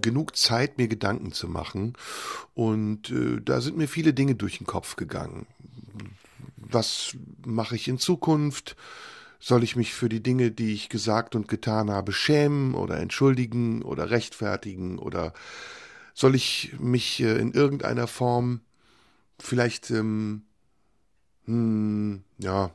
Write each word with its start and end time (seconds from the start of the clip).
genug 0.00 0.36
Zeit, 0.36 0.78
mir 0.78 0.88
Gedanken 0.88 1.32
zu 1.32 1.48
machen. 1.48 1.94
Und 2.54 3.10
äh, 3.10 3.40
da 3.42 3.60
sind 3.60 3.76
mir 3.76 3.88
viele 3.88 4.14
Dinge 4.14 4.34
durch 4.34 4.58
den 4.58 4.66
Kopf 4.66 4.96
gegangen. 4.96 5.46
Was 6.56 7.16
mache 7.44 7.76
ich 7.76 7.88
in 7.88 7.98
Zukunft? 7.98 8.76
Soll 9.38 9.64
ich 9.64 9.74
mich 9.74 9.94
für 9.94 10.08
die 10.08 10.22
Dinge, 10.22 10.50
die 10.50 10.74
ich 10.74 10.88
gesagt 10.88 11.34
und 11.34 11.48
getan 11.48 11.90
habe, 11.90 12.12
schämen 12.12 12.74
oder 12.74 12.98
entschuldigen 12.98 13.82
oder 13.82 14.10
rechtfertigen? 14.10 14.98
Oder 14.98 15.32
soll 16.14 16.34
ich 16.34 16.74
mich 16.78 17.20
äh, 17.20 17.38
in 17.38 17.52
irgendeiner 17.52 18.06
Form 18.06 18.60
vielleicht, 19.38 19.90
ähm, 19.90 20.42
hm, 21.46 22.22
ja, 22.38 22.74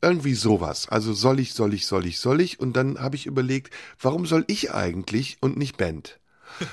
irgendwie 0.00 0.34
sowas. 0.34 0.88
Also 0.88 1.12
soll 1.12 1.40
ich, 1.40 1.54
soll 1.54 1.74
ich, 1.74 1.86
soll 1.86 2.06
ich, 2.06 2.18
soll 2.18 2.40
ich? 2.40 2.60
Und 2.60 2.74
dann 2.74 3.00
habe 3.00 3.16
ich 3.16 3.26
überlegt, 3.26 3.74
warum 4.00 4.26
soll 4.26 4.44
ich 4.46 4.72
eigentlich 4.72 5.38
und 5.40 5.56
nicht 5.56 5.76
Band? 5.76 6.20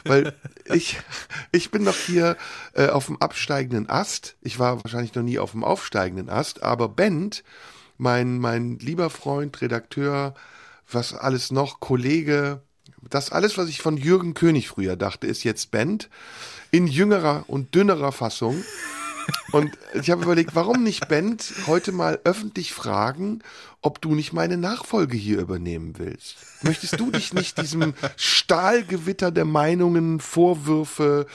Weil 0.04 0.34
ich, 0.66 1.00
ich 1.52 1.72
bin 1.72 1.84
noch 1.84 1.96
hier 1.96 2.38
äh, 2.74 2.88
auf 2.88 3.08
dem 3.08 3.22
absteigenden 3.22 3.90
Ast. 3.90 4.36
Ich 4.42 4.60
war 4.60 4.84
wahrscheinlich 4.84 5.16
noch 5.16 5.24
nie 5.24 5.40
auf 5.40 5.52
dem 5.52 5.64
aufsteigenden 5.64 6.30
Ast, 6.30 6.64
aber 6.64 6.90
Bent, 6.90 7.44
mein, 7.98 8.40
mein 8.40 8.80
lieber 8.80 9.10
Freund, 9.10 9.62
Redakteur, 9.62 10.34
was 10.92 11.14
alles 11.14 11.52
noch, 11.52 11.80
Kollege, 11.80 12.62
das 13.10 13.32
alles, 13.32 13.58
was 13.58 13.70
ich 13.70 13.82
von 13.82 13.98
Jürgen 13.98 14.34
König 14.34 14.68
früher 14.68 14.96
dachte, 14.96 15.28
ist 15.28 15.44
jetzt 15.44 15.72
Bent 15.72 16.10
in 16.72 16.88
jüngerer 16.88 17.46
und 17.48 17.76
dünnerer 17.76 18.12
Fassung. 18.12 18.64
Und 19.52 19.72
ich 19.94 20.12
habe 20.12 20.24
überlegt, 20.24 20.56
warum 20.56 20.84
nicht 20.84 21.08
Bent 21.08 21.54
heute 21.68 21.92
mal 21.92 22.20
öffentlich 22.24 22.74
fragen, 22.74 23.42
ob 23.82 24.02
du 24.02 24.16
nicht 24.16 24.34
meine 24.34 24.58
Nachfolge 24.58 25.16
hier 25.16 25.40
übernehmen 25.40 25.94
willst. 25.98 26.38
Möchtest 26.64 27.00
du 27.00 27.12
dich 27.12 27.34
nicht 27.34 27.62
diesem 27.62 27.94
Stahlgewitter 28.18 29.32
der 29.32 29.46
Meinungen, 29.46 30.20
Vorwürfe 30.20 31.28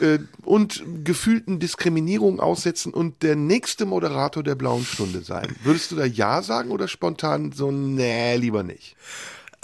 äh, 0.00 0.18
und 0.42 0.82
gefühlten 1.04 1.58
Diskriminierung 1.58 2.40
aussetzen 2.40 2.92
und 2.92 3.22
der 3.22 3.36
nächste 3.36 3.86
Moderator 3.86 4.42
der 4.42 4.54
blauen 4.54 4.84
Stunde 4.84 5.22
sein? 5.22 5.54
Würdest 5.62 5.92
du 5.92 5.96
da 5.96 6.04
Ja 6.04 6.42
sagen 6.42 6.70
oder 6.70 6.88
spontan 6.88 7.52
so, 7.52 7.70
nee, 7.70 8.36
lieber 8.36 8.62
nicht? 8.62 8.96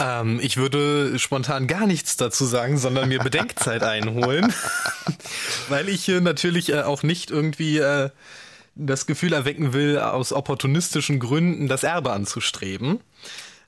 Ähm, 0.03 0.41
ich 0.43 0.57
würde 0.57 1.19
spontan 1.19 1.69
gar 1.69 1.87
nichts 1.87 2.17
dazu 2.17 2.45
sagen, 2.45 2.77
sondern 2.77 3.09
mir 3.09 3.21
Bedenkzeit 3.21 3.85
einholen, 3.85 4.53
weil 5.69 5.89
ich 5.89 6.09
äh, 6.09 6.21
natürlich 6.21 6.73
äh, 6.73 6.83
auch 6.83 7.05
nicht 7.05 7.31
irgendwie 7.31 7.79
äh, 7.79 8.11
das 8.75 9.07
Gefühl 9.07 9.33
erwecken 9.33 9.73
will, 9.73 9.99
aus 9.99 10.33
opportunistischen 10.33 11.21
Gründen 11.21 11.69
das 11.69 11.85
Erbe 11.85 12.11
anzustreben. 12.13 13.01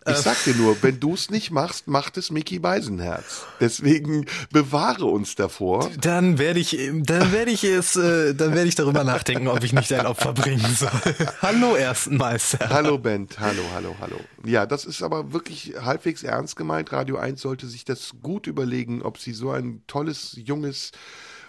Ich 0.06 0.16
sag 0.16 0.42
dir 0.44 0.54
nur, 0.54 0.82
wenn 0.82 1.00
du 1.00 1.14
es 1.14 1.30
nicht 1.30 1.50
machst, 1.50 1.88
macht 1.88 2.18
es 2.18 2.30
Mickey 2.30 2.58
Beisenherz. 2.58 3.46
Deswegen 3.60 4.26
bewahre 4.52 5.06
uns 5.06 5.34
davor. 5.34 5.90
Dann 5.98 6.38
werde 6.38 6.60
ich, 6.60 6.78
dann 6.92 7.32
werde 7.32 7.50
ich 7.50 7.64
es, 7.64 7.96
äh, 7.96 8.34
dann 8.34 8.54
werde 8.54 8.68
ich 8.68 8.74
darüber 8.74 9.02
nachdenken, 9.02 9.48
ob 9.48 9.64
ich 9.64 9.72
nicht 9.72 9.92
ein 9.92 10.06
Opfer 10.06 10.34
bringen 10.34 10.74
soll. 10.76 10.90
hallo 11.42 11.74
ersten 11.74 12.18
Meister. 12.18 12.68
Hallo 12.68 12.98
Bent, 12.98 13.38
hallo, 13.40 13.62
hallo, 13.74 13.96
hallo. 14.00 14.20
Ja, 14.44 14.66
das 14.66 14.84
ist 14.84 15.02
aber 15.02 15.32
wirklich 15.32 15.74
halbwegs 15.80 16.22
ernst 16.22 16.56
gemeint. 16.56 16.92
Radio 16.92 17.16
1 17.16 17.40
sollte 17.40 17.66
sich 17.66 17.84
das 17.84 18.12
gut 18.22 18.46
überlegen, 18.46 19.02
ob 19.02 19.18
sie 19.18 19.32
so 19.32 19.50
ein 19.52 19.82
tolles, 19.86 20.36
junges, 20.36 20.92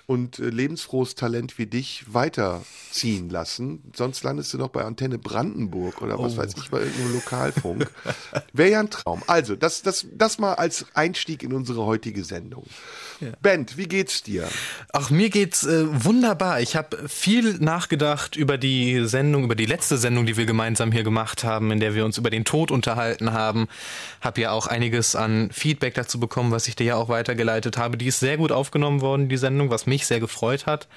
und 0.07 0.39
äh, 0.39 0.49
lebensfrohes 0.49 1.15
Talent 1.15 1.57
wie 1.57 1.65
dich 1.65 2.05
weiterziehen 2.13 3.29
lassen. 3.29 3.91
Sonst 3.95 4.23
landest 4.23 4.53
du 4.53 4.57
noch 4.57 4.69
bei 4.69 4.83
Antenne 4.83 5.17
Brandenburg 5.17 6.01
oder 6.01 6.19
was 6.19 6.33
oh. 6.33 6.37
weiß 6.37 6.53
ich, 6.57 6.69
bei 6.69 6.79
irgendeinem 6.79 7.13
Lokalfunk. 7.13 7.91
Wäre 8.53 8.71
ja 8.71 8.79
ein 8.79 8.89
Traum. 8.89 9.23
Also, 9.27 9.55
das, 9.55 9.81
das, 9.81 10.05
das 10.13 10.37
mal 10.37 10.53
als 10.53 10.85
Einstieg 10.93 11.43
in 11.43 11.53
unsere 11.53 11.85
heutige 11.85 12.23
Sendung. 12.23 12.65
Ja. 13.21 13.29
Bent, 13.41 13.77
wie 13.77 13.87
geht's 13.87 14.23
dir? 14.23 14.47
Ach, 14.91 15.09
mir 15.09 15.29
geht's 15.29 15.65
äh, 15.65 15.85
wunderbar. 16.03 16.59
Ich 16.61 16.75
habe 16.75 17.07
viel 17.07 17.57
nachgedacht 17.59 18.35
über 18.35 18.57
die 18.57 19.05
Sendung, 19.05 19.45
über 19.45 19.55
die 19.55 19.65
letzte 19.65 19.97
Sendung, 19.97 20.25
die 20.25 20.37
wir 20.37 20.45
gemeinsam 20.45 20.91
hier 20.91 21.03
gemacht 21.03 21.43
haben, 21.43 21.71
in 21.71 21.79
der 21.79 21.95
wir 21.95 22.05
uns 22.05 22.17
über 22.17 22.29
den 22.29 22.45
Tod 22.45 22.71
unterhalten 22.71 23.31
haben. 23.31 23.67
Hab 24.21 24.37
ja 24.37 24.51
auch 24.51 24.67
einiges 24.67 25.15
an 25.15 25.49
Feedback 25.51 25.93
dazu 25.93 26.19
bekommen, 26.19 26.51
was 26.51 26.67
ich 26.67 26.75
dir 26.75 26.85
ja 26.85 26.95
auch 26.95 27.09
weitergeleitet 27.09 27.77
habe. 27.77 27.97
Die 27.97 28.07
ist 28.07 28.19
sehr 28.19 28.37
gut 28.37 28.51
aufgenommen 28.51 29.01
worden, 29.01 29.29
die 29.29 29.37
Sendung, 29.37 29.69
was 29.69 29.85
mich 29.85 30.05
sehr 30.05 30.19
gefreut 30.19 30.65
hat. 30.65 30.87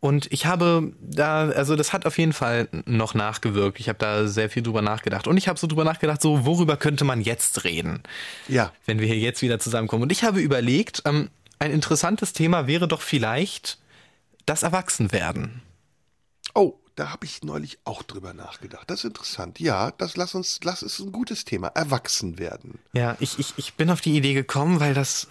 Und 0.00 0.30
ich 0.32 0.46
habe 0.46 0.92
da, 1.00 1.48
also 1.48 1.74
das 1.74 1.92
hat 1.92 2.06
auf 2.06 2.18
jeden 2.18 2.32
Fall 2.32 2.68
noch 2.86 3.14
nachgewirkt. 3.14 3.80
Ich 3.80 3.88
habe 3.88 3.98
da 3.98 4.28
sehr 4.28 4.48
viel 4.48 4.62
drüber 4.62 4.82
nachgedacht. 4.82 5.26
Und 5.26 5.36
ich 5.36 5.48
habe 5.48 5.58
so 5.58 5.66
drüber 5.66 5.84
nachgedacht, 5.84 6.22
so 6.22 6.46
worüber 6.46 6.76
könnte 6.76 7.04
man 7.04 7.20
jetzt 7.20 7.64
reden? 7.64 8.02
Ja. 8.46 8.72
Wenn 8.86 9.00
wir 9.00 9.06
hier 9.08 9.18
jetzt 9.18 9.42
wieder 9.42 9.58
zusammenkommen. 9.58 10.04
Und 10.04 10.12
ich 10.12 10.22
habe 10.22 10.40
überlegt, 10.40 11.02
ähm, 11.04 11.30
ein 11.58 11.72
interessantes 11.72 12.32
Thema 12.32 12.66
wäre 12.66 12.86
doch 12.86 13.00
vielleicht 13.00 13.78
das 14.46 14.62
Erwachsenwerden. 14.62 15.62
Oh, 16.54 16.74
da 16.94 17.10
habe 17.10 17.26
ich 17.26 17.42
neulich 17.42 17.78
auch 17.84 18.02
drüber 18.02 18.32
nachgedacht. 18.34 18.90
Das 18.90 19.00
ist 19.00 19.04
interessant. 19.04 19.60
Ja, 19.60 19.90
das 19.92 20.16
lass 20.16 20.34
uns, 20.34 20.60
lass 20.62 20.82
es 20.82 20.98
ein 21.00 21.12
gutes 21.12 21.44
Thema. 21.44 21.68
Erwachsenwerden. 21.68 22.78
Ja, 22.92 23.16
ich, 23.20 23.38
ich, 23.38 23.54
ich 23.56 23.74
bin 23.74 23.90
auf 23.90 24.00
die 24.00 24.16
Idee 24.16 24.34
gekommen, 24.34 24.80
weil 24.80 24.94
das 24.94 25.28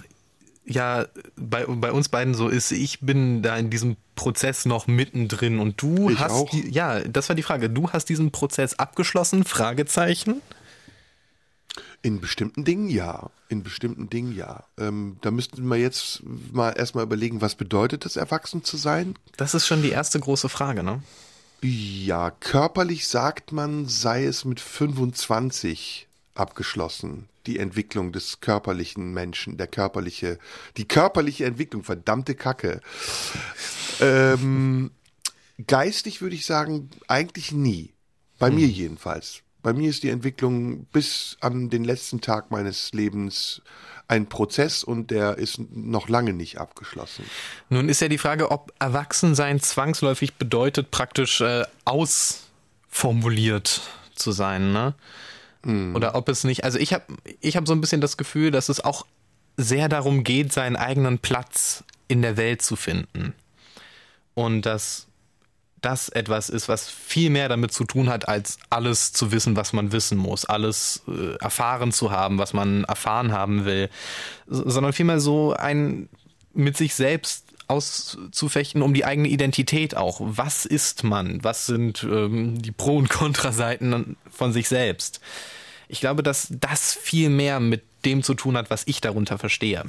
ja 0.68 1.08
bei, 1.36 1.66
bei 1.66 1.92
uns 1.92 2.10
beiden 2.10 2.34
so 2.34 2.48
ist, 2.50 2.72
ich 2.72 3.00
bin 3.00 3.42
da 3.42 3.58
in 3.58 3.70
diesem 3.70 3.96
Prozess 4.16 4.66
noch 4.66 4.88
mittendrin 4.88 5.60
und 5.60 5.82
du 5.82 6.10
ich 6.10 6.20
hast. 6.20 6.52
Die, 6.52 6.70
ja, 6.70 7.00
das 7.02 7.30
war 7.30 7.36
die 7.36 7.44
Frage. 7.44 7.70
Du 7.70 7.90
hast 7.92 8.10
diesen 8.10 8.32
Prozess 8.32 8.76
abgeschlossen? 8.76 9.44
Fragezeichen. 9.44 10.42
In 12.02 12.20
bestimmten 12.22 12.66
Dingen 12.66 12.90
ja. 12.90 13.30
In 13.50 13.64
bestimmten 13.64 14.10
Dingen 14.10 14.36
ja. 14.36 14.64
Ähm, 14.78 15.18
da 15.22 15.32
müssten 15.32 15.68
wir 15.68 15.78
jetzt 15.78 16.22
mal 16.52 16.72
erstmal 16.72 17.04
überlegen, 17.04 17.42
was 17.42 17.56
bedeutet 17.56 18.06
es, 18.06 18.16
erwachsen 18.16 18.64
zu 18.64 18.78
sein? 18.78 19.16
Das 19.38 19.54
ist 19.54 19.68
schon 19.68 19.82
die 19.82 19.90
erste 19.90 20.20
große 20.20 20.50
Frage, 20.50 20.84
ne? 20.84 21.02
Ja, 21.62 22.32
körperlich 22.32 23.08
sagt 23.08 23.52
man, 23.52 23.88
sei 23.88 24.26
es 24.26 24.46
mit 24.46 24.60
25 24.60 26.08
abgeschlossen 26.36 27.28
die 27.47 27.59
Entwicklung 27.59 28.12
des 28.12 28.41
körperlichen 28.41 29.13
Menschen, 29.13 29.58
der 29.58 29.68
körperliche, 29.68 30.38
die 30.78 30.88
körperliche 30.88 31.46
Entwicklung, 31.46 31.84
verdammte 31.84 32.35
Kacke. 32.35 32.81
Ähm, 34.00 34.91
geistig 35.66 36.22
würde 36.22 36.36
ich 36.36 36.46
sagen, 36.46 36.90
eigentlich 37.07 37.52
nie. 37.52 37.94
Bei 38.38 38.50
hm. 38.50 38.56
mir 38.56 38.68
jedenfalls. 38.68 39.41
Bei 39.63 39.74
mir 39.74 39.90
ist 39.90 40.03
die 40.03 40.09
Entwicklung 40.09 40.86
bis 40.86 41.36
an 41.41 41.69
den 41.69 41.84
letzten 41.84 42.22
Tag 42.22 42.52
meines 42.52 42.94
Lebens 42.94 43.62
ein 44.07 44.30
Prozess 44.30 44.84
und 44.84 45.12
der 45.12 45.38
ist 45.38 45.59
noch 45.59 46.07
lange 46.07 46.31
nicht 46.34 46.57
abgeschlossen. 46.59 47.25
Nun 47.69 47.90
ist 47.90 48.00
ja 48.00 48.07
die 48.07 48.18
Frage, 48.18 48.52
ob 48.52 48.72
Erwachsensein 48.80 49.59
zwangsläufig 49.59 50.36
bedeutet, 50.36 50.91
praktisch 50.91 51.41
äh, 51.41 51.66
ausformuliert 51.84 53.81
zu 54.16 54.31
sein, 54.31 54.72
ne? 54.72 54.96
Mhm. 55.68 55.96
Oder 55.96 56.16
ob 56.16 56.30
es 56.30 56.44
nicht, 56.44 56.64
also 56.64 56.80
ich 56.80 56.94
habe 56.94 57.04
ich 57.42 57.58
hab 57.58 57.68
so 57.68 57.74
ein 57.74 57.82
bisschen 57.82 58.02
das 58.02 58.18
Gefühl, 58.18 58.52
dass 58.52 58.70
es 58.70 58.84
auch 58.84 59.06
sehr 59.58 59.90
darum 59.90 60.24
geht, 60.24 60.54
seinen 60.54 60.76
eigenen 60.76 61.20
Platz 61.20 61.84
in 62.08 62.22
der 62.22 62.38
Welt 62.38 62.62
zu 62.62 62.76
finden. 62.76 63.34
Und 64.34 64.62
dass 64.64 65.08
das 65.81 66.10
etwas 66.10 66.50
ist, 66.50 66.69
was 66.69 66.90
viel 66.90 67.30
mehr 67.30 67.50
damit 67.50 67.72
zu 67.72 67.84
tun 67.84 68.10
hat, 68.10 68.28
als 68.28 68.58
alles 68.69 69.14
zu 69.14 69.31
wissen, 69.31 69.56
was 69.56 69.74
man 69.74 69.92
wissen 69.92 70.18
muss, 70.18 70.46
alles 70.46 71.04
äh, 71.08 71.36
erfahren 71.36 71.92
zu 71.92 72.12
haben, 72.12 72.40
was 72.40 72.54
man 72.54 72.84
erfahren 72.86 73.31
haben 73.31 73.66
will, 73.66 73.90
sondern 74.48 74.94
vielmehr 74.94 75.20
so 75.20 75.54
ein 75.54 76.10
mit 76.54 76.78
sich 76.78 76.96
selbst 76.96 77.44
auszufechten, 77.68 78.81
um 78.81 78.94
die 78.94 79.06
eigene 79.06 79.28
Identität 79.28 79.96
auch. 79.96 80.20
Was 80.22 80.66
ist 80.66 81.04
man? 81.04 81.44
Was 81.44 81.66
sind 81.66 82.04
ähm, 82.04 82.62
die 82.62 82.72
Pro- 82.72 82.98
und 82.98 83.10
Kontraseiten 83.10 84.16
von 84.31 84.54
sich 84.54 84.68
selbst? 84.68 85.20
Ich 85.88 86.00
glaube, 86.00 86.24
dass 86.24 86.48
das 86.50 86.94
viel 86.94 87.30
mehr 87.30 87.60
mit 87.60 87.84
dem 88.06 88.24
zu 88.24 88.34
tun 88.34 88.57
hat, 88.57 88.69
was 88.69 88.84
ich 88.86 89.01
darunter 89.01 89.38
verstehe. 89.38 89.84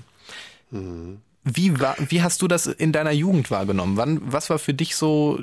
Mhm. 0.71 1.21
Wie, 1.45 1.81
war, 1.81 1.97
wie 2.09 2.23
hast 2.23 2.43
du 2.43 2.49
das 2.49 2.67
in 2.67 2.93
deiner 2.93 3.13
Jugend 3.13 3.51
wahrgenommen? 3.51 3.97
Wann, 3.97 4.21
was 4.33 4.51
war 4.51 4.59
für 4.59 4.75
dich 4.75 4.97
so 4.97 5.41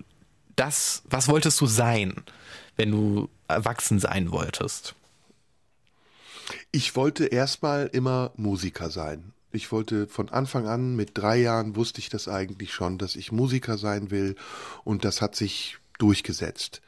das, 0.56 1.02
was 1.06 1.28
wolltest 1.28 1.60
du 1.62 1.66
sein, 1.66 2.14
wenn 2.76 2.92
du 2.92 3.30
erwachsen 3.48 4.00
sein 4.00 4.32
wolltest? 4.32 4.96
Ich 6.72 6.96
wollte 6.96 7.26
erstmal 7.26 7.88
immer 7.88 8.32
Musiker 8.36 8.90
sein. 8.90 9.32
Ich 9.52 9.72
wollte 9.72 10.08
von 10.08 10.30
Anfang 10.30 10.68
an, 10.68 10.96
mit 10.96 11.12
drei 11.18 11.38
Jahren 11.38 11.76
wusste 11.76 12.00
ich 12.00 12.10
das 12.10 12.28
eigentlich 12.28 12.74
schon, 12.74 12.98
dass 12.98 13.16
ich 13.16 13.32
Musiker 13.32 13.78
sein 13.78 14.12
will 14.12 14.36
und 14.84 15.06
das 15.06 15.22
hat 15.22 15.36
sich 15.36 15.78
durchgesetzt. 15.98 16.82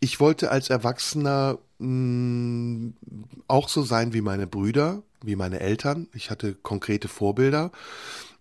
Ich 0.00 0.18
wollte 0.18 0.50
als 0.50 0.70
Erwachsener 0.70 1.58
mh, 1.78 1.86
mm, 1.88 2.94
auch 3.48 3.68
so 3.68 3.82
sein 3.82 4.12
wie 4.12 4.22
meine 4.22 4.46
Brüder, 4.46 5.02
wie 5.22 5.36
meine 5.36 5.60
Eltern. 5.60 6.08
Ich 6.14 6.30
hatte 6.30 6.54
konkrete 6.54 7.08
Vorbilder. 7.08 7.70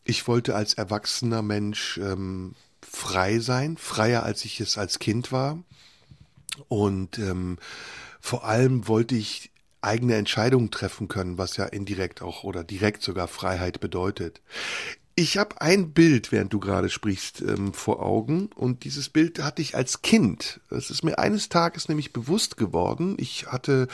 Ich 0.05 0.27
wollte 0.27 0.55
als 0.55 0.73
erwachsener 0.73 1.41
Mensch 1.41 1.97
ähm, 1.97 2.55
frei 2.81 3.39
sein, 3.39 3.77
freier 3.77 4.23
als 4.23 4.45
ich 4.45 4.59
es 4.61 4.77
als 4.77 4.99
Kind 4.99 5.31
war. 5.31 5.59
Und 6.67 7.19
ähm, 7.19 7.57
vor 8.21 8.45
allem 8.45 8.87
wollte 8.87 9.15
ich 9.15 9.51
eigene 9.81 10.15
Entscheidungen 10.15 10.71
treffen 10.71 11.07
können, 11.07 11.37
was 11.37 11.57
ja 11.57 11.65
indirekt 11.65 12.21
auch 12.21 12.43
oder 12.43 12.63
direkt 12.63 13.01
sogar 13.01 13.27
Freiheit 13.27 13.79
bedeutet. 13.79 14.41
Ich 15.19 15.37
habe 15.37 15.59
ein 15.59 15.91
Bild, 15.91 16.31
während 16.31 16.53
du 16.53 16.61
gerade 16.61 16.89
sprichst, 16.89 17.41
ähm, 17.41 17.73
vor 17.73 18.01
Augen 18.01 18.49
und 18.55 18.85
dieses 18.85 19.09
Bild 19.09 19.43
hatte 19.43 19.61
ich 19.61 19.75
als 19.75 20.01
Kind. 20.01 20.61
Es 20.69 20.89
ist 20.89 21.03
mir 21.03 21.19
eines 21.19 21.49
Tages 21.49 21.89
nämlich 21.89 22.13
bewusst 22.13 22.55
geworden. 22.55 23.17
Ich 23.19 23.47
hatte, 23.47 23.89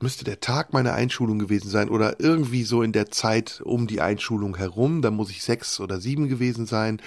müsste 0.00 0.24
der 0.24 0.40
Tag 0.40 0.72
meiner 0.72 0.94
Einschulung 0.94 1.38
gewesen 1.38 1.68
sein 1.68 1.90
oder 1.90 2.18
irgendwie 2.18 2.62
so 2.64 2.82
in 2.82 2.92
der 2.92 3.10
Zeit 3.10 3.60
um 3.62 3.88
die 3.88 4.00
Einschulung 4.00 4.56
herum. 4.56 5.02
Da 5.02 5.10
muss 5.10 5.28
ich 5.28 5.42
sechs 5.42 5.80
oder 5.80 6.00
sieben 6.00 6.30
gewesen 6.30 6.64
sein. 6.64 7.02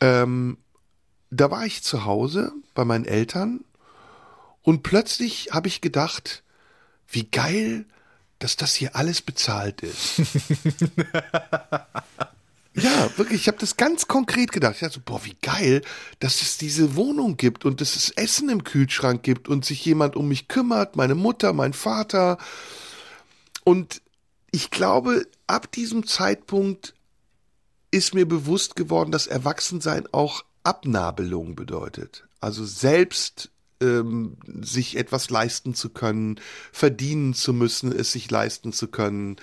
Ähm, 0.00 0.56
da 1.30 1.50
war 1.50 1.66
ich 1.66 1.82
zu 1.82 2.06
Hause 2.06 2.50
bei 2.72 2.86
meinen 2.86 3.04
Eltern 3.04 3.60
und 4.62 4.82
plötzlich 4.82 5.50
habe 5.52 5.68
ich 5.68 5.82
gedacht, 5.82 6.42
wie 7.08 7.24
geil, 7.24 7.84
dass 8.38 8.56
das 8.56 8.74
hier 8.74 8.96
alles 8.96 9.20
bezahlt 9.20 9.82
ist. 9.82 10.22
Ja, 12.74 13.08
wirklich, 13.16 13.42
ich 13.42 13.48
habe 13.48 13.58
das 13.58 13.76
ganz 13.76 14.08
konkret 14.08 14.50
gedacht. 14.50 14.74
Ich 14.74 14.80
dachte 14.80 14.94
so, 14.94 15.00
boah, 15.04 15.24
wie 15.24 15.36
geil, 15.40 15.82
dass 16.18 16.42
es 16.42 16.58
diese 16.58 16.96
Wohnung 16.96 17.36
gibt 17.36 17.64
und 17.64 17.80
dass 17.80 17.94
es 17.94 18.10
Essen 18.10 18.48
im 18.48 18.64
Kühlschrank 18.64 19.22
gibt 19.22 19.48
und 19.48 19.64
sich 19.64 19.84
jemand 19.84 20.16
um 20.16 20.26
mich 20.26 20.48
kümmert, 20.48 20.96
meine 20.96 21.14
Mutter, 21.14 21.52
mein 21.52 21.72
Vater. 21.72 22.36
Und 23.62 24.02
ich 24.50 24.70
glaube, 24.70 25.26
ab 25.46 25.70
diesem 25.70 26.06
Zeitpunkt 26.06 26.94
ist 27.92 28.12
mir 28.12 28.26
bewusst 28.26 28.74
geworden, 28.74 29.12
dass 29.12 29.28
Erwachsensein 29.28 30.08
auch 30.10 30.44
Abnabelung 30.64 31.54
bedeutet. 31.54 32.26
Also 32.40 32.64
selbst 32.64 33.50
ähm, 33.80 34.36
sich 34.62 34.96
etwas 34.96 35.30
leisten 35.30 35.74
zu 35.74 35.90
können, 35.90 36.40
verdienen 36.72 37.34
zu 37.34 37.52
müssen, 37.52 37.92
es 37.92 38.10
sich 38.10 38.28
leisten 38.30 38.72
zu 38.72 38.88
können 38.88 39.36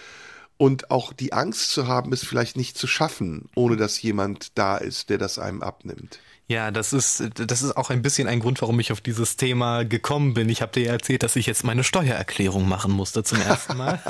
und 0.62 0.92
auch 0.92 1.12
die 1.12 1.34
Angst 1.34 1.72
zu 1.72 1.88
haben, 1.88 2.14
es 2.14 2.24
vielleicht 2.24 2.56
nicht 2.56 2.78
zu 2.78 2.86
schaffen, 2.86 3.50
ohne 3.56 3.78
dass 3.78 4.00
jemand 4.00 4.60
da 4.60 4.78
ist, 4.78 5.10
der 5.10 5.18
das 5.18 5.40
einem 5.40 5.64
abnimmt. 5.64 6.20
Ja, 6.52 6.70
das 6.70 6.92
ist, 6.92 7.24
das 7.36 7.62
ist 7.62 7.78
auch 7.78 7.92
ein 7.92 8.02
bisschen 8.02 8.28
ein 8.28 8.42
Grund, 8.42 8.62
warum 8.62 8.78
ich 8.82 8.92
auf 8.92 9.00
dieses 9.00 9.38
Thema 9.38 9.86
gekommen 9.86 10.34
bin. 10.34 10.50
Ich 10.50 10.62
habe 10.62 10.74
dir 10.74 10.84
ja 10.88 10.92
erzählt, 10.92 11.24
dass 11.24 11.38
ich 11.38 11.46
jetzt 11.46 11.64
meine 11.64 11.86
Steuererklärung 11.86 12.68
machen 12.68 12.92
musste 12.92 13.24
zum 13.24 13.40
ersten 13.40 13.78
Mal. 13.78 14.02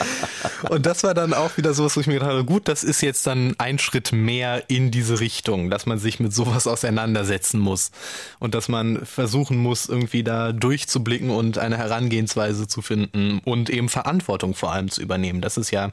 und 0.70 0.86
das 0.86 1.02
war 1.04 1.12
dann 1.12 1.34
auch 1.34 1.58
wieder 1.58 1.74
sowas, 1.74 1.94
wo 1.94 2.00
ich 2.00 2.06
mir 2.06 2.14
gedacht 2.14 2.30
habe, 2.30 2.44
gut, 2.46 2.68
das 2.68 2.84
ist 2.84 3.02
jetzt 3.02 3.26
dann 3.26 3.54
ein 3.58 3.78
Schritt 3.78 4.12
mehr 4.12 4.64
in 4.68 4.92
diese 4.92 5.20
Richtung, 5.20 5.68
dass 5.68 5.84
man 5.84 5.98
sich 5.98 6.20
mit 6.20 6.32
sowas 6.32 6.66
auseinandersetzen 6.66 7.60
muss 7.60 7.90
und 8.38 8.54
dass 8.54 8.70
man 8.70 9.04
versuchen 9.04 9.58
muss, 9.58 9.86
irgendwie 9.86 10.24
da 10.24 10.52
durchzublicken 10.52 11.28
und 11.28 11.58
eine 11.58 11.76
Herangehensweise 11.76 12.66
zu 12.66 12.80
finden 12.80 13.42
und 13.44 13.68
eben 13.68 13.90
Verantwortung 13.90 14.54
vor 14.54 14.72
allem 14.72 14.90
zu 14.90 15.02
übernehmen. 15.02 15.42
Das 15.42 15.58
ist 15.58 15.70
ja 15.70 15.92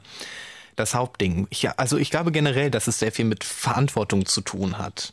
das 0.74 0.94
Hauptding. 0.94 1.48
Ich, 1.50 1.68
also 1.78 1.98
ich 1.98 2.08
glaube 2.08 2.32
generell, 2.32 2.70
dass 2.70 2.86
es 2.86 2.98
sehr 2.98 3.12
viel 3.12 3.26
mit 3.26 3.44
Verantwortung 3.44 4.24
zu 4.24 4.40
tun 4.40 4.78
hat. 4.78 5.12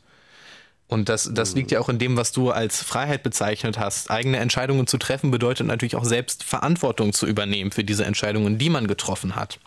Und 0.90 1.08
das, 1.08 1.30
das 1.32 1.54
liegt 1.54 1.70
ja 1.70 1.80
auch 1.80 1.88
in 1.88 2.00
dem, 2.00 2.18
was 2.18 2.32
du 2.32 2.50
als 2.50 2.82
Freiheit 2.82 3.22
bezeichnet 3.22 3.78
hast. 3.78 4.10
Eigene 4.10 4.38
Entscheidungen 4.38 4.88
zu 4.88 4.98
treffen 4.98 5.30
bedeutet 5.30 5.68
natürlich 5.68 5.96
auch 5.96 6.04
selbst 6.04 6.44
Verantwortung 6.44 7.14
zu 7.14 7.28
übernehmen 7.28 7.70
für 7.70 7.84
diese 7.84 8.06
Entscheidungen, 8.06 8.58
die 8.58 8.72
man 8.72 8.88
getroffen 8.88 9.36
hat. 9.36 9.60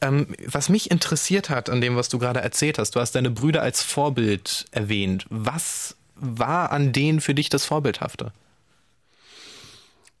Ähm, 0.00 0.28
was 0.46 0.68
mich 0.68 0.92
interessiert 0.92 1.50
hat 1.50 1.70
an 1.70 1.80
dem, 1.80 1.96
was 1.96 2.08
du 2.08 2.20
gerade 2.20 2.40
erzählt 2.40 2.78
hast, 2.78 2.94
du 2.94 3.00
hast 3.00 3.16
deine 3.16 3.30
Brüder 3.30 3.62
als 3.62 3.82
Vorbild 3.82 4.66
erwähnt. 4.70 5.26
Was 5.28 5.96
war 6.14 6.70
an 6.70 6.92
denen 6.92 7.20
für 7.20 7.34
dich 7.34 7.48
das 7.48 7.64
Vorbildhafte? 7.64 8.32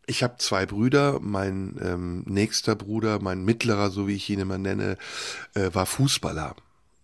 Ich 0.06 0.24
habe 0.24 0.34
zwei 0.38 0.66
Brüder. 0.66 1.20
Mein 1.20 1.78
ähm, 1.80 2.24
nächster 2.26 2.74
Bruder, 2.74 3.20
mein 3.20 3.44
mittlerer, 3.44 3.90
so 3.90 4.08
wie 4.08 4.16
ich 4.16 4.28
ihn 4.28 4.40
immer 4.40 4.58
nenne, 4.58 4.98
äh, 5.54 5.70
war 5.72 5.86
Fußballer. 5.86 6.56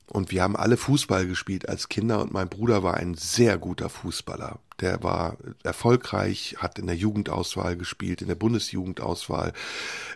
Und 0.08 0.30
wir 0.30 0.42
haben 0.42 0.56
alle 0.56 0.76
Fußball 0.76 1.26
gespielt 1.26 1.68
als 1.68 1.88
Kinder 1.88 2.20
und 2.20 2.32
mein 2.32 2.48
Bruder 2.48 2.84
war 2.84 2.94
ein 2.94 3.14
sehr 3.14 3.58
guter 3.58 3.88
Fußballer. 3.88 4.60
Der 4.80 5.02
war 5.02 5.36
erfolgreich, 5.64 6.56
hat 6.58 6.78
in 6.78 6.86
der 6.86 6.96
Jugendauswahl 6.96 7.76
gespielt, 7.76 8.22
in 8.22 8.28
der 8.28 8.34
Bundesjugendauswahl, 8.36 9.52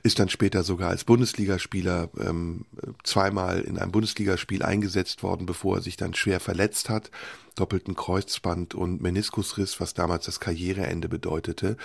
ist 0.02 0.18
dann 0.18 0.28
später 0.28 0.62
sogar 0.62 0.90
als 0.90 1.04
Bundesligaspieler 1.04 2.08
ähm, 2.20 2.66
zweimal 3.02 3.62
in 3.62 3.78
einem 3.78 3.90
Bundesligaspiel 3.90 4.62
eingesetzt 4.62 5.22
worden, 5.22 5.46
bevor 5.46 5.78
er 5.78 5.82
sich 5.82 5.96
dann 5.96 6.14
schwer 6.14 6.40
verletzt 6.40 6.88
hat. 6.88 7.10
Doppelten 7.56 7.96
Kreuzband 7.96 8.74
und 8.74 9.02
Meniskusriss, 9.02 9.80
was 9.80 9.94
damals 9.94 10.26
das 10.26 10.38
Karriereende 10.40 11.08
bedeutete. 11.08 11.76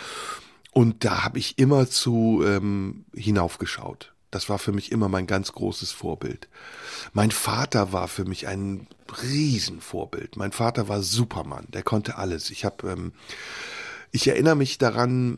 Und 0.72 1.06
da 1.06 1.24
habe 1.24 1.40
ich 1.40 1.57
immer 1.57 1.90
zu 1.90 2.44
ähm, 2.46 3.06
hinaufgeschaut. 3.16 4.15
Das 4.36 4.50
war 4.50 4.60
für 4.60 4.74
mich 4.74 4.92
immer 4.92 5.08
mein 5.08 5.28
ganz 5.28 5.54
großes 5.54 5.94
Vorbild. 5.94 6.50
Mein 7.14 7.32
Vater 7.32 7.94
war 7.94 8.10
für 8.10 8.26
mich 8.26 8.50
ein 8.50 8.86
Riesenvorbild. 9.24 10.36
Mein 10.36 10.52
Vater 10.52 10.90
war 10.90 11.02
Supermann, 11.04 11.68
der 11.70 11.84
konnte 11.84 12.18
alles. 12.18 12.50
Ich 12.50 12.66
habe, 12.66 12.92
ähm, 12.92 13.14
ich 14.12 14.28
erinnere 14.28 14.58
mich 14.58 14.78
daran, 14.78 15.38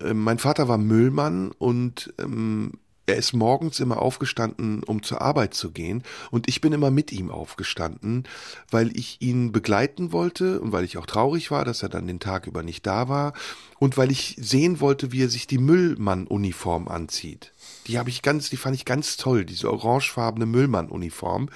äh, 0.00 0.12
mein 0.12 0.40
Vater 0.40 0.66
war 0.66 0.76
Müllmann 0.76 1.52
und 1.52 2.12
ähm, 2.18 2.72
er 3.06 3.14
ist 3.14 3.32
morgens 3.32 3.78
immer 3.78 4.02
aufgestanden, 4.02 4.82
um 4.82 5.04
zur 5.04 5.22
Arbeit 5.22 5.54
zu 5.54 5.70
gehen, 5.70 6.02
und 6.32 6.48
ich 6.48 6.60
bin 6.60 6.72
immer 6.72 6.90
mit 6.90 7.12
ihm 7.12 7.30
aufgestanden, 7.30 8.24
weil 8.72 8.96
ich 8.96 9.20
ihn 9.20 9.52
begleiten 9.52 10.10
wollte 10.10 10.60
und 10.60 10.72
weil 10.72 10.84
ich 10.84 10.98
auch 10.98 11.06
traurig 11.06 11.52
war, 11.52 11.64
dass 11.64 11.84
er 11.84 11.88
dann 11.88 12.08
den 12.08 12.20
Tag 12.20 12.48
über 12.48 12.64
nicht 12.64 12.86
da 12.86 13.08
war 13.08 13.34
und 13.78 13.96
weil 13.96 14.10
ich 14.10 14.36
sehen 14.40 14.80
wollte, 14.80 15.12
wie 15.12 15.22
er 15.22 15.28
sich 15.28 15.46
die 15.46 15.58
Müllmann-Uniform 15.58 16.88
anzieht. 16.88 17.51
Die 17.86 17.98
habe 17.98 18.10
ich 18.10 18.22
ganz, 18.22 18.50
die 18.50 18.56
fand 18.56 18.76
ich 18.76 18.84
ganz 18.84 19.16
toll, 19.16 19.44
diese 19.44 19.70
orangefarbene 19.70 20.46
Müllmann-Uniform. 20.46 21.48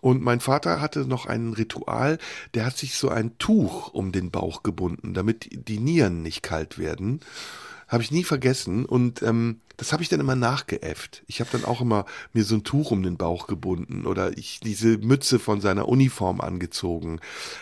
Und 0.00 0.22
mein 0.22 0.40
Vater 0.40 0.80
hatte 0.80 1.06
noch 1.06 1.26
ein 1.26 1.52
Ritual, 1.54 2.18
der 2.54 2.66
hat 2.66 2.76
sich 2.76 2.94
so 2.94 3.08
ein 3.08 3.38
Tuch 3.38 3.92
um 3.92 4.12
den 4.12 4.30
Bauch 4.30 4.62
gebunden, 4.62 5.14
damit 5.14 5.48
die 5.68 5.78
Nieren 5.78 6.22
nicht 6.22 6.42
kalt 6.42 6.78
werden. 6.78 7.20
Habe 7.88 8.02
ich 8.02 8.10
nie 8.10 8.24
vergessen. 8.24 8.84
Und 8.84 9.22
ähm, 9.22 9.60
das 9.76 9.92
habe 9.92 10.02
ich 10.02 10.08
dann 10.08 10.20
immer 10.20 10.36
nachgeäfft. 10.36 11.22
Ich 11.26 11.40
habe 11.40 11.50
dann 11.52 11.64
auch 11.64 11.80
immer 11.80 12.06
mir 12.32 12.44
so 12.44 12.56
ein 12.56 12.64
Tuch 12.64 12.90
um 12.90 13.02
den 13.02 13.16
Bauch 13.16 13.46
gebunden 13.46 14.06
oder 14.06 14.36
ich 14.36 14.60
diese 14.60 14.98
Mütze 14.98 15.38
von 15.38 15.60
seiner 15.60 15.88
Uniform 15.88 16.40
angezogen. 16.40 17.20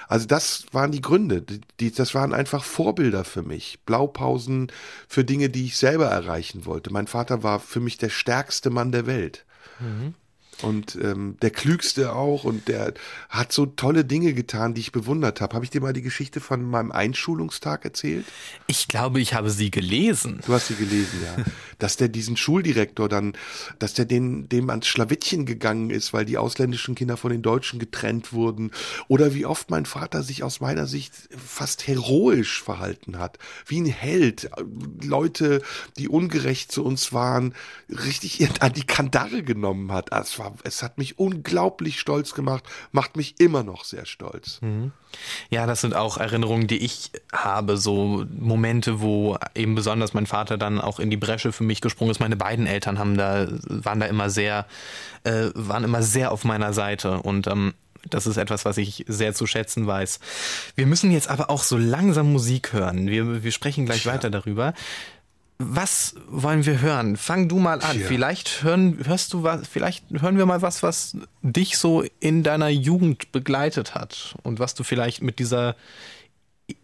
Also 0.08 0.26
das 0.26 0.66
waren 0.72 0.92
die 0.92 1.02
Gründe. 1.02 1.44
Die, 1.80 1.92
das 1.92 2.14
waren 2.14 2.32
einfach 2.32 2.64
Vorbilder 2.64 3.24
für 3.24 3.42
mich. 3.42 3.80
Blaupausen 3.84 4.70
für 5.08 5.24
Dinge, 5.24 5.50
die 5.50 5.66
ich 5.66 5.76
selber 5.76 6.06
erreichen 6.06 6.66
wollte. 6.66 6.92
Mein 6.92 7.06
Vater 7.06 7.42
war 7.42 7.60
für 7.60 7.80
mich 7.80 7.98
der 7.98 8.10
stärkste 8.10 8.70
Mann 8.70 8.92
der 8.92 9.06
Welt. 9.06 9.44
Mhm 9.80 10.14
und 10.62 10.96
ähm, 10.96 11.36
der 11.42 11.50
klügste 11.50 12.14
auch 12.14 12.44
und 12.44 12.68
der 12.68 12.94
hat 13.28 13.52
so 13.52 13.66
tolle 13.66 14.04
Dinge 14.04 14.34
getan, 14.34 14.74
die 14.74 14.80
ich 14.80 14.92
bewundert 14.92 15.40
habe. 15.40 15.54
Habe 15.54 15.64
ich 15.64 15.70
dir 15.70 15.80
mal 15.80 15.92
die 15.92 16.02
Geschichte 16.02 16.40
von 16.40 16.62
meinem 16.62 16.92
Einschulungstag 16.92 17.84
erzählt? 17.84 18.24
Ich 18.66 18.88
glaube, 18.88 19.20
ich 19.20 19.34
habe 19.34 19.50
sie 19.50 19.70
gelesen. 19.70 20.40
Du 20.46 20.52
hast 20.52 20.68
sie 20.68 20.74
gelesen, 20.74 21.20
ja. 21.24 21.44
dass 21.78 21.96
der 21.96 22.08
diesen 22.08 22.36
Schuldirektor 22.36 23.08
dann, 23.08 23.34
dass 23.78 23.94
der 23.94 24.04
den, 24.04 24.48
dem 24.48 24.70
ans 24.70 24.86
Schlawittchen 24.86 25.46
gegangen 25.46 25.90
ist, 25.90 26.12
weil 26.12 26.24
die 26.24 26.38
ausländischen 26.38 26.94
Kinder 26.94 27.16
von 27.16 27.30
den 27.30 27.42
Deutschen 27.42 27.78
getrennt 27.78 28.32
wurden. 28.32 28.70
Oder 29.08 29.34
wie 29.34 29.46
oft 29.46 29.70
mein 29.70 29.86
Vater 29.86 30.22
sich 30.22 30.42
aus 30.42 30.60
meiner 30.60 30.86
Sicht 30.86 31.12
fast 31.36 31.86
heroisch 31.86 32.62
verhalten 32.62 33.18
hat. 33.18 33.38
Wie 33.66 33.80
ein 33.80 33.86
Held. 33.86 34.50
Leute, 35.02 35.62
die 35.98 36.08
ungerecht 36.08 36.70
zu 36.72 36.84
uns 36.84 37.12
waren, 37.12 37.54
richtig 37.88 38.46
an 38.60 38.72
die 38.72 38.86
Kandare 38.86 39.42
genommen 39.42 39.92
hat. 39.92 40.12
Das 40.12 40.38
war 40.38 40.43
war, 40.44 40.54
es 40.64 40.82
hat 40.82 40.98
mich 40.98 41.18
unglaublich 41.18 41.98
stolz 41.98 42.34
gemacht, 42.34 42.64
macht 42.92 43.16
mich 43.16 43.40
immer 43.40 43.62
noch 43.62 43.84
sehr 43.84 44.06
stolz. 44.06 44.60
Mhm. 44.60 44.92
Ja, 45.50 45.66
das 45.66 45.80
sind 45.80 45.94
auch 45.94 46.18
Erinnerungen, 46.18 46.66
die 46.66 46.78
ich 46.78 47.10
habe, 47.32 47.76
so 47.76 48.24
Momente, 48.38 49.00
wo 49.00 49.38
eben 49.54 49.74
besonders 49.74 50.12
mein 50.14 50.26
Vater 50.26 50.58
dann 50.58 50.80
auch 50.80 50.98
in 50.98 51.10
die 51.10 51.16
Bresche 51.16 51.52
für 51.52 51.64
mich 51.64 51.80
gesprungen 51.80 52.10
ist. 52.10 52.20
Meine 52.20 52.36
beiden 52.36 52.66
Eltern 52.66 52.98
haben 52.98 53.16
da, 53.16 53.46
waren 53.68 54.00
da 54.00 54.06
immer 54.06 54.30
sehr, 54.30 54.66
äh, 55.24 55.50
waren 55.54 55.84
immer 55.84 56.02
sehr 56.02 56.32
auf 56.32 56.44
meiner 56.44 56.72
Seite 56.72 57.20
und 57.20 57.46
ähm, 57.46 57.74
das 58.10 58.26
ist 58.26 58.36
etwas, 58.36 58.64
was 58.64 58.76
ich 58.76 59.04
sehr 59.08 59.34
zu 59.34 59.46
schätzen 59.46 59.86
weiß. 59.86 60.20
Wir 60.76 60.86
müssen 60.86 61.10
jetzt 61.10 61.28
aber 61.28 61.50
auch 61.50 61.62
so 61.62 61.78
langsam 61.78 62.32
Musik 62.32 62.72
hören. 62.72 63.06
Wir, 63.08 63.42
wir 63.42 63.52
sprechen 63.52 63.86
gleich 63.86 64.04
ja. 64.04 64.12
weiter 64.12 64.30
darüber. 64.30 64.74
Was 65.58 66.14
wollen 66.26 66.66
wir 66.66 66.80
hören? 66.80 67.16
Fang 67.16 67.48
du 67.48 67.58
mal 67.58 67.80
an. 67.80 67.96
Tja. 67.96 68.06
Vielleicht 68.06 68.62
hören, 68.62 68.98
hörst 69.04 69.32
du 69.32 69.42
was, 69.42 69.66
vielleicht 69.68 70.04
hören 70.10 70.36
wir 70.36 70.46
mal 70.46 70.62
was, 70.62 70.82
was 70.82 71.16
dich 71.42 71.78
so 71.78 72.04
in 72.20 72.42
deiner 72.42 72.68
Jugend 72.68 73.30
begleitet 73.32 73.94
hat 73.94 74.34
und 74.42 74.58
was 74.58 74.74
du 74.74 74.82
vielleicht 74.82 75.22
mit 75.22 75.38
dieser 75.38 75.76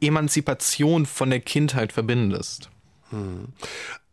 Emanzipation 0.01 1.07
von 1.07 1.31
der 1.31 1.41
Kindheit 1.41 1.93
verbindest. 1.93 2.71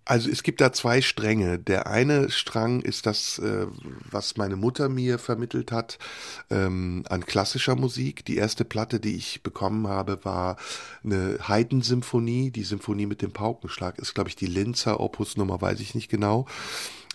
Also 0.08 0.30
es 0.30 0.42
gibt 0.42 0.62
da 0.62 0.72
zwei 0.72 1.02
Stränge. 1.02 1.60
Der 1.60 1.88
eine 1.88 2.30
Strang 2.30 2.80
ist 2.80 3.06
das, 3.06 3.40
äh, 3.40 3.68
was 4.10 4.38
meine 4.38 4.56
Mutter 4.56 4.88
mir 4.88 5.20
vermittelt 5.20 5.74
hat 5.74 6.00
ähm, 6.50 7.04
an 7.10 7.26
klassischer 7.26 7.76
Musik. 7.76 8.24
Die 8.24 8.38
erste 8.38 8.64
Platte, 8.64 9.02
die 9.02 9.18
ich 9.18 9.44
bekommen 9.44 9.88
habe, 9.88 10.24
war 10.24 10.56
eine 11.04 11.40
Haydn-Symphonie. 11.46 12.52
Die 12.52 12.64
Symphonie 12.64 13.06
mit 13.06 13.22
dem 13.22 13.34
Paukenschlag 13.34 14.00
ist, 14.00 14.16
glaube 14.16 14.30
ich, 14.30 14.38
die 14.38 14.46
Linzer 14.46 15.02
Opusnummer, 15.02 15.60
weiß 15.62 15.82
ich 15.82 15.94
nicht 15.94 16.10
genau. 16.10 16.48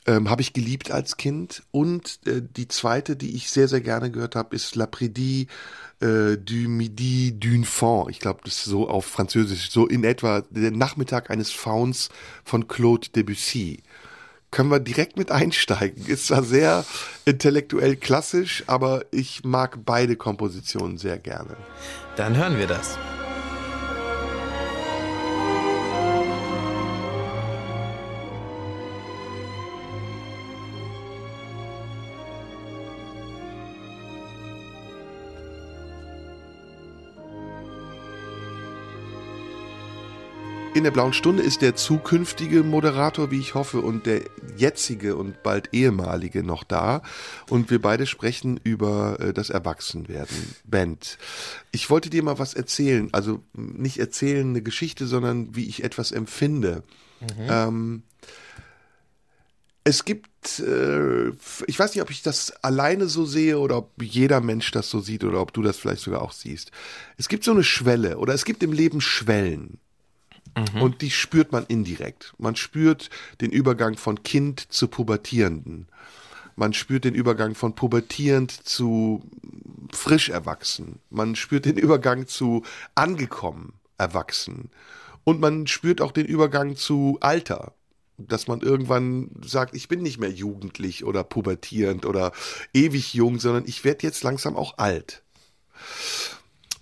Ähm, 0.04 0.28
habe 0.28 0.42
ich 0.42 0.52
geliebt 0.52 0.90
als 0.90 1.16
Kind. 1.16 1.62
Und 1.70 2.18
äh, 2.26 2.42
die 2.42 2.66
zweite, 2.68 3.14
die 3.14 3.36
ich 3.36 3.50
sehr, 3.50 3.68
sehr 3.68 3.80
gerne 3.80 4.10
gehört 4.10 4.34
habe, 4.34 4.54
ist 4.56 4.74
L'Après-Midi 4.74 5.46
äh, 6.02 6.36
du 6.36 6.68
Midi 6.68 7.32
d'une 7.38 7.64
Faun. 7.64 8.10
Ich 8.10 8.18
glaube, 8.18 8.40
das 8.44 8.56
ist 8.56 8.64
so 8.64 8.88
auf 8.88 9.06
Französisch, 9.06 9.70
so 9.70 9.86
in 9.86 10.04
etwa 10.04 10.42
der 10.50 10.72
Nachmittag 10.72 11.30
eines 11.30 11.50
Fauns 11.50 12.08
von 12.44 12.66
Claude 12.68 13.08
Debussy. 13.10 13.82
Können 14.50 14.70
wir 14.70 14.80
direkt 14.80 15.16
mit 15.16 15.30
einsteigen. 15.30 16.04
Ist 16.06 16.26
zwar 16.26 16.42
sehr 16.42 16.84
intellektuell 17.24 17.96
klassisch, 17.96 18.64
aber 18.66 19.04
ich 19.10 19.44
mag 19.44 19.78
beide 19.86 20.16
Kompositionen 20.16 20.98
sehr 20.98 21.18
gerne. 21.18 21.56
Dann 22.16 22.36
hören 22.36 22.58
wir 22.58 22.66
das. 22.66 22.98
In 40.74 40.84
der 40.84 40.90
blauen 40.90 41.12
Stunde 41.12 41.42
ist 41.42 41.60
der 41.60 41.76
zukünftige 41.76 42.62
Moderator, 42.62 43.30
wie 43.30 43.38
ich 43.38 43.54
hoffe, 43.54 43.82
und 43.82 44.06
der 44.06 44.22
jetzige 44.56 45.16
und 45.16 45.42
bald 45.42 45.68
ehemalige 45.72 46.42
noch 46.42 46.64
da. 46.64 47.02
Und 47.50 47.70
wir 47.70 47.80
beide 47.80 48.06
sprechen 48.06 48.58
über 48.64 49.20
äh, 49.20 49.34
das 49.34 49.50
Erwachsenwerden. 49.50 50.54
Band. 50.64 51.18
Ich 51.72 51.90
wollte 51.90 52.08
dir 52.08 52.22
mal 52.22 52.38
was 52.38 52.54
erzählen. 52.54 53.10
Also 53.12 53.42
nicht 53.52 53.98
erzählen 53.98 54.48
eine 54.48 54.62
Geschichte, 54.62 55.06
sondern 55.06 55.54
wie 55.54 55.66
ich 55.66 55.84
etwas 55.84 56.10
empfinde. 56.10 56.82
Ähm, 57.38 58.02
es 59.84 60.06
gibt, 60.06 60.58
äh, 60.58 61.28
ich 61.66 61.78
weiß 61.78 61.94
nicht, 61.94 62.02
ob 62.02 62.10
ich 62.10 62.22
das 62.22 62.50
alleine 62.64 63.08
so 63.08 63.26
sehe 63.26 63.58
oder 63.58 63.76
ob 63.76 64.02
jeder 64.02 64.40
Mensch 64.40 64.70
das 64.70 64.88
so 64.88 65.00
sieht 65.00 65.22
oder 65.24 65.40
ob 65.42 65.52
du 65.52 65.60
das 65.60 65.76
vielleicht 65.76 66.02
sogar 66.02 66.22
auch 66.22 66.32
siehst. 66.32 66.70
Es 67.18 67.28
gibt 67.28 67.44
so 67.44 67.50
eine 67.50 67.64
Schwelle 67.64 68.16
oder 68.16 68.32
es 68.32 68.46
gibt 68.46 68.62
im 68.62 68.72
Leben 68.72 69.02
Schwellen. 69.02 69.78
Und 70.80 71.00
die 71.00 71.10
spürt 71.10 71.52
man 71.52 71.64
indirekt. 71.66 72.34
Man 72.38 72.56
spürt 72.56 73.10
den 73.40 73.50
Übergang 73.50 73.96
von 73.96 74.22
Kind 74.22 74.72
zu 74.72 74.88
Pubertierenden. 74.88 75.88
Man 76.56 76.74
spürt 76.74 77.04
den 77.04 77.14
Übergang 77.14 77.54
von 77.54 77.74
pubertierend 77.74 78.50
zu 78.50 79.22
frisch 79.92 80.28
erwachsen. 80.28 81.00
Man 81.08 81.36
spürt 81.36 81.64
den 81.64 81.78
Übergang 81.78 82.26
zu 82.26 82.62
angekommen 82.94 83.74
erwachsen. 83.96 84.70
Und 85.24 85.40
man 85.40 85.66
spürt 85.66 86.00
auch 86.00 86.12
den 86.12 86.26
Übergang 86.26 86.76
zu 86.76 87.18
Alter. 87.20 87.74
Dass 88.18 88.46
man 88.46 88.60
irgendwann 88.60 89.30
sagt, 89.42 89.74
ich 89.74 89.88
bin 89.88 90.02
nicht 90.02 90.18
mehr 90.18 90.30
jugendlich 90.30 91.04
oder 91.04 91.24
pubertierend 91.24 92.04
oder 92.04 92.32
ewig 92.74 93.14
jung, 93.14 93.40
sondern 93.40 93.64
ich 93.66 93.84
werde 93.84 94.06
jetzt 94.06 94.22
langsam 94.22 94.54
auch 94.56 94.76
alt. 94.76 95.22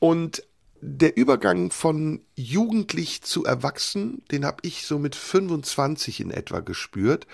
Und 0.00 0.42
der 0.80 1.16
Übergang 1.16 1.70
von 1.70 2.20
jugendlich 2.34 3.22
zu 3.22 3.44
erwachsen, 3.44 4.22
den 4.30 4.44
habe 4.44 4.58
ich 4.62 4.86
so 4.86 4.98
mit 4.98 5.14
25 5.14 6.20
in 6.20 6.30
etwa 6.30 6.60
gespürt. 6.60 7.26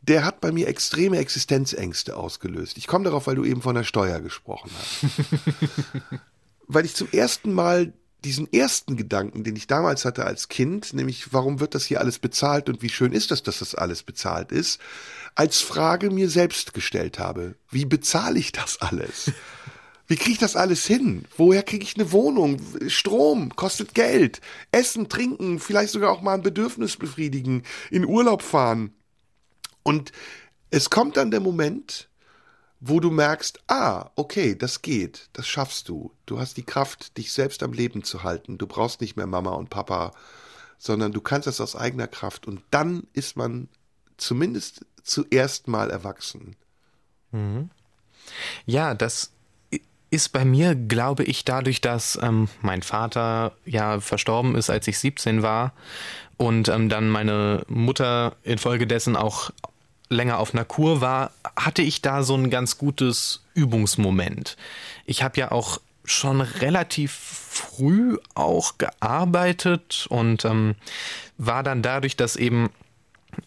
Der 0.00 0.24
hat 0.24 0.40
bei 0.40 0.50
mir 0.50 0.66
extreme 0.66 1.18
Existenzängste 1.18 2.16
ausgelöst. 2.16 2.76
Ich 2.76 2.88
komme 2.88 3.04
darauf, 3.04 3.28
weil 3.28 3.36
du 3.36 3.44
eben 3.44 3.62
von 3.62 3.76
der 3.76 3.84
Steuer 3.84 4.20
gesprochen 4.20 4.70
hast. 4.76 6.20
weil 6.66 6.84
ich 6.84 6.94
zum 6.94 7.08
ersten 7.12 7.52
Mal 7.52 7.92
diesen 8.24 8.52
ersten 8.52 8.96
Gedanken, 8.96 9.44
den 9.44 9.56
ich 9.56 9.66
damals 9.66 10.04
hatte 10.04 10.24
als 10.24 10.48
Kind, 10.48 10.92
nämlich 10.92 11.32
warum 11.32 11.60
wird 11.60 11.74
das 11.74 11.84
hier 11.84 12.00
alles 12.00 12.18
bezahlt 12.18 12.68
und 12.68 12.82
wie 12.82 12.88
schön 12.88 13.12
ist 13.12 13.30
das, 13.30 13.42
dass 13.42 13.58
das 13.58 13.74
alles 13.74 14.02
bezahlt 14.02 14.52
ist, 14.52 14.80
als 15.34 15.60
Frage 15.60 16.10
mir 16.10 16.30
selbst 16.30 16.74
gestellt 16.74 17.18
habe. 17.18 17.56
Wie 17.70 17.84
bezahle 17.84 18.38
ich 18.38 18.52
das 18.52 18.80
alles? 18.80 19.32
Wie 20.12 20.16
kriege 20.16 20.32
ich 20.32 20.38
das 20.38 20.56
alles 20.56 20.84
hin? 20.84 21.24
Woher 21.38 21.62
kriege 21.62 21.84
ich 21.84 21.96
eine 21.96 22.12
Wohnung? 22.12 22.60
Strom 22.88 23.56
kostet 23.56 23.94
Geld. 23.94 24.42
Essen, 24.70 25.08
trinken, 25.08 25.58
vielleicht 25.58 25.90
sogar 25.90 26.12
auch 26.12 26.20
mal 26.20 26.34
ein 26.34 26.42
Bedürfnis 26.42 26.98
befriedigen, 26.98 27.62
in 27.90 28.04
Urlaub 28.04 28.42
fahren. 28.42 28.92
Und 29.82 30.12
es 30.68 30.90
kommt 30.90 31.16
dann 31.16 31.30
der 31.30 31.40
Moment, 31.40 32.10
wo 32.78 33.00
du 33.00 33.10
merkst, 33.10 33.60
ah, 33.68 34.10
okay, 34.14 34.54
das 34.54 34.82
geht, 34.82 35.30
das 35.32 35.48
schaffst 35.48 35.88
du. 35.88 36.12
Du 36.26 36.38
hast 36.38 36.58
die 36.58 36.66
Kraft, 36.66 37.16
dich 37.16 37.32
selbst 37.32 37.62
am 37.62 37.72
Leben 37.72 38.04
zu 38.04 38.22
halten. 38.22 38.58
Du 38.58 38.66
brauchst 38.66 39.00
nicht 39.00 39.16
mehr 39.16 39.26
Mama 39.26 39.52
und 39.52 39.70
Papa, 39.70 40.12
sondern 40.76 41.12
du 41.12 41.22
kannst 41.22 41.46
das 41.46 41.58
aus 41.58 41.74
eigener 41.74 42.06
Kraft. 42.06 42.46
Und 42.46 42.62
dann 42.70 43.06
ist 43.14 43.38
man 43.38 43.70
zumindest 44.18 44.84
zuerst 45.04 45.68
mal 45.68 45.90
erwachsen. 45.90 46.54
Ja, 48.66 48.92
das 48.92 49.30
ist 50.12 50.28
bei 50.28 50.44
mir, 50.44 50.74
glaube 50.74 51.24
ich, 51.24 51.44
dadurch, 51.44 51.80
dass 51.80 52.18
ähm, 52.22 52.48
mein 52.60 52.82
Vater 52.82 53.52
ja 53.64 53.98
verstorben 53.98 54.54
ist, 54.54 54.68
als 54.68 54.86
ich 54.86 54.98
17 54.98 55.42
war 55.42 55.72
und 56.36 56.68
ähm, 56.68 56.90
dann 56.90 57.08
meine 57.08 57.64
Mutter 57.66 58.36
infolgedessen 58.42 59.16
auch 59.16 59.50
länger 60.10 60.38
auf 60.38 60.52
einer 60.52 60.66
Kur 60.66 61.00
war, 61.00 61.30
hatte 61.56 61.80
ich 61.80 62.02
da 62.02 62.22
so 62.24 62.34
ein 62.34 62.50
ganz 62.50 62.76
gutes 62.76 63.42
Übungsmoment. 63.54 64.58
Ich 65.06 65.22
habe 65.22 65.40
ja 65.40 65.50
auch 65.50 65.80
schon 66.04 66.42
relativ 66.42 67.12
früh 67.12 68.18
auch 68.34 68.76
gearbeitet 68.76 70.06
und 70.10 70.44
ähm, 70.44 70.74
war 71.38 71.62
dann 71.62 71.80
dadurch, 71.80 72.16
dass 72.16 72.36
eben 72.36 72.68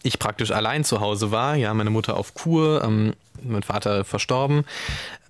ich 0.02 0.18
praktisch 0.18 0.50
allein 0.50 0.82
zu 0.82 0.98
Hause 0.98 1.30
war, 1.30 1.54
ja, 1.54 1.72
meine 1.74 1.90
Mutter 1.90 2.16
auf 2.16 2.34
Kur, 2.34 2.82
ähm, 2.82 3.14
mein 3.44 3.62
Vater 3.62 4.04
verstorben, 4.04 4.64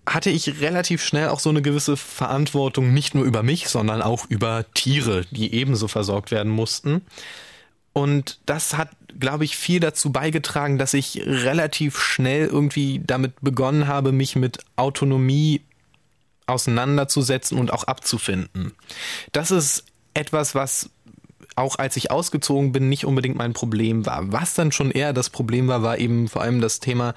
hatte 0.06 0.30
ich 0.30 0.60
relativ 0.60 1.02
schnell 1.04 1.28
auch 1.28 1.40
so 1.40 1.50
eine 1.50 1.62
gewisse 1.62 1.96
Verantwortung, 1.96 2.94
nicht 2.94 3.14
nur 3.14 3.24
über 3.24 3.42
mich, 3.42 3.68
sondern 3.68 4.02
auch 4.02 4.26
über 4.28 4.64
Tiere, 4.72 5.24
die 5.30 5.52
ebenso 5.52 5.88
versorgt 5.88 6.30
werden 6.30 6.52
mussten. 6.52 7.02
Und 7.92 8.38
das 8.46 8.76
hat, 8.76 8.90
glaube 9.18 9.44
ich, 9.44 9.56
viel 9.56 9.80
dazu 9.80 10.12
beigetragen, 10.12 10.78
dass 10.78 10.94
ich 10.94 11.22
relativ 11.24 11.98
schnell 11.98 12.46
irgendwie 12.46 13.00
damit 13.04 13.32
begonnen 13.40 13.88
habe, 13.88 14.12
mich 14.12 14.36
mit 14.36 14.58
Autonomie 14.76 15.62
auseinanderzusetzen 16.46 17.58
und 17.58 17.72
auch 17.72 17.84
abzufinden. 17.84 18.72
Das 19.32 19.50
ist 19.50 19.84
etwas, 20.14 20.54
was 20.54 20.90
auch 21.56 21.78
als 21.78 21.96
ich 21.96 22.10
ausgezogen 22.10 22.70
bin, 22.70 22.88
nicht 22.88 23.06
unbedingt 23.06 23.36
mein 23.36 23.54
Problem 23.54 24.04
war. 24.06 24.30
Was 24.30 24.54
dann 24.54 24.72
schon 24.72 24.90
eher 24.90 25.12
das 25.12 25.30
Problem 25.30 25.68
war, 25.68 25.82
war 25.82 25.98
eben 25.98 26.28
vor 26.28 26.42
allem 26.42 26.60
das 26.60 26.80
Thema, 26.80 27.14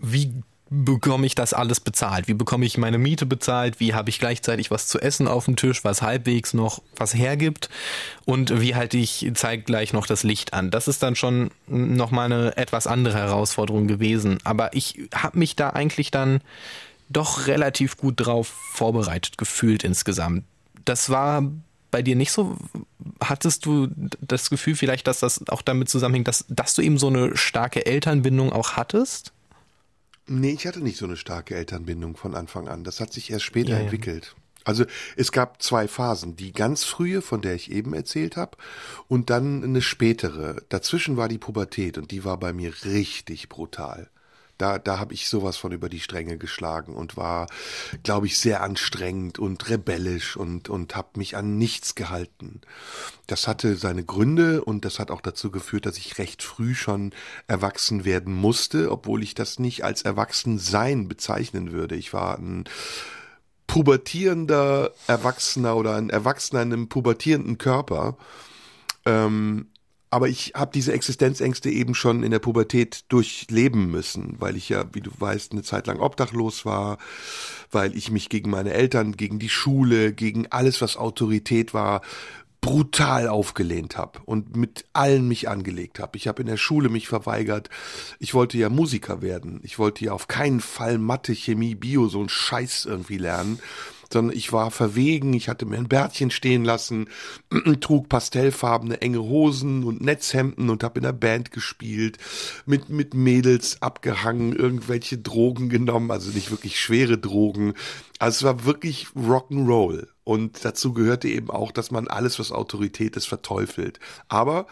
wie 0.00 0.32
bekomme 0.70 1.26
ich 1.26 1.34
das 1.34 1.54
alles 1.54 1.80
bezahlt? 1.80 2.28
Wie 2.28 2.34
bekomme 2.34 2.66
ich 2.66 2.76
meine 2.76 2.98
Miete 2.98 3.26
bezahlt? 3.26 3.80
Wie 3.80 3.94
habe 3.94 4.10
ich 4.10 4.18
gleichzeitig 4.18 4.70
was 4.70 4.86
zu 4.86 4.98
essen 5.00 5.26
auf 5.26 5.46
dem 5.46 5.56
Tisch, 5.56 5.84
was 5.84 6.02
halbwegs 6.02 6.52
noch 6.52 6.82
was 6.96 7.14
hergibt? 7.14 7.70
Und 8.26 8.60
wie 8.60 8.74
halte 8.74 8.98
ich 8.98 9.30
zeitgleich 9.34 9.92
noch 9.92 10.06
das 10.06 10.22
Licht 10.22 10.52
an? 10.52 10.70
Das 10.70 10.86
ist 10.86 11.02
dann 11.02 11.16
schon 11.16 11.50
nochmal 11.66 12.26
eine 12.26 12.56
etwas 12.56 12.86
andere 12.86 13.18
Herausforderung 13.18 13.88
gewesen. 13.88 14.38
Aber 14.44 14.74
ich 14.74 15.08
habe 15.14 15.38
mich 15.38 15.56
da 15.56 15.70
eigentlich 15.70 16.10
dann 16.10 16.40
doch 17.08 17.46
relativ 17.46 17.96
gut 17.96 18.14
drauf 18.18 18.48
vorbereitet 18.72 19.38
gefühlt 19.38 19.84
insgesamt. 19.84 20.44
Das 20.84 21.08
war 21.08 21.42
bei 21.90 22.02
dir 22.02 22.16
nicht 22.16 22.32
so? 22.32 22.58
Hattest 23.20 23.64
du 23.64 23.88
das 24.20 24.50
Gefühl 24.50 24.76
vielleicht, 24.76 25.06
dass 25.06 25.20
das 25.20 25.48
auch 25.48 25.62
damit 25.62 25.88
zusammenhängt, 25.88 26.28
dass, 26.28 26.44
dass 26.48 26.74
du 26.74 26.82
eben 26.82 26.98
so 26.98 27.06
eine 27.06 27.36
starke 27.38 27.86
Elternbindung 27.86 28.52
auch 28.52 28.72
hattest? 28.72 29.32
Nee, 30.28 30.52
ich 30.52 30.66
hatte 30.66 30.80
nicht 30.80 30.98
so 30.98 31.06
eine 31.06 31.16
starke 31.16 31.54
Elternbindung 31.54 32.16
von 32.16 32.34
Anfang 32.34 32.68
an. 32.68 32.84
Das 32.84 33.00
hat 33.00 33.12
sich 33.12 33.30
erst 33.30 33.44
später 33.44 33.70
Ja, 33.70 33.76
ja. 33.76 33.82
entwickelt. 33.82 34.36
Also 34.64 34.84
es 35.16 35.32
gab 35.32 35.62
zwei 35.62 35.88
Phasen. 35.88 36.36
Die 36.36 36.52
ganz 36.52 36.84
frühe, 36.84 37.22
von 37.22 37.40
der 37.40 37.54
ich 37.54 37.70
eben 37.70 37.94
erzählt 37.94 38.36
habe, 38.36 38.58
und 39.08 39.30
dann 39.30 39.64
eine 39.64 39.80
spätere. 39.80 40.62
Dazwischen 40.68 41.16
war 41.16 41.28
die 41.28 41.38
Pubertät 41.38 41.96
und 41.96 42.10
die 42.10 42.24
war 42.24 42.38
bei 42.38 42.52
mir 42.52 42.72
richtig 42.84 43.48
brutal. 43.48 44.10
Da, 44.58 44.78
da 44.78 44.98
habe 44.98 45.14
ich 45.14 45.28
sowas 45.28 45.56
von 45.56 45.72
über 45.72 45.88
die 45.88 46.00
Stränge 46.00 46.36
geschlagen 46.36 46.94
und 46.94 47.16
war, 47.16 47.46
glaube 48.02 48.26
ich, 48.26 48.38
sehr 48.38 48.62
anstrengend 48.62 49.38
und 49.38 49.68
rebellisch 49.70 50.36
und, 50.36 50.68
und 50.68 50.96
habe 50.96 51.10
mich 51.16 51.36
an 51.36 51.56
nichts 51.58 51.94
gehalten. 51.94 52.60
Das 53.28 53.46
hatte 53.46 53.76
seine 53.76 54.04
Gründe 54.04 54.64
und 54.64 54.84
das 54.84 54.98
hat 54.98 55.10
auch 55.10 55.20
dazu 55.20 55.50
geführt, 55.50 55.86
dass 55.86 55.96
ich 55.96 56.18
recht 56.18 56.42
früh 56.42 56.74
schon 56.74 57.12
erwachsen 57.46 58.04
werden 58.04 58.34
musste, 58.34 58.90
obwohl 58.90 59.22
ich 59.22 59.34
das 59.34 59.58
nicht 59.58 59.84
als 59.84 60.02
Erwachsensein 60.02 61.08
bezeichnen 61.08 61.72
würde. 61.72 61.94
Ich 61.94 62.12
war 62.12 62.36
ein 62.38 62.64
pubertierender 63.68 64.92
Erwachsener 65.06 65.76
oder 65.76 65.94
ein 65.94 66.10
Erwachsener 66.10 66.62
in 66.62 66.72
einem 66.72 66.88
pubertierenden 66.88 67.58
Körper. 67.58 68.16
Ähm, 69.06 69.68
aber 70.10 70.28
ich 70.28 70.52
habe 70.54 70.70
diese 70.72 70.92
Existenzängste 70.92 71.70
eben 71.70 71.94
schon 71.94 72.22
in 72.22 72.30
der 72.30 72.38
Pubertät 72.38 73.04
durchleben 73.08 73.90
müssen, 73.90 74.36
weil 74.38 74.56
ich 74.56 74.68
ja, 74.68 74.84
wie 74.92 75.00
du 75.00 75.10
weißt, 75.16 75.52
eine 75.52 75.62
Zeit 75.62 75.86
lang 75.86 76.00
obdachlos 76.00 76.64
war, 76.64 76.98
weil 77.70 77.96
ich 77.96 78.10
mich 78.10 78.28
gegen 78.28 78.50
meine 78.50 78.72
Eltern, 78.72 79.16
gegen 79.16 79.38
die 79.38 79.48
Schule, 79.48 80.12
gegen 80.12 80.46
alles, 80.46 80.80
was 80.80 80.96
Autorität 80.96 81.74
war, 81.74 82.00
brutal 82.60 83.28
aufgelehnt 83.28 83.96
habe 83.96 84.18
und 84.24 84.56
mit 84.56 84.84
allen 84.92 85.28
mich 85.28 85.48
angelegt 85.48 86.00
habe. 86.00 86.16
Ich 86.16 86.26
habe 86.26 86.42
in 86.42 86.48
der 86.48 86.56
Schule 86.56 86.88
mich 86.88 87.06
verweigert. 87.06 87.70
Ich 88.18 88.34
wollte 88.34 88.58
ja 88.58 88.68
Musiker 88.68 89.22
werden. 89.22 89.60
Ich 89.62 89.78
wollte 89.78 90.04
ja 90.04 90.12
auf 90.12 90.26
keinen 90.26 90.60
Fall 90.60 90.98
Mathe, 90.98 91.34
Chemie, 91.34 91.76
Bio 91.76 92.08
so 92.08 92.20
ein 92.20 92.28
Scheiß 92.28 92.86
irgendwie 92.86 93.18
lernen 93.18 93.60
sondern 94.12 94.36
ich 94.36 94.52
war 94.52 94.70
verwegen, 94.70 95.34
ich 95.34 95.48
hatte 95.48 95.66
mir 95.66 95.76
ein 95.76 95.88
Bärtchen 95.88 96.30
stehen 96.30 96.64
lassen, 96.64 97.08
trug 97.80 98.08
pastellfarbene 98.08 99.00
enge 99.00 99.22
Hosen 99.22 99.84
und 99.84 100.00
Netzhemden 100.00 100.70
und 100.70 100.82
habe 100.82 100.98
in 100.98 101.04
der 101.04 101.12
Band 101.12 101.50
gespielt, 101.50 102.18
mit, 102.66 102.88
mit 102.88 103.14
Mädels 103.14 103.82
abgehangen, 103.82 104.54
irgendwelche 104.54 105.18
Drogen 105.18 105.68
genommen, 105.68 106.10
also 106.10 106.30
nicht 106.30 106.50
wirklich 106.50 106.80
schwere 106.80 107.18
Drogen. 107.18 107.74
Also 108.18 108.36
es 108.36 108.42
war 108.44 108.64
wirklich 108.64 109.08
Rock'n'Roll. 109.16 110.08
Und 110.24 110.64
dazu 110.64 110.92
gehörte 110.92 111.28
eben 111.28 111.50
auch, 111.50 111.72
dass 111.72 111.90
man 111.90 112.08
alles, 112.08 112.38
was 112.38 112.52
Autorität 112.52 113.16
ist, 113.16 113.26
verteufelt. 113.26 113.98
Aber 114.28 114.66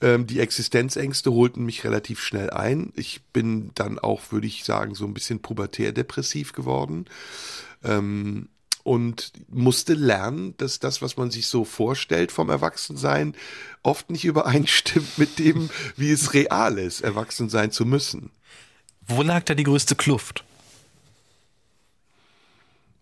ähm, 0.00 0.26
die 0.26 0.40
Existenzängste 0.40 1.32
holten 1.32 1.64
mich 1.64 1.84
relativ 1.84 2.20
schnell 2.20 2.50
ein. 2.50 2.92
Ich 2.94 3.22
bin 3.32 3.72
dann 3.74 3.98
auch, 3.98 4.30
würde 4.30 4.46
ich 4.46 4.64
sagen, 4.64 4.94
so 4.94 5.04
ein 5.04 5.14
bisschen 5.14 5.40
pubertär 5.40 5.92
depressiv 5.92 6.52
geworden. 6.52 7.06
Ähm, 7.84 8.48
und 8.88 9.32
musste 9.50 9.92
lernen, 9.92 10.54
dass 10.56 10.78
das, 10.78 11.02
was 11.02 11.18
man 11.18 11.30
sich 11.30 11.46
so 11.46 11.66
vorstellt 11.66 12.32
vom 12.32 12.48
Erwachsensein, 12.48 13.34
oft 13.82 14.08
nicht 14.08 14.24
übereinstimmt 14.32 15.18
mit 15.18 15.38
dem, 15.38 15.68
wie 15.96 16.10
es 16.10 16.32
real 16.32 16.78
ist, 16.78 17.02
erwachsen 17.02 17.50
sein 17.50 17.70
zu 17.70 17.84
müssen. 17.84 18.30
Wo 19.06 19.20
lag 19.20 19.44
da 19.44 19.54
die 19.54 19.64
größte 19.64 19.94
Kluft? 19.94 20.42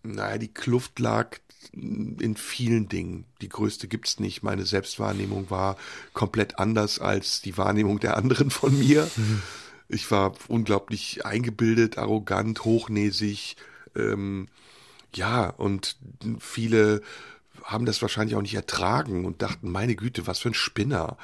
Naja, 0.03 0.39
die 0.39 0.53
Kluft 0.53 0.99
lag 0.99 1.39
in 1.73 2.37
vielen 2.37 2.89
Dingen. 2.89 3.25
Die 3.41 3.49
größte 3.49 3.87
gibt's 3.87 4.19
nicht. 4.19 4.43
Meine 4.43 4.67
Selbstwahrnehmung 4.67 5.51
war 5.51 5.77
komplett 6.15 6.59
anders 6.59 6.99
als 6.99 7.43
die 7.43 7.57
Wahrnehmung 7.57 8.01
der 8.01 8.17
anderen 8.17 8.51
von 8.51 8.77
mir. 8.77 9.09
Ich 9.89 10.11
war 10.11 10.33
unglaublich 10.49 11.25
eingebildet, 11.25 11.97
arrogant, 11.97 12.65
hochnäsig, 12.65 13.57
ähm, 13.95 14.49
ja, 15.17 15.49
und 15.49 15.97
viele 16.39 17.03
haben 17.65 17.87
das 17.87 18.01
wahrscheinlich 18.03 18.37
auch 18.37 18.43
nicht 18.43 18.55
ertragen 18.55 19.25
und 19.25 19.43
dachten, 19.43 19.71
meine 19.71 19.97
Güte, 19.97 20.27
was 20.27 20.39
für 20.39 20.51
ein 20.51 20.55
Spinner. 20.55 21.17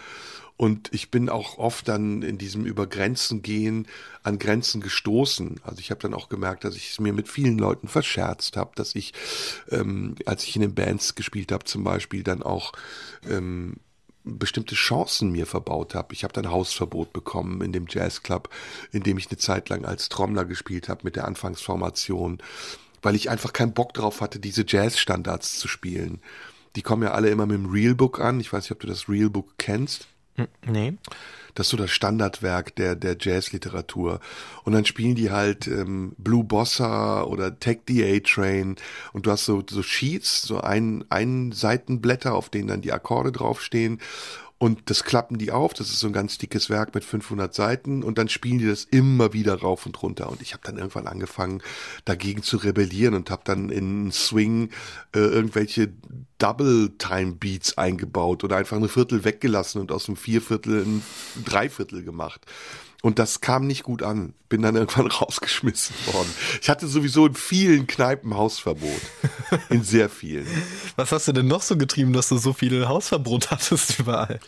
Und 0.56 0.92
ich 0.92 1.10
bin 1.10 1.28
auch 1.28 1.58
oft 1.58 1.88
dann 1.88 2.22
in 2.22 2.38
diesem 2.38 2.66
über 2.66 2.86
Grenzen 2.86 3.42
gehen 3.42 3.86
an 4.22 4.38
Grenzen 4.38 4.80
gestoßen. 4.80 5.60
Also 5.64 5.80
ich 5.80 5.90
habe 5.90 6.00
dann 6.00 6.14
auch 6.14 6.28
gemerkt, 6.28 6.64
dass 6.64 6.76
ich 6.76 6.90
es 6.90 7.00
mir 7.00 7.12
mit 7.12 7.28
vielen 7.28 7.58
Leuten 7.58 7.88
verscherzt 7.88 8.56
habe, 8.56 8.72
dass 8.74 8.94
ich, 8.94 9.12
ähm, 9.70 10.14
als 10.26 10.44
ich 10.44 10.54
in 10.56 10.62
den 10.62 10.74
Bands 10.74 11.14
gespielt 11.14 11.52
habe, 11.52 11.64
zum 11.64 11.84
Beispiel 11.84 12.22
dann 12.22 12.42
auch 12.42 12.72
ähm, 13.28 13.76
bestimmte 14.24 14.74
Chancen 14.74 15.32
mir 15.32 15.46
verbaut 15.46 15.94
habe. 15.94 16.14
Ich 16.14 16.22
habe 16.22 16.32
dann 16.32 16.50
Hausverbot 16.50 17.12
bekommen 17.12 17.60
in 17.62 17.72
dem 17.72 17.86
Jazzclub, 17.88 18.48
in 18.92 19.02
dem 19.02 19.18
ich 19.18 19.28
eine 19.28 19.38
Zeit 19.38 19.68
lang 19.68 19.84
als 19.84 20.08
Trommler 20.08 20.44
gespielt 20.44 20.88
habe 20.88 21.00
mit 21.04 21.16
der 21.16 21.26
Anfangsformation 21.26 22.38
weil 23.02 23.14
ich 23.14 23.28
einfach 23.28 23.52
keinen 23.52 23.74
Bock 23.74 23.92
drauf 23.92 24.20
hatte, 24.20 24.38
diese 24.38 24.64
Jazz-Standards 24.66 25.58
zu 25.58 25.68
spielen. 25.68 26.20
Die 26.76 26.82
kommen 26.82 27.02
ja 27.02 27.12
alle 27.12 27.28
immer 27.28 27.46
mit 27.46 27.56
dem 27.56 27.70
Realbook 27.70 28.20
an. 28.20 28.40
Ich 28.40 28.52
weiß 28.52 28.64
nicht, 28.64 28.72
ob 28.72 28.80
du 28.80 28.86
das 28.86 29.08
Realbook 29.08 29.58
kennst. 29.58 30.08
Hm, 30.36 30.48
nee. 30.66 30.94
Das 31.54 31.66
ist 31.66 31.70
so 31.72 31.76
das 31.76 31.90
Standardwerk 31.90 32.74
der, 32.76 32.94
der 32.94 33.16
Jazzliteratur. 33.20 34.20
Und 34.64 34.72
dann 34.72 34.86
spielen 34.86 35.14
die 35.14 35.30
halt 35.30 35.66
ähm, 35.66 36.14
Blue 36.16 36.44
Bossa 36.44 37.22
oder 37.24 37.58
Tech 37.58 37.80
the 37.88 38.02
A-Train 38.04 38.76
und 39.12 39.26
du 39.26 39.30
hast 39.30 39.44
so, 39.44 39.62
so 39.68 39.82
Sheets, 39.82 40.42
so 40.42 40.60
ein, 40.62 41.04
ein 41.10 41.52
Seitenblätter, 41.52 42.32
auf 42.34 42.48
denen 42.48 42.68
dann 42.68 42.80
die 42.80 42.92
Akkorde 42.92 43.32
draufstehen 43.32 44.00
und 44.62 44.90
das 44.90 45.02
klappen 45.02 45.38
die 45.38 45.50
auf, 45.50 45.74
das 45.74 45.90
ist 45.90 45.98
so 45.98 46.06
ein 46.06 46.12
ganz 46.12 46.38
dickes 46.38 46.70
Werk 46.70 46.94
mit 46.94 47.02
500 47.02 47.52
Seiten 47.52 48.04
und 48.04 48.16
dann 48.16 48.28
spielen 48.28 48.58
die 48.58 48.68
das 48.68 48.84
immer 48.84 49.32
wieder 49.32 49.56
rauf 49.56 49.86
und 49.86 50.00
runter. 50.00 50.30
Und 50.30 50.40
ich 50.40 50.52
habe 50.52 50.62
dann 50.64 50.78
irgendwann 50.78 51.08
angefangen, 51.08 51.64
dagegen 52.04 52.44
zu 52.44 52.58
rebellieren 52.58 53.14
und 53.14 53.28
habe 53.28 53.42
dann 53.44 53.70
in 53.70 54.12
Swing 54.12 54.70
äh, 55.16 55.18
irgendwelche 55.18 55.92
Double-Time-Beats 56.38 57.76
eingebaut 57.76 58.44
oder 58.44 58.56
einfach 58.56 58.76
eine 58.76 58.86
Viertel 58.86 59.24
weggelassen 59.24 59.80
und 59.80 59.90
aus 59.90 60.04
dem 60.04 60.14
Vierviertel 60.14 60.84
ein 60.84 61.02
Dreiviertel 61.44 62.04
gemacht. 62.04 62.46
Und 63.02 63.18
das 63.18 63.40
kam 63.40 63.66
nicht 63.66 63.82
gut 63.82 64.02
an. 64.04 64.32
Bin 64.48 64.62
dann 64.62 64.76
irgendwann 64.76 65.06
rausgeschmissen 65.08 65.94
worden. 66.06 66.32
Ich 66.62 66.70
hatte 66.70 66.86
sowieso 66.86 67.26
in 67.26 67.34
vielen 67.34 67.86
Kneipen 67.86 68.34
Hausverbot. 68.34 69.00
In 69.68 69.82
sehr 69.82 70.08
vielen. 70.08 70.46
Was 70.96 71.10
hast 71.10 71.28
du 71.28 71.32
denn 71.32 71.48
noch 71.48 71.62
so 71.62 71.76
getrieben, 71.76 72.12
dass 72.12 72.28
du 72.28 72.38
so 72.38 72.52
viele 72.52 72.88
Hausverbot 72.88 73.50
hattest 73.50 73.98
überall? 73.98 74.38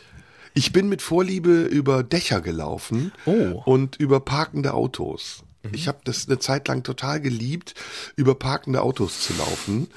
Ich 0.55 0.73
bin 0.73 0.89
mit 0.89 1.03
Vorliebe 1.03 1.63
über 1.65 2.05
Dächer 2.05 2.41
gelaufen 2.41 3.13
oh. 3.27 3.61
und 3.65 3.97
über 3.97 4.21
parkende 4.21 4.73
Autos. 4.73 5.43
Mhm. 5.65 5.71
Ich 5.75 5.89
habe 5.89 5.99
das 6.05 6.29
eine 6.29 6.39
Zeit 6.39 6.69
lang 6.69 6.85
total 6.85 7.21
geliebt, 7.21 7.75
über 8.15 8.37
parkende 8.37 8.83
Autos 8.83 9.21
zu 9.21 9.35
laufen. 9.35 9.89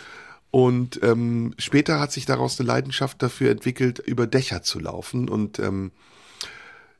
Und 0.49 0.99
ähm, 1.03 1.53
später 1.59 1.99
hat 1.99 2.11
sich 2.11 2.25
daraus 2.25 2.59
eine 2.59 2.65
Leidenschaft 2.65 3.21
dafür 3.21 3.51
entwickelt, 3.51 3.99
über 3.99 4.25
Dächer 4.25 4.63
zu 4.63 4.79
laufen. 4.79 5.29
Und 5.29 5.59
ähm, 5.59 5.91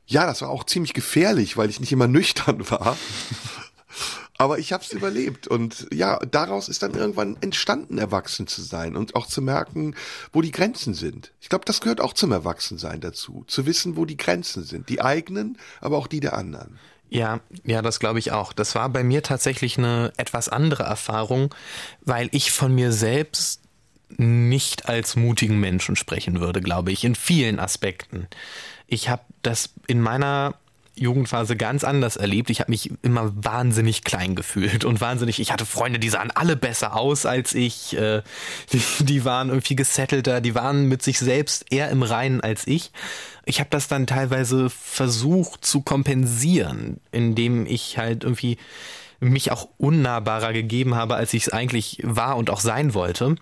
ja, 0.08 0.26
das 0.26 0.40
war 0.40 0.48
auch 0.48 0.64
ziemlich 0.64 0.94
gefährlich, 0.94 1.56
weil 1.56 1.70
ich 1.70 1.80
nicht 1.80 1.92
immer 1.92 2.08
nüchtern 2.08 2.68
war. 2.70 2.96
Aber 4.40 4.60
ich 4.60 4.72
habe 4.72 4.84
es 4.84 4.92
überlebt 4.92 5.48
und 5.48 5.88
ja, 5.92 6.18
daraus 6.18 6.68
ist 6.68 6.84
dann 6.84 6.94
irgendwann 6.94 7.36
entstanden, 7.40 7.98
erwachsen 7.98 8.46
zu 8.46 8.62
sein 8.62 8.96
und 8.96 9.16
auch 9.16 9.26
zu 9.26 9.42
merken, 9.42 9.96
wo 10.32 10.40
die 10.42 10.52
Grenzen 10.52 10.94
sind. 10.94 11.32
Ich 11.40 11.48
glaube, 11.48 11.64
das 11.64 11.80
gehört 11.80 12.00
auch 12.00 12.12
zum 12.12 12.30
Erwachsensein 12.30 13.00
dazu, 13.00 13.44
zu 13.48 13.66
wissen, 13.66 13.96
wo 13.96 14.04
die 14.04 14.16
Grenzen 14.16 14.62
sind, 14.62 14.88
die 14.88 15.00
eigenen, 15.00 15.58
aber 15.80 15.98
auch 15.98 16.06
die 16.06 16.20
der 16.20 16.34
anderen. 16.34 16.78
Ja, 17.10 17.40
ja, 17.64 17.82
das 17.82 17.98
glaube 17.98 18.20
ich 18.20 18.30
auch. 18.30 18.52
Das 18.52 18.76
war 18.76 18.88
bei 18.90 19.02
mir 19.02 19.24
tatsächlich 19.24 19.76
eine 19.76 20.12
etwas 20.16 20.48
andere 20.48 20.84
Erfahrung, 20.84 21.52
weil 22.02 22.28
ich 22.30 22.52
von 22.52 22.72
mir 22.72 22.92
selbst 22.92 23.62
nicht 24.16 24.88
als 24.88 25.16
mutigen 25.16 25.58
Menschen 25.58 25.96
sprechen 25.96 26.40
würde, 26.40 26.60
glaube 26.60 26.92
ich, 26.92 27.04
in 27.04 27.16
vielen 27.16 27.58
Aspekten. 27.58 28.28
Ich 28.88 29.08
habe 29.08 29.22
das 29.42 29.70
in 29.86 30.00
meiner 30.00 30.54
Jugendphase 30.98 31.56
ganz 31.56 31.84
anders 31.84 32.16
erlebt. 32.16 32.50
Ich 32.50 32.60
habe 32.60 32.70
mich 32.70 32.90
immer 33.02 33.32
wahnsinnig 33.34 34.04
klein 34.04 34.34
gefühlt 34.34 34.84
und 34.84 35.00
wahnsinnig. 35.00 35.38
Ich 35.40 35.52
hatte 35.52 35.66
Freunde, 35.66 35.98
die 35.98 36.08
sahen 36.08 36.30
alle 36.32 36.56
besser 36.56 36.96
aus 36.96 37.26
als 37.26 37.54
ich. 37.54 37.96
Äh, 37.96 38.22
die, 38.72 38.82
die 39.04 39.24
waren 39.24 39.48
irgendwie 39.48 39.76
gesettelter, 39.76 40.40
die 40.40 40.54
waren 40.54 40.86
mit 40.86 41.02
sich 41.02 41.18
selbst 41.18 41.66
eher 41.70 41.90
im 41.90 42.02
Reinen 42.02 42.40
als 42.40 42.66
ich. 42.66 42.90
Ich 43.44 43.60
habe 43.60 43.70
das 43.70 43.88
dann 43.88 44.06
teilweise 44.06 44.68
versucht 44.70 45.64
zu 45.64 45.82
kompensieren, 45.82 47.00
indem 47.12 47.66
ich 47.66 47.96
halt 47.96 48.24
irgendwie 48.24 48.58
mich 49.20 49.50
auch 49.50 49.68
unnahbarer 49.78 50.52
gegeben 50.52 50.94
habe, 50.94 51.16
als 51.16 51.34
ich 51.34 51.46
es 51.46 51.52
eigentlich 51.52 52.00
war 52.04 52.36
und 52.36 52.50
auch 52.50 52.60
sein 52.60 52.94
wollte. 52.94 53.36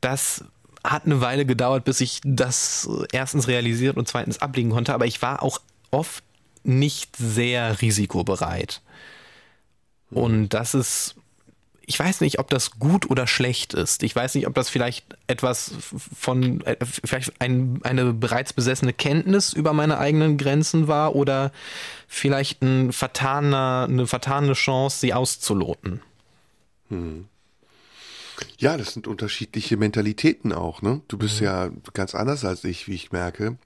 Das 0.00 0.44
hat 0.84 1.06
eine 1.06 1.20
Weile 1.20 1.46
gedauert, 1.46 1.84
bis 1.84 2.00
ich 2.00 2.20
das 2.24 2.88
erstens 3.12 3.48
realisiert 3.48 3.96
und 3.96 4.08
zweitens 4.08 4.40
ablegen 4.40 4.70
konnte, 4.70 4.94
aber 4.94 5.06
ich 5.06 5.20
war 5.22 5.42
auch 5.42 5.60
oft 5.90 6.22
nicht 6.62 7.16
sehr 7.16 7.80
risikobereit. 7.80 8.82
Und 10.10 10.50
das 10.50 10.74
ist, 10.74 11.16
ich 11.84 11.98
weiß 11.98 12.20
nicht, 12.20 12.38
ob 12.38 12.48
das 12.48 12.78
gut 12.78 13.10
oder 13.10 13.26
schlecht 13.26 13.74
ist. 13.74 14.02
Ich 14.02 14.14
weiß 14.14 14.34
nicht, 14.34 14.46
ob 14.46 14.54
das 14.54 14.68
vielleicht 14.68 15.04
etwas 15.26 15.72
von, 15.80 16.62
äh, 16.62 16.76
vielleicht 16.82 17.40
ein, 17.40 17.80
eine 17.82 18.12
bereits 18.12 18.52
besessene 18.52 18.92
Kenntnis 18.92 19.52
über 19.52 19.72
meine 19.72 19.98
eigenen 19.98 20.38
Grenzen 20.38 20.88
war 20.88 21.14
oder 21.14 21.52
vielleicht 22.06 22.62
ein 22.62 22.92
vertaner, 22.92 23.86
eine 23.88 24.06
vertane 24.06 24.52
Chance, 24.54 25.00
sie 25.00 25.14
auszuloten. 25.14 26.00
Hm. 26.88 27.28
Ja, 28.58 28.76
das 28.76 28.92
sind 28.92 29.06
unterschiedliche 29.06 29.76
Mentalitäten 29.76 30.52
auch, 30.52 30.82
ne? 30.82 31.00
Du 31.08 31.18
bist 31.18 31.40
mhm. 31.40 31.46
ja 31.46 31.70
ganz 31.92 32.14
anders 32.14 32.44
als 32.44 32.64
ich, 32.64 32.88
wie 32.88 32.94
ich 32.94 33.12
merke. 33.12 33.58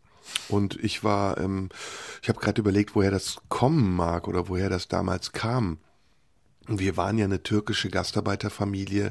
Und 0.49 0.83
ich 0.83 1.05
war, 1.05 1.39
ähm, 1.39 1.69
ich 2.23 2.29
habe 2.29 2.41
gerade 2.41 2.61
überlegt, 2.61 2.95
woher 2.95 3.11
das 3.11 3.37
kommen 3.49 3.95
mag 3.95 4.29
oder 4.29 4.49
woher 4.49 4.71
das 4.71 4.89
damals 4.89 5.33
kam. 5.33 5.79
Wir 6.69 6.97
waren 6.97 7.19
ja 7.19 7.25
eine 7.25 7.43
türkische 7.43 7.89
Gastarbeiterfamilie 7.89 9.11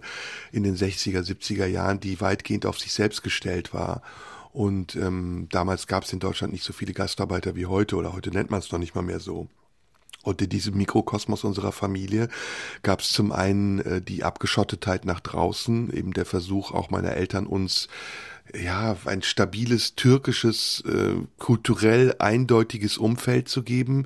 in 0.52 0.64
den 0.64 0.78
60er, 0.78 1.22
70er 1.22 1.66
Jahren, 1.66 2.00
die 2.00 2.22
weitgehend 2.22 2.66
auf 2.66 2.80
sich 2.80 2.94
selbst 2.94 3.24
gestellt 3.24 3.74
war. 3.74 4.02
Und 4.54 4.96
ähm, 4.96 5.48
damals 5.52 5.88
gab 5.88 6.04
es 6.04 6.14
in 6.14 6.20
Deutschland 6.20 6.54
nicht 6.54 6.64
so 6.64 6.74
viele 6.74 6.94
Gastarbeiter 6.94 7.56
wie 7.56 7.66
heute 7.66 7.96
oder 7.98 8.14
heute 8.14 8.32
nennt 8.32 8.52
man 8.52 8.60
es 8.60 8.72
noch 8.72 8.80
nicht 8.80 8.96
mal 8.96 9.02
mehr 9.02 9.20
so. 9.20 9.48
Und 10.24 10.42
in 10.42 10.50
diesem 10.50 10.78
Mikrokosmos 10.78 11.44
unserer 11.44 11.72
Familie 11.72 12.30
gab 12.84 13.02
es 13.02 13.12
zum 13.12 13.32
einen 13.32 13.80
äh, 13.80 14.02
die 14.02 14.24
Abgeschottetheit 14.24 15.06
nach 15.06 15.20
draußen, 15.20 15.92
eben 15.92 16.14
der 16.14 16.26
Versuch 16.26 16.72
auch 16.72 16.90
meiner 16.90 17.14
Eltern 17.14 17.48
uns 17.48 17.88
ja, 18.56 18.98
ein 19.06 19.22
stabiles 19.22 19.96
türkisches, 19.96 20.84
äh, 20.86 21.16
kulturell 21.38 22.16
eindeutiges 22.20 22.98
Umfeld 22.98 23.48
zu 23.48 23.64
geben, 23.64 24.06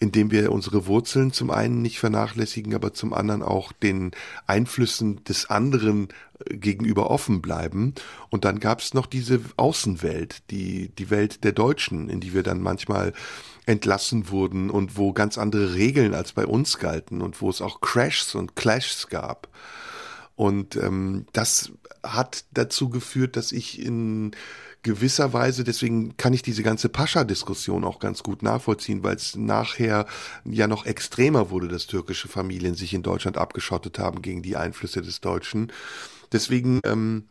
in 0.00 0.10
dem 0.10 0.30
wir 0.30 0.50
unsere 0.50 0.86
Wurzeln 0.86 1.32
zum 1.32 1.50
einen 1.50 1.82
nicht 1.82 1.98
vernachlässigen, 1.98 2.74
aber 2.74 2.92
zum 2.92 3.12
anderen 3.12 3.42
auch 3.42 3.72
den 3.72 4.12
Einflüssen 4.46 5.22
des 5.24 5.48
anderen 5.48 6.08
äh, 6.48 6.56
gegenüber 6.56 7.10
offen 7.10 7.40
bleiben. 7.40 7.94
Und 8.30 8.44
dann 8.44 8.58
gab 8.58 8.80
es 8.80 8.94
noch 8.94 9.06
diese 9.06 9.40
Außenwelt, 9.56 10.50
die, 10.50 10.88
die 10.88 11.10
Welt 11.10 11.44
der 11.44 11.52
Deutschen, 11.52 12.08
in 12.08 12.20
die 12.20 12.34
wir 12.34 12.42
dann 12.42 12.60
manchmal 12.60 13.12
entlassen 13.66 14.28
wurden 14.30 14.70
und 14.70 14.96
wo 14.96 15.12
ganz 15.12 15.38
andere 15.38 15.74
Regeln 15.74 16.14
als 16.14 16.32
bei 16.32 16.46
uns 16.46 16.78
galten 16.78 17.22
und 17.22 17.40
wo 17.40 17.48
es 17.48 17.62
auch 17.62 17.80
Crashs 17.80 18.34
und 18.34 18.56
Clashs 18.56 19.08
gab. 19.08 19.48
Und 20.36 20.76
ähm, 20.76 21.26
das 21.32 21.72
hat 22.04 22.44
dazu 22.52 22.88
geführt, 22.88 23.36
dass 23.36 23.52
ich 23.52 23.80
in 23.80 24.32
gewisser 24.84 25.32
Weise, 25.32 25.64
deswegen 25.64 26.16
kann 26.16 26.34
ich 26.34 26.42
diese 26.42 26.62
ganze 26.62 26.88
Pascha-Diskussion 26.88 27.84
auch 27.84 27.98
ganz 27.98 28.22
gut 28.22 28.42
nachvollziehen, 28.42 29.02
weil 29.02 29.16
es 29.16 29.34
nachher 29.34 30.06
ja 30.44 30.68
noch 30.68 30.84
extremer 30.86 31.50
wurde, 31.50 31.68
dass 31.68 31.86
türkische 31.86 32.28
Familien 32.28 32.74
sich 32.74 32.92
in 32.94 33.02
Deutschland 33.02 33.38
abgeschottet 33.38 33.98
haben 33.98 34.22
gegen 34.22 34.42
die 34.42 34.56
Einflüsse 34.56 35.00
des 35.00 35.20
Deutschen. 35.20 35.72
Deswegen 36.32 36.80
ähm, 36.84 37.24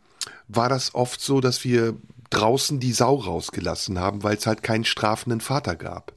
war 0.48 0.68
das 0.68 0.94
oft 0.94 1.20
so, 1.20 1.40
dass 1.40 1.64
wir 1.64 1.96
draußen 2.30 2.80
die 2.80 2.92
Sau 2.92 3.14
rausgelassen 3.14 3.98
haben, 3.98 4.22
weil 4.22 4.36
es 4.36 4.46
halt 4.46 4.62
keinen 4.62 4.84
strafenden 4.84 5.40
Vater 5.40 5.76
gab. 5.76 6.13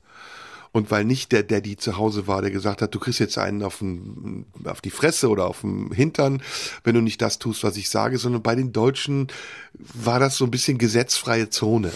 Und 0.77 0.91
weil 0.91 1.05
nicht 1.05 1.31
der 1.31 1.41
Daddy 1.41 1.75
zu 1.75 1.97
Hause 1.97 2.27
war, 2.27 2.43
der 2.43 2.51
gesagt 2.51 2.83
hat, 2.83 2.93
du 2.93 2.99
kriegst 2.99 3.19
jetzt 3.19 3.39
einen 3.39 3.63
auf, 3.63 3.79
den, 3.79 4.45
auf 4.63 4.79
die 4.79 4.91
Fresse 4.91 5.27
oder 5.27 5.47
auf 5.47 5.61
den 5.61 5.91
Hintern, 5.91 6.43
wenn 6.83 6.93
du 6.93 7.01
nicht 7.01 7.19
das 7.19 7.39
tust, 7.39 7.63
was 7.63 7.77
ich 7.77 7.89
sage, 7.89 8.19
sondern 8.19 8.43
bei 8.43 8.53
den 8.53 8.73
Deutschen 8.73 9.25
war 9.73 10.19
das 10.19 10.37
so 10.37 10.45
ein 10.45 10.51
bisschen 10.51 10.77
gesetzfreie 10.77 11.49
Zone. 11.49 11.91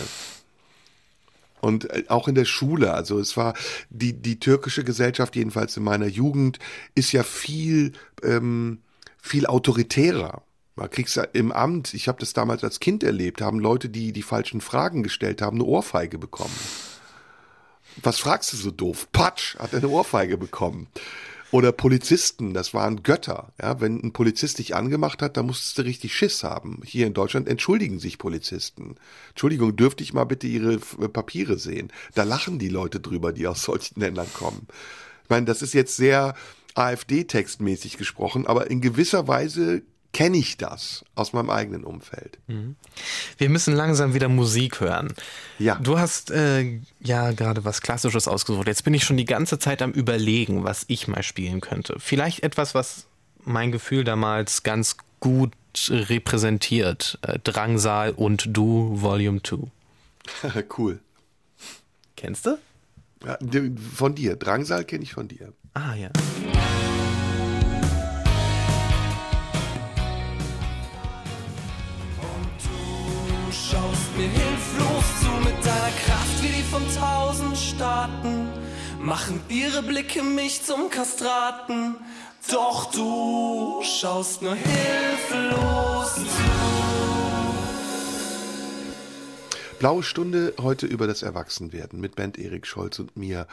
Und 1.60 1.92
äh, 1.92 2.06
auch 2.08 2.28
in 2.28 2.34
der 2.34 2.46
Schule, 2.46 2.92
also 2.96 3.20
es 3.20 3.38
war 3.38 3.54
die, 3.92 4.14
die 4.14 4.40
türkische 4.40 4.84
Gesellschaft, 4.84 5.36
jedenfalls 5.36 5.78
in 5.78 5.84
meiner 5.84 6.08
Jugend, 6.08 6.58
ist 6.96 7.12
ja 7.12 7.22
viel, 7.22 7.92
ähm, 8.24 8.80
viel 9.20 9.46
autoritärer. 9.46 10.42
Man 10.76 10.90
kriegst 10.90 11.22
im 11.34 11.52
Amt, 11.52 11.94
ich 11.94 12.08
habe 12.08 12.20
das 12.20 12.34
damals 12.34 12.64
als 12.64 12.80
Kind 12.80 13.04
erlebt, 13.04 13.42
haben 13.42 13.60
Leute, 13.60 13.90
die 13.90 14.12
die 14.12 14.24
falschen 14.24 14.60
Fragen 14.60 15.04
gestellt 15.04 15.44
haben, 15.44 15.58
eine 15.58 15.66
Ohrfeige 15.66 16.18
bekommen. 16.18 16.56
Was 18.02 18.20
fragst 18.20 18.54
du 18.54 18.58
so 18.58 18.72
doof? 18.72 19.08
Patsch, 19.12 19.58
hat 19.58 19.74
eine 19.74 19.90
Ohrfeige 19.90 20.38
bekommen. 20.38 20.88
Oder 21.52 21.74
Polizisten, 21.74 22.54
das 22.54 22.74
waren 22.74 23.04
Götter. 23.04 23.52
Ja, 23.62 23.82
wenn 23.82 24.02
ein 24.02 24.14
Polizist 24.14 24.60
dich 24.60 24.74
angemacht 24.74 25.22
hat, 25.22 25.36
dann 25.36 25.48
musstest 25.48 25.78
du 25.78 25.82
richtig 25.82 26.16
Schiss 26.16 26.46
haben. 26.46 26.82
Hier 26.86 27.06
in 27.06 27.14
Deutschland 27.14 27.50
entschuldigen 27.50 28.00
sich 28.00 28.18
Polizisten. 28.18 28.96
Entschuldigung, 29.30 29.76
dürfte 29.76 30.02
ich 30.02 30.14
mal 30.14 30.24
bitte 30.24 30.48
Ihre 30.48 30.80
Papiere 30.80 31.58
sehen? 31.58 31.92
Da 32.16 32.24
lachen 32.24 32.58
die 32.58 32.70
Leute 32.70 33.02
drüber, 33.02 33.34
die 33.34 33.48
aus 33.48 33.64
solchen 33.64 34.00
Ländern 34.00 34.32
kommen. 34.32 34.66
Ich 35.24 35.30
meine, 35.30 35.46
das 35.46 35.62
ist 35.62 35.74
jetzt 35.74 35.98
sehr 35.98 36.36
AfD-textmäßig 36.76 37.98
gesprochen, 37.98 38.48
aber 38.48 38.72
in 38.72 38.80
gewisser 38.80 39.28
Weise 39.28 39.82
kenne 40.14 40.38
ich 40.38 40.58
das 40.58 41.06
aus 41.16 41.34
meinem 41.34 41.50
eigenen 41.50 41.84
Umfeld. 41.84 42.38
Mhm. 42.48 42.76
Wir 43.38 43.50
müssen 43.50 43.74
langsam 43.74 44.14
wieder 44.14 44.28
Musik 44.28 44.82
hören. 44.82 45.14
Ja. 45.58 45.76
Du 45.76 46.00
hast 46.00 46.32
äh, 46.32 46.80
ja 47.00 47.32
gerade 47.32 47.64
was 47.64 47.82
Klassisches 47.82 48.28
ausgesucht. 48.28 48.68
Jetzt 48.68 48.84
bin 48.84 48.94
ich 48.94 49.04
schon 49.04 49.18
die 49.18 49.26
ganze 49.26 49.60
Zeit 49.60 49.82
am 49.82 49.92
Überlegen, 49.92 50.64
was 50.64 50.86
ich 50.88 51.08
mal 51.08 51.24
spielen 51.24 51.62
könnte. 51.62 51.96
Vielleicht 52.00 52.44
etwas, 52.44 52.76
was 52.76 53.06
mein 53.44 53.72
Gefühl 53.72 54.04
damals 54.04 54.64
ganz 54.64 54.98
gut 55.20 55.54
repräsentiert. 55.90 57.18
Äh, 57.22 57.40
Drangsal 57.40 58.12
und 58.12 58.50
Du 58.50 59.02
Volume 59.02 59.42
2. 59.42 59.68
cool. 60.78 61.00
Kennst 62.18 62.46
du? 62.46 62.58
Ja, 63.26 63.38
von 63.96 64.16
dir. 64.16 64.36
Drangsal 64.36 64.84
kenne 64.84 65.04
ich 65.04 65.14
von 65.14 65.28
dir. 65.28 65.54
Ah 65.74 65.96
ja. 65.96 66.10
Mir 74.18 74.28
hilflos 74.28 75.04
zu 75.22 75.30
mit 75.44 75.66
deiner 75.66 75.92
Kraft 76.06 76.44
wie 76.44 76.48
die 76.48 76.64
von 76.64 76.84
tausend 76.96 77.58
Staaten. 77.58 78.48
Machen 79.00 79.42
ihre 79.50 79.84
Blicke 79.84 80.24
mich 80.24 80.64
zum 80.64 80.90
Kastraten. 80.90 81.96
Doch 82.50 82.92
du 82.92 83.82
schaust 83.84 84.42
nur 84.42 84.56
hilflos 84.56 86.16
zu. 86.16 86.22
Blaue 89.80 90.04
Stunde 90.04 90.54
heute 90.60 90.86
über 90.86 91.08
das 91.08 91.24
Erwachsenwerden 91.24 92.00
mit 92.00 92.16
Band 92.16 92.38
Erik 92.38 92.68
Scholz 92.68 93.00
und 93.00 93.18
mir. 93.18 93.48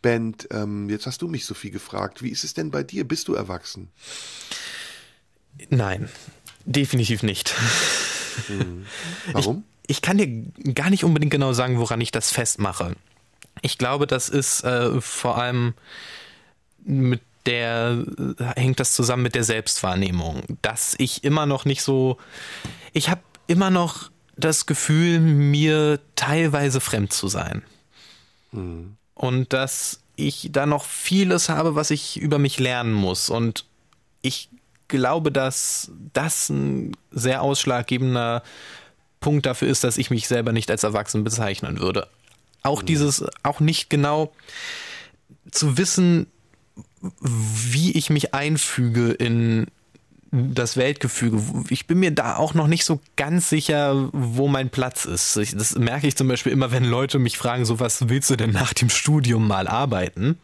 Band, 0.00 0.48
ähm, 0.50 0.88
jetzt 0.90 1.06
hast 1.06 1.22
du 1.22 1.28
mich 1.28 1.44
so 1.44 1.54
viel 1.54 1.70
gefragt. 1.70 2.22
Wie 2.22 2.30
ist 2.30 2.44
es 2.44 2.54
denn 2.54 2.70
bei 2.70 2.82
dir? 2.82 3.06
Bist 3.06 3.28
du 3.28 3.34
erwachsen? 3.34 3.90
Nein, 5.70 6.08
definitiv 6.64 7.22
nicht. 7.22 7.54
Mhm. 8.48 8.86
Warum? 9.32 9.64
Ich 9.86 10.02
kann 10.02 10.18
dir 10.18 10.28
gar 10.74 10.90
nicht 10.90 11.04
unbedingt 11.04 11.32
genau 11.32 11.52
sagen, 11.52 11.78
woran 11.78 12.00
ich 12.00 12.12
das 12.12 12.30
festmache. 12.30 12.94
Ich 13.60 13.78
glaube, 13.78 14.06
das 14.06 14.28
ist 14.28 14.64
äh, 14.64 15.00
vor 15.00 15.38
allem 15.38 15.74
mit 16.84 17.20
der 17.46 18.04
hängt 18.56 18.78
das 18.78 18.94
zusammen 18.94 19.24
mit 19.24 19.34
der 19.34 19.42
Selbstwahrnehmung, 19.44 20.42
dass 20.62 20.94
ich 20.98 21.24
immer 21.24 21.44
noch 21.44 21.64
nicht 21.64 21.82
so 21.82 22.18
ich 22.92 23.08
habe 23.08 23.22
immer 23.46 23.70
noch 23.70 24.10
das 24.36 24.66
Gefühl, 24.66 25.20
mir 25.20 26.00
teilweise 26.16 26.80
fremd 26.80 27.12
zu 27.12 27.28
sein. 27.28 27.62
Mhm. 28.52 28.96
Und 29.14 29.52
dass 29.52 30.00
ich 30.16 30.48
da 30.52 30.66
noch 30.66 30.84
vieles 30.84 31.48
habe, 31.48 31.74
was 31.74 31.90
ich 31.90 32.18
über 32.20 32.38
mich 32.38 32.58
lernen 32.58 32.92
muss. 32.92 33.28
Und 33.28 33.66
ich 34.20 34.48
glaube, 34.88 35.32
dass 35.32 35.90
das 36.12 36.48
ein 36.48 36.96
sehr 37.10 37.42
ausschlaggebender 37.42 38.42
Punkt 39.22 39.46
dafür 39.46 39.68
ist, 39.68 39.84
dass 39.84 39.96
ich 39.96 40.10
mich 40.10 40.28
selber 40.28 40.52
nicht 40.52 40.70
als 40.70 40.82
erwachsen 40.82 41.24
bezeichnen 41.24 41.80
würde. 41.80 42.08
Auch 42.62 42.82
mhm. 42.82 42.86
dieses, 42.86 43.24
auch 43.42 43.60
nicht 43.60 43.88
genau 43.88 44.32
zu 45.50 45.78
wissen, 45.78 46.26
wie 47.24 47.92
ich 47.92 48.10
mich 48.10 48.34
einfüge 48.34 49.12
in 49.12 49.66
das 50.30 50.76
Weltgefüge. 50.76 51.42
Ich 51.68 51.86
bin 51.86 52.00
mir 52.00 52.10
da 52.10 52.36
auch 52.36 52.54
noch 52.54 52.66
nicht 52.66 52.84
so 52.84 53.00
ganz 53.16 53.50
sicher, 53.50 54.08
wo 54.12 54.48
mein 54.48 54.70
Platz 54.70 55.04
ist. 55.04 55.36
Das 55.36 55.74
merke 55.78 56.06
ich 56.06 56.16
zum 56.16 56.28
Beispiel 56.28 56.52
immer, 56.52 56.70
wenn 56.72 56.84
Leute 56.84 57.18
mich 57.18 57.36
fragen, 57.36 57.64
so 57.64 57.80
was 57.80 58.08
willst 58.08 58.30
du 58.30 58.36
denn 58.36 58.50
nach 58.50 58.72
dem 58.72 58.88
Studium 58.88 59.46
mal 59.46 59.68
arbeiten? 59.68 60.38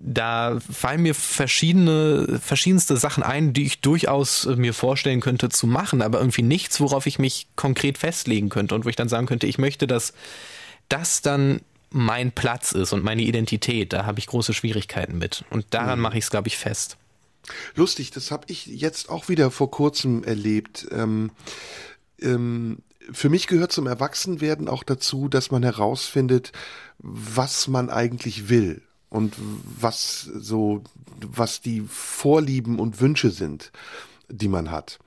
Da 0.00 0.58
fallen 0.60 1.02
mir 1.02 1.14
verschiedene, 1.14 2.40
verschiedenste 2.42 2.96
Sachen 2.96 3.22
ein, 3.22 3.52
die 3.52 3.66
ich 3.66 3.80
durchaus 3.80 4.46
äh, 4.46 4.56
mir 4.56 4.72
vorstellen 4.72 5.20
könnte 5.20 5.50
zu 5.50 5.66
machen, 5.66 6.00
aber 6.00 6.18
irgendwie 6.18 6.42
nichts, 6.42 6.80
worauf 6.80 7.06
ich 7.06 7.18
mich 7.18 7.48
konkret 7.54 7.98
festlegen 7.98 8.48
könnte 8.48 8.74
und 8.74 8.86
wo 8.86 8.88
ich 8.88 8.96
dann 8.96 9.10
sagen 9.10 9.26
könnte, 9.26 9.46
ich 9.46 9.58
möchte, 9.58 9.86
dass 9.86 10.14
das 10.88 11.20
dann 11.20 11.60
mein 11.90 12.32
Platz 12.32 12.72
ist 12.72 12.92
und 12.92 13.04
meine 13.04 13.22
Identität. 13.22 13.92
Da 13.92 14.06
habe 14.06 14.20
ich 14.20 14.26
große 14.26 14.54
Schwierigkeiten 14.54 15.18
mit. 15.18 15.44
Und 15.50 15.66
daran 15.70 15.98
mhm. 15.98 16.04
mache 16.04 16.18
ich 16.18 16.24
es, 16.24 16.30
glaube 16.30 16.48
ich, 16.48 16.56
fest. 16.56 16.96
Lustig, 17.74 18.10
das 18.10 18.30
habe 18.30 18.46
ich 18.48 18.66
jetzt 18.66 19.10
auch 19.10 19.28
wieder 19.28 19.50
vor 19.50 19.70
kurzem 19.70 20.24
erlebt. 20.24 20.86
Ähm, 20.92 21.30
ähm, 22.20 22.78
für 23.12 23.28
mich 23.28 23.48
gehört 23.48 23.72
zum 23.72 23.86
Erwachsenwerden 23.86 24.68
auch 24.68 24.84
dazu, 24.84 25.28
dass 25.28 25.50
man 25.50 25.62
herausfindet, 25.62 26.52
was 26.98 27.66
man 27.66 27.90
eigentlich 27.90 28.48
will 28.48 28.82
und 29.10 29.34
was 29.78 30.22
so, 30.22 30.82
was 31.20 31.60
die 31.60 31.82
Vorlieben 31.86 32.78
und 32.78 33.00
Wünsche 33.00 33.30
sind, 33.30 33.72
die 34.28 34.48
man 34.48 34.70
hat. 34.70 34.98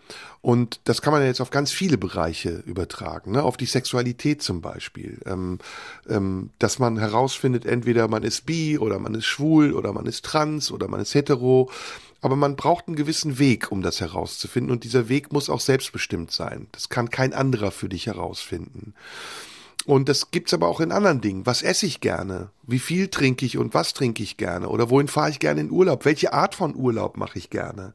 Und 0.42 0.82
das 0.84 1.02
kann 1.02 1.14
man 1.14 1.26
jetzt 1.26 1.40
auf 1.40 1.52
ganz 1.52 1.72
viele 1.72 1.98
Bereiche 1.98 2.62
übertragen, 2.66 3.32
ne? 3.32 3.44
auf 3.44 3.56
die 3.56 3.66
Sexualität 3.66 4.42
zum 4.42 4.60
Beispiel, 4.60 5.20
ähm, 5.26 5.60
ähm, 6.10 6.50
dass 6.60 6.80
man 6.80 7.00
herausfindet, 7.00 7.66
entweder 7.66 8.10
man 8.10 8.24
ist 8.24 8.46
bi 8.46 8.78
oder 8.78 9.00
man 9.00 9.16
ist 9.16 9.26
schwul 9.26 9.74
oder 9.74 9.94
man 9.94 10.06
ist 10.06 10.26
trans 10.26 10.70
oder 10.70 10.90
man 10.90 11.00
ist 11.00 11.16
hetero, 11.16 11.72
aber 12.20 12.36
man 12.36 12.58
braucht 12.58 12.88
einen 12.88 12.98
gewissen 12.98 13.40
Weg, 13.40 13.72
um 13.72 13.82
das 13.82 14.02
herauszufinden 14.02 14.72
und 14.72 14.84
dieser 14.84 15.08
Weg 15.08 15.32
muss 15.32 15.50
auch 15.50 15.62
selbstbestimmt 15.62 16.32
sein. 16.32 16.68
Das 16.74 16.90
kann 16.90 17.10
kein 17.10 17.34
anderer 17.34 17.72
für 17.72 17.88
dich 17.88 18.08
herausfinden. 18.08 18.94
Und 19.86 20.08
das 20.08 20.32
gibt's 20.32 20.54
aber 20.54 20.68
auch 20.68 20.80
in 20.80 20.92
anderen 20.92 21.20
Dingen. 21.20 21.46
Was 21.46 21.62
esse 21.62 21.86
ich 21.86 22.00
gerne? 22.00 22.50
Wie 22.64 22.80
viel 22.80 23.10
trinke 23.10 23.46
ich 23.46 23.58
und 23.58 23.74
was 23.74 23.94
trinke 23.94 24.24
ich 24.24 24.38
gerne? 24.38 24.70
Oder 24.70 24.90
wohin 24.90 25.08
fahre 25.08 25.30
ich 25.30 25.40
gerne 25.40 25.62
in 25.62 25.72
Urlaub? 25.72 26.06
Welche 26.06 26.32
Art 26.34 26.56
von 26.56 26.76
Urlaub 26.76 27.18
mache 27.18 27.38
ich 27.38 27.50
gerne? 27.50 27.94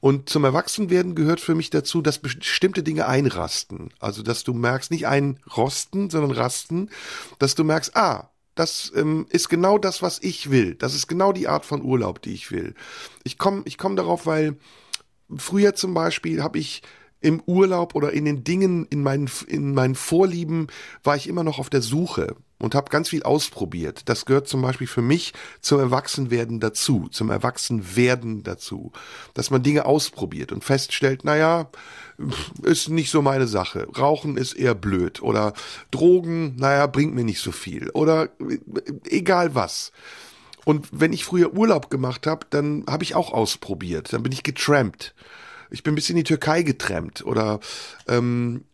Und 0.00 0.28
zum 0.28 0.44
Erwachsenwerden 0.44 1.14
gehört 1.14 1.40
für 1.40 1.54
mich 1.54 1.70
dazu, 1.70 2.02
dass 2.02 2.18
bestimmte 2.18 2.82
Dinge 2.82 3.06
einrasten. 3.06 3.88
Also, 4.00 4.22
dass 4.22 4.44
du 4.44 4.52
merkst, 4.52 4.90
nicht 4.90 5.06
einrosten, 5.06 6.10
sondern 6.10 6.32
rasten, 6.32 6.90
dass 7.38 7.54
du 7.54 7.64
merkst, 7.64 7.96
ah, 7.96 8.28
das 8.54 8.92
ähm, 8.94 9.26
ist 9.30 9.48
genau 9.48 9.78
das, 9.78 10.02
was 10.02 10.18
ich 10.22 10.50
will. 10.50 10.74
Das 10.74 10.94
ist 10.94 11.06
genau 11.06 11.32
die 11.32 11.48
Art 11.48 11.64
von 11.64 11.82
Urlaub, 11.82 12.20
die 12.20 12.34
ich 12.34 12.50
will. 12.52 12.74
Ich 13.24 13.38
komme 13.38 13.62
ich 13.64 13.78
komm 13.78 13.96
darauf, 13.96 14.26
weil 14.26 14.56
früher 15.36 15.74
zum 15.74 15.94
Beispiel 15.94 16.42
habe 16.42 16.58
ich 16.58 16.82
im 17.24 17.42
Urlaub 17.46 17.94
oder 17.94 18.12
in 18.12 18.26
den 18.26 18.44
Dingen, 18.44 18.86
in 18.90 19.02
meinen, 19.02 19.30
in 19.46 19.72
meinen 19.72 19.94
Vorlieben 19.94 20.66
war 21.02 21.16
ich 21.16 21.26
immer 21.26 21.42
noch 21.42 21.58
auf 21.58 21.70
der 21.70 21.80
Suche 21.80 22.36
und 22.58 22.74
habe 22.74 22.90
ganz 22.90 23.08
viel 23.08 23.22
ausprobiert. 23.22 24.02
Das 24.10 24.26
gehört 24.26 24.46
zum 24.46 24.60
Beispiel 24.60 24.86
für 24.86 25.00
mich 25.00 25.32
zum 25.62 25.80
Erwachsenwerden 25.80 26.60
dazu, 26.60 27.08
zum 27.10 27.30
Erwachsenwerden 27.30 28.42
dazu, 28.42 28.92
dass 29.32 29.50
man 29.50 29.62
Dinge 29.62 29.86
ausprobiert 29.86 30.52
und 30.52 30.64
feststellt, 30.64 31.24
naja, 31.24 31.70
ist 32.62 32.90
nicht 32.90 33.10
so 33.10 33.22
meine 33.22 33.46
Sache. 33.46 33.88
Rauchen 33.96 34.36
ist 34.36 34.52
eher 34.52 34.74
blöd 34.74 35.22
oder 35.22 35.54
Drogen, 35.90 36.56
naja, 36.56 36.86
bringt 36.86 37.14
mir 37.14 37.24
nicht 37.24 37.40
so 37.40 37.52
viel 37.52 37.88
oder 37.90 38.28
egal 39.08 39.54
was. 39.54 39.92
Und 40.66 40.88
wenn 40.92 41.14
ich 41.14 41.24
früher 41.24 41.54
Urlaub 41.54 41.88
gemacht 41.88 42.26
habe, 42.26 42.46
dann 42.50 42.84
habe 42.86 43.02
ich 43.02 43.14
auch 43.14 43.32
ausprobiert. 43.32 44.12
Dann 44.12 44.22
bin 44.22 44.32
ich 44.32 44.42
getrampt 44.42 45.14
ich 45.74 45.82
bin 45.82 45.94
bisschen 45.94 46.16
in 46.16 46.24
die 46.24 46.28
Türkei 46.28 46.62
getrennt 46.62 47.26
oder 47.26 47.60
ähm, 48.08 48.64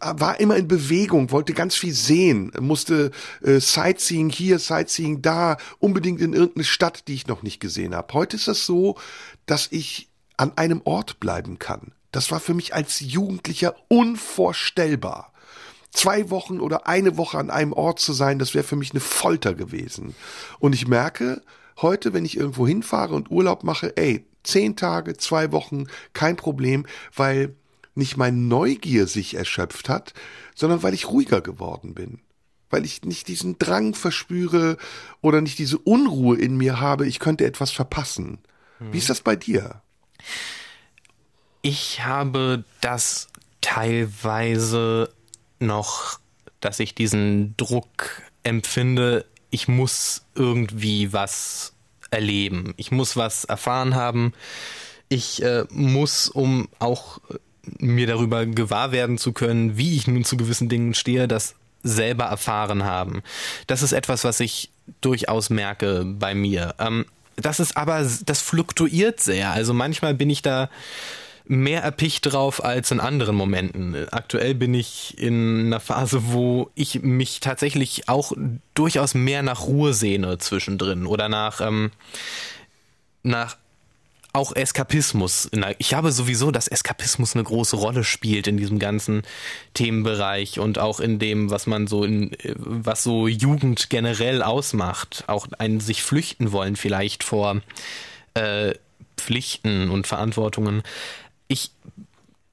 war 0.00 0.40
immer 0.40 0.56
in 0.56 0.68
Bewegung, 0.68 1.30
wollte 1.30 1.52
ganz 1.52 1.74
viel 1.74 1.92
sehen, 1.92 2.52
musste 2.58 3.10
äh, 3.42 3.60
Sightseeing 3.60 4.30
hier, 4.30 4.58
Sightseeing 4.58 5.22
da, 5.22 5.56
unbedingt 5.78 6.20
in 6.20 6.32
irgendeine 6.32 6.64
Stadt, 6.64 7.06
die 7.08 7.14
ich 7.14 7.26
noch 7.26 7.42
nicht 7.42 7.60
gesehen 7.60 7.94
habe. 7.94 8.12
Heute 8.14 8.36
ist 8.36 8.48
das 8.48 8.66
so, 8.66 8.96
dass 9.46 9.68
ich 9.70 10.08
an 10.36 10.52
einem 10.56 10.80
Ort 10.84 11.20
bleiben 11.20 11.58
kann. 11.58 11.92
Das 12.12 12.30
war 12.30 12.40
für 12.40 12.54
mich 12.54 12.74
als 12.74 13.00
Jugendlicher 13.00 13.76
unvorstellbar. 13.88 15.32
Zwei 15.90 16.30
Wochen 16.30 16.60
oder 16.60 16.86
eine 16.86 17.16
Woche 17.16 17.38
an 17.38 17.50
einem 17.50 17.72
Ort 17.72 17.98
zu 17.98 18.12
sein, 18.12 18.38
das 18.38 18.54
wäre 18.54 18.64
für 18.64 18.76
mich 18.76 18.92
eine 18.92 19.00
Folter 19.00 19.54
gewesen. 19.54 20.14
Und 20.58 20.74
ich 20.74 20.86
merke 20.86 21.42
heute, 21.80 22.12
wenn 22.12 22.24
ich 22.24 22.36
irgendwo 22.36 22.66
hinfahre 22.66 23.14
und 23.14 23.30
Urlaub 23.30 23.64
mache, 23.64 23.96
ey, 23.96 24.24
zehn 24.48 24.76
Tage, 24.76 25.16
zwei 25.16 25.52
Wochen, 25.52 25.86
kein 26.12 26.36
Problem, 26.36 26.86
weil 27.14 27.54
nicht 27.94 28.16
mein 28.16 28.48
Neugier 28.48 29.06
sich 29.06 29.34
erschöpft 29.34 29.88
hat, 29.88 30.14
sondern 30.54 30.82
weil 30.82 30.94
ich 30.94 31.08
ruhiger 31.08 31.40
geworden 31.40 31.94
bin. 31.94 32.20
Weil 32.70 32.84
ich 32.84 33.02
nicht 33.02 33.28
diesen 33.28 33.58
Drang 33.58 33.94
verspüre 33.94 34.76
oder 35.20 35.40
nicht 35.40 35.58
diese 35.58 35.78
Unruhe 35.78 36.36
in 36.36 36.56
mir 36.56 36.80
habe, 36.80 37.06
ich 37.06 37.18
könnte 37.18 37.44
etwas 37.44 37.70
verpassen. 37.70 38.38
Hm. 38.78 38.92
Wie 38.92 38.98
ist 38.98 39.10
das 39.10 39.20
bei 39.20 39.36
dir? 39.36 39.82
Ich 41.62 42.04
habe 42.04 42.64
das 42.80 43.28
teilweise 43.60 45.12
noch, 45.58 46.20
dass 46.60 46.78
ich 46.78 46.94
diesen 46.94 47.56
Druck 47.56 48.22
empfinde, 48.42 49.26
ich 49.50 49.66
muss 49.66 50.24
irgendwie 50.34 51.12
was 51.12 51.74
erleben. 52.10 52.74
Ich 52.76 52.90
muss 52.90 53.16
was 53.16 53.44
erfahren 53.44 53.94
haben. 53.94 54.32
Ich 55.08 55.42
äh, 55.42 55.64
muss, 55.70 56.28
um 56.28 56.68
auch 56.78 57.18
äh, 57.30 57.34
mir 57.78 58.06
darüber 58.06 58.46
gewahr 58.46 58.92
werden 58.92 59.18
zu 59.18 59.32
können, 59.32 59.76
wie 59.76 59.96
ich 59.96 60.06
nun 60.06 60.24
zu 60.24 60.36
gewissen 60.36 60.68
Dingen 60.68 60.94
stehe, 60.94 61.28
das 61.28 61.54
selber 61.82 62.24
erfahren 62.24 62.84
haben. 62.84 63.22
Das 63.66 63.82
ist 63.82 63.92
etwas, 63.92 64.24
was 64.24 64.40
ich 64.40 64.70
durchaus 65.00 65.50
merke 65.50 66.04
bei 66.04 66.34
mir. 66.34 66.74
Ähm, 66.78 67.06
das 67.36 67.60
ist 67.60 67.76
aber, 67.76 68.06
das 68.24 68.42
fluktuiert 68.42 69.20
sehr. 69.20 69.52
Also 69.52 69.72
manchmal 69.72 70.14
bin 70.14 70.28
ich 70.28 70.42
da 70.42 70.68
mehr 71.48 71.82
erpicht 71.82 72.32
drauf 72.32 72.62
als 72.62 72.90
in 72.90 73.00
anderen 73.00 73.34
Momenten. 73.34 74.08
Aktuell 74.10 74.54
bin 74.54 74.74
ich 74.74 75.16
in 75.18 75.66
einer 75.66 75.80
Phase, 75.80 76.32
wo 76.32 76.70
ich 76.74 77.02
mich 77.02 77.40
tatsächlich 77.40 78.08
auch 78.08 78.32
durchaus 78.74 79.14
mehr 79.14 79.42
nach 79.42 79.62
Ruhe 79.62 79.94
sehne 79.94 80.38
zwischendrin 80.38 81.06
oder 81.06 81.28
nach, 81.28 81.60
ähm, 81.60 81.90
nach 83.22 83.56
auch 84.34 84.54
Eskapismus. 84.54 85.50
Ich 85.78 85.94
habe 85.94 86.12
sowieso, 86.12 86.50
dass 86.50 86.68
Eskapismus 86.68 87.34
eine 87.34 87.44
große 87.44 87.76
Rolle 87.76 88.04
spielt 88.04 88.46
in 88.46 88.58
diesem 88.58 88.78
ganzen 88.78 89.22
Themenbereich 89.74 90.60
und 90.60 90.78
auch 90.78 91.00
in 91.00 91.18
dem, 91.18 91.50
was 91.50 91.66
man 91.66 91.86
so 91.86 92.04
in, 92.04 92.36
was 92.54 93.02
so 93.02 93.26
Jugend 93.26 93.88
generell 93.88 94.42
ausmacht. 94.42 95.24
Auch 95.26 95.48
ein 95.58 95.80
sich 95.80 96.02
flüchten 96.02 96.52
wollen 96.52 96.76
vielleicht 96.76 97.24
vor 97.24 97.62
äh, 98.34 98.74
Pflichten 99.16 99.90
und 99.90 100.06
Verantwortungen 100.06 100.82
ich 101.48 101.72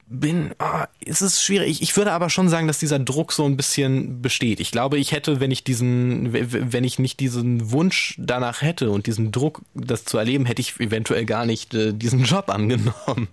bin, 0.08 0.52
oh, 0.60 0.84
es 1.04 1.20
ist 1.20 1.42
schwierig. 1.42 1.82
Ich 1.82 1.96
würde 1.96 2.12
aber 2.12 2.30
schon 2.30 2.48
sagen, 2.48 2.68
dass 2.68 2.78
dieser 2.78 2.98
Druck 2.98 3.32
so 3.32 3.44
ein 3.44 3.56
bisschen 3.56 4.22
besteht. 4.22 4.60
Ich 4.60 4.70
glaube, 4.70 4.98
ich 4.98 5.10
hätte, 5.12 5.40
wenn 5.40 5.50
ich 5.50 5.64
diesen, 5.64 6.32
wenn 6.32 6.84
ich 6.84 6.98
nicht 6.98 7.18
diesen 7.18 7.72
Wunsch 7.72 8.14
danach 8.18 8.62
hätte 8.62 8.90
und 8.90 9.06
diesen 9.06 9.32
Druck, 9.32 9.62
das 9.74 10.04
zu 10.04 10.16
erleben, 10.16 10.46
hätte 10.46 10.62
ich 10.62 10.78
eventuell 10.78 11.24
gar 11.26 11.44
nicht 11.44 11.74
äh, 11.74 11.92
diesen 11.92 12.24
Job 12.24 12.50
angenommen. 12.50 13.28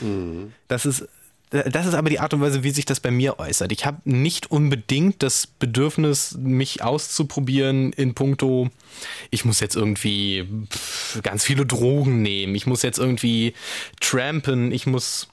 Mhm. 0.00 0.52
Das 0.68 0.86
ist, 0.86 1.08
das 1.52 1.86
ist 1.86 1.94
aber 1.94 2.08
die 2.08 2.18
Art 2.18 2.32
und 2.32 2.40
Weise, 2.40 2.64
wie 2.64 2.70
sich 2.70 2.86
das 2.86 3.00
bei 3.00 3.10
mir 3.10 3.38
äußert. 3.38 3.72
Ich 3.72 3.84
habe 3.84 4.00
nicht 4.04 4.50
unbedingt 4.50 5.22
das 5.22 5.46
Bedürfnis, 5.46 6.36
mich 6.38 6.82
auszuprobieren 6.82 7.92
in 7.92 8.14
puncto, 8.14 8.70
ich 9.30 9.44
muss 9.44 9.60
jetzt 9.60 9.76
irgendwie 9.76 10.46
ganz 11.22 11.44
viele 11.44 11.66
Drogen 11.66 12.22
nehmen, 12.22 12.54
ich 12.54 12.66
muss 12.66 12.82
jetzt 12.82 12.98
irgendwie 12.98 13.52
trampen, 14.00 14.72
ich 14.72 14.86
muss 14.86 15.28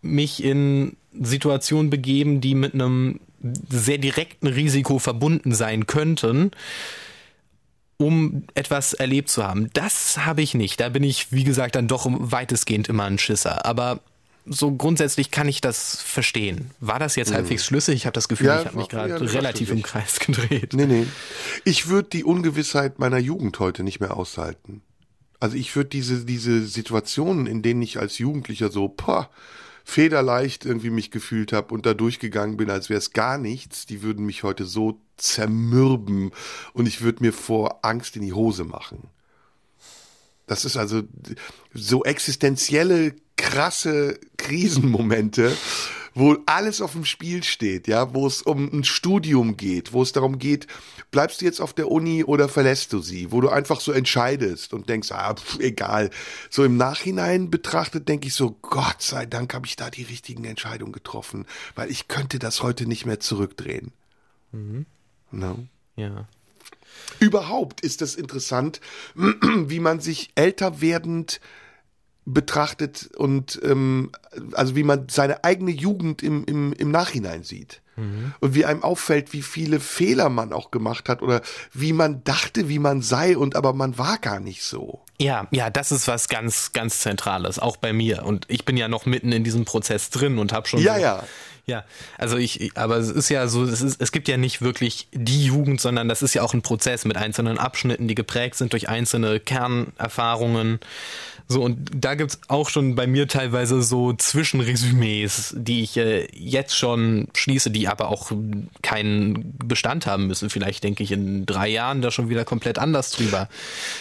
mich 0.00 0.44
in 0.44 0.96
Situationen 1.20 1.90
begeben, 1.90 2.40
die 2.40 2.54
mit 2.54 2.74
einem 2.74 3.20
sehr 3.68 3.98
direkten 3.98 4.46
Risiko 4.46 4.98
verbunden 4.98 5.54
sein 5.54 5.86
könnten 5.86 6.52
um 7.96 8.44
etwas 8.54 8.92
erlebt 8.92 9.28
zu 9.28 9.44
haben. 9.44 9.70
Das 9.72 10.26
habe 10.26 10.42
ich 10.42 10.54
nicht. 10.54 10.80
Da 10.80 10.88
bin 10.88 11.04
ich, 11.04 11.30
wie 11.30 11.44
gesagt, 11.44 11.76
dann 11.76 11.86
doch 11.86 12.06
weitestgehend 12.08 12.88
immer 12.88 13.04
ein 13.04 13.18
Schisser. 13.18 13.64
Aber 13.64 14.00
so 14.46 14.72
grundsätzlich 14.72 15.30
kann 15.30 15.48
ich 15.48 15.60
das 15.60 16.02
verstehen. 16.02 16.70
War 16.80 16.98
das 16.98 17.16
jetzt 17.16 17.28
hm. 17.28 17.36
halbwegs 17.36 17.64
schlüssig? 17.64 17.94
Ich 17.96 18.06
habe 18.06 18.14
das 18.14 18.28
Gefühl, 18.28 18.48
ja, 18.48 18.60
ich 18.60 18.66
habe 18.66 18.76
mich 18.76 18.88
gerade 18.88 19.10
ja, 19.10 19.16
relativ 19.16 19.70
im 19.70 19.82
Kreis 19.82 20.18
gedreht. 20.20 20.74
Nee, 20.74 20.86
nee. 20.86 21.06
Ich 21.64 21.88
würde 21.88 22.08
die 22.10 22.24
Ungewissheit 22.24 22.98
meiner 22.98 23.18
Jugend 23.18 23.58
heute 23.58 23.82
nicht 23.82 24.00
mehr 24.00 24.16
aushalten. 24.16 24.82
Also 25.40 25.56
ich 25.56 25.74
würde 25.76 25.90
diese, 25.90 26.24
diese 26.24 26.66
Situationen, 26.66 27.46
in 27.46 27.62
denen 27.62 27.82
ich 27.82 27.98
als 27.98 28.18
Jugendlicher 28.18 28.70
so, 28.70 28.88
pah, 28.88 29.30
federleicht 29.84 30.64
irgendwie 30.64 30.90
mich 30.90 31.10
gefühlt 31.10 31.52
habe 31.52 31.74
und 31.74 31.84
da 31.84 31.92
durchgegangen 31.92 32.56
bin, 32.56 32.70
als 32.70 32.88
wäre 32.88 32.98
es 32.98 33.12
gar 33.12 33.36
nichts, 33.36 33.84
die 33.84 34.02
würden 34.02 34.24
mich 34.24 34.42
heute 34.42 34.64
so 34.64 34.98
zermürben 35.16 36.32
und 36.72 36.86
ich 36.86 37.02
würde 37.02 37.22
mir 37.22 37.32
vor 37.32 37.80
Angst 37.82 38.16
in 38.16 38.22
die 38.22 38.32
Hose 38.32 38.64
machen. 38.64 39.08
Das 40.46 40.64
ist 40.64 40.76
also 40.76 41.02
so 41.72 42.04
existenzielle 42.04 43.14
krasse 43.36 44.18
Krisenmomente, 44.36 45.56
wo 46.14 46.36
alles 46.46 46.80
auf 46.80 46.92
dem 46.92 47.04
Spiel 47.04 47.42
steht, 47.42 47.88
ja, 47.88 48.14
wo 48.14 48.26
es 48.26 48.42
um 48.42 48.72
ein 48.72 48.84
Studium 48.84 49.56
geht, 49.56 49.92
wo 49.92 50.02
es 50.02 50.12
darum 50.12 50.38
geht, 50.38 50.68
bleibst 51.10 51.40
du 51.40 51.44
jetzt 51.44 51.60
auf 51.60 51.72
der 51.72 51.90
Uni 51.90 52.22
oder 52.24 52.48
verlässt 52.48 52.92
du 52.92 53.00
sie, 53.00 53.32
wo 53.32 53.40
du 53.40 53.48
einfach 53.48 53.80
so 53.80 53.90
entscheidest 53.92 54.72
und 54.72 54.88
denkst, 54.88 55.10
ah, 55.10 55.34
pf, 55.34 55.58
egal. 55.58 56.10
So 56.50 56.64
im 56.64 56.76
Nachhinein 56.76 57.50
betrachtet 57.50 58.08
denke 58.08 58.28
ich 58.28 58.34
so, 58.34 58.56
Gott 58.62 59.02
sei 59.02 59.26
Dank 59.26 59.54
habe 59.54 59.66
ich 59.66 59.76
da 59.76 59.90
die 59.90 60.04
richtigen 60.04 60.44
Entscheidungen 60.44 60.92
getroffen, 60.92 61.46
weil 61.74 61.90
ich 61.90 62.06
könnte 62.06 62.38
das 62.38 62.62
heute 62.62 62.86
nicht 62.86 63.06
mehr 63.06 63.18
zurückdrehen. 63.18 63.92
Mhm. 64.52 64.86
No? 65.32 65.66
Ja. 65.96 66.28
Überhaupt 67.18 67.80
ist 67.80 68.02
es 68.02 68.14
interessant, 68.14 68.80
wie 69.14 69.80
man 69.80 70.00
sich 70.00 70.30
älter 70.36 70.80
werdend 70.80 71.40
betrachtet 72.26 73.10
und 73.16 73.60
ähm, 73.62 74.10
also 74.52 74.76
wie 74.76 74.82
man 74.82 75.08
seine 75.08 75.44
eigene 75.44 75.70
Jugend 75.70 76.22
im, 76.22 76.44
im, 76.44 76.72
im 76.72 76.90
Nachhinein 76.90 77.42
sieht. 77.42 77.82
Mhm. 77.96 78.32
Und 78.40 78.54
wie 78.54 78.64
einem 78.64 78.82
auffällt, 78.82 79.32
wie 79.32 79.42
viele 79.42 79.78
Fehler 79.78 80.28
man 80.28 80.52
auch 80.52 80.70
gemacht 80.70 81.08
hat 81.08 81.22
oder 81.22 81.42
wie 81.72 81.92
man 81.92 82.24
dachte, 82.24 82.68
wie 82.68 82.78
man 82.78 83.02
sei 83.02 83.36
und 83.36 83.56
aber 83.56 83.72
man 83.72 83.98
war 83.98 84.18
gar 84.18 84.40
nicht 84.40 84.62
so. 84.62 85.00
Ja, 85.20 85.46
ja, 85.52 85.70
das 85.70 85.92
ist 85.92 86.08
was 86.08 86.28
ganz, 86.28 86.72
ganz 86.72 87.00
Zentrales, 87.00 87.58
auch 87.58 87.76
bei 87.76 87.92
mir. 87.92 88.24
Und 88.24 88.46
ich 88.48 88.64
bin 88.64 88.76
ja 88.76 88.88
noch 88.88 89.06
mitten 89.06 89.30
in 89.30 89.44
diesem 89.44 89.64
Prozess 89.64 90.10
drin 90.10 90.38
und 90.38 90.52
habe 90.52 90.66
schon. 90.66 90.80
Ja, 90.80 90.94
so, 90.94 91.00
ja. 91.00 91.24
Ja, 91.66 91.84
also 92.18 92.36
ich, 92.36 92.72
aber 92.74 92.98
es 92.98 93.08
ist 93.08 93.30
ja 93.30 93.48
so, 93.48 93.64
es, 93.64 93.80
ist, 93.80 93.98
es 93.98 94.12
gibt 94.12 94.28
ja 94.28 94.36
nicht 94.36 94.60
wirklich 94.60 95.08
die 95.12 95.46
Jugend, 95.46 95.80
sondern 95.80 96.10
das 96.10 96.20
ist 96.20 96.34
ja 96.34 96.42
auch 96.42 96.52
ein 96.52 96.60
Prozess 96.60 97.06
mit 97.06 97.16
einzelnen 97.16 97.58
Abschnitten, 97.58 98.06
die 98.06 98.14
geprägt 98.14 98.56
sind 98.56 98.74
durch 98.74 98.90
einzelne 98.90 99.40
Kernerfahrungen 99.40 100.78
So, 101.46 101.62
und 101.62 101.90
da 101.94 102.14
gibt's 102.14 102.40
auch 102.48 102.70
schon 102.70 102.94
bei 102.94 103.06
mir 103.06 103.28
teilweise 103.28 103.82
so 103.82 104.14
Zwischenresümees, 104.14 105.54
die 105.56 105.82
ich 105.82 105.96
äh, 105.98 106.26
jetzt 106.32 106.76
schon 106.76 107.28
schließe, 107.34 107.70
die 107.70 107.86
aber 107.86 108.08
auch 108.08 108.32
keinen 108.82 109.54
Bestand 109.58 110.06
haben 110.06 110.26
müssen. 110.26 110.48
Vielleicht 110.48 110.84
denke 110.84 111.02
ich 111.02 111.12
in 111.12 111.44
drei 111.44 111.68
Jahren 111.68 112.00
da 112.00 112.10
schon 112.10 112.30
wieder 112.30 112.46
komplett 112.46 112.78
anders 112.78 113.10
drüber. 113.10 113.50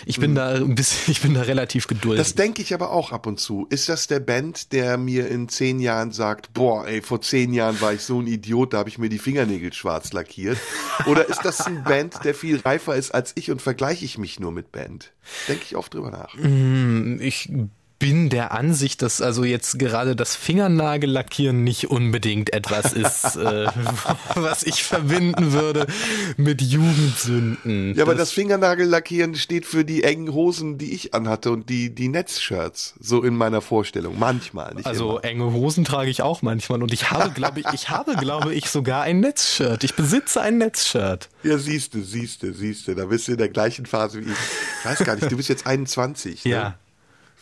Ich 0.06 0.20
bin 0.20 0.32
mhm. 0.32 0.36
da 0.36 0.50
ein 0.54 0.76
bisschen, 0.76 1.00
ich 1.12 1.22
bin 1.22 1.34
da 1.34 1.42
relativ 1.42 1.88
geduldig. 1.88 2.24
Das 2.24 2.36
denke 2.36 2.62
ich 2.62 2.74
aber 2.74 2.92
auch 2.92 3.12
ab 3.12 3.28
und 3.28 3.42
zu. 3.42 3.68
Ist 3.70 3.90
das 3.90 4.08
der 4.08 4.22
Band, 4.22 4.72
der 4.72 4.98
mir 4.98 5.28
in 5.28 5.50
zehn 5.50 5.82
Jahren 5.82 6.14
sagt, 6.14 6.54
boah, 6.54 6.88
ey, 6.88 7.02
vor 7.02 7.22
zehn 7.22 7.54
Jahren 7.54 7.82
war 7.82 7.92
ich 7.92 8.02
so 8.02 8.22
ein 8.22 8.28
Idiot, 8.28 8.74
da 8.74 8.78
habe 8.78 8.90
ich 8.90 8.98
mir 8.98 9.10
die 9.10 9.20
Fingernägel 9.20 9.74
schwarz 9.74 10.14
lackiert? 10.14 10.58
Oder 11.08 11.28
ist 11.28 11.42
das 11.44 11.60
ein 11.66 11.84
Band, 11.84 12.24
der 12.24 12.36
viel 12.36 12.62
reifer 12.62 12.96
ist 12.96 13.12
als 13.12 13.34
ich 13.36 13.52
und 13.52 13.62
vergleiche 13.62 14.06
ich 14.06 14.18
mich 14.18 14.40
nur 14.40 14.54
mit 14.54 14.72
Band? 14.72 15.12
Denke 15.48 15.64
ich 15.66 15.76
oft 15.76 15.94
drüber 15.94 16.12
nach. 16.12 16.34
Mm, 16.36 17.20
ich 17.22 17.52
bin 18.04 18.30
der 18.30 18.52
Ansicht, 18.52 19.02
dass 19.02 19.22
also 19.22 19.46
jetzt 19.46 19.80
gerade 19.80 20.18
das 20.18 20.36
Fingernagellackieren 20.36 21.64
nicht 21.64 21.90
unbedingt 21.90 22.52
etwas 22.52 22.92
ist, 22.92 23.24
äh, 23.38 23.68
was 24.36 24.64
ich 24.64 24.84
verbinden 24.84 25.54
würde 25.54 25.88
mit 26.36 26.62
Jugendsünden. 26.62 27.96
Ja, 27.96 28.04
aber 28.04 28.12
das, 28.12 28.24
das 28.28 28.32
Fingernagellackieren 28.34 29.36
steht 29.36 29.66
für 29.66 29.86
die 29.86 30.04
engen 30.04 30.34
Hosen, 30.34 30.78
die 30.78 30.92
ich 30.94 31.14
anhatte 31.14 31.50
und 31.52 31.70
die, 31.70 31.96
die 31.96 32.10
Netzshirts, 32.10 32.96
so 33.00 33.24
in 33.24 33.38
meiner 33.38 33.62
Vorstellung. 33.62 34.20
Manchmal, 34.20 34.74
nicht 34.74 34.86
Also 34.86 35.12
immer. 35.20 35.24
enge 35.24 35.54
Hosen 35.54 35.86
trage 35.86 36.10
ich 36.10 36.22
auch 36.22 36.42
manchmal 36.42 36.84
und 36.84 36.92
ich 36.92 37.10
habe, 37.10 37.32
glaube 37.32 37.62
ich, 37.62 37.68
ich 37.72 37.90
habe, 37.90 38.18
glaube 38.18 38.54
ich, 38.54 38.70
sogar 38.70 39.04
ein 39.04 39.22
Netzshirt. 39.22 39.86
Ich 39.86 39.96
besitze 39.96 40.42
ein 40.42 40.58
Netzshirt. 40.58 41.30
Ja, 41.44 41.58
siehste, 41.58 42.02
siehste, 42.02 42.54
siehste, 42.54 42.96
da 42.96 43.06
bist 43.06 43.30
du 43.30 43.32
in 43.32 43.38
der 43.38 43.48
gleichen 43.48 43.86
Phase 43.86 44.20
wie 44.20 44.30
ich. 44.30 44.38
Ich 44.80 44.86
weiß 44.90 45.06
gar 45.06 45.16
nicht, 45.16 45.32
du 45.32 45.38
bist 45.38 45.48
jetzt 45.48 45.66
21. 45.66 46.44
Ne? 46.44 46.52
Ja. 46.52 46.76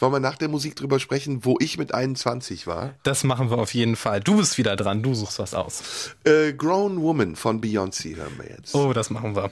Wollen 0.01 0.13
wir 0.13 0.19
nach 0.19 0.37
der 0.37 0.47
Musik 0.47 0.75
drüber 0.75 0.99
sprechen, 0.99 1.45
wo 1.45 1.57
ich 1.59 1.77
mit 1.77 1.93
21 1.93 2.65
war? 2.65 2.95
Das 3.03 3.23
machen 3.23 3.51
wir 3.51 3.59
auf 3.59 3.75
jeden 3.75 3.95
Fall. 3.95 4.19
Du 4.19 4.37
bist 4.37 4.57
wieder 4.57 4.75
dran, 4.75 5.03
du 5.03 5.13
suchst 5.13 5.37
was 5.37 5.53
aus. 5.53 6.15
Äh, 6.23 6.53
Grown 6.53 7.03
Woman 7.03 7.35
von 7.35 7.61
Beyoncé 7.61 8.15
hören 8.15 8.33
wir 8.37 8.49
jetzt. 8.49 8.73
Oh, 8.73 8.93
das 8.93 9.11
machen 9.11 9.35
wir. 9.35 9.51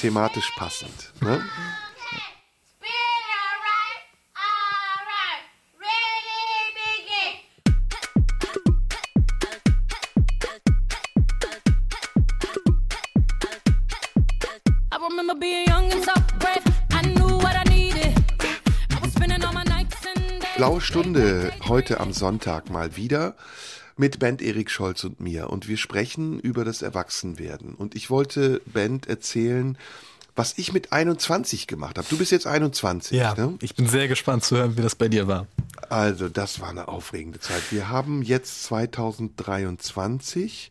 Thematisch 0.00 0.48
passend. 0.56 1.12
Ne? 1.20 1.42
Blaue 20.60 20.82
Stunde 20.82 21.52
heute 21.68 22.00
am 22.00 22.12
Sonntag 22.12 22.68
mal 22.68 22.94
wieder 22.94 23.34
mit 23.96 24.18
Band 24.18 24.42
Erik 24.42 24.70
Scholz 24.70 25.04
und 25.04 25.18
mir 25.18 25.48
und 25.48 25.68
wir 25.68 25.78
sprechen 25.78 26.38
über 26.38 26.66
das 26.66 26.82
Erwachsenwerden 26.82 27.74
und 27.74 27.94
ich 27.94 28.10
wollte 28.10 28.60
Band 28.66 29.08
erzählen, 29.08 29.78
was 30.36 30.58
ich 30.58 30.74
mit 30.74 30.92
21 30.92 31.66
gemacht 31.66 31.96
habe. 31.96 32.06
Du 32.10 32.18
bist 32.18 32.30
jetzt 32.30 32.46
21. 32.46 33.16
Ja, 33.16 33.34
ne? 33.34 33.56
ich 33.62 33.74
bin 33.74 33.88
sehr 33.88 34.06
gespannt 34.06 34.44
zu 34.44 34.58
hören, 34.58 34.76
wie 34.76 34.82
das 34.82 34.96
bei 34.96 35.08
dir 35.08 35.26
war. 35.26 35.46
Also, 35.88 36.28
das 36.28 36.60
war 36.60 36.68
eine 36.68 36.88
aufregende 36.88 37.40
Zeit. 37.40 37.62
Wir 37.70 37.88
haben 37.88 38.20
jetzt 38.20 38.64
2023 38.64 40.70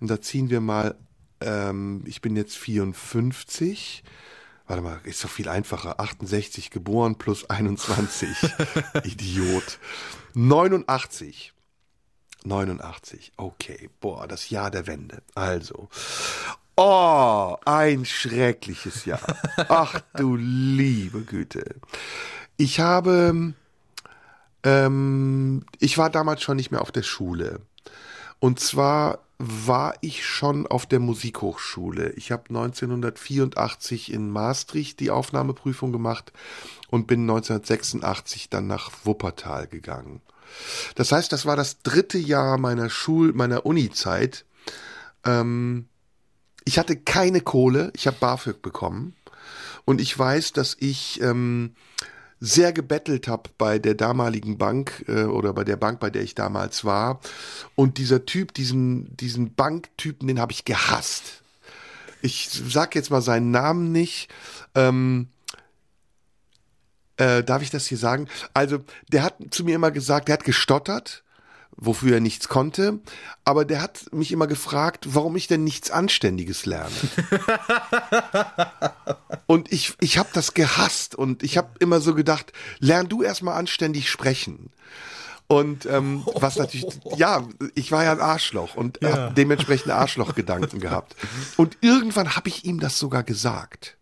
und 0.00 0.10
da 0.10 0.20
ziehen 0.20 0.50
wir 0.50 0.60
mal, 0.60 0.96
ähm, 1.42 2.02
ich 2.06 2.22
bin 2.22 2.34
jetzt 2.34 2.58
54 2.58 4.02
warte 4.68 4.82
mal, 4.82 5.00
ist 5.04 5.24
doch 5.24 5.30
viel 5.30 5.48
einfacher. 5.48 5.98
68 5.98 6.70
geboren 6.70 7.16
plus 7.16 7.48
21. 7.48 8.28
Idiot. 9.04 9.78
89. 10.34 11.52
89. 12.44 13.32
Okay. 13.36 13.90
Boah, 14.00 14.28
das 14.28 14.50
Jahr 14.50 14.70
der 14.70 14.86
Wende. 14.86 15.22
Also. 15.34 15.88
Oh, 16.76 17.56
ein 17.64 18.04
schreckliches 18.04 19.04
Jahr. 19.04 19.20
Ach 19.68 20.00
du 20.14 20.36
liebe 20.36 21.22
Güte. 21.22 21.76
Ich 22.56 22.78
habe, 22.78 23.54
ähm, 24.62 25.66
ich 25.80 25.98
war 25.98 26.10
damals 26.10 26.42
schon 26.42 26.56
nicht 26.56 26.70
mehr 26.70 26.82
auf 26.82 26.92
der 26.92 27.02
Schule. 27.02 27.62
Und 28.38 28.60
zwar 28.60 29.24
war 29.38 29.94
ich 30.00 30.26
schon 30.26 30.66
auf 30.66 30.86
der 30.86 30.98
Musikhochschule. 30.98 32.10
Ich 32.16 32.32
habe 32.32 32.48
1984 32.48 34.12
in 34.12 34.30
Maastricht 34.30 34.98
die 34.98 35.10
Aufnahmeprüfung 35.10 35.92
gemacht 35.92 36.32
und 36.88 37.06
bin 37.06 37.20
1986 37.20 38.50
dann 38.50 38.66
nach 38.66 38.90
Wuppertal 39.04 39.68
gegangen. 39.68 40.20
Das 40.96 41.12
heißt, 41.12 41.32
das 41.32 41.46
war 41.46 41.54
das 41.54 41.82
dritte 41.82 42.18
Jahr 42.18 42.58
meiner 42.58 42.90
Schul-, 42.90 43.32
meiner 43.32 43.64
Uni-Zeit. 43.64 44.44
Ähm, 45.24 45.88
ich 46.64 46.78
hatte 46.78 46.96
keine 46.96 47.40
Kohle, 47.40 47.92
ich 47.94 48.06
habe 48.06 48.16
BAföG 48.18 48.60
bekommen. 48.60 49.14
Und 49.84 50.00
ich 50.00 50.18
weiß, 50.18 50.52
dass 50.52 50.76
ich 50.78 51.20
ähm, 51.22 51.74
sehr 52.40 52.72
gebettelt 52.72 53.26
habe 53.28 53.50
bei 53.58 53.78
der 53.78 53.94
damaligen 53.94 54.58
Bank 54.58 55.04
äh, 55.08 55.24
oder 55.24 55.52
bei 55.52 55.64
der 55.64 55.76
Bank, 55.76 56.00
bei 56.00 56.10
der 56.10 56.22
ich 56.22 56.34
damals 56.34 56.84
war. 56.84 57.20
Und 57.74 57.98
dieser 57.98 58.26
Typ, 58.26 58.54
diesen, 58.54 59.16
diesen 59.16 59.54
Banktypen, 59.54 60.28
den 60.28 60.40
habe 60.40 60.52
ich 60.52 60.64
gehasst. 60.64 61.42
Ich 62.22 62.48
sag 62.50 62.94
jetzt 62.94 63.10
mal 63.10 63.22
seinen 63.22 63.50
Namen 63.50 63.92
nicht. 63.92 64.28
Ähm, 64.74 65.28
äh, 67.16 67.42
darf 67.42 67.62
ich 67.62 67.70
das 67.70 67.86
hier 67.86 67.98
sagen? 67.98 68.28
Also, 68.54 68.78
der 69.08 69.24
hat 69.24 69.36
zu 69.50 69.64
mir 69.64 69.74
immer 69.74 69.90
gesagt, 69.90 70.28
der 70.28 70.34
hat 70.34 70.44
gestottert 70.44 71.24
wofür 71.78 72.14
er 72.14 72.20
nichts 72.20 72.48
konnte. 72.48 72.98
Aber 73.44 73.64
der 73.64 73.80
hat 73.80 74.12
mich 74.12 74.32
immer 74.32 74.46
gefragt, 74.46 75.06
warum 75.14 75.36
ich 75.36 75.46
denn 75.46 75.64
nichts 75.64 75.90
Anständiges 75.90 76.66
lerne. 76.66 76.94
und 79.46 79.72
ich, 79.72 79.94
ich 80.00 80.18
habe 80.18 80.28
das 80.32 80.54
gehasst 80.54 81.14
und 81.14 81.42
ich 81.42 81.56
habe 81.56 81.70
immer 81.78 82.00
so 82.00 82.14
gedacht, 82.14 82.52
lern 82.80 83.08
du 83.08 83.22
erstmal 83.22 83.58
anständig 83.58 84.10
sprechen. 84.10 84.70
Und 85.46 85.86
ähm, 85.86 86.24
was 86.34 86.56
natürlich, 86.56 86.86
ja, 87.16 87.46
ich 87.74 87.90
war 87.90 88.04
ja 88.04 88.12
ein 88.12 88.20
Arschloch 88.20 88.74
und 88.74 88.98
ja. 89.00 89.12
habe 89.12 89.34
dementsprechend 89.34 89.90
Arschlochgedanken 89.90 90.78
gehabt. 90.78 91.16
Und 91.56 91.78
irgendwann 91.80 92.36
habe 92.36 92.48
ich 92.48 92.64
ihm 92.66 92.80
das 92.80 92.98
sogar 92.98 93.22
gesagt. 93.22 93.96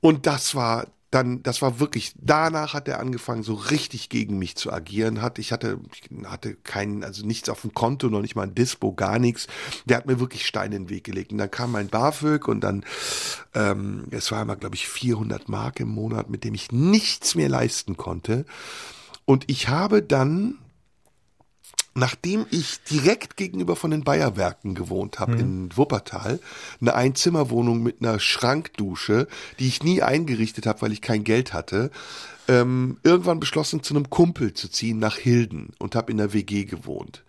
Und 0.00 0.26
das 0.26 0.54
war 0.54 0.86
dann, 1.12 1.42
das 1.42 1.60
war 1.60 1.78
wirklich, 1.78 2.14
danach 2.16 2.72
hat 2.72 2.88
er 2.88 2.98
angefangen, 2.98 3.42
so 3.42 3.52
richtig 3.52 4.08
gegen 4.08 4.38
mich 4.38 4.56
zu 4.56 4.72
agieren. 4.72 5.20
Hat, 5.20 5.38
ich 5.38 5.52
hatte, 5.52 5.78
ich 5.94 6.08
hatte 6.24 6.54
keinen, 6.54 7.04
also 7.04 7.26
nichts 7.26 7.50
auf 7.50 7.60
dem 7.60 7.74
Konto, 7.74 8.08
noch 8.08 8.22
nicht 8.22 8.34
mal 8.34 8.44
ein 8.44 8.54
Dispo, 8.54 8.94
gar 8.94 9.18
nichts. 9.18 9.46
Der 9.84 9.98
hat 9.98 10.06
mir 10.06 10.20
wirklich 10.20 10.46
Steine 10.46 10.74
in 10.76 10.84
den 10.84 10.90
Weg 10.90 11.04
gelegt. 11.04 11.30
Und 11.30 11.38
dann 11.38 11.50
kam 11.50 11.72
mein 11.72 11.88
BAföG 11.88 12.48
und 12.48 12.62
dann, 12.62 12.82
ähm, 13.54 14.06
es 14.10 14.32
war 14.32 14.40
immer, 14.40 14.56
glaube 14.56 14.74
ich, 14.74 14.88
400 14.88 15.50
Mark 15.50 15.80
im 15.80 15.88
Monat, 15.88 16.30
mit 16.30 16.44
dem 16.44 16.54
ich 16.54 16.72
nichts 16.72 17.34
mehr 17.34 17.50
leisten 17.50 17.98
konnte. 17.98 18.46
Und 19.26 19.44
ich 19.50 19.68
habe 19.68 20.02
dann 20.02 20.61
nachdem 21.94 22.46
ich 22.50 22.82
direkt 22.84 23.36
gegenüber 23.36 23.76
von 23.76 23.90
den 23.90 24.04
Bayerwerken 24.04 24.74
gewohnt 24.74 25.18
habe 25.18 25.34
mhm. 25.34 25.40
in 25.40 25.76
Wuppertal, 25.76 26.40
eine 26.80 26.94
Einzimmerwohnung 26.94 27.82
mit 27.82 28.00
einer 28.00 28.18
Schrankdusche, 28.18 29.28
die 29.58 29.68
ich 29.68 29.82
nie 29.82 30.02
eingerichtet 30.02 30.66
habe, 30.66 30.82
weil 30.82 30.92
ich 30.92 31.02
kein 31.02 31.24
Geld 31.24 31.52
hatte, 31.52 31.90
ähm, 32.48 32.98
irgendwann 33.02 33.40
beschlossen, 33.40 33.82
zu 33.82 33.94
einem 33.94 34.10
Kumpel 34.10 34.54
zu 34.54 34.68
ziehen 34.68 34.98
nach 34.98 35.16
Hilden 35.16 35.70
und 35.78 35.94
habe 35.94 36.10
in 36.10 36.18
der 36.18 36.32
WG 36.32 36.64
gewohnt 36.64 37.22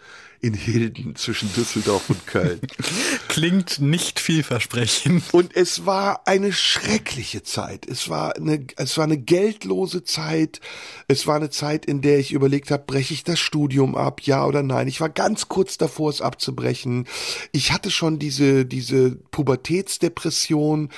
in 0.43 0.53
Hilden 0.53 1.15
zwischen 1.15 1.51
Düsseldorf 1.53 2.09
und 2.09 2.27
Köln. 2.27 2.59
Klingt 3.29 3.79
nicht 3.79 4.19
vielversprechend. 4.19 5.23
Und 5.33 5.55
es 5.55 5.85
war 5.85 6.27
eine 6.27 6.51
schreckliche 6.51 7.43
Zeit. 7.43 7.87
Es 7.87 8.09
war 8.09 8.35
eine, 8.35 8.67
es 8.75 8.97
war 8.97 9.05
eine 9.05 9.17
geldlose 9.17 10.03
Zeit. 10.03 10.59
Es 11.07 11.27
war 11.27 11.37
eine 11.37 11.49
Zeit, 11.49 11.85
in 11.85 12.01
der 12.01 12.19
ich 12.19 12.33
überlegt 12.33 12.71
habe, 12.71 12.83
breche 12.85 13.13
ich 13.13 13.23
das 13.23 13.39
Studium 13.39 13.95
ab, 13.95 14.19
ja 14.23 14.45
oder 14.45 14.63
nein. 14.63 14.89
Ich 14.89 14.99
war 14.99 15.07
ganz 15.07 15.47
kurz 15.47 15.77
davor, 15.77 16.09
es 16.09 16.19
abzubrechen. 16.19 17.07
Ich 17.53 17.71
hatte 17.71 17.89
schon 17.89 18.19
diese, 18.19 18.65
diese 18.65 19.11
Pubertätsdepression, 19.11 20.89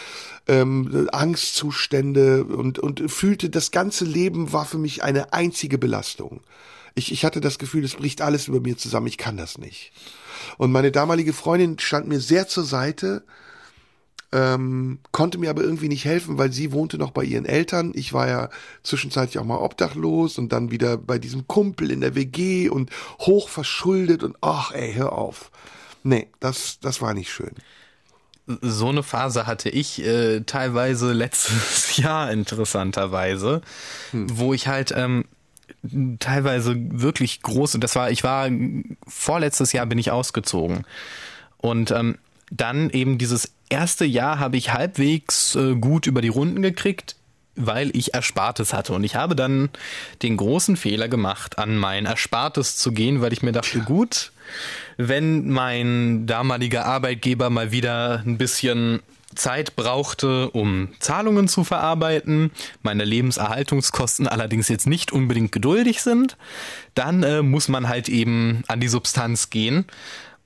ähm, 0.48 1.08
Angstzustände 1.12 2.46
und, 2.46 2.80
und 2.80 3.12
fühlte, 3.12 3.52
das 3.52 3.70
ganze 3.70 4.06
Leben 4.06 4.54
war 4.54 4.66
für 4.66 4.80
mich 4.80 5.04
eine 5.04 5.34
einzige 5.34 5.78
Belastung. 5.78 6.42
Ich, 6.96 7.12
ich 7.12 7.26
hatte 7.26 7.42
das 7.42 7.60
Gefühl, 7.60 7.84
es 7.84 7.96
bricht 7.96 8.22
alles 8.22 8.48
über 8.48 8.62
mir 8.62 8.78
zusammen, 8.78 9.08
ich 9.08 9.18
kann 9.18 9.38
das 9.38 9.58
nicht. 9.58 9.92
Und 10.58 10.72
meine 10.72 10.92
damalige 10.92 11.34
Freundin 11.34 11.78
stand 11.78 12.08
mir 12.08 12.22
sehr 12.22 12.48
zur 12.48 12.64
Seite, 12.64 13.24
ähm, 14.32 15.00
konnte 15.12 15.38
mir 15.38 15.50
aber 15.50 15.64
irgendwie 15.64 15.88
nicht 15.88 16.06
helfen, 16.06 16.38
weil 16.38 16.52
sie 16.52 16.72
wohnte 16.72 16.98
noch 16.98 17.12
bei 17.12 17.24
ihren 17.24 17.46
Eltern. 17.46 17.92
Ich 17.96 18.14
war 18.14 18.28
ja 18.28 18.50
zwischenzeitlich 18.84 19.40
auch 19.40 19.46
mal 19.46 19.58
obdachlos 19.58 20.38
und 20.38 20.52
dann 20.52 20.72
wieder 20.72 20.98
bei 20.98 21.20
diesem 21.20 21.48
Kumpel 21.48 21.92
in 21.92 22.02
der 22.02 22.16
WG 22.16 22.70
und 22.70 22.90
hoch 23.20 23.50
verschuldet 23.50 24.24
und 24.24 24.36
ach 24.42 24.72
ey, 24.72 24.94
hör 24.94 25.14
auf. 25.14 25.52
Nee, 26.04 26.28
das, 26.40 26.80
das 26.82 27.02
war 27.02 27.14
nicht 27.14 27.32
schön. 27.32 27.52
so 28.62 28.90
eine 28.90 29.04
Phase 29.04 29.48
hatte 29.48 29.70
ich 29.70 30.06
äh, 30.06 30.42
teilweise 30.42 31.14
letztes 31.14 31.98
Jahr 31.98 32.32
interessanterweise, 32.32 33.62
hm. 34.12 34.38
wo 34.38 34.54
ich 34.54 34.68
halt 34.68 34.94
ähm, 34.96 35.26
teilweise 36.20 36.76
wirklich 36.78 37.42
groß. 37.42 37.76
Und 37.76 37.84
das 37.84 37.96
war, 37.96 38.12
ich 38.12 38.24
war 38.24 38.50
vorletztes 39.08 39.72
Jahr 39.74 39.86
bin 39.86 39.98
ich 39.98 40.12
ausgezogen. 40.12 40.86
Und 41.58 41.92
ähm, 41.92 42.18
dann 42.52 42.90
eben 42.90 43.18
dieses 43.18 43.52
erste 43.70 44.06
Jahr 44.06 44.40
habe 44.40 44.58
ich 44.58 44.74
halbwegs 44.74 45.56
äh, 45.56 45.76
gut 45.76 46.08
über 46.08 46.22
die 46.22 46.30
Runden 46.30 46.62
gekriegt, 46.62 47.16
weil 47.56 47.96
ich 47.96 48.14
Erspartes 48.14 48.74
hatte. 48.74 48.94
Und 48.94 49.04
ich 49.04 49.16
habe 49.16 49.36
dann 49.36 49.70
den 50.22 50.38
großen 50.38 50.78
Fehler 50.78 51.08
gemacht, 51.08 51.58
an 51.58 51.78
mein 51.78 52.06
Erspartes 52.06 52.78
zu 52.78 52.92
gehen, 52.92 53.22
weil 53.22 53.34
ich 53.34 53.42
mir 53.42 53.52
dachte, 53.52 53.80
gut, 53.80 54.32
wenn 54.98 55.50
mein 55.50 56.28
damaliger 56.28 56.86
Arbeitgeber 56.86 57.50
mal 57.50 57.72
wieder 57.72 58.24
ein 58.26 58.38
bisschen 58.38 59.02
Zeit 59.36 59.76
brauchte, 59.76 60.50
um 60.52 60.90
Zahlungen 61.00 61.48
zu 61.48 61.64
verarbeiten, 61.64 62.52
meine 62.82 63.04
Lebenserhaltungskosten 63.04 64.28
allerdings 64.28 64.70
jetzt 64.70 64.88
nicht 64.88 65.12
unbedingt 65.12 65.52
geduldig 65.52 66.02
sind, 66.02 66.38
dann 66.94 67.24
äh, 67.24 67.42
muss 67.42 67.68
man 67.68 67.88
halt 67.88 68.10
eben 68.10 68.64
an 68.68 68.80
die 68.80 68.88
Substanz 68.88 69.50
gehen. 69.50 69.86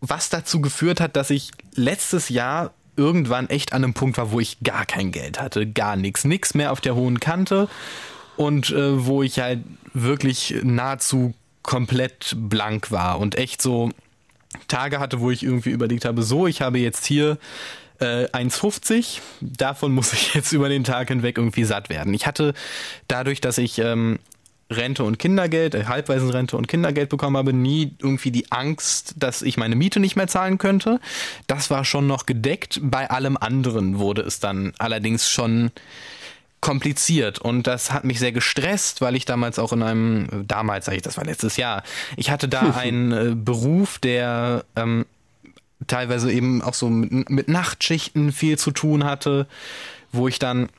Was 0.02 0.30
dazu 0.30 0.62
geführt 0.62 1.02
hat, 1.02 1.16
dass 1.16 1.30
ich 1.30 1.52
letztes 1.76 2.30
Jahr 2.30 2.74
irgendwann 2.96 3.50
echt 3.50 3.74
an 3.74 3.84
einem 3.84 3.94
Punkt 3.94 4.18
war, 4.18 4.32
wo 4.32 4.40
ich 4.40 4.60
gar 4.62 4.86
kein 4.86 5.12
Geld 5.12 5.40
hatte, 5.40 5.66
gar 5.66 5.96
nichts, 5.96 6.26
nichts 6.26 6.54
mehr 6.54 6.72
auf 6.72 6.82
der 6.82 6.96
hohen 6.96 7.20
Kante 7.20 7.70
und 8.36 8.72
äh, 8.72 9.06
wo 9.06 9.24
ich 9.24 9.40
halt 9.40 9.64
wirklich 9.94 10.56
nahezu 10.64 11.34
komplett 11.64 12.36
blank 12.38 12.92
war 12.92 13.20
und 13.20 13.36
echt 13.36 13.62
so 13.62 13.90
Tage 14.68 15.00
hatte, 15.00 15.20
wo 15.20 15.32
ich 15.32 15.44
irgendwie 15.44 15.70
überlegt 15.70 16.06
habe, 16.06 16.24
so, 16.24 16.48
ich 16.48 16.62
habe 16.62 16.80
jetzt 16.80 17.06
hier 17.06 17.38
äh, 18.00 18.26
1,50, 18.26 19.20
davon 19.41 19.93
muss 19.93 20.14
ich 20.14 20.34
jetzt 20.34 20.52
über 20.52 20.70
den 20.70 20.84
Tag 20.84 21.10
hinweg 21.10 21.38
irgendwie 21.38 21.64
satt 21.64 21.89
werden. 21.89 22.14
Ich 22.14 22.28
hatte 22.28 22.54
dadurch, 23.08 23.41
dass 23.41 23.58
ich 23.58 23.80
ähm, 23.80 24.20
Rente 24.72 25.04
und 25.04 25.18
Kindergeld, 25.18 25.74
äh, 25.74 25.86
Halbwaisenrente 25.86 26.56
und 26.56 26.68
Kindergeld 26.68 27.10
bekommen 27.10 27.38
habe, 27.38 27.54
nie 27.54 27.95
irgendwie 28.00 28.32
die 28.32 28.52
Angst, 28.52 29.16
dass 29.18 29.41
ich 29.41 29.58
meine 29.58 29.76
Miete 29.76 30.00
nicht 30.00 30.16
mehr 30.16 30.28
zahlen 30.28 30.58
könnte. 30.58 31.00
Das 31.47 31.70
war 31.70 31.86
schon 31.86 32.08
noch 32.08 32.26
gedeckt. 32.26 32.80
Bei 32.82 33.10
allem 33.10 33.38
anderen 33.38 34.00
wurde 34.00 34.22
es 34.22 34.39
dann 34.39 34.74
allerdings 34.78 35.30
schon 35.30 35.72
kompliziert 36.62 37.39
und 37.39 37.68
das 37.68 37.93
hat 37.93 38.04
mich 38.04 38.20
sehr 38.20 38.34
gestresst, 38.34 39.00
weil 39.00 39.16
ich 39.16 39.24
damals 39.24 39.60
auch 39.60 39.72
in 39.72 39.82
einem, 39.82 40.45
damals 40.45 40.86
sage 40.86 40.97
ich, 40.97 41.02
das 41.04 41.16
war 41.16 41.24
letztes 41.24 41.56
Jahr, 41.56 41.84
ich 42.18 42.32
hatte 42.32 42.50
da 42.50 42.72
einen 42.76 43.12
äh, 43.12 43.34
Beruf, 43.34 43.97
der 44.00 44.66
ähm, 44.76 45.06
teilweise 45.88 46.32
eben 46.32 46.61
auch 46.61 46.73
so 46.73 46.89
mit, 46.89 47.30
mit 47.30 47.47
Nachtschichten 47.47 48.32
viel 48.32 48.57
zu 48.57 48.71
tun 48.71 49.03
hatte, 49.03 49.47
wo 50.11 50.27
ich 50.27 50.39
dann 50.39 50.69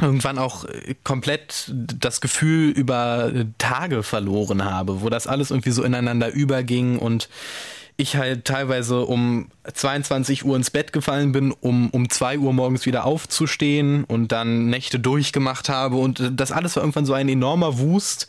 irgendwann 0.00 0.38
auch 0.38 0.64
komplett 1.04 1.70
das 1.72 2.20
Gefühl 2.20 2.70
über 2.70 3.32
Tage 3.58 4.02
verloren 4.02 4.64
habe, 4.64 5.00
wo 5.00 5.08
das 5.08 5.26
alles 5.26 5.50
irgendwie 5.50 5.70
so 5.70 5.82
ineinander 5.84 6.32
überging 6.32 6.98
und 6.98 7.28
ich 7.96 8.16
halt 8.16 8.46
teilweise 8.46 9.02
um 9.02 9.48
22 9.72 10.44
Uhr 10.44 10.56
ins 10.56 10.70
Bett 10.70 10.92
gefallen 10.92 11.32
bin, 11.32 11.52
um 11.52 11.90
um 11.90 12.08
2 12.08 12.38
Uhr 12.38 12.52
morgens 12.52 12.86
wieder 12.86 13.04
aufzustehen 13.04 14.04
und 14.04 14.32
dann 14.32 14.70
Nächte 14.70 14.98
durchgemacht 14.98 15.68
habe. 15.68 15.96
Und 15.96 16.32
das 16.34 16.52
alles 16.52 16.74
war 16.76 16.82
irgendwann 16.82 17.06
so 17.06 17.12
ein 17.12 17.28
enormer 17.28 17.78
Wust, 17.78 18.28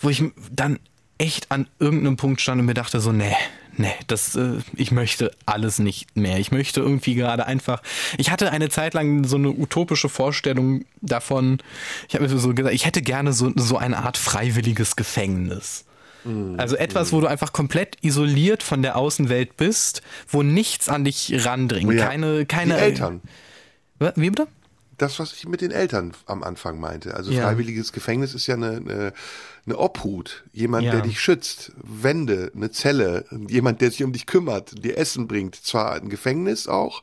wo 0.00 0.08
ich 0.08 0.22
dann 0.50 0.78
echt 1.18 1.50
an 1.50 1.68
irgendeinem 1.78 2.16
Punkt 2.16 2.40
stand 2.40 2.60
und 2.60 2.66
mir 2.66 2.74
dachte 2.74 3.00
so, 3.00 3.12
nee, 3.12 3.34
nee, 3.76 3.94
das, 4.06 4.36
äh, 4.36 4.58
ich 4.74 4.92
möchte 4.92 5.32
alles 5.46 5.78
nicht 5.78 6.16
mehr. 6.16 6.38
Ich 6.38 6.52
möchte 6.52 6.80
irgendwie 6.80 7.14
gerade 7.14 7.46
einfach. 7.46 7.82
Ich 8.18 8.30
hatte 8.30 8.50
eine 8.50 8.68
Zeit 8.68 8.94
lang 8.94 9.24
so 9.24 9.36
eine 9.36 9.50
utopische 9.50 10.08
Vorstellung 10.08 10.84
davon. 11.00 11.58
Ich 12.08 12.14
habe 12.14 12.28
mir 12.28 12.38
so 12.38 12.54
gesagt, 12.54 12.74
ich 12.74 12.86
hätte 12.86 13.02
gerne 13.02 13.32
so, 13.32 13.52
so 13.56 13.76
eine 13.76 13.98
Art 13.98 14.16
freiwilliges 14.16 14.96
Gefängnis. 14.96 15.84
Mhm. 16.24 16.58
Also 16.58 16.76
etwas, 16.76 17.12
wo 17.12 17.20
du 17.20 17.26
einfach 17.26 17.52
komplett 17.52 17.96
isoliert 18.02 18.62
von 18.62 18.82
der 18.82 18.96
Außenwelt 18.96 19.56
bist, 19.56 20.02
wo 20.28 20.42
nichts 20.42 20.88
an 20.88 21.04
dich 21.04 21.32
randringt. 21.44 21.88
Oh 21.88 21.92
ja. 21.92 22.06
Keine, 22.06 22.46
keine. 22.46 22.74
Die 22.74 22.80
Eltern. 22.80 23.20
Wie 24.16 24.30
bitte? 24.30 24.48
Das, 25.02 25.18
was 25.18 25.32
ich 25.32 25.46
mit 25.46 25.60
den 25.60 25.70
Eltern 25.70 26.12
am 26.26 26.42
Anfang 26.42 26.78
meinte. 26.78 27.14
Also 27.14 27.32
ja. 27.32 27.42
freiwilliges 27.42 27.92
Gefängnis 27.92 28.34
ist 28.34 28.46
ja 28.46 28.54
eine, 28.54 28.76
eine 28.76 29.12
eine 29.66 29.78
Obhut, 29.78 30.42
jemand, 30.52 30.84
ja. 30.84 30.92
der 30.92 31.02
dich 31.02 31.20
schützt, 31.20 31.72
Wände, 31.76 32.50
eine 32.54 32.70
Zelle, 32.70 33.24
jemand, 33.48 33.80
der 33.80 33.90
sich 33.90 34.02
um 34.02 34.12
dich 34.12 34.26
kümmert, 34.26 34.84
dir 34.84 34.98
Essen 34.98 35.28
bringt. 35.28 35.54
Zwar 35.54 35.94
ein 35.94 36.08
Gefängnis 36.08 36.66
auch, 36.66 37.02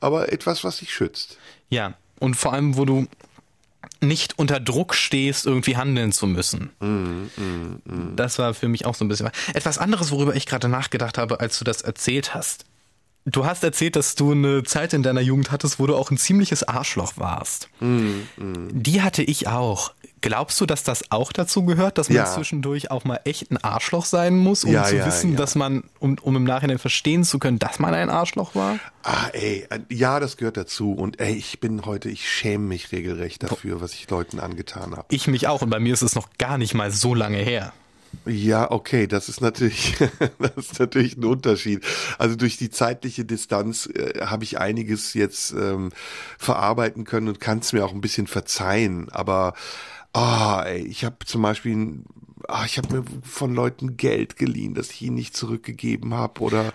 aber 0.00 0.32
etwas, 0.32 0.62
was 0.62 0.78
dich 0.78 0.92
schützt. 0.92 1.38
Ja, 1.68 1.94
und 2.20 2.36
vor 2.36 2.52
allem, 2.52 2.76
wo 2.76 2.84
du 2.84 3.06
nicht 4.00 4.38
unter 4.38 4.60
Druck 4.60 4.94
stehst, 4.94 5.46
irgendwie 5.46 5.76
handeln 5.76 6.12
zu 6.12 6.26
müssen. 6.26 6.70
Mm, 6.80 7.40
mm, 7.40 7.82
mm. 7.84 8.16
Das 8.16 8.38
war 8.38 8.54
für 8.54 8.68
mich 8.68 8.84
auch 8.84 8.94
so 8.94 9.04
ein 9.04 9.08
bisschen. 9.08 9.30
Etwas 9.54 9.78
anderes, 9.78 10.10
worüber 10.10 10.36
ich 10.36 10.46
gerade 10.46 10.68
nachgedacht 10.68 11.18
habe, 11.18 11.40
als 11.40 11.58
du 11.58 11.64
das 11.64 11.82
erzählt 11.82 12.34
hast. 12.34 12.66
Du 13.28 13.44
hast 13.44 13.64
erzählt, 13.64 13.96
dass 13.96 14.14
du 14.14 14.30
eine 14.30 14.62
Zeit 14.62 14.92
in 14.92 15.02
deiner 15.02 15.20
Jugend 15.20 15.50
hattest, 15.50 15.80
wo 15.80 15.86
du 15.88 15.96
auch 15.96 16.12
ein 16.12 16.16
ziemliches 16.16 16.62
Arschloch 16.62 17.14
warst. 17.16 17.68
Mm, 17.80 18.20
mm. 18.36 18.68
Die 18.70 19.02
hatte 19.02 19.24
ich 19.24 19.48
auch. 19.48 19.92
Glaubst 20.20 20.60
du, 20.60 20.66
dass 20.66 20.84
das 20.84 21.10
auch 21.10 21.32
dazu 21.32 21.64
gehört, 21.64 21.98
dass 21.98 22.08
man 22.08 22.18
ja. 22.18 22.24
zwischendurch 22.24 22.92
auch 22.92 23.04
mal 23.04 23.18
echt 23.24 23.50
ein 23.50 23.56
Arschloch 23.56 24.04
sein 24.04 24.38
muss, 24.38 24.62
um 24.62 24.72
ja, 24.72 24.84
zu 24.84 24.96
ja, 24.96 25.06
wissen, 25.06 25.34
dass 25.34 25.56
man, 25.56 25.82
um, 25.98 26.16
um 26.22 26.36
im 26.36 26.44
Nachhinein 26.44 26.78
verstehen 26.78 27.24
zu 27.24 27.40
können, 27.40 27.58
dass 27.58 27.80
man 27.80 27.94
ein 27.94 28.10
Arschloch 28.10 28.54
war? 28.54 28.78
Ah, 29.02 29.28
ey, 29.32 29.66
ja, 29.88 30.20
das 30.20 30.36
gehört 30.36 30.56
dazu. 30.56 30.92
Und 30.92 31.18
ey, 31.18 31.34
ich 31.34 31.58
bin 31.58 31.84
heute, 31.84 32.08
ich 32.08 32.30
schäme 32.30 32.64
mich 32.64 32.92
regelrecht 32.92 33.42
dafür, 33.42 33.80
was 33.80 33.92
ich 33.94 34.08
Leuten 34.08 34.38
angetan 34.38 34.96
habe. 34.96 35.06
Ich 35.10 35.26
mich 35.26 35.48
auch 35.48 35.62
und 35.62 35.70
bei 35.70 35.80
mir 35.80 35.92
ist 35.92 36.02
es 36.02 36.14
noch 36.14 36.28
gar 36.38 36.58
nicht 36.58 36.74
mal 36.74 36.92
so 36.92 37.12
lange 37.12 37.38
her. 37.38 37.72
Ja, 38.24 38.70
okay, 38.70 39.06
das 39.06 39.28
ist 39.28 39.40
natürlich, 39.40 39.96
das 40.38 40.56
ist 40.56 40.78
natürlich 40.80 41.16
ein 41.16 41.24
Unterschied. 41.24 41.84
Also 42.18 42.36
durch 42.36 42.56
die 42.56 42.70
zeitliche 42.70 43.24
Distanz 43.24 43.86
äh, 43.86 44.20
habe 44.20 44.44
ich 44.44 44.58
einiges 44.58 45.14
jetzt 45.14 45.52
ähm, 45.52 45.90
verarbeiten 46.38 47.04
können 47.04 47.28
und 47.28 47.40
kann 47.40 47.58
es 47.58 47.72
mir 47.72 47.84
auch 47.84 47.92
ein 47.92 48.00
bisschen 48.00 48.26
verzeihen. 48.26 49.08
Aber 49.10 49.54
ah, 50.12 50.62
ey, 50.66 50.86
ich 50.86 51.04
habe 51.04 51.16
zum 51.24 51.42
Beispiel 51.42 52.00
ah, 52.48 52.64
ich 52.64 52.78
habe 52.78 52.96
mir 52.96 53.04
von 53.22 53.54
Leuten 53.54 53.96
Geld 53.96 54.36
geliehen, 54.36 54.74
das 54.74 54.90
ich 54.90 55.02
ihnen 55.02 55.16
nicht 55.16 55.36
zurückgegeben 55.36 56.14
habe 56.14 56.40
oder 56.40 56.72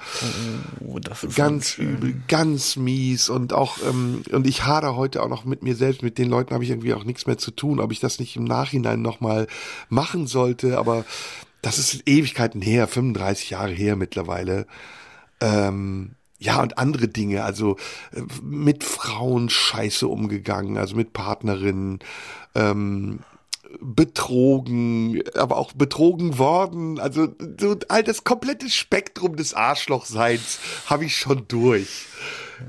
oh, 0.80 1.00
ganz 1.36 1.78
übel, 1.78 2.22
ganz 2.28 2.76
mies 2.76 3.30
und 3.30 3.54
auch 3.54 3.78
ähm, 3.88 4.24
und 4.32 4.48
ich 4.48 4.66
hader 4.66 4.96
heute 4.96 5.24
auch 5.24 5.30
noch 5.30 5.46
mit 5.46 5.64
mir 5.64 5.76
selbst, 5.76 6.04
mit 6.04 6.18
den 6.18 6.30
Leuten 6.30 6.54
habe 6.54 6.64
ich 6.64 6.70
irgendwie 6.70 6.94
auch 6.94 7.04
nichts 7.04 7.28
mehr 7.28 7.38
zu 7.38 7.52
tun, 7.52 7.80
ob 7.80 7.92
ich 7.92 8.00
das 8.00 8.20
nicht 8.20 8.36
im 8.36 8.44
Nachhinein 8.44 9.02
nochmal 9.02 9.48
machen 9.90 10.28
sollte, 10.28 10.78
aber 10.78 11.06
das 11.62 11.78
ist 11.78 12.08
Ewigkeiten 12.08 12.62
her, 12.62 12.88
35 12.88 13.52
Jahre 13.52 13.72
her 13.72 13.96
mittlerweile. 13.96 14.66
Ähm, 15.40 16.16
ja, 16.40 16.60
und 16.60 16.80
andere 16.80 17.08
Dinge, 17.08 17.44
also 17.44 17.78
äh, 18.14 18.22
mit 18.42 18.84
Frauen 18.84 19.50
scheiße 19.50 20.08
umgegangen, 20.08 20.78
also 20.78 20.96
mit 20.96 21.14
Partnerinnen, 21.14 22.00
ähm, 22.56 23.20
betrogen, 23.80 25.22
aber 25.36 25.58
auch 25.58 25.74
betrogen 25.74 26.38
worden. 26.38 27.00
Also 27.00 27.30
so 27.60 27.76
all 27.88 28.04
das 28.04 28.24
komplette 28.24 28.70
Spektrum 28.70 29.36
des 29.36 29.54
Arschlochseins 29.54 30.60
habe 30.88 31.06
ich 31.06 31.16
schon 31.16 31.46
durch. 31.48 32.06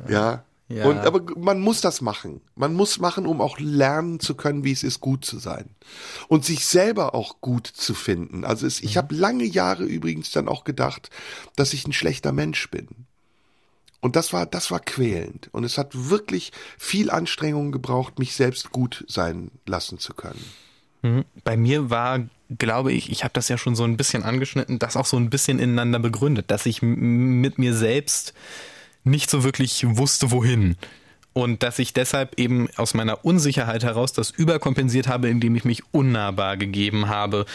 Ja. 0.08 0.44
ja. 0.68 0.84
Und 0.86 0.98
aber 0.98 1.20
man 1.36 1.60
muss 1.60 1.80
das 1.80 2.00
machen. 2.00 2.40
Man 2.54 2.74
muss 2.74 2.98
machen, 2.98 3.26
um 3.26 3.40
auch 3.40 3.58
lernen 3.58 4.20
zu 4.20 4.34
können, 4.34 4.64
wie 4.64 4.72
es 4.72 4.82
ist, 4.82 5.00
gut 5.00 5.24
zu 5.24 5.38
sein 5.38 5.70
und 6.28 6.44
sich 6.44 6.66
selber 6.66 7.14
auch 7.14 7.40
gut 7.40 7.66
zu 7.66 7.94
finden. 7.94 8.44
Also 8.44 8.66
es, 8.66 8.80
ich 8.80 8.94
mhm. 8.94 8.98
habe 8.98 9.14
lange 9.14 9.44
Jahre 9.44 9.84
übrigens 9.84 10.30
dann 10.30 10.48
auch 10.48 10.64
gedacht, 10.64 11.10
dass 11.56 11.72
ich 11.72 11.86
ein 11.86 11.92
schlechter 11.92 12.32
Mensch 12.32 12.70
bin. 12.70 12.88
Und 14.02 14.16
das 14.16 14.32
war, 14.32 14.46
das 14.46 14.72
war 14.72 14.80
quälend. 14.80 15.48
Und 15.52 15.62
es 15.62 15.78
hat 15.78 16.10
wirklich 16.10 16.50
viel 16.76 17.08
Anstrengung 17.08 17.70
gebraucht, 17.70 18.18
mich 18.18 18.34
selbst 18.34 18.72
gut 18.72 19.04
sein 19.08 19.52
lassen 19.64 19.98
zu 19.98 20.12
können. 20.12 20.44
Mhm. 21.02 21.24
Bei 21.44 21.56
mir 21.56 21.90
war, 21.90 22.20
glaube 22.58 22.92
ich, 22.92 23.10
ich 23.10 23.24
habe 23.24 23.34
das 23.34 23.48
ja 23.48 23.58
schon 23.58 23.74
so 23.74 23.84
ein 23.84 23.96
bisschen 23.96 24.22
angeschnitten, 24.22 24.78
das 24.78 24.96
auch 24.96 25.06
so 25.06 25.16
ein 25.16 25.30
bisschen 25.30 25.58
ineinander 25.58 25.98
begründet, 25.98 26.50
dass 26.50 26.66
ich 26.66 26.82
mit 26.82 27.58
mir 27.58 27.74
selbst 27.74 28.34
nicht 29.04 29.30
so 29.30 29.44
wirklich 29.44 29.84
wusste, 29.86 30.30
wohin. 30.30 30.76
Und 31.34 31.62
dass 31.62 31.78
ich 31.78 31.94
deshalb 31.94 32.38
eben 32.38 32.68
aus 32.76 32.92
meiner 32.92 33.24
Unsicherheit 33.24 33.84
heraus 33.84 34.12
das 34.12 34.30
überkompensiert 34.30 35.08
habe, 35.08 35.28
indem 35.28 35.56
ich 35.56 35.64
mich 35.64 35.82
unnahbar 35.90 36.58
gegeben 36.58 37.08
habe. 37.08 37.46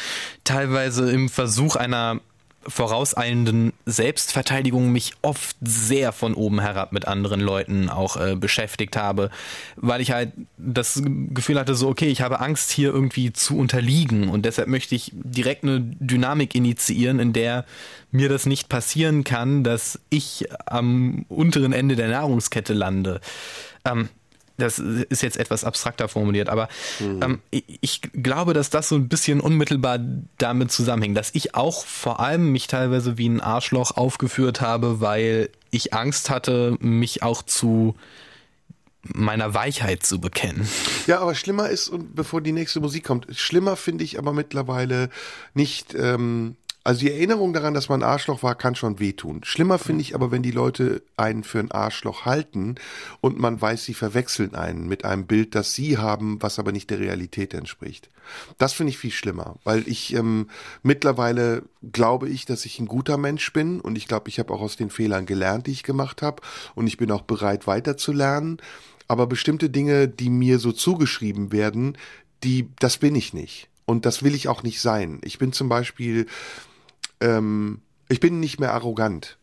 Teilweise 0.43 1.11
im 1.11 1.29
Versuch 1.29 1.75
einer 1.75 2.19
vorauseilenden 2.66 3.72
Selbstverteidigung 3.86 4.91
mich 4.91 5.14
oft 5.22 5.55
sehr 5.62 6.12
von 6.12 6.34
oben 6.34 6.60
herab 6.60 6.91
mit 6.91 7.08
anderen 7.08 7.39
Leuten 7.39 7.89
auch 7.89 8.18
äh, 8.18 8.36
beschäftigt 8.36 8.97
habe, 8.97 9.30
weil 9.76 10.01
ich 10.01 10.12
halt 10.12 10.34
das 10.58 11.01
Gefühl 11.03 11.60
hatte, 11.60 11.76
so, 11.76 11.88
okay, 11.88 12.08
ich 12.08 12.22
habe 12.22 12.41
Angst 12.41 12.72
hier 12.72 12.93
irgendwie 12.93 13.32
zu 13.32 13.58
unterliegen 13.58 14.30
und 14.30 14.45
deshalb 14.45 14.68
möchte 14.68 14.95
ich 14.95 15.12
direkt 15.14 15.64
eine 15.64 15.80
Dynamik 15.80 16.55
initiieren, 16.55 17.20
in 17.20 17.32
der 17.32 17.66
mir 18.12 18.30
das 18.30 18.45
nicht 18.45 18.70
passieren 18.70 19.24
kann, 19.24 19.64
dass 19.64 19.99
ich 20.10 20.47
am 20.66 21.26
unteren 21.30 21.74
Ende 21.74 21.95
der 21.95 22.10
Nahrungskette 22.10 22.74
lande. 22.74 23.22
Ähm, 23.86 24.10
das 24.58 24.80
ist 24.80 25.22
jetzt 25.22 25.38
etwas 25.38 25.64
abstrakter 25.64 26.08
formuliert, 26.08 26.49
aber 26.49 26.68
mhm. 26.99 27.22
ähm, 27.22 27.41
ich, 27.51 28.01
glaube, 28.01 28.53
dass 28.53 28.70
das 28.70 28.89
so 28.89 28.95
ein 28.95 29.08
bisschen 29.08 29.39
unmittelbar 29.39 29.99
damit 30.38 30.72
zusammenhängt, 30.72 31.16
dass 31.16 31.34
ich 31.34 31.55
auch 31.55 31.86
vor 31.86 32.20
allem 32.20 32.51
mich 32.51 32.68
teilweise 32.68 33.18
wie 33.18 33.30
ein 33.30 33.41
Arschloch 33.41 33.91
aufgeführt 33.91 34.62
habe, 34.62 34.99
weil 34.99 35.49
ich 35.70 35.93
Angst 35.93 36.30
hatte, 36.30 36.76
mich 36.80 37.24
auch 37.24 37.43
zu 37.43 37.95
meiner 39.03 39.53
Weichheit 39.53 40.03
zu 40.03 40.20
bekennen. 40.20 40.68
Ja, 41.05 41.22
aber 41.22 41.36
schlimmer 41.36 41.70
ist, 41.70 41.88
und 41.88 42.16
bevor 42.16 42.41
die 42.41 42.51
nächste 42.51 42.80
Musik 42.80 43.05
kommt, 43.05 43.28
schlimmer 43.32 43.76
finde 43.76 44.03
ich 44.03 44.18
aber 44.18 44.34
mittlerweile 44.34 45.10
nicht 45.53 45.93
ähm, 45.93 46.55
also 46.88 47.01
die 47.01 47.11
Erinnerung 47.11 47.51
daran, 47.51 47.73
dass 47.73 47.89
man 47.89 48.01
Arschloch 48.01 48.43
war, 48.43 48.55
kann 48.55 48.73
schon 48.73 48.97
wehtun. 48.97 49.41
Schlimmer 49.43 49.77
finde 49.77 50.03
ich 50.03 50.15
aber, 50.15 50.31
wenn 50.31 50.41
die 50.41 50.51
Leute 50.51 51.03
einen 51.17 51.43
für 51.43 51.59
ein 51.59 51.69
Arschloch 51.69 52.23
halten 52.23 52.75
und 53.19 53.38
man 53.38 53.59
weiß, 53.59 53.83
sie 53.83 53.93
verwechseln 53.93 54.55
einen 54.55 54.88
mit 54.88 55.03
einem 55.03 55.27
Bild, 55.27 55.53
das 55.53 55.73
sie 55.73 55.97
haben, 55.97 56.41
was 56.41 56.59
aber 56.59 56.71
nicht 56.71 56.89
der 56.89 56.99
Realität 56.99 57.53
entspricht. 57.53 58.09
Das 58.57 58.71
finde 58.71 58.91
ich 58.91 58.97
viel 58.97 59.11
schlimmer, 59.11 59.57
weil 59.65 59.85
ich 59.85 60.13
ähm, 60.13 60.47
mittlerweile 60.81 61.63
glaube 61.91 62.29
ich, 62.29 62.45
dass 62.45 62.63
ich 62.63 62.79
ein 62.79 62.85
guter 62.85 63.17
Mensch 63.17 63.51
bin 63.51 63.81
und 63.81 63.97
ich 63.97 64.07
glaube, 64.07 64.29
ich 64.29 64.39
habe 64.39 64.53
auch 64.53 64.61
aus 64.61 64.77
den 64.77 64.89
Fehlern 64.89 65.25
gelernt, 65.25 65.67
die 65.67 65.71
ich 65.71 65.83
gemacht 65.83 66.21
habe 66.21 66.41
und 66.73 66.88
ich 66.88 66.95
bin 66.95 67.11
auch 67.11 67.23
bereit 67.23 67.67
weiterzulernen. 67.67 68.61
Aber 69.09 69.27
bestimmte 69.27 69.69
Dinge, 69.69 70.07
die 70.07 70.29
mir 70.29 70.57
so 70.57 70.71
zugeschrieben 70.71 71.51
werden, 71.51 71.97
die, 72.45 72.69
das 72.79 72.95
bin 72.95 73.13
ich 73.13 73.33
nicht. 73.33 73.67
Und 73.83 74.05
das 74.05 74.23
will 74.23 74.35
ich 74.35 74.47
auch 74.47 74.63
nicht 74.63 74.79
sein. 74.79 75.19
Ich 75.23 75.38
bin 75.38 75.51
zum 75.51 75.67
Beispiel 75.69 76.27
ähm, 77.22 77.82
ich 78.09 78.20
bin 78.20 78.39
nicht 78.39 78.59
mehr 78.59 78.74
arrogant. 78.74 79.38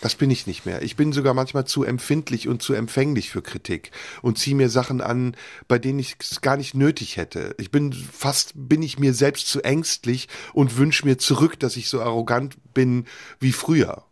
Das 0.00 0.14
bin 0.14 0.30
ich 0.30 0.46
nicht 0.46 0.64
mehr. 0.64 0.80
Ich 0.80 0.96
bin 0.96 1.12
sogar 1.12 1.34
manchmal 1.34 1.66
zu 1.66 1.84
empfindlich 1.84 2.48
und 2.48 2.62
zu 2.62 2.72
empfänglich 2.72 3.28
für 3.30 3.42
Kritik 3.42 3.90
und 4.22 4.38
ziehe 4.38 4.56
mir 4.56 4.70
Sachen 4.70 5.02
an, 5.02 5.36
bei 5.68 5.78
denen 5.78 5.98
ich 5.98 6.16
es 6.18 6.40
gar 6.40 6.56
nicht 6.56 6.74
nötig 6.74 7.18
hätte. 7.18 7.54
Ich 7.58 7.70
bin 7.70 7.92
fast, 7.92 8.52
bin 8.54 8.82
ich 8.82 8.98
mir 8.98 9.12
selbst 9.12 9.48
zu 9.48 9.62
ängstlich 9.62 10.28
und 10.54 10.78
wünsche 10.78 11.04
mir 11.04 11.18
zurück, 11.18 11.60
dass 11.60 11.76
ich 11.76 11.88
so 11.88 12.00
arrogant 12.00 12.56
bin 12.72 13.04
wie 13.40 13.52
früher. 13.52 14.04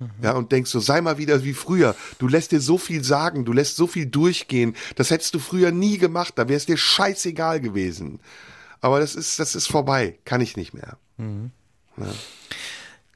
Mhm. 0.00 0.10
Ja, 0.20 0.32
und 0.32 0.50
denkst 0.50 0.70
so, 0.70 0.80
sei 0.80 1.00
mal 1.00 1.16
wieder 1.16 1.44
wie 1.44 1.54
früher. 1.54 1.94
Du 2.18 2.26
lässt 2.26 2.50
dir 2.50 2.60
so 2.60 2.76
viel 2.76 3.04
sagen, 3.04 3.44
du 3.44 3.52
lässt 3.52 3.76
so 3.76 3.86
viel 3.86 4.06
durchgehen. 4.06 4.74
Das 4.96 5.10
hättest 5.10 5.34
du 5.34 5.38
früher 5.38 5.70
nie 5.70 5.98
gemacht, 5.98 6.34
da 6.36 6.48
wäre 6.48 6.56
es 6.56 6.66
dir 6.66 6.76
scheißegal 6.76 7.60
gewesen. 7.60 8.18
Aber 8.80 8.98
das 8.98 9.14
ist, 9.14 9.38
das 9.38 9.54
ist 9.54 9.68
vorbei. 9.68 10.18
Kann 10.24 10.40
ich 10.40 10.56
nicht 10.56 10.74
mehr. 10.74 10.98
Mhm. 11.18 11.52
Ja. 11.96 12.06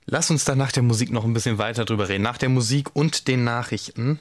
Lass 0.06 0.30
uns 0.30 0.44
dann 0.44 0.58
nach 0.58 0.72
der 0.72 0.82
Musik 0.82 1.12
noch 1.12 1.24
ein 1.24 1.34
bisschen 1.34 1.58
weiter 1.58 1.84
drüber 1.84 2.08
reden. 2.08 2.22
Nach 2.22 2.38
der 2.38 2.48
Musik 2.48 2.94
und 2.94 3.28
den 3.28 3.44
Nachrichten 3.44 4.18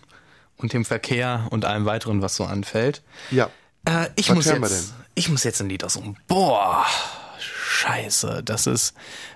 und 0.57 0.73
dem 0.73 0.85
Verkehr 0.85 1.47
und 1.49 1.65
allem 1.65 1.85
weiteren, 1.85 2.21
was 2.21 2.35
so 2.35 2.43
anfällt. 2.45 3.01
Ja. 3.31 3.49
Äh, 3.85 4.09
ich, 4.15 4.31
muss 4.31 4.45
jetzt, 4.45 4.93
ich 5.15 5.29
muss 5.29 5.43
jetzt 5.43 5.61
ein 5.61 5.69
Lied 5.69 5.83
aus 5.83 5.95
um. 5.95 6.15
Boah, 6.27 6.85
scheiße. 7.39 8.43
Das 8.43 8.67
ist. 8.67 8.93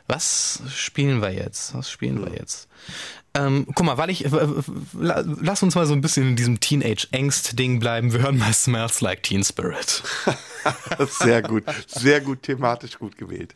Was 0.08 0.62
spielen 0.76 1.22
wir 1.22 1.32
jetzt? 1.32 1.74
Was 1.74 1.90
spielen 1.90 2.24
wir 2.24 2.34
jetzt? 2.34 2.68
Ähm, 3.36 3.66
guck 3.74 3.86
mal, 3.86 3.98
weil 3.98 4.10
ich. 4.10 4.26
Äh, 4.26 4.48
lass 4.94 5.64
uns 5.64 5.76
mal 5.76 5.88
so 5.88 5.94
ein 5.94 6.02
bisschen 6.02 6.28
in 6.30 6.36
diesem 6.36 6.60
Teenage-Angst-Ding 6.60 7.80
bleiben. 7.80 8.14
Wir 8.14 8.22
hören 8.22 8.38
mal 8.38 8.54
Smells 8.54 9.02
Like 9.02 9.24
Teen 9.24 9.44
Spirit. 9.44 10.04
sehr 11.08 11.42
gut. 11.42 11.64
Sehr 11.88 12.22
gut, 12.22 12.44
thematisch 12.44 13.00
gut 13.00 13.18
gewählt. 13.18 13.56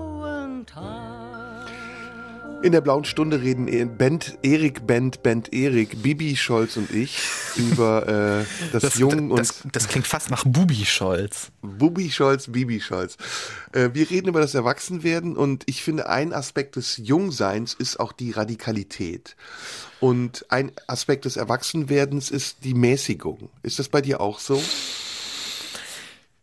In 2.63 2.73
der 2.73 2.81
blauen 2.81 3.05
Stunde 3.05 3.41
reden 3.41 3.67
e- 3.67 3.85
Band 3.85 4.37
Erik 4.43 4.85
Band 4.85 5.23
Band 5.23 5.51
Erik, 5.51 6.03
Bibi 6.03 6.35
Scholz 6.35 6.77
und 6.77 6.91
ich 6.91 7.17
über 7.55 8.07
äh, 8.07 8.45
das, 8.71 8.83
das 8.83 8.95
Jung 8.99 9.31
und 9.31 9.39
das, 9.39 9.63
das, 9.71 9.87
klingt 9.87 10.05
fast 10.05 10.29
nach 10.29 10.43
Bubi 10.45 10.85
Scholz. 10.85 11.51
Bubi 11.63 12.11
Scholz, 12.11 12.51
Bibi 12.51 12.79
Scholz. 12.79 13.17
Äh, 13.71 13.89
wir 13.93 14.07
reden 14.11 14.27
über 14.27 14.41
das 14.41 14.53
Erwachsenwerden 14.53 15.35
und 15.37 15.63
ich 15.65 15.81
finde 15.81 16.07
ein 16.07 16.33
Aspekt 16.33 16.75
des 16.75 16.97
Jungseins 16.97 17.73
ist 17.73 17.99
auch 17.99 18.11
die 18.11 18.29
Radikalität. 18.29 19.35
Und 19.99 20.45
ein 20.49 20.71
Aspekt 20.85 21.25
des 21.25 21.37
Erwachsenwerdens 21.37 22.29
ist 22.29 22.57
die 22.63 22.75
Mäßigung. 22.75 23.49
Ist 23.63 23.79
das 23.79 23.89
bei 23.89 24.01
dir 24.01 24.21
auch 24.21 24.37
so? 24.37 24.61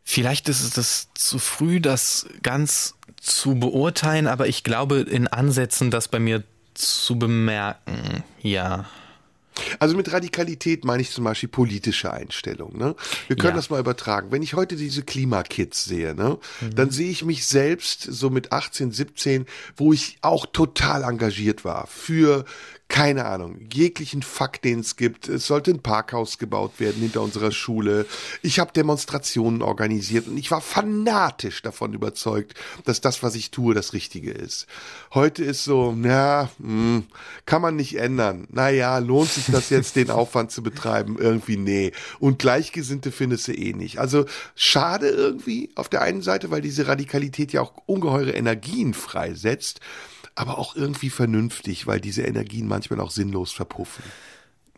Vielleicht 0.02 0.48
ist 0.48 0.62
es 0.62 0.70
das 0.70 1.08
zu 1.14 1.38
früh, 1.38 1.80
das 1.80 2.26
ganz 2.42 2.94
zu 3.20 3.56
beurteilen, 3.56 4.26
aber 4.26 4.46
ich 4.46 4.64
glaube 4.64 5.00
in 5.00 5.26
Ansätzen 5.26 5.90
das 5.90 6.08
bei 6.08 6.18
mir 6.18 6.44
zu 6.74 7.18
bemerken, 7.18 8.22
ja. 8.40 8.86
Also 9.78 9.96
mit 9.96 10.12
Radikalität 10.12 10.84
meine 10.84 11.02
ich 11.02 11.10
zum 11.10 11.24
Beispiel 11.24 11.48
politische 11.48 12.12
Einstellungen. 12.12 12.78
Ne? 12.78 12.94
Wir 13.26 13.36
können 13.36 13.50
ja. 13.50 13.56
das 13.56 13.70
mal 13.70 13.80
übertragen. 13.80 14.30
Wenn 14.30 14.42
ich 14.42 14.54
heute 14.54 14.76
diese 14.76 15.02
Klimakids 15.02 15.84
sehe, 15.84 16.14
ne, 16.14 16.38
mhm. 16.60 16.74
dann 16.74 16.90
sehe 16.90 17.10
ich 17.10 17.24
mich 17.24 17.46
selbst 17.46 18.02
so 18.02 18.30
mit 18.30 18.52
18, 18.52 18.92
17, 18.92 19.46
wo 19.76 19.92
ich 19.92 20.18
auch 20.22 20.46
total 20.46 21.02
engagiert 21.02 21.64
war 21.64 21.86
für 21.86 22.44
keine 22.88 23.26
Ahnung, 23.26 23.58
jeglichen 23.70 24.22
Fakt, 24.22 24.64
den 24.64 24.80
es 24.80 24.96
gibt. 24.96 25.28
Es 25.28 25.46
sollte 25.46 25.70
ein 25.70 25.82
Parkhaus 25.82 26.38
gebaut 26.38 26.80
werden 26.80 27.02
hinter 27.02 27.20
unserer 27.20 27.52
Schule. 27.52 28.06
Ich 28.42 28.58
habe 28.58 28.72
Demonstrationen 28.72 29.60
organisiert 29.60 30.26
und 30.26 30.38
ich 30.38 30.50
war 30.50 30.62
fanatisch 30.62 31.60
davon 31.60 31.92
überzeugt, 31.92 32.54
dass 32.84 33.02
das, 33.02 33.22
was 33.22 33.34
ich 33.34 33.50
tue, 33.50 33.74
das 33.74 33.92
Richtige 33.92 34.32
ist. 34.32 34.66
Heute 35.12 35.44
ist 35.44 35.64
so, 35.64 35.94
ja, 36.02 36.48
mh, 36.58 36.68
hm, 36.68 37.06
kann 37.44 37.60
man 37.60 37.76
nicht 37.76 37.98
ändern. 37.98 38.48
Naja, 38.50 38.96
lohnt 38.98 39.30
sich 39.30 39.46
das 39.52 39.68
jetzt, 39.68 39.96
den 39.96 40.10
Aufwand 40.10 40.50
zu 40.50 40.62
betreiben? 40.62 41.18
Irgendwie 41.18 41.58
nee. 41.58 41.92
Und 42.18 42.38
Gleichgesinnte 42.38 43.12
findest 43.12 43.48
du 43.48 43.52
eh 43.52 43.74
nicht. 43.74 43.98
Also 43.98 44.24
schade 44.54 45.08
irgendwie 45.08 45.70
auf 45.74 45.90
der 45.90 46.00
einen 46.00 46.22
Seite, 46.22 46.50
weil 46.50 46.62
diese 46.62 46.88
Radikalität 46.88 47.52
ja 47.52 47.60
auch 47.60 47.74
ungeheure 47.84 48.32
Energien 48.32 48.94
freisetzt 48.94 49.80
aber 50.38 50.58
auch 50.58 50.76
irgendwie 50.76 51.10
vernünftig, 51.10 51.86
weil 51.88 52.00
diese 52.00 52.22
Energien 52.22 52.68
manchmal 52.68 53.00
auch 53.00 53.10
sinnlos 53.10 53.52
verpuffen. 53.52 54.04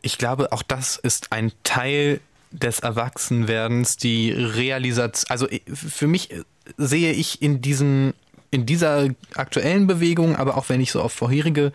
Ich 0.00 0.16
glaube, 0.16 0.52
auch 0.52 0.62
das 0.62 0.96
ist 0.96 1.32
ein 1.32 1.52
Teil 1.64 2.20
des 2.50 2.80
Erwachsenwerdens, 2.80 3.98
die 3.98 4.32
Realisation, 4.32 5.30
also 5.30 5.48
äh, 5.48 5.60
für 5.72 6.06
mich 6.06 6.30
äh, 6.30 6.42
sehe 6.78 7.12
ich 7.12 7.42
in 7.42 7.60
diesen, 7.60 8.14
in 8.50 8.64
dieser 8.64 9.10
aktuellen 9.34 9.86
Bewegung, 9.86 10.34
aber 10.34 10.56
auch 10.56 10.70
wenn 10.70 10.80
ich 10.80 10.92
so 10.92 11.02
auf 11.02 11.12
vorherige 11.12 11.72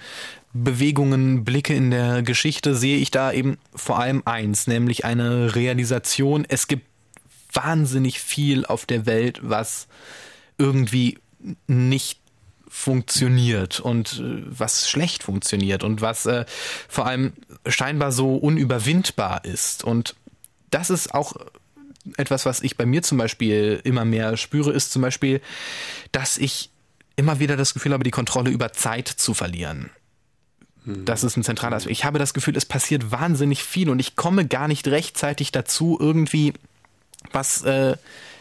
Bewegungen 0.51 1.43
blicke 1.43 1.75
in 1.75 1.91
der 1.91 2.23
Geschichte, 2.23 2.75
sehe 2.75 2.97
ich 2.97 3.11
da 3.11 3.31
eben 3.31 3.57
vor 3.75 3.99
allem 3.99 4.23
eins, 4.25 4.65
nämlich 4.65 5.05
eine 5.05 5.53
Realisation. 5.53 6.43
Es 6.47 6.67
gibt 6.67 6.87
wahnsinnig 7.53 8.19
viel 8.19 8.65
auf 8.65 8.85
der 8.85 9.05
Welt, 9.05 9.41
was 9.43 9.87
irgendwie 10.57 11.19
nicht 11.67 12.19
funktioniert 12.67 13.79
und 13.79 14.19
äh, 14.19 14.43
was 14.45 14.89
schlecht 14.89 15.23
funktioniert 15.23 15.83
und 15.83 16.01
was 16.01 16.25
äh, 16.25 16.45
vor 16.87 17.05
allem 17.05 17.33
scheinbar 17.67 18.11
so 18.11 18.35
unüberwindbar 18.35 19.45
ist. 19.45 19.83
Und 19.83 20.15
das 20.71 20.89
ist 20.89 21.13
auch 21.13 21.35
etwas, 22.17 22.45
was 22.45 22.61
ich 22.61 22.77
bei 22.77 22.85
mir 22.85 23.01
zum 23.03 23.17
Beispiel 23.17 23.81
immer 23.83 24.05
mehr 24.05 24.37
spüre, 24.37 24.71
ist 24.71 24.91
zum 24.91 25.01
Beispiel, 25.01 25.41
dass 26.11 26.37
ich 26.37 26.69
immer 27.15 27.39
wieder 27.39 27.57
das 27.57 27.73
Gefühl 27.73 27.93
habe, 27.93 28.03
die 28.03 28.11
Kontrolle 28.11 28.51
über 28.51 28.73
Zeit 28.73 29.07
zu 29.07 29.33
verlieren. 29.33 29.89
Hm. 30.85 31.05
Das 31.05 31.23
ist 31.23 31.37
ein 31.37 31.43
zentraler 31.43 31.77
Aspekt. 31.77 31.91
Ich 31.91 32.05
habe 32.05 32.19
das 32.19 32.33
Gefühl, 32.33 32.55
es 32.55 32.65
passiert 32.65 33.11
wahnsinnig 33.11 33.63
viel 33.63 33.89
und 33.89 33.99
ich 33.99 34.15
komme 34.15 34.47
gar 34.47 34.67
nicht 34.67 34.87
rechtzeitig 34.87 35.51
dazu, 35.51 35.97
irgendwie 35.99 36.53
was 37.31 37.63
äh, 37.63 37.97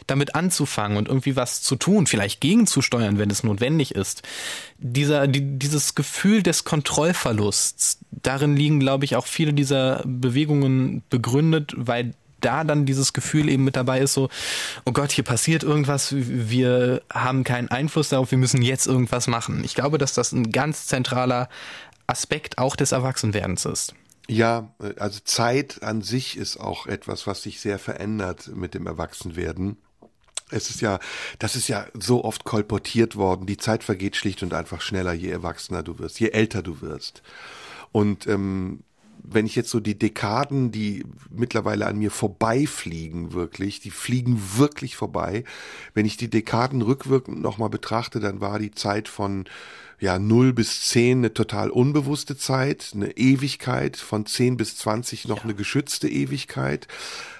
damit 0.06 0.34
anzufangen 0.34 0.96
und 0.96 1.08
irgendwie 1.08 1.36
was 1.36 1.62
zu 1.62 1.76
tun, 1.76 2.06
vielleicht 2.06 2.40
gegenzusteuern, 2.40 3.18
wenn 3.18 3.30
es 3.30 3.42
notwendig 3.42 3.94
ist. 3.94 4.22
Dieser, 4.78 5.26
die, 5.26 5.58
dieses 5.58 5.94
Gefühl 5.94 6.42
des 6.42 6.64
Kontrollverlusts, 6.64 7.98
darin 8.10 8.56
liegen, 8.56 8.80
glaube 8.80 9.04
ich, 9.04 9.16
auch 9.16 9.26
viele 9.26 9.52
dieser 9.52 10.02
Bewegungen 10.04 11.02
begründet, 11.10 11.72
weil 11.76 12.14
da 12.40 12.64
dann 12.64 12.84
dieses 12.84 13.12
Gefühl 13.12 13.48
eben 13.48 13.64
mit 13.64 13.76
dabei 13.76 14.00
ist, 14.00 14.14
so, 14.14 14.28
oh 14.84 14.92
Gott, 14.92 15.12
hier 15.12 15.24
passiert 15.24 15.62
irgendwas, 15.62 16.14
wir 16.14 17.02
haben 17.12 17.44
keinen 17.44 17.68
Einfluss 17.68 18.10
darauf, 18.10 18.30
wir 18.30 18.38
müssen 18.38 18.62
jetzt 18.62 18.86
irgendwas 18.86 19.26
machen. 19.26 19.64
Ich 19.64 19.74
glaube, 19.74 19.98
dass 19.98 20.14
das 20.14 20.32
ein 20.32 20.50
ganz 20.50 20.86
zentraler 20.86 21.48
Aspekt 22.06 22.58
auch 22.58 22.76
des 22.76 22.92
Erwachsenwerdens 22.92 23.64
ist. 23.64 23.94
Ja, 24.26 24.74
also 24.98 25.20
Zeit 25.24 25.82
an 25.82 26.02
sich 26.02 26.36
ist 26.36 26.56
auch 26.56 26.86
etwas, 26.86 27.26
was 27.26 27.42
sich 27.42 27.60
sehr 27.60 27.78
verändert 27.78 28.50
mit 28.54 28.74
dem 28.74 28.86
Erwachsenwerden. 28.86 29.76
Es 30.54 30.70
ist 30.70 30.80
ja, 30.80 30.98
das 31.38 31.56
ist 31.56 31.68
ja 31.68 31.86
so 31.98 32.24
oft 32.24 32.44
kolportiert 32.44 33.16
worden. 33.16 33.46
Die 33.46 33.56
Zeit 33.56 33.84
vergeht 33.84 34.16
schlicht 34.16 34.42
und 34.42 34.54
einfach 34.54 34.80
schneller, 34.80 35.12
je 35.12 35.28
erwachsener 35.28 35.82
du 35.82 35.98
wirst, 35.98 36.20
je 36.20 36.30
älter 36.30 36.62
du 36.62 36.80
wirst. 36.80 37.22
Und 37.92 38.26
ähm, 38.26 38.80
wenn 39.26 39.46
ich 39.46 39.56
jetzt 39.56 39.70
so 39.70 39.80
die 39.80 39.98
Dekaden, 39.98 40.70
die 40.70 41.04
mittlerweile 41.30 41.86
an 41.86 41.96
mir 41.96 42.10
vorbeifliegen, 42.10 43.32
wirklich, 43.32 43.80
die 43.80 43.90
fliegen 43.90 44.40
wirklich 44.56 44.96
vorbei. 44.96 45.44
Wenn 45.94 46.04
ich 46.04 46.18
die 46.18 46.28
Dekaden 46.28 46.82
rückwirkend 46.82 47.40
nochmal 47.40 47.70
betrachte, 47.70 48.20
dann 48.20 48.40
war 48.40 48.58
die 48.58 48.72
Zeit 48.72 49.08
von 49.08 49.46
ja, 49.98 50.18
0 50.18 50.52
bis 50.52 50.88
10 50.88 51.18
eine 51.18 51.32
total 51.32 51.70
unbewusste 51.70 52.36
Zeit, 52.36 52.90
eine 52.94 53.16
Ewigkeit, 53.16 53.96
von 53.96 54.26
10 54.26 54.58
bis 54.58 54.76
20 54.76 55.26
noch 55.28 55.38
ja. 55.38 55.44
eine 55.44 55.54
geschützte 55.54 56.08
Ewigkeit 56.08 56.86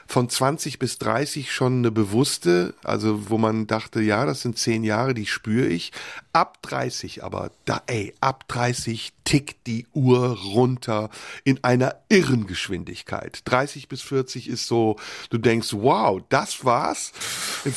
von 0.07 0.29
20 0.29 0.79
bis 0.79 0.99
30 0.99 1.53
schon 1.53 1.79
eine 1.79 1.91
bewusste, 1.91 2.75
also 2.85 3.31
wo 3.31 3.39
man 3.39 3.67
dachte, 3.67 4.01
ja, 4.01 4.27
das 4.27 4.43
sind 4.43 4.59
zehn 4.59 4.85
Jahre, 4.85 5.15
die 5.15 5.27
spüre 5.27 5.67
ich. 5.67 5.93
Ab 6.33 6.59
30 6.63 7.25
aber, 7.25 7.51
da, 7.65 7.83
ey, 7.87 8.15
ab 8.21 8.47
30 8.49 9.14
tickt 9.25 9.67
die 9.67 9.87
Uhr 9.93 10.39
runter 10.39 11.11
in 11.45 11.63
einer 11.65 11.97
irren 12.09 12.47
Geschwindigkeit. 12.47 13.41
30 13.47 13.89
bis 13.89 14.03
40 14.03 14.49
ist 14.49 14.67
so, 14.67 14.97
du 15.31 15.39
denkst, 15.39 15.73
wow, 15.73 16.23
das 16.29 16.65
war's. 16.65 17.13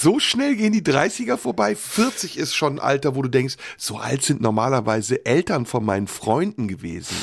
So 0.01 0.19
schnell 0.19 0.55
gehen 0.55 0.73
die 0.73 0.83
30er 0.83 1.37
vorbei. 1.37 1.75
40 1.75 2.37
ist 2.37 2.53
schon 2.53 2.75
ein 2.75 2.79
Alter, 2.79 3.15
wo 3.15 3.21
du 3.21 3.29
denkst, 3.29 3.55
so 3.77 3.97
alt 3.97 4.23
sind 4.23 4.41
normalerweise 4.41 5.25
Eltern 5.25 5.65
von 5.65 5.83
meinen 5.85 6.07
Freunden 6.07 6.67
gewesen. 6.67 7.15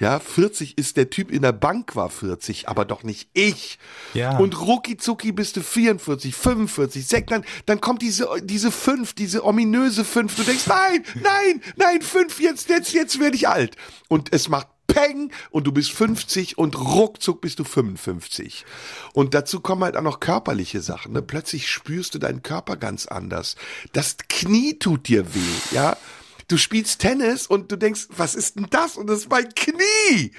Ja, 0.00 0.18
40 0.18 0.78
ist 0.78 0.96
der 0.96 1.10
Typ 1.10 1.30
in 1.30 1.42
der 1.42 1.52
Bank 1.52 1.94
war 1.94 2.08
40, 2.08 2.70
aber 2.70 2.86
doch 2.86 3.02
nicht 3.02 3.28
ich. 3.34 3.78
Ja. 4.14 4.38
Und 4.38 4.58
rucki 4.58 4.96
zucki 4.96 5.30
bist 5.30 5.58
du 5.58 5.62
44, 5.62 6.34
45, 6.34 7.06
6, 7.06 7.26
dann, 7.28 7.44
dann 7.66 7.82
kommt 7.82 8.00
diese, 8.00 8.26
diese 8.42 8.72
5, 8.72 9.12
diese 9.12 9.44
ominöse 9.44 10.06
5. 10.06 10.34
Du 10.36 10.42
denkst, 10.42 10.66
nein, 10.68 11.04
nein, 11.22 11.60
nein, 11.76 12.00
5, 12.00 12.40
jetzt, 12.40 12.70
jetzt, 12.70 12.94
jetzt 12.94 13.20
werde 13.20 13.36
ich 13.36 13.46
alt. 13.46 13.69
Und 14.08 14.32
es 14.32 14.48
macht 14.48 14.68
Peng 14.86 15.30
und 15.50 15.66
du 15.66 15.72
bist 15.72 15.92
50 15.92 16.58
und 16.58 16.78
ruckzuck 16.78 17.40
bist 17.40 17.58
du 17.60 17.64
55. 17.64 18.64
Und 19.12 19.34
dazu 19.34 19.60
kommen 19.60 19.84
halt 19.84 19.96
auch 19.96 20.02
noch 20.02 20.20
körperliche 20.20 20.80
Sachen. 20.80 21.12
Ne? 21.12 21.22
Plötzlich 21.22 21.70
spürst 21.70 22.14
du 22.14 22.18
deinen 22.18 22.42
Körper 22.42 22.76
ganz 22.76 23.06
anders. 23.06 23.54
Das 23.92 24.16
Knie 24.28 24.78
tut 24.78 25.08
dir 25.08 25.34
weh, 25.34 25.40
ja 25.70 25.96
du 26.50 26.56
spielst 26.56 27.00
Tennis 27.00 27.46
und 27.46 27.70
du 27.70 27.76
denkst, 27.76 28.08
was 28.10 28.34
ist 28.34 28.56
denn 28.56 28.66
das? 28.70 28.96
Und 28.96 29.06
das 29.08 29.20
ist 29.20 29.30
mein 29.30 29.48
Knie. 29.54 30.32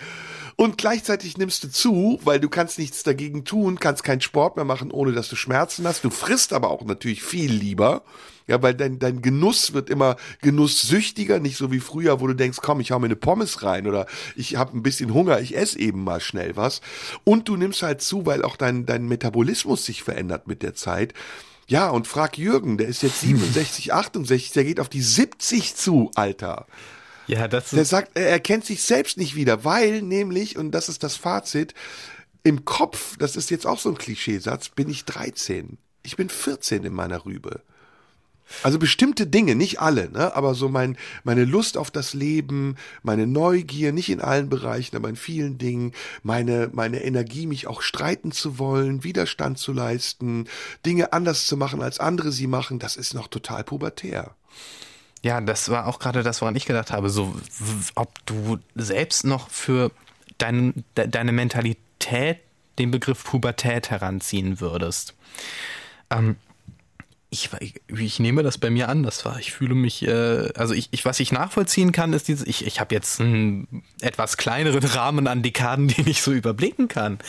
Und 0.58 0.78
gleichzeitig 0.78 1.38
nimmst 1.38 1.64
du 1.64 1.72
zu, 1.72 2.20
weil 2.24 2.40
du 2.40 2.50
kannst 2.50 2.78
nichts 2.78 3.04
dagegen 3.04 3.46
tun, 3.46 3.80
kannst 3.80 4.04
keinen 4.04 4.22
Sport 4.22 4.58
mehr 4.58 4.66
machen, 4.66 4.92
ohne 4.92 5.14
dass 5.14 5.30
du 5.30 5.36
Schmerzen 5.36 5.88
hast. 5.88 6.04
Du 6.04 6.10
frisst 6.10 6.54
aber 6.54 6.70
auch 6.70 6.84
natürlich 6.84 7.24
viel 7.24 7.52
lieber. 7.52 8.04
Ja, 8.52 8.62
weil 8.62 8.74
dein, 8.74 9.00
dein 9.00 9.22
Genuss 9.22 9.72
wird 9.72 9.90
immer 9.90 10.18
genusssüchtiger, 10.42 11.40
nicht 11.40 11.56
so 11.56 11.72
wie 11.72 11.80
früher, 11.80 12.20
wo 12.20 12.28
du 12.28 12.34
denkst, 12.34 12.58
komm, 12.62 12.82
ich 12.82 12.92
hau 12.92 13.00
mir 13.00 13.06
eine 13.06 13.16
Pommes 13.16 13.64
rein 13.64 13.88
oder 13.88 14.08
ich 14.36 14.58
habe 14.58 14.78
ein 14.78 14.84
bisschen 14.84 15.14
Hunger, 15.14 15.40
ich 15.40 15.56
esse 15.56 15.80
eben 15.80 16.04
mal 16.04 16.20
schnell 16.20 16.58
was. 16.58 16.82
Und 17.24 17.48
du 17.48 17.56
nimmst 17.56 17.82
halt 17.82 18.02
zu, 18.02 18.26
weil 18.26 18.44
auch 18.44 18.58
dein, 18.58 18.86
dein 18.86 19.08
Metabolismus 19.08 19.86
sich 19.86 20.04
verändert 20.04 20.50
mit 20.50 20.64
der 20.64 20.76
Zeit. 20.76 21.14
Ja, 21.70 21.88
und 21.92 22.10
frag 22.10 22.38
Jürgen, 22.38 22.78
der 22.78 22.90
ist 22.90 23.04
jetzt 23.04 23.22
67, 23.22 23.94
68, 23.94 24.52
der 24.52 24.66
geht 24.66 24.82
auf 24.82 24.90
die 24.90 25.02
70 25.02 25.74
zu, 25.78 26.12
Alter. 26.16 26.68
Ja, 27.28 27.48
das 27.48 27.68
ist 27.68 27.78
Der 27.78 27.86
sagt, 27.86 28.18
er 28.18 28.32
erkennt 28.32 28.66
sich 28.66 28.82
selbst 28.82 29.18
nicht 29.18 29.34
wieder, 29.34 29.64
weil 29.64 30.02
nämlich, 30.02 30.58
und 30.58 30.72
das 30.72 30.90
ist 30.90 31.04
das 31.04 31.16
Fazit, 31.16 31.74
im 32.44 32.66
Kopf, 32.66 33.16
das 33.16 33.38
ist 33.38 33.50
jetzt 33.50 33.66
auch 33.66 33.80
so 33.80 33.88
ein 33.88 33.98
Klischeesatz, 33.98 34.68
bin 34.68 34.90
ich 34.90 35.06
13. 35.06 35.78
Ich 36.04 36.18
bin 36.18 36.28
14 36.28 36.84
in 36.84 36.92
meiner 36.92 37.24
Rübe. 37.24 37.62
Also 38.64 38.80
bestimmte 38.80 39.28
Dinge, 39.28 39.56
nicht 39.56 39.80
alle, 39.80 40.10
ne? 40.10 40.36
aber 40.36 40.56
so 40.56 40.70
mein, 40.70 40.98
meine 41.24 41.46
Lust 41.46 41.78
auf 41.78 41.92
das 41.92 42.14
Leben, 42.14 42.76
meine 43.04 43.28
Neugier, 43.28 43.92
nicht 43.92 44.10
in 44.10 44.22
allen 44.22 44.50
Bereichen, 44.50 44.96
aber 44.96 45.10
in 45.10 45.16
vielen 45.16 45.58
Dingen, 45.58 45.94
meine, 46.24 46.70
meine 46.74 47.04
Energie, 47.04 47.48
mich 47.48 47.68
auch 47.68 47.82
streiten 47.82 48.32
zu 48.32 48.60
wollen, 48.60 49.04
Widerstand 49.04 49.58
zu 49.58 49.74
leisten, 49.74 50.46
Dinge 50.86 51.14
anders 51.14 51.46
zu 51.46 51.58
machen, 51.58 51.82
als 51.82 52.00
andere 52.00 52.32
sie 52.32 52.48
machen, 52.48 52.80
das 52.80 52.96
ist 52.96 53.14
noch 53.14 53.28
total 53.28 53.64
pubertär. 53.64 54.36
Ja, 55.24 55.40
das 55.40 55.70
war 55.70 55.88
auch 55.88 56.00
gerade 56.00 56.24
das, 56.24 56.42
woran 56.42 56.56
ich 56.56 56.66
gedacht 56.66 56.92
habe, 56.92 57.10
so, 57.10 57.36
ob 57.96 58.26
du 58.26 58.58
selbst 58.76 59.24
noch 59.24 59.50
für 59.50 59.92
dein, 60.38 60.84
de, 60.98 61.08
deine 61.08 61.32
Mentalität 61.32 62.40
den 62.80 62.90
Begriff 62.90 63.24
Pubertät 63.24 63.92
heranziehen 63.92 64.60
würdest. 64.60 65.14
Ähm, 66.10 66.38
ich, 67.34 67.50
ich 67.88 68.20
nehme 68.20 68.44
das 68.44 68.58
bei 68.58 68.70
mir 68.70 68.90
anders 68.90 69.24
wahr. 69.24 69.38
Ich 69.40 69.54
fühle 69.54 69.74
mich, 69.74 70.06
äh, 70.06 70.50
also 70.56 70.74
ich, 70.74 70.90
ich, 70.92 71.06
was 71.06 71.22
ich 71.22 71.32
nachvollziehen 71.32 71.94
kann, 71.94 72.12
ist 72.12 72.28
dieses, 72.28 72.46
ich, 72.46 72.68
ich 72.68 72.82
habe 72.82 72.94
jetzt 72.94 73.22
einen 73.22 73.84
etwas 74.02 74.36
kleineren 74.36 74.84
Rahmen 74.84 75.28
an 75.28 75.42
Dekaden, 75.42 75.88
den 75.88 76.08
ich 76.08 76.22
so 76.22 76.34
überblicken 76.34 76.90
kann. 76.90 77.20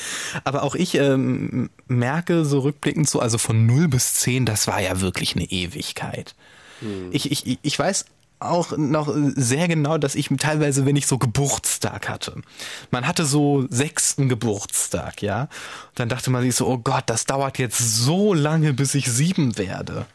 Aber 0.43 0.65
auch 0.65 0.75
ich 0.75 0.97
ähm, 0.97 1.71
merke 1.87 2.45
so 2.45 2.59
rückblickend 2.59 3.09
so, 3.09 3.21
also 3.21 3.39
von 3.39 3.65
0 3.65 3.87
bis 3.87 4.15
10, 4.15 4.45
das 4.45 4.67
war 4.67 4.81
ja 4.81 5.01
wirklich 5.01 5.37
eine 5.37 5.45
Ewigkeit. 5.45 6.35
Hm. 6.81 7.11
Ich, 7.13 7.31
ich, 7.31 7.61
ich 7.63 7.79
weiß 7.79 8.07
auch 8.51 8.77
noch 8.77 9.13
sehr 9.15 9.69
genau, 9.69 9.99
dass 9.99 10.15
ich 10.15 10.29
teilweise, 10.39 10.87
wenn 10.87 10.97
ich 10.97 11.07
so 11.07 11.19
Geburtstag 11.19 12.09
hatte, 12.09 12.43
man 12.91 13.07
hatte 13.07 13.25
so 13.25 13.67
sechsten 13.71 14.29
Geburtstag, 14.29 15.23
ja, 15.23 15.49
dann 15.95 16.09
dachte 16.09 16.31
man 16.31 16.43
sich 16.43 16.55
so, 16.55 16.67
oh 16.67 16.79
Gott, 16.79 17.05
das 17.07 17.25
dauert 17.25 17.59
jetzt 17.59 17.79
so 17.79 18.35
lange, 18.35 18.73
bis 18.73 18.95
ich 18.95 19.07
sieben 19.07 19.57
werde. 19.59 20.07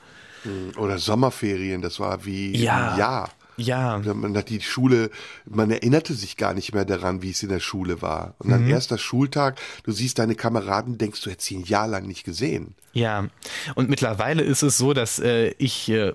Oder 0.78 0.98
Sommerferien, 0.98 1.82
das 1.82 2.00
war 2.00 2.26
wie 2.26 2.56
ja. 2.56 2.92
ein 2.92 3.00
Jahr. 3.00 3.30
Ja. 3.58 3.98
Man 3.98 4.38
hat 4.38 4.50
die 4.50 4.62
Schule, 4.62 5.10
man 5.46 5.72
erinnerte 5.72 6.14
sich 6.14 6.38
gar 6.38 6.54
nicht 6.54 6.74
mehr 6.74 6.86
daran, 6.86 7.22
wie 7.24 7.32
es 7.32 7.42
in 7.42 7.50
der 7.50 7.60
Schule 7.60 8.02
war. 8.02 8.36
Und 8.38 8.52
dann 8.52 8.66
mhm. 8.66 8.70
erster 8.70 8.98
Schultag, 8.98 9.60
du 9.84 9.92
siehst 9.92 10.20
deine 10.20 10.36
Kameraden, 10.36 10.98
denkst 10.98 11.22
du, 11.22 11.32
hättest 11.32 11.48
sie 11.48 11.58
ein 11.58 11.64
Jahr 11.64 11.88
lang 11.88 12.06
nicht 12.06 12.24
gesehen. 12.24 12.76
Ja. 12.94 13.28
Und 13.76 13.90
mittlerweile 13.90 14.44
ist 14.44 14.64
es 14.64 14.78
so, 14.78 14.94
dass 14.94 15.20
äh, 15.20 15.54
ich 15.58 15.90
äh, 15.90 16.14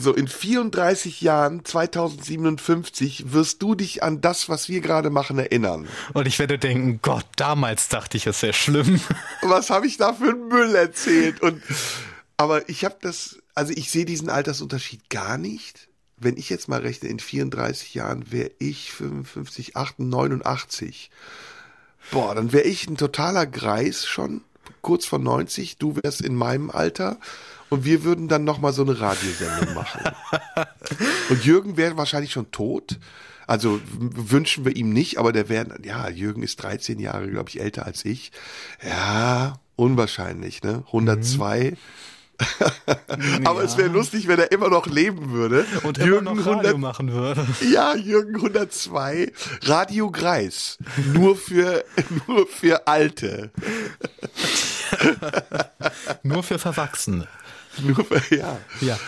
So, 0.01 0.14
in 0.14 0.28
34 0.28 1.20
Jahren, 1.22 1.64
2057, 1.64 3.32
wirst 3.32 3.62
du 3.62 3.74
dich 3.74 4.03
an 4.03 4.20
das, 4.20 4.49
was 4.49 4.68
wir 4.68 4.80
gerade 4.80 5.11
machen, 5.11 5.38
erinnern. 5.38 5.88
Und 6.14 6.28
ich 6.28 6.38
werde 6.38 6.59
denken, 6.59 7.01
Gott, 7.03 7.26
damals 7.36 7.88
dachte 7.88 8.16
ich, 8.16 8.26
es 8.26 8.40
wäre 8.42 8.53
schlimm. 8.53 9.01
Was 9.42 9.70
habe 9.70 9.86
ich 9.86 9.96
da 9.96 10.12
für 10.12 10.30
einen 10.30 10.49
Müll 10.49 10.74
erzählt? 10.74 11.40
Und, 11.40 11.62
aber 12.36 12.68
ich 12.68 12.84
habe 12.84 12.96
das, 13.01 13.38
also 13.55 13.72
ich 13.74 13.90
sehe 13.90 14.05
diesen 14.05 14.30
Altersunterschied 14.30 15.11
gar 15.11 15.36
nicht. 15.36 15.88
Wenn 16.16 16.36
ich 16.36 16.49
jetzt 16.49 16.68
mal 16.68 16.80
rechne, 16.80 17.09
in 17.09 17.18
34 17.18 17.94
Jahren 17.94 18.30
wäre 18.30 18.51
ich 18.59 18.92
55, 18.92 19.76
88, 19.76 20.07
89. 20.07 21.11
Boah, 22.11 22.34
dann 22.34 22.53
wäre 22.53 22.64
ich 22.64 22.88
ein 22.88 22.96
totaler 22.96 23.46
Greis 23.46 24.07
schon 24.07 24.42
kurz 24.82 25.07
vor 25.07 25.18
90, 25.18 25.78
du 25.78 25.96
wärst 25.96 26.20
in 26.20 26.34
meinem 26.34 26.70
Alter 26.70 27.18
und 27.70 27.84
wir 27.84 28.04
würden 28.04 28.28
dann 28.28 28.44
nochmal 28.44 28.72
so 28.72 28.82
eine 28.82 28.98
Radiosendung 28.98 29.74
machen. 29.74 30.00
und 31.30 31.44
Jürgen 31.44 31.76
wäre 31.76 31.96
wahrscheinlich 31.96 32.32
schon 32.32 32.50
tot. 32.50 32.98
Also 33.46 33.80
wünschen 33.98 34.66
wir 34.66 34.76
ihm 34.76 34.92
nicht, 34.92 35.18
aber 35.18 35.32
der 35.32 35.48
wäre, 35.48 35.78
ja, 35.82 36.10
Jürgen 36.10 36.42
ist 36.42 36.62
13 36.62 36.98
Jahre, 36.98 37.28
glaube 37.28 37.48
ich, 37.48 37.60
älter 37.60 37.86
als 37.86 38.04
ich. 38.04 38.30
Ja, 38.86 39.58
unwahrscheinlich, 39.74 40.62
ne? 40.62 40.82
102. 40.88 41.70
Mhm. 41.70 41.76
Aber 43.44 43.60
ja. 43.60 43.66
es 43.66 43.76
wäre 43.76 43.88
lustig, 43.88 44.28
wenn 44.28 44.38
er 44.38 44.52
immer 44.52 44.68
noch 44.68 44.86
leben 44.86 45.32
würde. 45.32 45.66
Und 45.82 45.98
Jürgen 45.98 46.26
immer 46.26 46.36
noch 46.36 46.46
Radio 46.46 46.70
100, 46.70 46.78
machen 46.78 47.12
würde. 47.12 47.46
Ja, 47.72 47.96
Jürgen 47.96 48.36
102, 48.36 49.32
Radio 49.62 50.10
Greis. 50.10 50.78
Nur 51.12 51.36
für, 51.36 51.84
nur 52.26 52.46
für 52.46 52.86
Alte. 52.86 53.50
nur 56.22 56.42
für 56.42 56.58
Verwachsene. 56.58 57.26
Nur 57.82 58.04
für, 58.04 58.34
ja. 58.34 58.58
Ja. 58.80 58.98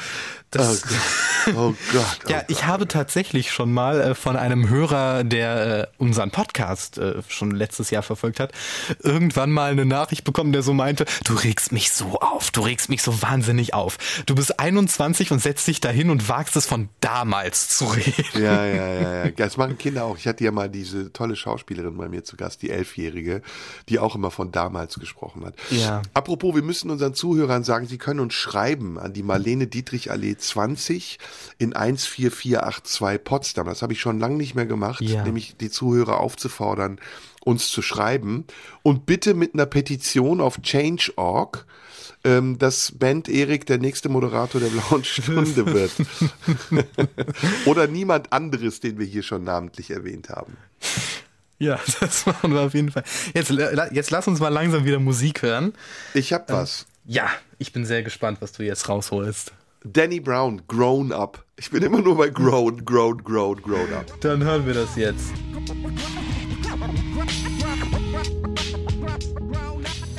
Das, 0.51 0.83
oh 0.85 0.89
Gott. 0.89 1.30
Oh 1.57 1.75
Gott. 1.93 2.19
Oh 2.27 2.31
ja, 2.31 2.43
ich 2.49 2.67
habe 2.67 2.87
tatsächlich 2.87 3.51
schon 3.51 3.73
mal 3.73 4.01
äh, 4.01 4.15
von 4.15 4.37
einem 4.37 4.69
Hörer, 4.69 5.25
der 5.25 5.81
äh, 5.81 5.87
unseren 5.99 6.31
Podcast 6.31 6.99
äh, 6.99 7.23
schon 7.29 7.51
letztes 7.51 7.91
Jahr 7.91 8.03
verfolgt 8.03 8.41
hat, 8.41 8.53
irgendwann 9.01 9.51
mal 9.51 9.71
eine 9.71 9.85
Nachricht 9.85 10.25
bekommen, 10.25 10.53
der 10.53 10.63
so 10.63 10.73
meinte, 10.73 11.05
du 11.25 11.35
regst 11.35 11.73
mich 11.73 11.91
so 11.93 12.21
auf, 12.21 12.51
du 12.51 12.63
regst 12.63 12.89
mich 12.89 13.03
so 13.03 13.23
wahnsinnig 13.23 13.75
auf. 13.75 13.99
Du 14.27 14.35
bist 14.35 14.61
21 14.61 15.33
und 15.33 15.41
setzt 15.41 15.67
dich 15.67 15.81
dahin 15.81 16.11
und 16.11 16.29
wagst 16.29 16.57
es 16.57 16.67
von 16.67 16.89
damals 17.01 17.69
zu 17.69 17.87
reden. 17.87 18.25
Ja, 18.35 18.65
ja, 18.65 18.95
ja, 18.95 19.01
ja. 19.25 19.31
Das 19.31 19.57
machen 19.57 19.79
Kinder 19.79 20.05
auch. 20.05 20.17
Ich 20.17 20.27
hatte 20.27 20.45
ja 20.45 20.53
mal 20.53 20.69
diese 20.69 21.13
tolle 21.13 21.37
Schauspielerin 21.37 21.97
bei 21.97 22.09
mir 22.09 22.25
zu 22.25 22.37
Gast, 22.37 22.63
die 22.63 22.71
Elfjährige, 22.71 23.43
die 23.89 23.99
auch 23.99 24.15
immer 24.15 24.31
von 24.31 24.53
damals 24.53 24.99
gesprochen 24.99 25.45
hat. 25.45 25.55
Ja. 25.71 26.03
Apropos, 26.15 26.55
wir 26.55 26.63
müssen 26.63 26.91
unseren 26.91 27.15
Zuhörern 27.15 27.65
sagen, 27.65 27.87
sie 27.87 27.99
können 27.99 28.21
uns 28.21 28.35
schreiben 28.35 28.99
an 28.99 29.13
die 29.13 29.23
Marlene 29.23 29.67
Dietrich 29.67 30.11
Allee 30.11 30.37
20 30.37 31.19
in 31.59 31.73
14482 31.73 33.25
Potsdam. 33.25 33.67
Das 33.67 33.83
habe 33.83 33.93
ich 33.93 34.01
schon 34.01 34.19
lange 34.19 34.37
nicht 34.37 34.55
mehr 34.55 34.67
gemacht, 34.67 35.01
ja. 35.01 35.23
nämlich 35.23 35.57
die 35.57 35.71
Zuhörer 35.71 36.21
aufzufordern, 36.21 36.99
uns 37.45 37.69
zu 37.69 37.83
schreiben. 37.83 38.45
Und 38.83 39.07
bitte 39.07 39.35
mit 39.35 39.55
einer 39.55 39.67
Petition 39.67 40.41
auf 40.41 40.61
Change.org, 40.63 41.67
ähm, 42.25 42.59
dass 42.59 42.93
Band 42.93 43.29
Erik 43.29 43.67
der 43.67 43.79
nächste 43.79 44.09
Moderator 44.09 44.61
der 44.61 44.69
Blauen 44.69 45.05
Stunde 45.05 45.67
wird. 45.67 45.93
Oder 47.67 47.87
niemand 47.87 48.33
anderes, 48.33 48.81
den 48.81 48.99
wir 48.99 49.07
hier 49.07 49.23
schon 49.23 49.45
namentlich 49.45 49.91
erwähnt 49.91 50.29
haben. 50.29 50.57
Ja, 51.61 51.79
das 52.01 52.27
machen 52.27 52.53
wir 52.53 52.63
auf 52.63 52.75
jeden 52.75 52.91
Fall. 52.91 53.05
Jetzt, 53.35 53.51
jetzt 53.93 54.11
lass 54.11 54.27
uns 54.27 54.41
mal 54.41 54.49
langsam 54.49 54.85
wieder 54.85 54.99
Musik 54.99 55.43
hören. 55.43 55.75
Ich 56.15 56.33
hab 56.33 56.51
was. 56.51 56.83
Ähm, 57.07 57.13
ja, 57.13 57.31
ich 57.59 57.73
bin 57.73 57.85
sehr 57.85 58.03
gespannt, 58.03 58.39
was 58.41 58.53
du 58.53 58.65
jetzt 58.65 58.89
rausholst. 58.89 59.53
Danny 59.85 60.21
Brown, 60.21 60.61
Grown 60.69 61.11
Up. 61.11 61.43
Ich 61.57 61.71
bin 61.71 61.83
immer 61.83 62.03
nur 62.03 62.19
bei 62.19 62.29
Grown, 62.29 62.85
Grown, 62.85 63.25
Grown, 63.25 63.63
Grown 63.63 63.93
Up. 63.95 64.21
Dann 64.21 64.45
hören 64.45 64.67
wir 64.67 64.75
das 64.75 64.95
jetzt. 64.95 65.33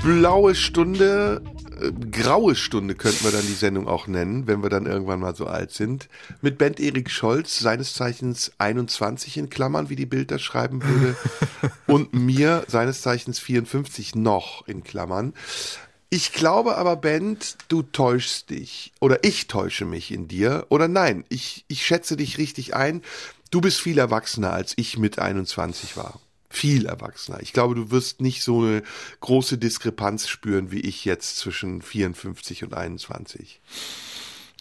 Blaue 0.04 0.56
Stunde, 0.56 1.44
äh, 1.80 1.92
graue 2.10 2.56
Stunde 2.56 2.96
könnten 2.96 3.24
wir 3.24 3.32
dann 3.32 3.46
die 3.46 3.54
Sendung 3.54 3.88
auch 3.88 4.08
nennen, 4.08 4.48
wenn 4.48 4.64
wir 4.64 4.72
dann 4.72 4.88
irgendwann 4.88 5.20
mal 5.20 5.36
so 5.36 5.46
alt 5.46 5.70
sind. 5.72 6.10
Mit 6.42 6.58
Band 6.58 6.80
Erik 6.80 7.12
Scholz, 7.12 7.60
seines 7.60 7.94
Zeichens 7.94 8.54
21 8.58 9.38
in 9.38 9.52
Klammern, 9.52 9.92
wie 9.92 9.96
die 9.96 10.08
Bild 10.08 10.32
das 10.32 10.42
schreiben 10.42 10.82
würde. 10.84 11.16
und 11.86 12.16
mir, 12.16 12.64
seines 12.68 13.04
Zeichens 13.04 13.38
54 13.38 14.16
noch 14.16 14.68
in 14.68 14.84
Klammern. 14.84 15.34
Ich 16.14 16.34
glaube 16.34 16.76
aber, 16.76 16.98
Bent, 16.98 17.56
du 17.70 17.84
täuschst 17.84 18.50
dich. 18.50 18.92
Oder 19.00 19.24
ich 19.24 19.48
täusche 19.48 19.86
mich 19.86 20.12
in 20.12 20.28
dir. 20.28 20.66
Oder 20.68 20.90
nein, 20.90 21.24
ich, 21.30 21.64
ich 21.70 21.86
schätze 21.86 22.18
dich 22.18 22.38
richtig 22.38 22.76
ein. 22.76 23.02
Du 23.50 23.62
bist 23.62 23.80
viel 23.80 23.98
erwachsener, 23.98 24.52
als 24.52 24.74
ich 24.76 24.98
mit 24.98 25.20
21 25.20 25.96
war. 25.96 26.20
Viel 26.50 26.86
erwachsener. 26.86 27.40
Ich 27.42 27.54
glaube, 27.54 27.76
du 27.76 27.92
wirst 27.92 28.20
nicht 28.20 28.44
so 28.44 28.60
eine 28.60 28.84
große 29.22 29.58
Diskrepanz 29.58 30.28
spüren 30.28 30.70
wie 30.70 30.82
ich 30.82 31.06
jetzt 31.06 31.38
zwischen 31.38 31.82
54 31.82 32.66
und 32.66 32.74
21. 32.74 33.62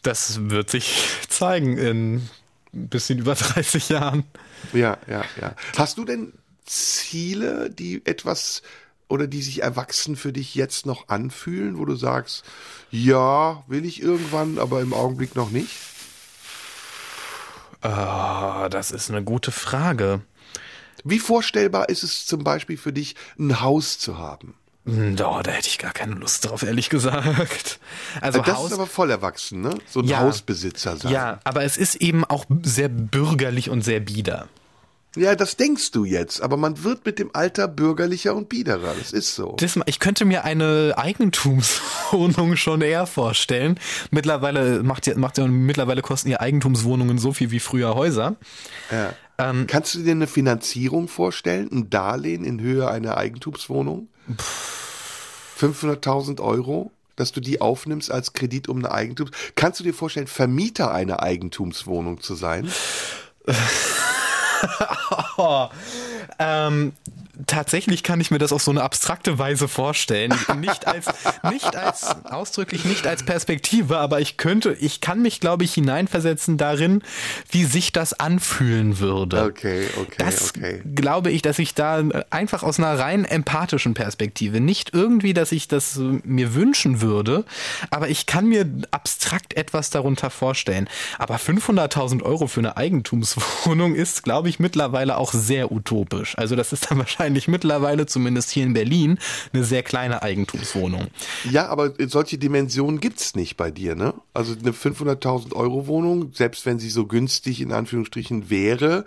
Das 0.04 0.50
wird 0.50 0.70
sich 0.70 1.02
zeigen 1.28 1.76
in 1.76 2.28
ein 2.72 2.88
bisschen 2.88 3.18
über 3.18 3.34
30 3.34 3.88
Jahren. 3.88 4.22
Ja, 4.72 4.98
ja, 5.08 5.24
ja. 5.40 5.56
Hast 5.76 5.98
du 5.98 6.04
denn 6.04 6.32
Ziele, 6.64 7.70
die 7.70 8.06
etwas 8.06 8.62
oder 9.10 9.26
die 9.26 9.42
sich 9.42 9.62
erwachsen 9.62 10.16
für 10.16 10.32
dich 10.32 10.54
jetzt 10.54 10.86
noch 10.86 11.08
anfühlen, 11.08 11.78
wo 11.78 11.84
du 11.84 11.96
sagst, 11.96 12.44
ja, 12.90 13.64
will 13.66 13.84
ich 13.84 14.02
irgendwann, 14.02 14.58
aber 14.58 14.80
im 14.80 14.92
Augenblick 14.92 15.34
noch 15.34 15.50
nicht? 15.50 15.76
Oh, 17.82 18.68
das 18.70 18.90
ist 18.90 19.10
eine 19.10 19.22
gute 19.22 19.52
Frage. 19.52 20.20
Wie 21.02 21.18
vorstellbar 21.18 21.88
ist 21.88 22.02
es 22.02 22.26
zum 22.26 22.44
Beispiel 22.44 22.76
für 22.76 22.92
dich, 22.92 23.16
ein 23.38 23.60
Haus 23.60 23.98
zu 23.98 24.18
haben? 24.18 24.54
Da, 24.84 25.42
da 25.42 25.50
hätte 25.50 25.68
ich 25.68 25.78
gar 25.78 25.92
keine 25.92 26.14
Lust 26.14 26.46
drauf, 26.46 26.62
ehrlich 26.62 26.88
gesagt. 26.88 27.80
Also 28.20 28.40
das 28.40 28.56
Haus, 28.56 28.70
ist 28.70 28.72
aber 28.72 28.86
voll 28.86 29.10
erwachsen, 29.10 29.60
ne? 29.60 29.78
So 29.86 30.00
ein 30.00 30.06
ja, 30.06 30.20
Hausbesitzer 30.20 30.96
sein. 30.96 31.12
Ja, 31.12 31.40
aber 31.44 31.64
es 31.64 31.76
ist 31.76 31.96
eben 31.96 32.24
auch 32.24 32.44
sehr 32.62 32.88
bürgerlich 32.88 33.70
und 33.70 33.82
sehr 33.82 34.00
bieder. 34.00 34.48
Ja, 35.16 35.34
das 35.34 35.56
denkst 35.56 35.90
du 35.90 36.04
jetzt, 36.04 36.40
aber 36.40 36.56
man 36.56 36.84
wird 36.84 37.04
mit 37.04 37.18
dem 37.18 37.30
Alter 37.32 37.66
bürgerlicher 37.66 38.36
und 38.36 38.48
biederer. 38.48 38.94
Das 38.96 39.12
ist 39.12 39.34
so. 39.34 39.56
Ich 39.86 39.98
könnte 39.98 40.24
mir 40.24 40.44
eine 40.44 40.94
Eigentumswohnung 40.96 42.54
schon 42.56 42.80
eher 42.80 43.06
vorstellen. 43.06 43.80
Mittlerweile 44.12 44.84
macht, 44.84 45.14
macht 45.16 45.38
mittlerweile 45.38 46.02
kosten 46.02 46.30
ja 46.30 46.38
Eigentumswohnungen 46.40 47.18
so 47.18 47.32
viel 47.32 47.50
wie 47.50 47.58
früher 47.58 47.96
Häuser. 47.96 48.36
Ja. 48.92 49.14
Ähm, 49.38 49.66
Kannst 49.66 49.96
du 49.96 50.00
dir 50.00 50.12
eine 50.12 50.28
Finanzierung 50.28 51.08
vorstellen? 51.08 51.68
Ein 51.72 51.90
Darlehen 51.90 52.44
in 52.44 52.60
Höhe 52.60 52.88
einer 52.88 53.16
Eigentumswohnung? 53.16 54.08
500.000 55.58 56.40
Euro? 56.40 56.92
dass 57.16 57.32
du 57.32 57.40
die 57.42 57.60
aufnimmst 57.60 58.10
als 58.10 58.32
Kredit 58.32 58.70
um 58.70 58.78
eine 58.78 58.92
Eigentums. 58.92 59.30
Kannst 59.54 59.78
du 59.78 59.84
dir 59.84 59.92
vorstellen, 59.92 60.26
Vermieter 60.26 60.90
einer 60.90 61.22
Eigentumswohnung 61.22 62.22
zu 62.22 62.34
sein? 62.34 62.72
oh, 65.36 65.68
ähm, 66.38 66.92
tatsächlich 67.46 68.02
kann 68.02 68.20
ich 68.20 68.30
mir 68.30 68.38
das 68.38 68.52
auf 68.52 68.62
so 68.62 68.70
eine 68.70 68.82
abstrakte 68.82 69.38
Weise 69.38 69.68
vorstellen. 69.68 70.34
Nicht 70.60 70.86
als, 70.86 71.06
nicht 71.50 71.76
als, 71.76 72.24
ausdrücklich 72.24 72.84
nicht 72.84 73.06
als 73.06 73.24
Perspektive, 73.24 73.98
aber 73.98 74.20
ich 74.20 74.36
könnte, 74.36 74.76
ich 74.80 75.00
kann 75.00 75.22
mich, 75.22 75.40
glaube 75.40 75.64
ich, 75.64 75.74
hineinversetzen 75.74 76.58
darin, 76.58 77.02
wie 77.50 77.64
sich 77.64 77.92
das 77.92 78.12
anfühlen 78.12 78.98
würde. 78.98 79.44
Okay, 79.44 79.86
okay, 80.00 80.14
das 80.18 80.50
okay. 80.50 80.82
glaube 80.94 81.30
ich, 81.30 81.42
dass 81.42 81.58
ich 81.58 81.74
da 81.74 82.02
einfach 82.30 82.62
aus 82.62 82.78
einer 82.78 82.98
rein 82.98 83.24
empathischen 83.24 83.94
Perspektive, 83.94 84.60
nicht 84.60 84.92
irgendwie, 84.92 85.34
dass 85.34 85.52
ich 85.52 85.68
das 85.68 85.96
mir 85.98 86.54
wünschen 86.54 87.00
würde, 87.00 87.44
aber 87.90 88.08
ich 88.08 88.26
kann 88.26 88.46
mir 88.46 88.66
abstrakt 88.90 89.54
etwas 89.54 89.90
darunter 89.90 90.30
vorstellen. 90.30 90.88
Aber 91.18 91.36
500.000 91.36 92.22
Euro 92.22 92.46
für 92.46 92.60
eine 92.60 92.76
Eigentumswohnung 92.76 93.94
ist, 93.94 94.22
glaube 94.22 94.48
ich, 94.48 94.58
mittlerweile 94.58 95.16
auch 95.16 95.32
sehr 95.32 95.72
utopisch. 95.72 96.36
Also 96.36 96.56
das 96.56 96.72
ist 96.72 96.90
dann 96.90 96.98
wahrscheinlich 96.98 97.29
wahrscheinlich 97.30 97.48
mittlerweile, 97.48 98.06
zumindest 98.06 98.50
hier 98.50 98.64
in 98.64 98.72
Berlin, 98.72 99.18
eine 99.52 99.64
sehr 99.64 99.82
kleine 99.82 100.22
Eigentumswohnung. 100.22 101.08
Ja, 101.50 101.68
aber 101.68 101.92
solche 102.08 102.38
Dimensionen 102.38 103.00
gibt 103.00 103.20
es 103.20 103.36
nicht 103.36 103.56
bei 103.56 103.70
dir, 103.70 103.94
ne? 103.94 104.14
Also 104.34 104.54
eine 104.60 104.72
500.000 104.72 105.54
Euro 105.54 105.86
Wohnung, 105.86 106.32
selbst 106.34 106.66
wenn 106.66 106.80
sie 106.80 106.90
so 106.90 107.06
günstig 107.06 107.60
in 107.60 107.72
Anführungsstrichen 107.72 108.50
wäre, 108.50 109.04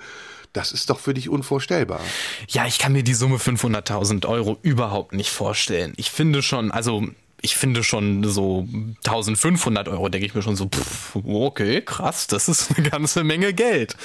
das 0.53 0.71
ist 0.71 0.89
doch 0.89 0.99
für 0.99 1.13
dich 1.13 1.27
unvorstellbar. 1.29 1.99
Ja, 2.47 2.65
ich 2.65 2.77
kann 2.79 2.93
mir 2.93 3.03
die 3.03 3.15
Summe 3.15 3.37
500.000 3.37 4.25
Euro 4.27 4.57
überhaupt 4.61 5.13
nicht 5.13 5.29
vorstellen. 5.29 5.93
Ich 5.97 6.11
finde 6.11 6.41
schon, 6.41 6.71
also 6.71 7.03
ich 7.43 7.57
finde 7.57 7.83
schon 7.83 8.23
so 8.23 8.65
1500 9.05 9.89
Euro, 9.89 10.07
denke 10.07 10.25
ich 10.25 10.33
mir 10.33 10.41
schon 10.41 10.55
so, 10.55 10.69
pff, 10.69 11.17
okay, 11.25 11.81
krass, 11.81 12.25
das 12.25 12.47
ist 12.47 12.71
eine 12.71 12.89
ganze 12.89 13.25
Menge 13.25 13.53
Geld. 13.53 13.97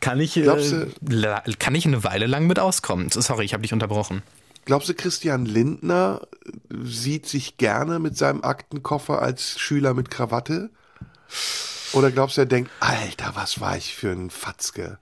Kann 0.00 0.20
ich, 0.20 0.36
äh, 0.36 0.46
kann 1.58 1.74
ich 1.74 1.86
eine 1.86 2.04
Weile 2.04 2.26
lang 2.26 2.46
mit 2.46 2.58
auskommen. 2.58 3.10
Sorry, 3.10 3.46
ich 3.46 3.54
habe 3.54 3.62
dich 3.62 3.72
unterbrochen. 3.72 4.22
Glaubst 4.66 4.90
du, 4.90 4.94
Christian 4.94 5.46
Lindner 5.46 6.28
sieht 6.68 7.26
sich 7.26 7.56
gerne 7.56 7.98
mit 7.98 8.18
seinem 8.18 8.44
Aktenkoffer 8.44 9.22
als 9.22 9.58
Schüler 9.58 9.94
mit 9.94 10.10
Krawatte? 10.10 10.68
Oder 11.94 12.10
glaubst 12.10 12.36
du, 12.36 12.42
er 12.42 12.46
denkt, 12.46 12.70
Alter, 12.80 13.32
was 13.34 13.60
war 13.60 13.78
ich 13.78 13.94
für 13.94 14.10
ein 14.10 14.28
Fatzke? 14.28 14.98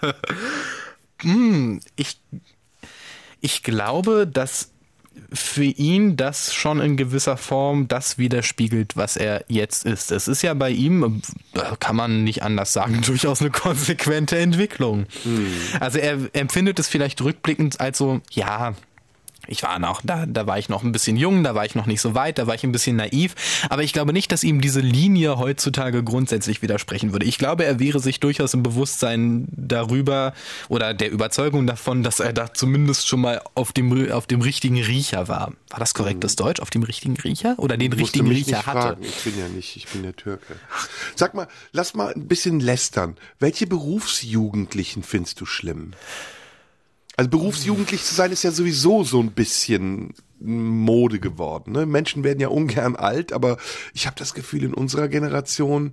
hm, 1.22 1.80
ich, 1.96 2.20
ich 3.40 3.64
glaube, 3.64 4.28
dass 4.28 4.70
für 5.32 5.64
ihn 5.64 6.16
das 6.16 6.54
schon 6.54 6.80
in 6.80 6.96
gewisser 6.96 7.36
Form 7.36 7.88
das 7.88 8.18
widerspiegelt, 8.18 8.96
was 8.96 9.16
er 9.16 9.44
jetzt 9.48 9.84
ist. 9.84 10.10
Es 10.10 10.28
ist 10.28 10.42
ja 10.42 10.54
bei 10.54 10.70
ihm, 10.70 11.22
kann 11.78 11.96
man 11.96 12.24
nicht 12.24 12.42
anders 12.42 12.72
sagen, 12.72 13.02
durchaus 13.06 13.40
eine 13.40 13.50
konsequente 13.50 14.38
Entwicklung. 14.38 15.06
Mhm. 15.24 15.52
Also 15.78 15.98
er 15.98 16.18
empfindet 16.32 16.78
es 16.78 16.88
vielleicht 16.88 17.20
rückblickend 17.22 17.80
als 17.80 17.98
so, 17.98 18.20
ja, 18.30 18.74
Ich 19.46 19.62
war 19.62 19.78
noch, 19.78 20.02
da, 20.04 20.26
da 20.26 20.46
war 20.46 20.58
ich 20.58 20.68
noch 20.68 20.82
ein 20.84 20.92
bisschen 20.92 21.16
jung, 21.16 21.42
da 21.42 21.54
war 21.54 21.64
ich 21.64 21.74
noch 21.74 21.86
nicht 21.86 22.00
so 22.00 22.14
weit, 22.14 22.38
da 22.38 22.46
war 22.46 22.54
ich 22.54 22.62
ein 22.62 22.72
bisschen 22.72 22.96
naiv. 22.96 23.34
Aber 23.68 23.82
ich 23.82 23.92
glaube 23.92 24.12
nicht, 24.12 24.30
dass 24.32 24.44
ihm 24.44 24.60
diese 24.60 24.80
Linie 24.80 25.38
heutzutage 25.38 26.04
grundsätzlich 26.04 26.62
widersprechen 26.62 27.12
würde. 27.12 27.24
Ich 27.26 27.38
glaube, 27.38 27.64
er 27.64 27.78
wäre 27.80 28.00
sich 28.00 28.20
durchaus 28.20 28.54
im 28.54 28.62
Bewusstsein 28.62 29.48
darüber 29.50 30.34
oder 30.68 30.94
der 30.94 31.10
Überzeugung 31.10 31.66
davon, 31.66 32.02
dass 32.02 32.20
er 32.20 32.32
da 32.32 32.52
zumindest 32.52 33.08
schon 33.08 33.22
mal 33.22 33.40
auf 33.54 33.72
dem, 33.72 34.12
auf 34.12 34.26
dem 34.26 34.42
richtigen 34.42 34.80
Riecher 34.80 35.26
war. 35.26 35.52
War 35.70 35.78
das 35.78 35.94
korrektes 35.94 36.32
Mhm. 36.34 36.36
Deutsch? 36.36 36.60
Auf 36.60 36.70
dem 36.70 36.82
richtigen 36.82 37.16
Riecher? 37.16 37.54
Oder 37.58 37.76
den 37.76 37.92
richtigen 37.92 38.28
Riecher 38.28 38.66
hatte? 38.66 38.80
fragen. 38.80 39.02
Ich 39.02 39.24
bin 39.24 39.38
ja 39.38 39.48
nicht, 39.48 39.76
ich 39.76 39.86
bin 39.88 40.02
der 40.02 40.14
Türke. 40.14 40.56
Sag 41.16 41.34
mal, 41.34 41.48
lass 41.72 41.94
mal 41.94 42.12
ein 42.14 42.28
bisschen 42.28 42.60
lästern. 42.60 43.16
Welche 43.38 43.66
Berufsjugendlichen 43.66 45.02
findest 45.02 45.40
du 45.40 45.46
schlimm? 45.46 45.92
Also 47.20 47.28
berufsjugendlich 47.28 48.02
zu 48.02 48.14
sein 48.14 48.32
ist 48.32 48.44
ja 48.44 48.50
sowieso 48.50 49.04
so 49.04 49.20
ein 49.20 49.32
bisschen 49.32 50.14
Mode 50.40 51.20
geworden. 51.20 51.72
Ne? 51.72 51.84
Menschen 51.84 52.24
werden 52.24 52.40
ja 52.40 52.48
ungern 52.48 52.96
alt, 52.96 53.34
aber 53.34 53.58
ich 53.92 54.06
habe 54.06 54.16
das 54.18 54.32
Gefühl, 54.32 54.64
in 54.64 54.72
unserer 54.72 55.06
Generation 55.08 55.92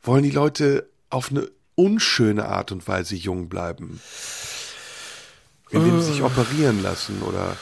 wollen 0.00 0.22
die 0.22 0.30
Leute 0.30 0.88
auf 1.10 1.32
eine 1.32 1.50
unschöne 1.74 2.44
Art 2.46 2.70
und 2.70 2.86
Weise 2.86 3.16
jung 3.16 3.48
bleiben. 3.48 4.00
Indem 5.70 6.00
sie 6.02 6.12
sich 6.12 6.22
operieren 6.22 6.84
lassen 6.84 7.20
oder 7.22 7.56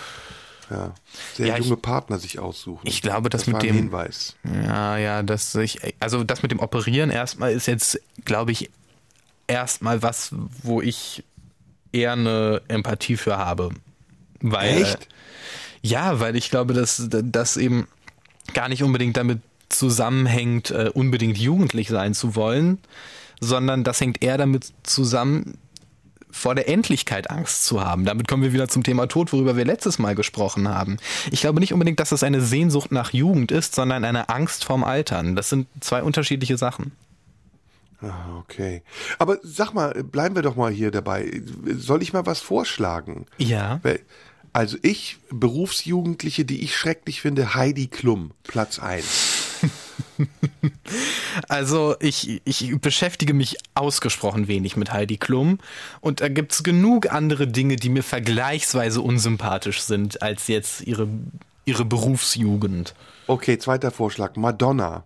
ja, 0.68 0.92
sehr 1.34 1.46
Ja, 1.46 1.56
ich- 1.56 1.64
junge 1.64 1.78
Partner 1.78 2.18
sich 2.18 2.38
aussuchen. 2.38 2.86
ich 2.86 3.00
glaube, 3.00 3.30
das 3.30 3.46
mit 3.46 3.54
war 3.54 3.60
ein 3.62 3.66
dem- 3.68 3.76
Hinweis. 3.76 4.36
Ja, 4.44 4.98
ja, 4.98 5.22
das 5.22 5.54
ich, 5.54 5.78
also 5.98 6.24
das 6.24 6.42
mit 6.42 6.50
dem 6.50 6.60
Operieren 6.60 7.08
erstmal 7.08 7.52
ist 7.52 7.68
jetzt, 7.68 7.98
glaube 8.26 8.52
ich, 8.52 8.68
erstmal 9.46 10.02
was, 10.02 10.28
wo 10.62 10.82
ich 10.82 11.24
eher 11.92 12.12
eine 12.12 12.62
Empathie 12.68 13.16
für 13.16 13.38
habe. 13.38 13.70
Weil, 14.40 14.82
Echt? 14.82 15.08
Ja, 15.82 16.20
weil 16.20 16.36
ich 16.36 16.50
glaube, 16.50 16.74
dass 16.74 17.08
das 17.08 17.56
eben 17.56 17.86
gar 18.54 18.68
nicht 18.68 18.82
unbedingt 18.82 19.16
damit 19.16 19.40
zusammenhängt, 19.68 20.70
äh, 20.70 20.90
unbedingt 20.92 21.38
jugendlich 21.38 21.88
sein 21.88 22.14
zu 22.14 22.34
wollen, 22.34 22.78
sondern 23.40 23.84
das 23.84 24.00
hängt 24.00 24.22
eher 24.22 24.38
damit 24.38 24.72
zusammen, 24.82 25.58
vor 26.36 26.54
der 26.54 26.68
Endlichkeit 26.68 27.30
Angst 27.30 27.64
zu 27.64 27.82
haben. 27.82 28.04
Damit 28.04 28.28
kommen 28.28 28.42
wir 28.42 28.52
wieder 28.52 28.68
zum 28.68 28.82
Thema 28.82 29.06
Tod, 29.06 29.32
worüber 29.32 29.56
wir 29.56 29.64
letztes 29.64 29.98
Mal 29.98 30.14
gesprochen 30.14 30.68
haben. 30.68 30.98
Ich 31.30 31.40
glaube 31.40 31.60
nicht 31.60 31.72
unbedingt, 31.72 31.98
dass 31.98 32.12
es 32.12 32.22
eine 32.22 32.42
Sehnsucht 32.42 32.92
nach 32.92 33.14
Jugend 33.14 33.50
ist, 33.50 33.74
sondern 33.74 34.04
eine 34.04 34.28
Angst 34.28 34.64
vorm 34.64 34.84
Altern. 34.84 35.34
Das 35.34 35.48
sind 35.48 35.66
zwei 35.80 36.02
unterschiedliche 36.02 36.58
Sachen. 36.58 36.92
Ah, 38.00 38.38
okay. 38.38 38.82
Aber 39.18 39.38
sag 39.42 39.72
mal, 39.72 39.92
bleiben 40.04 40.34
wir 40.34 40.42
doch 40.42 40.56
mal 40.56 40.70
hier 40.70 40.90
dabei. 40.90 41.40
Soll 41.76 42.02
ich 42.02 42.12
mal 42.12 42.26
was 42.26 42.40
vorschlagen? 42.40 43.26
Ja. 43.38 43.80
Also 44.52 44.76
ich, 44.82 45.18
Berufsjugendliche, 45.30 46.44
die 46.44 46.62
ich 46.62 46.76
schrecklich 46.76 47.20
finde, 47.20 47.54
Heidi 47.54 47.88
Klum, 47.88 48.32
Platz 48.42 48.78
1. 48.78 49.34
Also 51.48 51.96
ich, 52.00 52.40
ich 52.44 52.74
beschäftige 52.80 53.34
mich 53.34 53.56
ausgesprochen 53.74 54.48
wenig 54.48 54.76
mit 54.76 54.92
Heidi 54.92 55.16
Klum 55.16 55.58
und 56.00 56.20
da 56.20 56.28
gibt's 56.28 56.62
genug 56.62 57.12
andere 57.12 57.46
Dinge, 57.46 57.76
die 57.76 57.88
mir 57.88 58.02
vergleichsweise 58.02 59.00
unsympathisch 59.00 59.82
sind 59.82 60.22
als 60.22 60.48
jetzt 60.48 60.82
ihre, 60.82 61.08
ihre 61.64 61.84
Berufsjugend. 61.84 62.94
Okay, 63.26 63.58
zweiter 63.58 63.90
Vorschlag, 63.90 64.36
Madonna. 64.36 65.04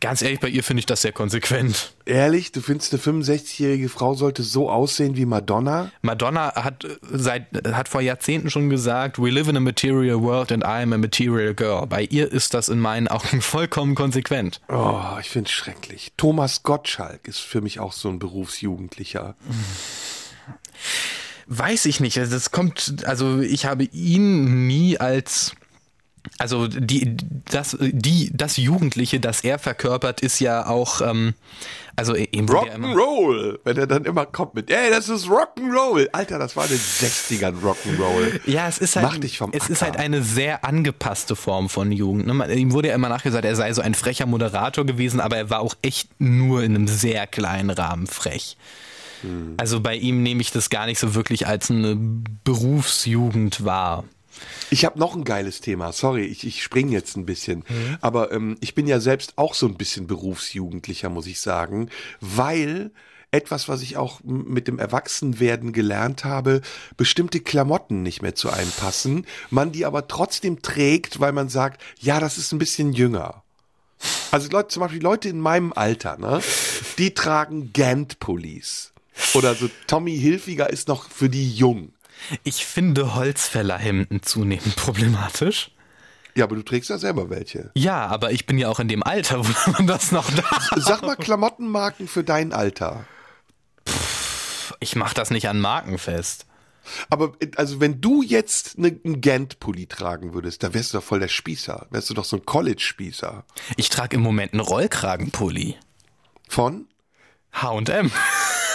Ganz 0.00 0.22
ehrlich, 0.22 0.40
bei 0.40 0.48
ihr 0.48 0.64
finde 0.64 0.80
ich 0.80 0.86
das 0.86 1.02
sehr 1.02 1.12
konsequent. 1.12 1.94
Ehrlich, 2.04 2.52
du 2.52 2.60
findest 2.60 2.92
eine 2.92 3.02
65-jährige 3.02 3.88
Frau 3.88 4.14
sollte 4.14 4.42
so 4.42 4.68
aussehen 4.68 5.16
wie 5.16 5.24
Madonna? 5.24 5.90
Madonna 6.02 6.54
hat 6.56 6.84
äh, 6.84 6.96
seit 7.12 7.46
hat 7.72 7.88
vor 7.88 8.00
Jahrzehnten 8.00 8.50
schon 8.50 8.70
gesagt, 8.70 9.18
we 9.18 9.30
live 9.30 9.48
in 9.48 9.56
a 9.56 9.60
material 9.60 10.20
world 10.20 10.52
and 10.52 10.64
I 10.64 10.82
am 10.82 10.92
a 10.92 10.98
material 10.98 11.54
girl. 11.54 11.86
Bei 11.86 12.02
ihr 12.02 12.30
ist 12.30 12.54
das 12.54 12.68
in 12.68 12.80
meinen 12.80 13.08
Augen 13.08 13.40
vollkommen 13.40 13.94
konsequent. 13.94 14.60
Oh, 14.68 15.16
ich 15.20 15.30
find's 15.30 15.52
schrecklich. 15.52 16.12
Thomas 16.16 16.62
Gottschalk 16.62 17.26
ist 17.28 17.40
für 17.40 17.60
mich 17.60 17.80
auch 17.80 17.92
so 17.92 18.08
ein 18.08 18.18
Berufsjugendlicher. 18.18 19.36
Weiß 21.46 21.84
ich 21.86 22.00
nicht. 22.00 22.18
Also 22.18 22.32
Das 22.34 22.50
kommt, 22.50 23.04
also 23.06 23.40
ich 23.40 23.66
habe 23.66 23.84
ihn 23.84 24.66
nie 24.66 24.98
als 24.98 25.54
also 26.38 26.66
die, 26.68 27.16
das, 27.50 27.76
die, 27.80 28.30
das 28.34 28.56
Jugendliche, 28.56 29.20
das 29.20 29.42
er 29.42 29.58
verkörpert, 29.58 30.20
ist 30.20 30.40
ja 30.40 30.66
auch, 30.66 31.00
ähm, 31.00 31.34
also 31.96 32.16
ja 32.16 32.24
immer, 32.32 32.52
Rock'n'Roll, 32.52 33.58
wenn 33.64 33.76
er 33.76 33.86
dann 33.86 34.04
immer 34.04 34.26
kommt 34.26 34.54
mit, 34.54 34.70
ey, 34.70 34.90
das 34.90 35.08
ist 35.08 35.26
Rock'n'Roll. 35.26 36.08
Alter, 36.12 36.38
das 36.38 36.56
war 36.56 36.64
in 36.64 36.70
den 36.70 36.78
60ern 36.78 37.54
Rock'n'Roll. 37.62 38.40
ja, 38.46 38.66
es 38.68 38.78
ist 38.78 38.96
halt, 38.96 39.06
Mach 39.06 39.18
dich 39.18 39.38
vom 39.38 39.50
es 39.52 39.68
ist 39.68 39.82
halt 39.82 39.96
eine 39.98 40.22
sehr 40.22 40.64
angepasste 40.64 41.36
Form 41.36 41.68
von 41.68 41.92
Jugend. 41.92 42.26
Ne? 42.26 42.34
Man- 42.34 42.50
Ihm 42.50 42.72
wurde 42.72 42.88
ja 42.88 42.94
immer 42.94 43.08
nachgesagt, 43.10 43.44
er 43.44 43.54
sei 43.56 43.72
so 43.72 43.82
ein 43.82 43.94
frecher 43.94 44.26
Moderator 44.26 44.84
gewesen, 44.86 45.20
aber 45.20 45.36
er 45.36 45.50
war 45.50 45.60
auch 45.60 45.74
echt 45.82 46.08
nur 46.20 46.62
in 46.62 46.74
einem 46.74 46.88
sehr 46.88 47.26
kleinen 47.26 47.70
Rahmen 47.70 48.06
frech. 48.06 48.56
Hm. 49.22 49.54
Also 49.58 49.80
bei 49.80 49.94
ihm 49.94 50.22
nehme 50.22 50.40
ich 50.40 50.50
das 50.50 50.70
gar 50.70 50.86
nicht 50.86 50.98
so 50.98 51.14
wirklich 51.14 51.46
als 51.46 51.70
eine 51.70 51.96
Berufsjugend 52.44 53.64
wahr. 53.64 54.04
Ich 54.70 54.84
habe 54.84 54.98
noch 54.98 55.14
ein 55.14 55.24
geiles 55.24 55.60
Thema. 55.60 55.92
Sorry, 55.92 56.24
ich, 56.24 56.46
ich 56.46 56.62
springe 56.62 56.92
jetzt 56.92 57.16
ein 57.16 57.26
bisschen. 57.26 57.64
Aber 58.00 58.32
ähm, 58.32 58.56
ich 58.60 58.74
bin 58.74 58.86
ja 58.86 59.00
selbst 59.00 59.34
auch 59.36 59.54
so 59.54 59.66
ein 59.66 59.76
bisschen 59.76 60.06
Berufsjugendlicher, 60.06 61.08
muss 61.08 61.26
ich 61.26 61.40
sagen, 61.40 61.90
weil 62.20 62.90
etwas, 63.34 63.68
was 63.68 63.82
ich 63.82 63.96
auch 63.96 64.20
mit 64.22 64.68
dem 64.68 64.78
Erwachsenwerden 64.78 65.72
gelernt 65.72 66.24
habe, 66.24 66.60
bestimmte 66.96 67.40
Klamotten 67.40 68.02
nicht 68.02 68.22
mehr 68.22 68.34
zu 68.34 68.50
einem 68.50 68.70
passen, 68.70 69.26
man 69.50 69.72
die 69.72 69.84
aber 69.84 70.06
trotzdem 70.06 70.62
trägt, 70.62 71.18
weil 71.18 71.32
man 71.32 71.48
sagt, 71.48 71.82
ja, 71.98 72.20
das 72.20 72.38
ist 72.38 72.52
ein 72.52 72.58
bisschen 72.58 72.92
jünger. 72.92 73.42
Also 74.30 74.48
Leute, 74.50 74.68
zum 74.68 74.82
Beispiel 74.82 75.02
Leute 75.02 75.28
in 75.28 75.40
meinem 75.40 75.72
Alter, 75.72 76.16
ne, 76.18 76.40
die 76.98 77.12
tragen 77.14 77.72
Gant-Pullis. 77.72 78.92
Oder 79.34 79.54
so 79.54 79.68
Tommy 79.86 80.16
Hilfiger 80.16 80.70
ist 80.70 80.88
noch 80.88 81.08
für 81.08 81.28
die 81.28 81.52
jung. 81.52 81.92
Ich 82.42 82.64
finde 82.64 83.14
Holzfällerhemden 83.14 84.22
zunehmend 84.22 84.76
problematisch. 84.76 85.70
Ja, 86.34 86.44
aber 86.44 86.56
du 86.56 86.62
trägst 86.62 86.90
ja 86.90 86.98
selber 86.98 87.30
welche. 87.30 87.70
Ja, 87.74 88.06
aber 88.06 88.32
ich 88.32 88.46
bin 88.46 88.58
ja 88.58 88.68
auch 88.68 88.80
in 88.80 88.88
dem 88.88 89.02
Alter, 89.02 89.38
wo 89.46 89.70
man 89.70 89.86
das 89.86 90.12
noch 90.12 90.30
darf. 90.32 90.70
Sag 90.76 91.02
mal 91.02 91.16
Klamottenmarken 91.16 92.08
für 92.08 92.24
dein 92.24 92.52
Alter. 92.52 93.04
Ich 94.80 94.96
mache 94.96 95.14
das 95.14 95.30
nicht 95.30 95.48
an 95.48 95.60
Marken 95.60 95.98
fest. 95.98 96.46
Aber 97.08 97.32
also 97.56 97.80
wenn 97.80 98.00
du 98.00 98.22
jetzt 98.22 98.78
ne, 98.78 98.98
einen 99.04 99.20
Gant-Pulli 99.20 99.86
tragen 99.86 100.34
würdest, 100.34 100.62
da 100.62 100.74
wärst 100.74 100.92
du 100.92 100.98
doch 100.98 101.04
voll 101.04 101.20
der 101.20 101.28
Spießer. 101.28 101.86
Wärst 101.90 102.10
du 102.10 102.14
doch 102.14 102.24
so 102.24 102.36
ein 102.36 102.44
College-Spießer. 102.44 103.44
Ich 103.76 103.88
trage 103.88 104.16
im 104.16 104.22
Moment 104.22 104.52
einen 104.52 104.60
Rollkragenpulli. 104.60 105.76
Von? 106.48 106.88
H&M. 107.52 108.10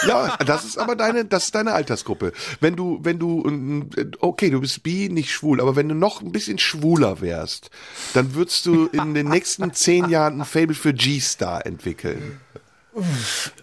Ja, 0.08 0.38
das 0.38 0.66
ist 0.66 0.78
aber 0.78 0.96
deine, 0.96 1.26
das 1.26 1.46
ist 1.46 1.56
deine 1.56 1.74
Altersgruppe. 1.74 2.32
Wenn 2.60 2.76
du, 2.76 3.00
wenn 3.04 3.20
du, 3.20 3.90
äh, 3.98 4.06
okay, 4.20 4.50
du 4.50 4.62
bist 4.62 4.84
bi, 4.84 5.10
nicht 5.10 5.32
schwul, 5.32 5.62
aber 5.62 5.76
wenn 5.76 5.90
du 5.90 5.96
noch 5.96 6.22
ein 6.22 6.32
bisschen 6.32 6.60
schwuler 6.60 7.22
wärst, 7.22 7.70
dann 8.14 8.34
würdest 8.36 8.66
du 8.66 8.88
in 8.88 9.14
den 9.14 9.30
nächsten 9.30 9.74
zehn 9.74 10.10
Jahren 10.10 10.42
ein 10.42 10.46
Fable 10.46 10.76
für 10.76 10.94
G-Star 10.94 11.66
entwickeln. 11.66 12.40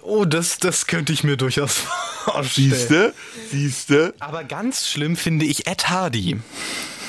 Oh, 0.02 0.24
das, 0.24 0.58
das 0.58 0.86
könnte 0.86 1.12
ich 1.12 1.24
mir 1.24 1.36
durchaus 1.36 1.78
vorstellen. 2.24 2.70
Siehste? 2.70 3.14
Siehste? 3.50 4.14
Aber 4.20 4.44
ganz 4.44 4.88
schlimm 4.88 5.16
finde 5.16 5.44
ich 5.44 5.66
Ed 5.66 5.88
Hardy. 5.88 6.38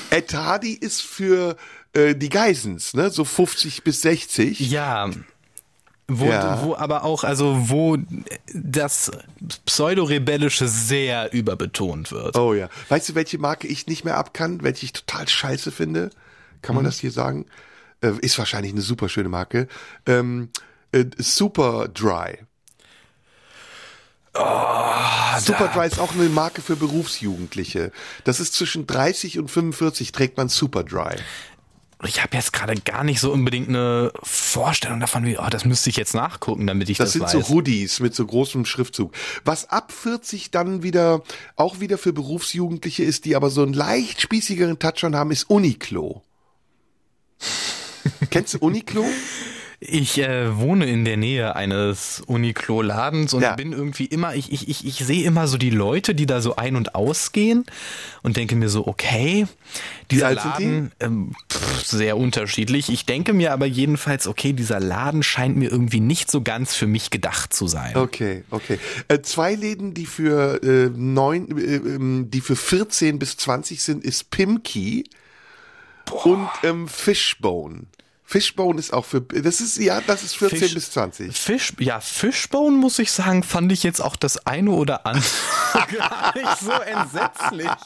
Ed 0.10 0.34
Hardy 0.34 0.74
ist 0.74 1.02
für 1.02 1.58
äh, 1.94 2.16
die 2.16 2.30
Geisens, 2.30 2.94
ne? 2.94 3.10
So 3.10 3.24
50 3.24 3.84
bis 3.84 4.02
60. 4.02 4.60
Ja. 4.60 5.10
Wo, 6.10 6.26
Ja. 6.26 6.64
wo 6.64 6.76
aber 6.76 7.04
auch, 7.04 7.24
also 7.26 7.70
wo 7.70 7.98
das 8.54 9.12
Pseudo-Rebellische 9.66 10.68
sehr 10.70 11.34
überbetont 11.34 12.12
wird. 12.14 12.38
Oh 12.38 12.54
ja. 12.54 12.70
Weißt 12.88 13.10
du, 13.10 13.16
welche 13.16 13.38
Marke 13.38 13.68
ich 13.68 13.88
nicht 13.88 14.06
mehr 14.06 14.16
ab 14.18 14.34
kann, 14.34 14.64
welche 14.64 14.86
ich 14.86 14.94
total 14.94 15.28
scheiße 15.28 15.72
finde? 15.72 16.10
Kann 16.62 16.76
man 16.76 16.86
das 16.86 16.98
hier 17.00 17.12
sagen? 17.12 17.46
Äh, 18.02 18.12
ist 18.22 18.38
wahrscheinlich 18.38 18.72
eine 18.72 18.82
super 18.82 19.10
schöne 19.10 19.28
Marke. 19.30 19.68
Ähm, 20.06 20.50
äh, 20.94 21.06
Super 21.18 21.88
Dry. 21.90 22.38
Super 25.40 25.68
Dry 25.74 25.88
ist 25.88 26.00
auch 26.00 26.14
eine 26.14 26.30
Marke 26.30 26.62
für 26.62 26.76
Berufsjugendliche. 26.76 27.92
Das 28.24 28.40
ist 28.40 28.54
zwischen 28.54 28.86
30 28.86 29.40
und 29.40 29.50
45 29.50 30.12
trägt 30.12 30.38
man 30.38 30.48
Super 30.48 30.84
Dry. 30.84 31.16
Ich 32.06 32.22
habe 32.22 32.38
jetzt 32.38 32.54
gerade 32.54 32.76
gar 32.76 33.04
nicht 33.04 33.20
so 33.20 33.32
unbedingt 33.32 33.70
eine 33.70 34.12
Vorstellung 34.22 35.00
davon, 35.00 35.26
wie, 35.26 35.40
oh, 35.40 35.48
das 35.50 35.66
müsste 35.66 35.90
ich 35.90 35.96
jetzt 35.98 36.14
nachgucken, 36.14 36.68
damit 36.68 36.90
ich 36.90 36.98
Das 36.98 37.08
das, 37.08 37.14
sind 37.14 37.24
weiß. 37.24 37.32
so 37.32 37.48
Hoodies 37.50 38.00
mit 38.02 38.14
so 38.14 38.24
großem 38.26 38.66
Schriftzug. 38.66 39.14
Was 39.46 39.70
ab 39.70 39.92
40 39.92 40.52
dann 40.52 40.84
wieder 40.84 41.24
auch 41.56 41.80
wieder 41.80 41.98
für 41.98 42.14
Berufsjugendliche 42.14 43.04
ist, 43.04 43.26
die 43.26 43.36
aber 43.36 43.50
so 43.50 43.64
einen 43.64 43.74
leicht 43.74 44.22
spießigeren 44.22 44.78
Touch 44.78 45.00
schon 45.00 45.16
haben, 45.16 45.32
ist 45.32 45.50
Uniqlo. 45.50 46.22
Kennst 48.30 48.54
du 48.54 48.60
Uniqlo? 48.60 49.04
Ich 49.80 50.18
äh, 50.18 50.58
wohne 50.58 50.88
in 50.88 51.06
der 51.06 51.18
Nähe 51.18 51.56
eines 51.56 52.24
Uniqlo-Ladens 52.26 53.36
und 53.36 53.44
Ja. 53.44 53.54
bin 53.54 53.74
irgendwie 53.74 54.06
immer, 54.06 54.34
ich, 54.34 54.52
ich, 54.52 54.68
ich, 54.70 54.88
ich 54.88 54.96
sehe 55.06 55.24
immer 55.24 55.48
so 55.48 55.58
die 55.60 55.70
Leute, 55.70 56.16
die 56.16 56.26
da 56.26 56.42
so 56.42 56.56
ein- 56.56 56.76
und 56.76 56.96
ausgehen 56.96 57.64
und 58.24 58.38
denke 58.38 58.56
mir 58.56 58.70
so, 58.70 58.88
okay, 58.88 59.46
dieser 60.10 60.30
sind 60.30 60.40
die? 60.44 60.48
Laden, 60.48 60.92
ähm, 61.00 61.32
pff, 61.52 61.86
sehr 61.86 62.18
unterschiedlich. 62.18 62.90
Ich 62.90 63.06
denke 63.06 63.34
mir 63.34 63.54
aber 63.54 63.68
jedenfalls, 63.68 64.26
okay, 64.28 64.52
dieser 64.52 64.80
Laden 64.80 65.22
scheint 65.22 65.58
mir 65.58 65.72
irgendwie 65.72 66.00
nicht 66.00 66.32
so 66.32 66.42
ganz 66.42 66.74
für 66.74 66.88
mich 66.88 67.12
gedacht 67.12 67.54
zu 67.54 67.68
sein. 67.68 67.96
Okay, 67.98 68.46
okay. 68.50 68.80
Äh, 69.10 69.22
zwei 69.22 69.54
Läden, 69.54 69.94
die 69.94 70.08
für 70.08 70.64
äh, 70.64 70.90
neun, 70.96 71.56
äh, 71.56 71.76
ähm, 71.76 72.32
die 72.32 72.42
für 72.42 72.56
14 72.56 73.20
bis 73.20 73.38
20 73.38 73.84
sind, 73.84 74.04
ist 74.04 74.32
Pimki 74.32 75.04
und 76.24 76.50
ähm, 76.64 76.88
Fishbone. 76.88 77.82
Fishbone 78.30 78.78
ist 78.78 78.92
auch 78.92 79.06
für, 79.06 79.22
das 79.22 79.62
ist, 79.62 79.78
ja, 79.78 80.02
das 80.06 80.22
ist 80.22 80.36
14 80.36 80.60
Fish- 80.60 80.74
bis 80.74 80.92
20. 80.92 81.34
Fisch, 81.36 81.72
ja, 81.80 82.02
Fishbone 82.02 82.76
muss 82.76 83.00
ich 83.00 83.10
sagen, 83.10 83.42
fand 83.42 83.72
ich 83.72 83.84
jetzt 83.84 84.02
auch 84.02 84.18
das 84.18 84.46
eine 84.46 84.72
oder 84.72 85.06
andere 85.06 85.24
gar 85.88 86.34
nicht 86.36 86.60
so 86.60 86.72
entsetzlich. 86.72 87.70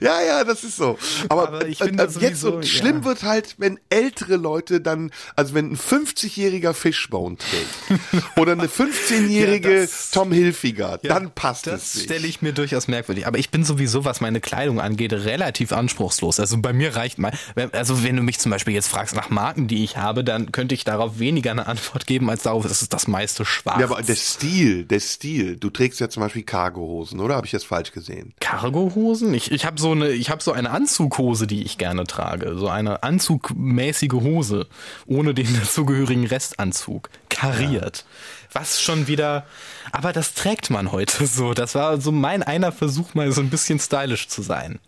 Ja, 0.00 0.22
ja, 0.22 0.44
das 0.44 0.64
ist 0.64 0.76
so. 0.76 0.98
Aber, 1.28 1.48
Aber 1.48 1.66
ich 1.66 1.80
äh, 1.80 1.84
finde 1.84 2.04
äh, 2.04 2.20
jetzt 2.20 2.40
so 2.40 2.62
schlimm 2.62 2.98
ja. 3.00 3.04
wird 3.04 3.22
halt, 3.22 3.56
wenn 3.58 3.78
ältere 3.90 4.36
Leute 4.36 4.80
dann, 4.80 5.10
also 5.36 5.54
wenn 5.54 5.72
ein 5.72 5.76
50-jähriger 5.76 6.72
Fishbone 6.72 7.36
trägt 7.36 8.00
oder 8.38 8.52
eine 8.52 8.66
15-jährige 8.66 9.74
Ja, 9.74 9.80
das- 9.82 10.10
Tom 10.10 10.32
Hilfiger, 10.32 10.98
dann 11.02 11.30
passt 11.32 11.66
es 11.66 11.72
Das 11.72 11.92
sich. 11.92 12.02
stelle 12.04 12.26
ich 12.26 12.40
mir 12.42 12.52
durchaus 12.52 12.88
merkwürdig. 12.88 13.26
Aber 13.26 13.38
ich 13.38 13.50
bin 13.50 13.64
sowieso, 13.64 14.04
was 14.04 14.20
meine 14.20 14.40
Kleidung 14.40 14.80
angeht, 14.80 15.12
relativ 15.12 15.72
anspruchslos. 15.72 16.40
Also 16.40 16.58
bei 16.58 16.72
mir 16.72 16.96
reicht 16.96 17.18
mal, 17.18 17.32
also 17.72 18.02
wenn 18.04 18.16
du 18.16 18.22
mich 18.22 18.38
zum 18.38 18.50
Beispiel 18.50 18.72
jetzt 18.74 18.88
fragst 18.88 19.14
nach 19.14 19.28
Marken, 19.30 19.68
die 19.68 19.84
ich 19.84 19.96
habe, 19.98 20.24
dann 20.24 20.50
könnte 20.52 20.74
ich 20.74 20.84
darauf 20.84 21.18
weniger 21.18 21.50
eine 21.50 21.66
Antwort 21.66 22.06
geben, 22.06 22.30
als 22.30 22.42
darauf, 22.44 22.64
es 22.64 22.80
ist 22.82 22.92
das 22.94 23.06
meiste 23.08 23.44
schwarz. 23.44 23.80
Ja, 23.80 23.86
aber 23.86 24.00
der 24.02 24.16
Stil, 24.16 24.84
der 24.84 25.00
Stil. 25.00 25.56
Du 25.56 25.68
trägst 25.70 26.00
ja 26.00 26.08
zum 26.08 26.22
Beispiel 26.22 26.42
Cargohosen, 26.68 27.20
oder? 27.20 27.36
Habe 27.36 27.46
ich 27.46 27.52
das 27.52 27.64
falsch 27.64 27.92
gesehen? 27.92 28.34
Cargohosen? 28.40 29.32
Ich, 29.32 29.50
ich 29.50 29.64
habe 29.64 29.80
so 29.80 29.92
eine, 29.92 30.10
ich 30.10 30.28
habe 30.28 30.42
so 30.42 30.52
eine 30.52 30.70
Anzughose, 30.70 31.46
die 31.46 31.62
ich 31.62 31.78
gerne 31.78 32.04
trage. 32.04 32.58
So 32.58 32.68
eine 32.68 33.02
anzugmäßige 33.02 34.12
Hose. 34.12 34.66
Ohne 35.06 35.32
den 35.32 35.52
dazugehörigen 35.60 36.26
Restanzug. 36.26 37.08
Kariert. 37.30 38.04
Was 38.52 38.82
schon 38.82 39.06
wieder, 39.06 39.46
aber 39.92 40.12
das 40.12 40.34
trägt 40.34 40.70
man 40.70 40.92
heute 40.92 41.26
so. 41.26 41.54
Das 41.54 41.74
war 41.74 42.00
so 42.00 42.12
mein 42.12 42.42
einer 42.42 42.72
Versuch, 42.72 43.14
mal 43.14 43.32
so 43.32 43.40
ein 43.40 43.50
bisschen 43.50 43.78
stylisch 43.78 44.28
zu 44.28 44.42
sein. 44.42 44.78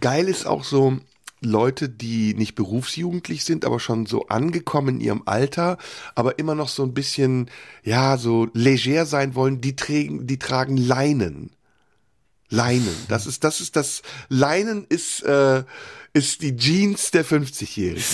Geil 0.00 0.28
ist 0.28 0.46
auch 0.46 0.64
so 0.64 0.98
Leute, 1.40 1.88
die 1.88 2.34
nicht 2.34 2.54
berufsjugendlich 2.54 3.44
sind, 3.44 3.64
aber 3.64 3.80
schon 3.80 4.06
so 4.06 4.26
angekommen 4.26 4.96
in 4.96 5.00
ihrem 5.00 5.22
Alter, 5.26 5.78
aber 6.14 6.38
immer 6.38 6.54
noch 6.54 6.68
so 6.68 6.82
ein 6.82 6.94
bisschen, 6.94 7.50
ja, 7.82 8.18
so 8.18 8.48
leger 8.52 9.06
sein 9.06 9.34
wollen, 9.34 9.60
die 9.60 9.76
tragen, 9.76 10.26
die 10.26 10.38
tragen 10.38 10.76
Leinen. 10.76 11.50
Leinen. 12.50 12.94
Das 13.08 13.26
ist, 13.26 13.44
das 13.44 13.60
ist 13.60 13.76
das, 13.76 14.02
Leinen 14.28 14.84
ist, 14.88 15.22
äh, 15.22 15.62
ist 16.12 16.42
die 16.42 16.56
Jeans 16.56 17.10
der 17.10 17.24
50-Jährigen. 17.24 18.04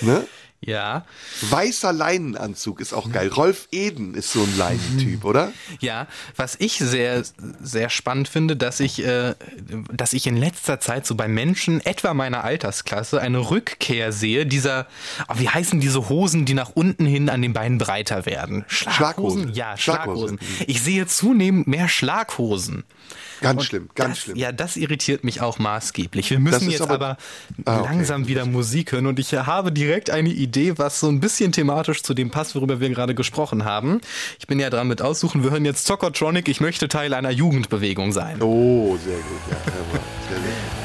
Ne? 0.00 0.26
Ja. 0.62 1.06
Weißer 1.40 1.92
Leinenanzug 1.92 2.80
ist 2.80 2.92
auch 2.92 3.10
geil. 3.10 3.28
Rolf 3.28 3.66
Eden 3.72 4.14
ist 4.14 4.32
so 4.32 4.42
ein 4.42 4.58
Leinentyp, 4.58 5.24
oder? 5.24 5.52
Ja, 5.80 6.06
was 6.36 6.56
ich 6.58 6.78
sehr, 6.78 7.22
sehr 7.62 7.88
spannend 7.88 8.28
finde, 8.28 8.56
dass 8.56 8.78
ich, 8.78 9.02
äh, 9.02 9.34
dass 9.90 10.12
ich 10.12 10.26
in 10.26 10.36
letzter 10.36 10.78
Zeit 10.78 11.06
so 11.06 11.14
bei 11.14 11.28
Menschen 11.28 11.84
etwa 11.86 12.12
meiner 12.12 12.44
Altersklasse 12.44 13.22
eine 13.22 13.50
Rückkehr 13.50 14.12
sehe 14.12 14.44
dieser, 14.44 14.86
oh, 15.28 15.34
wie 15.38 15.48
heißen 15.48 15.80
diese 15.80 16.10
Hosen, 16.10 16.44
die 16.44 16.54
nach 16.54 16.70
unten 16.74 17.06
hin 17.06 17.30
an 17.30 17.40
den 17.40 17.54
Beinen 17.54 17.78
breiter 17.78 18.26
werden? 18.26 18.66
Schlaghosen. 18.68 19.54
Ja, 19.54 19.78
Schlaghosen. 19.78 20.38
Schlaghosen. 20.38 20.66
Ich 20.66 20.82
sehe 20.82 21.06
zunehmend 21.06 21.68
mehr 21.68 21.88
Schlaghosen. 21.88 22.84
Ganz 23.40 23.64
schlimm, 23.64 23.88
ganz 23.94 24.10
das, 24.16 24.18
schlimm. 24.24 24.36
Ja, 24.36 24.52
das 24.52 24.76
irritiert 24.76 25.24
mich 25.24 25.40
auch 25.40 25.58
maßgeblich. 25.58 26.30
Wir 26.30 26.38
müssen 26.40 26.70
jetzt 26.70 26.82
aber- 26.82 26.94
aber, 26.94 27.16
Ah, 27.64 27.80
okay. 27.80 27.88
langsam 27.90 28.28
wieder 28.28 28.44
Musik 28.46 28.92
hören 28.92 29.06
und 29.06 29.18
ich 29.18 29.32
habe 29.34 29.72
direkt 29.72 30.10
eine 30.10 30.28
Idee, 30.28 30.78
was 30.78 31.00
so 31.00 31.08
ein 31.08 31.20
bisschen 31.20 31.52
thematisch 31.52 32.02
zu 32.02 32.14
dem 32.14 32.30
passt, 32.30 32.54
worüber 32.54 32.80
wir 32.80 32.88
gerade 32.90 33.14
gesprochen 33.14 33.64
haben. 33.64 34.00
Ich 34.38 34.46
bin 34.46 34.60
ja 34.60 34.70
dran 34.70 34.88
mit 34.88 35.02
aussuchen. 35.02 35.42
Wir 35.42 35.50
hören 35.50 35.64
jetzt 35.64 35.86
Zockertronic. 35.86 36.48
Ich 36.48 36.60
möchte 36.60 36.88
Teil 36.88 37.14
einer 37.14 37.30
Jugendbewegung 37.30 38.12
sein. 38.12 38.40
Oh, 38.42 38.96
sehr 39.04 39.16
gut, 39.16 39.24
ja. 39.50 39.56
ja, 39.56 40.00
Sehr 40.28 40.38
gut. 40.38 40.79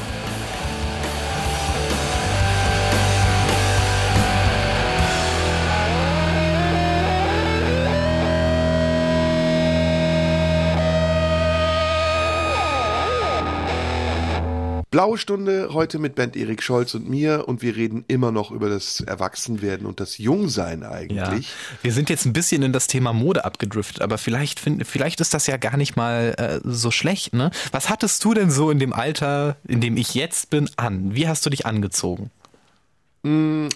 Blaue 14.96 15.18
Stunde 15.18 15.74
heute 15.74 15.98
mit 15.98 16.14
Band 16.14 16.36
Erik 16.36 16.62
Scholz 16.62 16.94
und 16.94 17.06
mir 17.06 17.46
und 17.48 17.60
wir 17.60 17.76
reden 17.76 18.06
immer 18.08 18.32
noch 18.32 18.50
über 18.50 18.70
das 18.70 19.00
Erwachsenwerden 19.00 19.86
und 19.86 20.00
das 20.00 20.16
Jungsein 20.16 20.80
Ja, 20.80 20.88
eigentlich. 20.88 21.52
wir 21.82 21.92
sind 21.92 22.08
jetzt 22.08 22.24
ein 22.24 22.32
bisschen 22.32 22.62
in 22.62 22.72
das 22.72 22.86
Thema 22.86 23.12
Mode 23.12 23.44
abgedriftet, 23.44 24.00
aber 24.00 24.16
vielleicht 24.16 24.58
find, 24.58 24.86
vielleicht 24.86 25.20
ist 25.20 25.34
das 25.34 25.48
ja 25.48 25.58
gar 25.58 25.76
nicht 25.76 25.96
mal 25.96 26.34
äh, 26.38 26.60
so 26.64 26.90
schlecht, 26.90 27.34
ne? 27.34 27.50
Was 27.72 27.90
hattest 27.90 28.24
du 28.24 28.32
denn 28.32 28.50
so 28.50 28.70
in 28.70 28.78
dem 28.78 28.94
Alter, 28.94 29.58
in 29.68 29.82
dem 29.82 29.98
ich 29.98 30.14
jetzt 30.14 30.48
bin, 30.48 30.70
an? 30.78 31.14
Wie 31.14 31.28
hast 31.28 31.44
du 31.44 31.50
dich 31.50 31.66
angezogen? 31.66 32.30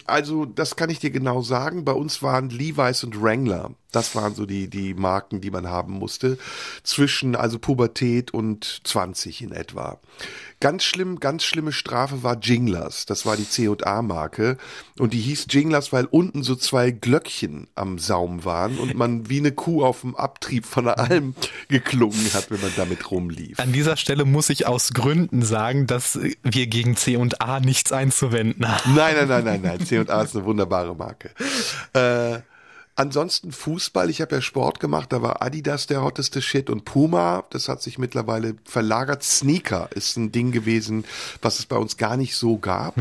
Also, 0.06 0.44
das 0.44 0.76
kann 0.76 0.90
ich 0.90 1.00
dir 1.00 1.10
genau 1.10 1.42
sagen. 1.42 1.84
Bei 1.84 1.92
uns 1.92 2.22
waren 2.22 2.50
Levi's 2.50 3.02
und 3.02 3.20
Wrangler. 3.20 3.72
Das 3.90 4.14
waren 4.14 4.36
so 4.36 4.46
die, 4.46 4.68
die 4.68 4.94
Marken, 4.94 5.40
die 5.40 5.50
man 5.50 5.68
haben 5.68 5.94
musste. 5.94 6.38
Zwischen, 6.84 7.34
also 7.34 7.58
Pubertät 7.58 8.32
und 8.32 8.80
20 8.84 9.42
in 9.42 9.50
etwa. 9.50 9.98
Ganz 10.62 10.84
schlimm, 10.84 11.20
ganz 11.20 11.42
schlimme 11.42 11.72
Strafe 11.72 12.22
war 12.22 12.38
Jinglers. 12.38 13.06
Das 13.06 13.24
war 13.24 13.34
die 13.34 13.48
C&A-Marke. 13.48 14.58
Und 14.98 15.14
die 15.14 15.20
hieß 15.20 15.46
Jinglers, 15.48 15.90
weil 15.90 16.04
unten 16.04 16.42
so 16.42 16.54
zwei 16.54 16.90
Glöckchen 16.90 17.68
am 17.74 17.98
Saum 17.98 18.44
waren 18.44 18.76
und 18.78 18.94
man 18.94 19.30
wie 19.30 19.38
eine 19.38 19.52
Kuh 19.52 19.82
auf 19.82 20.02
dem 20.02 20.14
Abtrieb 20.14 20.66
von 20.66 20.84
der 20.84 20.98
Alm 20.98 21.34
geklungen 21.68 22.34
hat, 22.34 22.50
wenn 22.50 22.60
man 22.60 22.72
damit 22.76 23.10
rumlief. 23.10 23.58
An 23.58 23.72
dieser 23.72 23.96
Stelle 23.96 24.26
muss 24.26 24.50
ich 24.50 24.66
aus 24.66 24.92
Gründen 24.92 25.40
sagen, 25.40 25.86
dass 25.86 26.18
wir 26.42 26.66
gegen 26.66 26.94
C 26.94 27.16
und 27.16 27.40
A 27.40 27.58
nichts 27.60 27.90
einzuwenden 27.90 28.68
haben. 28.68 28.94
Nein, 28.94 29.16
nein, 29.16 29.28
nein, 29.28 29.44
nein, 29.44 29.60
nein. 29.62 29.86
C&A 29.86 30.22
ist 30.22 30.36
eine 30.36 30.44
wunderbare 30.44 30.94
Marke. 30.94 31.30
Äh, 31.94 32.40
ansonsten 33.00 33.50
Fußball. 33.52 34.10
Ich 34.10 34.20
habe 34.20 34.36
ja 34.36 34.42
Sport 34.42 34.80
gemacht. 34.80 35.12
Da 35.12 35.22
war 35.22 35.42
Adidas 35.42 35.86
der 35.86 36.02
hotteste 36.02 36.42
Shit 36.42 36.70
und 36.70 36.84
Puma. 36.84 37.44
Das 37.50 37.68
hat 37.68 37.82
sich 37.82 37.98
mittlerweile 37.98 38.54
verlagert. 38.64 39.22
Sneaker 39.22 39.88
ist 39.94 40.16
ein 40.16 40.32
Ding 40.32 40.52
gewesen, 40.52 41.04
was 41.42 41.58
es 41.58 41.66
bei 41.66 41.76
uns 41.76 41.96
gar 41.96 42.16
nicht 42.16 42.36
so 42.36 42.58
gab. 42.58 42.94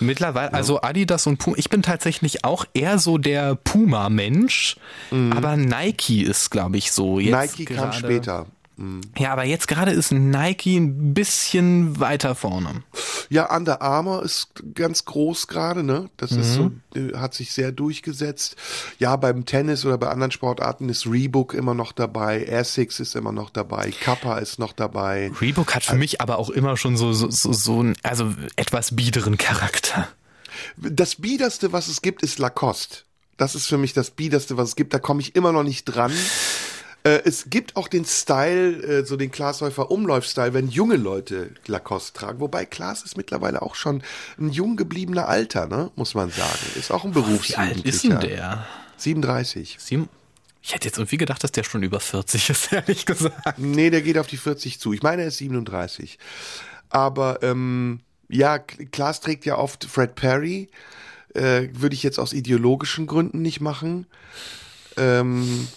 Mittlerweile, 0.00 0.52
also 0.54 0.80
Adidas 0.82 1.26
und 1.26 1.38
Puma, 1.38 1.56
ich 1.58 1.68
bin 1.70 1.82
tatsächlich 1.82 2.44
auch 2.44 2.64
eher 2.74 2.98
so 2.98 3.18
der 3.18 3.54
Puma-Mensch, 3.56 4.76
aber 5.10 5.56
Nike 5.56 6.22
ist, 6.22 6.50
glaube 6.50 6.76
ich, 6.78 6.92
so. 6.92 7.20
Jetzt 7.20 7.58
Nike 7.58 7.64
kam 7.66 7.90
gerade- 7.90 8.46
später. 8.76 9.22
Ja, 9.22 9.32
aber 9.32 9.44
jetzt 9.44 9.68
gerade 9.68 9.92
ist 9.92 10.12
Nike 10.12 10.76
ein 10.76 11.14
bisschen 11.14 11.98
weiter 11.98 12.34
vorne. 12.34 12.82
Ja, 13.28 13.54
Under 13.54 13.82
Armour 13.82 14.22
ist 14.22 14.48
ganz 14.74 15.04
groß 15.04 15.46
gerade, 15.48 15.82
ne? 15.82 16.10
Das 16.16 16.32
ist 16.32 16.54
so, 16.54 16.70
äh, 16.94 17.16
hat 17.16 17.34
sich 17.34 17.52
sehr 17.52 17.72
durchgesetzt. 17.72 18.56
Ja, 18.98 19.16
beim 19.16 19.44
Tennis 19.44 19.84
oder 19.84 19.98
bei 19.98 20.08
anderen 20.08 20.30
Sportarten 20.30 20.88
ist 20.88 21.06
Reebok 21.06 21.54
immer 21.54 21.74
noch 21.74 21.92
dabei, 21.92 22.44
Essex 22.44 23.00
ist 23.00 23.16
immer 23.16 23.32
noch 23.32 23.50
dabei, 23.50 23.90
Kappa 23.90 24.38
ist 24.38 24.58
noch 24.58 24.72
dabei. 24.72 25.32
Reebok 25.40 25.74
hat 25.74 25.84
für 25.84 25.96
mich 25.96 26.20
aber 26.20 26.38
auch 26.38 26.50
immer 26.50 26.76
schon 26.76 26.96
so, 26.96 27.12
so, 27.12 27.30
so, 27.30 27.52
so 27.52 27.80
einen, 27.80 27.96
also 28.02 28.32
etwas 28.56 28.94
biederen 28.94 29.38
Charakter. 29.38 30.08
Das 30.76 31.16
biederste, 31.16 31.72
was 31.72 31.88
es 31.88 32.02
gibt, 32.02 32.22
ist 32.22 32.38
Lacoste. 32.38 32.98
Das 33.36 33.54
ist 33.54 33.66
für 33.66 33.76
mich 33.76 33.92
das 33.92 34.10
biederste, 34.10 34.56
was 34.56 34.70
es 34.70 34.76
gibt. 34.76 34.94
Da 34.94 34.98
komme 34.98 35.20
ich 35.20 35.36
immer 35.36 35.52
noch 35.52 35.62
nicht 35.62 35.84
dran. 35.84 36.12
Äh, 37.06 37.22
es 37.24 37.48
gibt 37.50 37.76
auch 37.76 37.86
den 37.86 38.04
Style, 38.04 38.82
äh, 38.82 39.04
so 39.06 39.16
den 39.16 39.30
Glashäufer 39.30 39.92
Umlauf-Style, 39.92 40.54
wenn 40.54 40.68
junge 40.68 40.96
Leute 40.96 41.50
Lacoste 41.68 42.18
tragen. 42.18 42.40
Wobei 42.40 42.64
Klaas 42.64 43.02
ist 43.02 43.16
mittlerweile 43.16 43.62
auch 43.62 43.76
schon 43.76 44.02
ein 44.38 44.50
jung 44.50 44.76
gebliebener 44.76 45.28
Alter, 45.28 45.68
ne? 45.68 45.92
muss 45.94 46.14
man 46.14 46.30
sagen. 46.30 46.58
Ist 46.74 46.90
auch 46.90 47.04
ein 47.04 47.10
Wie 47.10 47.20
Berufsjugendlicher. 47.20 47.58
alt 47.60 47.86
ist 47.86 48.02
denn 48.02 48.18
der? 48.18 48.66
37. 48.96 49.76
Sieben? 49.78 50.08
Ich 50.62 50.74
hätte 50.74 50.86
jetzt 50.86 50.98
irgendwie 50.98 51.16
gedacht, 51.16 51.44
dass 51.44 51.52
der 51.52 51.62
schon 51.62 51.84
über 51.84 52.00
40 52.00 52.50
ist, 52.50 52.72
ehrlich 52.72 53.06
gesagt. 53.06 53.56
Nee, 53.58 53.90
der 53.90 54.02
geht 54.02 54.18
auf 54.18 54.26
die 54.26 54.36
40 54.36 54.80
zu. 54.80 54.92
Ich 54.92 55.02
meine, 55.02 55.22
er 55.22 55.28
ist 55.28 55.38
37. 55.38 56.18
Aber 56.88 57.40
ähm, 57.44 58.00
ja, 58.28 58.58
Klaas 58.58 59.20
trägt 59.20 59.44
ja 59.44 59.58
oft 59.58 59.84
Fred 59.84 60.16
Perry. 60.16 60.68
Äh, 61.34 61.68
Würde 61.72 61.94
ich 61.94 62.02
jetzt 62.02 62.18
aus 62.18 62.32
ideologischen 62.32 63.06
Gründen 63.06 63.42
nicht 63.42 63.60
machen. 63.60 64.06
Ähm, 64.96 65.68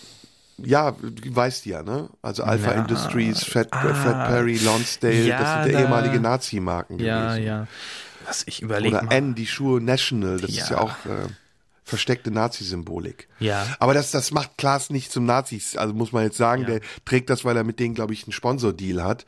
ja, 0.66 0.92
du 0.92 1.36
weißt 1.36 1.66
ja, 1.66 1.84
ne? 1.84 2.10
Also 2.22 2.44
Alpha 2.44 2.74
Ja. 2.74 2.82
Industries, 2.82 3.44
Fred, 3.44 3.68
Ah. 3.72 3.94
Fred 3.94 4.14
Perry, 4.28 4.58
Lonsdale, 4.58 5.26
Ja, 5.26 5.40
das 5.40 5.64
sind 5.66 5.74
ja 5.74 5.80
ehemalige 5.82 6.20
Nazi-Marken 6.20 7.00
Ja, 7.00 7.30
gewesen. 7.34 7.46
ja. 7.48 7.68
Was 8.26 8.44
ich 8.48 8.62
überlege 8.62 8.98
Oder 8.98 9.06
mal. 9.06 9.14
N, 9.14 9.36
die 9.36 9.48
Schuhe 9.48 9.82
National, 9.82 10.40
das 10.40 10.50
ist 10.52 10.70
Ja. 10.70 10.78
ja 10.78 10.82
auch 10.82 10.92
äh, 11.06 11.28
versteckte 11.84 12.30
Nazi-Symbolik. 12.32 13.28
Ja. 13.40 13.66
Aber 13.80 13.94
das, 13.96 14.12
das 14.12 14.32
macht 14.32 14.52
Klaas 14.58 14.90
nicht 14.92 15.12
zum 15.12 15.26
Nazis. 15.26 15.76
Also 15.76 15.94
muss 15.96 16.12
man 16.12 16.24
jetzt 16.24 16.38
sagen, 16.38 16.66
der 16.68 16.82
trägt 17.06 17.30
das, 17.32 17.44
weil 17.46 17.58
er 17.58 17.64
mit 17.64 17.80
denen, 17.80 17.96
glaube 17.96 18.14
ich, 18.14 18.24
einen 18.26 18.34
Sponsordeal 18.34 19.04
hat. 19.04 19.26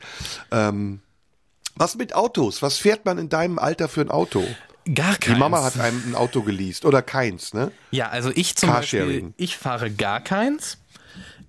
Ähm, 0.52 1.00
was 1.74 1.96
mit 1.96 2.14
Autos? 2.14 2.62
Was 2.62 2.78
fährt 2.78 3.04
man 3.04 3.18
in 3.18 3.28
deinem 3.28 3.58
Alter 3.58 3.88
für 3.88 4.02
ein 4.02 4.10
Auto? 4.10 4.44
Gar 4.94 5.14
Die 5.14 5.18
keins. 5.20 5.38
Mama 5.38 5.62
hat 5.62 5.78
einem 5.78 6.02
ein 6.08 6.14
Auto 6.16 6.42
geleast 6.42 6.84
oder 6.84 7.02
keins, 7.02 7.54
ne? 7.54 7.70
Ja, 7.92 8.08
also 8.10 8.30
ich 8.34 8.56
zum 8.56 8.68
Beispiel, 8.70 9.32
ich 9.36 9.56
fahre 9.56 9.90
gar 9.92 10.20
keins. 10.20 10.78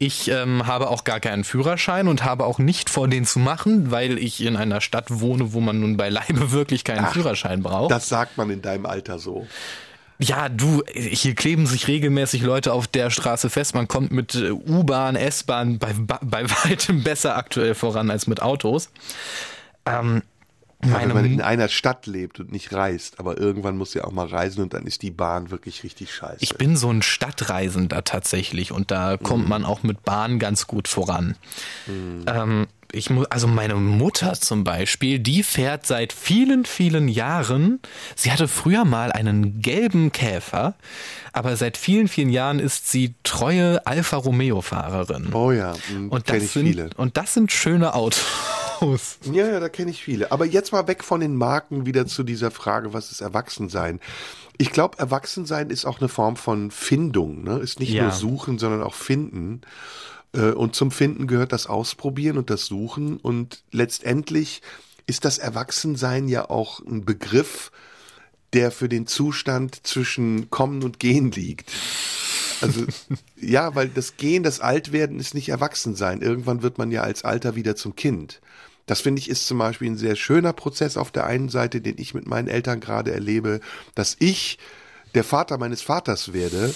Ich 0.03 0.27
ähm, 0.27 0.67
habe 0.67 0.89
auch 0.89 1.05
gar 1.05 1.21
keinen 1.21 1.45
Führerschein 1.45 2.09
und 2.09 2.25
habe 2.25 2.43
auch 2.43 2.59
nicht 2.59 2.89
vor, 2.89 3.07
den 3.07 3.25
zu 3.25 3.39
machen, 3.39 3.89
weil 3.89 4.17
ich 4.17 4.43
in 4.43 4.57
einer 4.57 4.81
Stadt 4.81 5.05
wohne, 5.21 5.53
wo 5.53 5.61
man 5.61 5.79
nun 5.79 5.95
beileibe 5.95 6.51
wirklich 6.51 6.83
keinen 6.83 7.07
Führerschein 7.07 7.63
braucht. 7.63 7.89
Das 7.89 8.09
sagt 8.09 8.37
man 8.37 8.49
in 8.49 8.61
deinem 8.61 8.85
Alter 8.85 9.17
so. 9.17 9.47
Ja, 10.19 10.49
du, 10.49 10.83
hier 10.93 11.35
kleben 11.35 11.67
sich 11.67 11.87
regelmäßig 11.87 12.41
Leute 12.41 12.73
auf 12.73 12.85
der 12.85 13.11
Straße 13.11 13.49
fest. 13.49 13.75
Man 13.75 13.87
kommt 13.87 14.11
mit 14.11 14.35
äh, 14.35 14.51
U-Bahn, 14.51 15.15
S-Bahn 15.15 15.79
bei, 15.79 15.93
bei 15.95 16.49
weitem 16.65 17.03
besser 17.03 17.37
aktuell 17.37 17.73
voran 17.73 18.11
als 18.11 18.27
mit 18.27 18.41
Autos. 18.41 18.89
Ähm, 19.85 20.21
Ja, 20.85 21.01
wenn 21.01 21.13
man 21.13 21.25
in 21.25 21.41
einer 21.41 21.67
Stadt 21.67 22.05
lebt 22.05 22.39
und 22.39 22.51
nicht 22.51 22.73
reist, 22.73 23.19
aber 23.19 23.37
irgendwann 23.37 23.77
muss 23.77 23.93
ja 23.93 24.03
auch 24.03 24.11
mal 24.11 24.27
reisen 24.27 24.61
und 24.61 24.73
dann 24.73 24.85
ist 24.85 25.01
die 25.01 25.11
Bahn 25.11 25.51
wirklich 25.51 25.83
richtig 25.83 26.13
scheiße. 26.13 26.37
ich 26.39 26.55
bin 26.55 26.75
so 26.75 26.89
ein 26.89 27.01
Stadtreisender 27.01 28.03
tatsächlich 28.03 28.71
und 28.71 28.91
da 28.91 29.17
kommt 29.17 29.47
man 29.47 29.65
auch 29.65 29.83
mit 29.83 30.03
Bahn 30.03 30.39
ganz 30.39 30.67
gut 30.67 30.87
voran. 30.87 31.35
Ähm, 31.87 32.67
ich 32.93 33.09
mu 33.09 33.23
also 33.29 33.47
meine 33.47 33.75
Mutter 33.75 34.33
zum 34.33 34.63
Beispiel, 34.63 35.19
die 35.19 35.43
fährt 35.43 35.85
seit 35.85 36.13
vielen, 36.13 36.65
vielen 36.65 37.07
Jahren. 37.07 37.79
Sie 38.15 38.31
hatte 38.31 38.47
früher 38.47 38.85
mal 38.85 39.11
einen 39.11 39.61
gelben 39.61 40.11
Käfer, 40.11 40.75
aber 41.33 41.55
seit 41.57 41.75
vielen, 41.77 42.07
vielen 42.07 42.29
Jahren 42.29 42.59
ist 42.59 42.89
sie 42.91 43.15
treue 43.23 43.85
Alfa 43.85 44.17
Romeo 44.17 44.61
Fahrerin. 44.61 45.33
oh 45.33 45.51
ja, 45.51 45.73
Und 46.09 46.25
kenne 46.25 46.39
das, 46.39 46.43
ich 46.43 46.51
sind, 46.51 46.67
viele. 46.67 46.89
und 46.95 47.17
das 47.17 47.33
sind 47.33 47.51
schöne 47.51 47.93
Autos. 47.93 48.21
Ja, 49.31 49.47
ja, 49.47 49.61
da 49.61 49.69
kenne 49.69 49.91
ich 49.91 50.03
viele. 50.03 50.33
Aber 50.33 50.43
jetzt 50.45 50.73
mal 50.73 50.87
weg 50.89 51.05
von 51.05 51.21
den 51.21 51.37
Marken 51.37 51.85
wieder 51.85 52.05
zu 52.05 52.23
dieser 52.23 52.51
Frage, 52.51 52.91
was 52.91 53.11
ist 53.13 53.21
Erwachsensein? 53.21 54.01
Ich 54.57 54.71
glaube, 54.71 54.99
Erwachsensein 54.99 55.69
ist 55.69 55.85
auch 55.85 56.01
eine 56.01 56.09
Form 56.09 56.35
von 56.35 56.69
Findung, 56.69 57.45
ne? 57.45 57.59
Ist 57.59 57.79
nicht 57.79 57.91
Ja. 57.93 58.03
nur 58.03 58.11
suchen, 58.11 58.59
sondern 58.59 58.83
auch 58.83 58.93
finden. 58.95 59.61
Äh, 60.33 60.51
Und 60.51 60.75
zum 60.75 60.91
Finden 60.91 61.27
gehört 61.27 61.51
das 61.51 61.67
Ausprobieren 61.67 62.37
und 62.37 62.49
das 62.49 62.65
Suchen. 62.65 63.17
Und 63.17 63.63
letztendlich 63.71 64.61
ist 65.05 65.25
das 65.25 65.37
Erwachsensein 65.37 66.27
ja 66.27 66.49
auch 66.49 66.79
ein 66.79 67.05
Begriff, 67.05 67.71
der 68.53 68.71
für 68.71 68.89
den 68.89 69.07
Zustand 69.07 69.85
zwischen 69.85 70.49
Kommen 70.49 70.83
und 70.83 70.99
Gehen 70.99 71.31
liegt. 71.31 71.71
Also, 72.61 72.85
ja, 73.35 73.75
weil 73.75 73.89
das 73.89 74.17
Gehen, 74.17 74.43
das 74.43 74.59
Altwerden 74.59 75.19
ist 75.19 75.33
nicht 75.33 75.49
Erwachsensein. 75.49 76.21
Irgendwann 76.21 76.61
wird 76.61 76.77
man 76.77 76.91
ja 76.91 77.01
als 77.01 77.23
Alter 77.23 77.55
wieder 77.55 77.75
zum 77.75 77.95
Kind. 77.95 78.41
Das 78.85 79.01
finde 79.01 79.19
ich 79.19 79.29
ist 79.29 79.47
zum 79.47 79.57
Beispiel 79.57 79.89
ein 79.89 79.97
sehr 79.97 80.15
schöner 80.15 80.53
Prozess 80.53 80.97
auf 80.97 81.11
der 81.11 81.25
einen 81.25 81.49
Seite, 81.49 81.79
den 81.79 81.97
ich 81.97 82.13
mit 82.13 82.27
meinen 82.27 82.49
Eltern 82.49 82.81
gerade 82.81 83.13
erlebe, 83.13 83.61
dass 83.95 84.17
ich 84.19 84.59
der 85.15 85.23
Vater 85.23 85.57
meines 85.57 85.81
Vaters 85.81 86.33
werde 86.33 86.73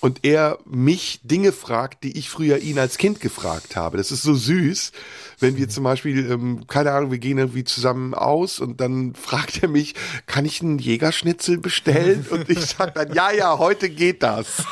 und 0.00 0.24
er 0.24 0.58
mich 0.64 1.20
Dinge 1.24 1.52
fragt, 1.52 2.04
die 2.04 2.18
ich 2.18 2.30
früher 2.30 2.58
ihn 2.58 2.78
als 2.78 2.96
Kind 2.96 3.20
gefragt 3.20 3.76
habe. 3.76 3.98
Das 3.98 4.10
ist 4.10 4.22
so 4.22 4.34
süß, 4.34 4.92
wenn 5.38 5.56
wir 5.56 5.68
zum 5.68 5.84
Beispiel, 5.84 6.30
ähm, 6.30 6.66
keine 6.66 6.92
Ahnung, 6.92 7.10
wir 7.10 7.18
gehen 7.18 7.38
irgendwie 7.38 7.64
zusammen 7.64 8.14
aus 8.14 8.60
und 8.60 8.80
dann 8.80 9.14
fragt 9.20 9.62
er 9.62 9.68
mich, 9.68 9.94
kann 10.26 10.44
ich 10.44 10.62
einen 10.62 10.78
Jägerschnitzel 10.78 11.58
bestellen? 11.58 12.26
Und 12.30 12.48
ich 12.48 12.60
sage 12.60 12.92
dann, 12.94 13.12
ja, 13.14 13.30
ja, 13.30 13.58
heute 13.58 13.90
geht 13.90 14.22
das. 14.22 14.64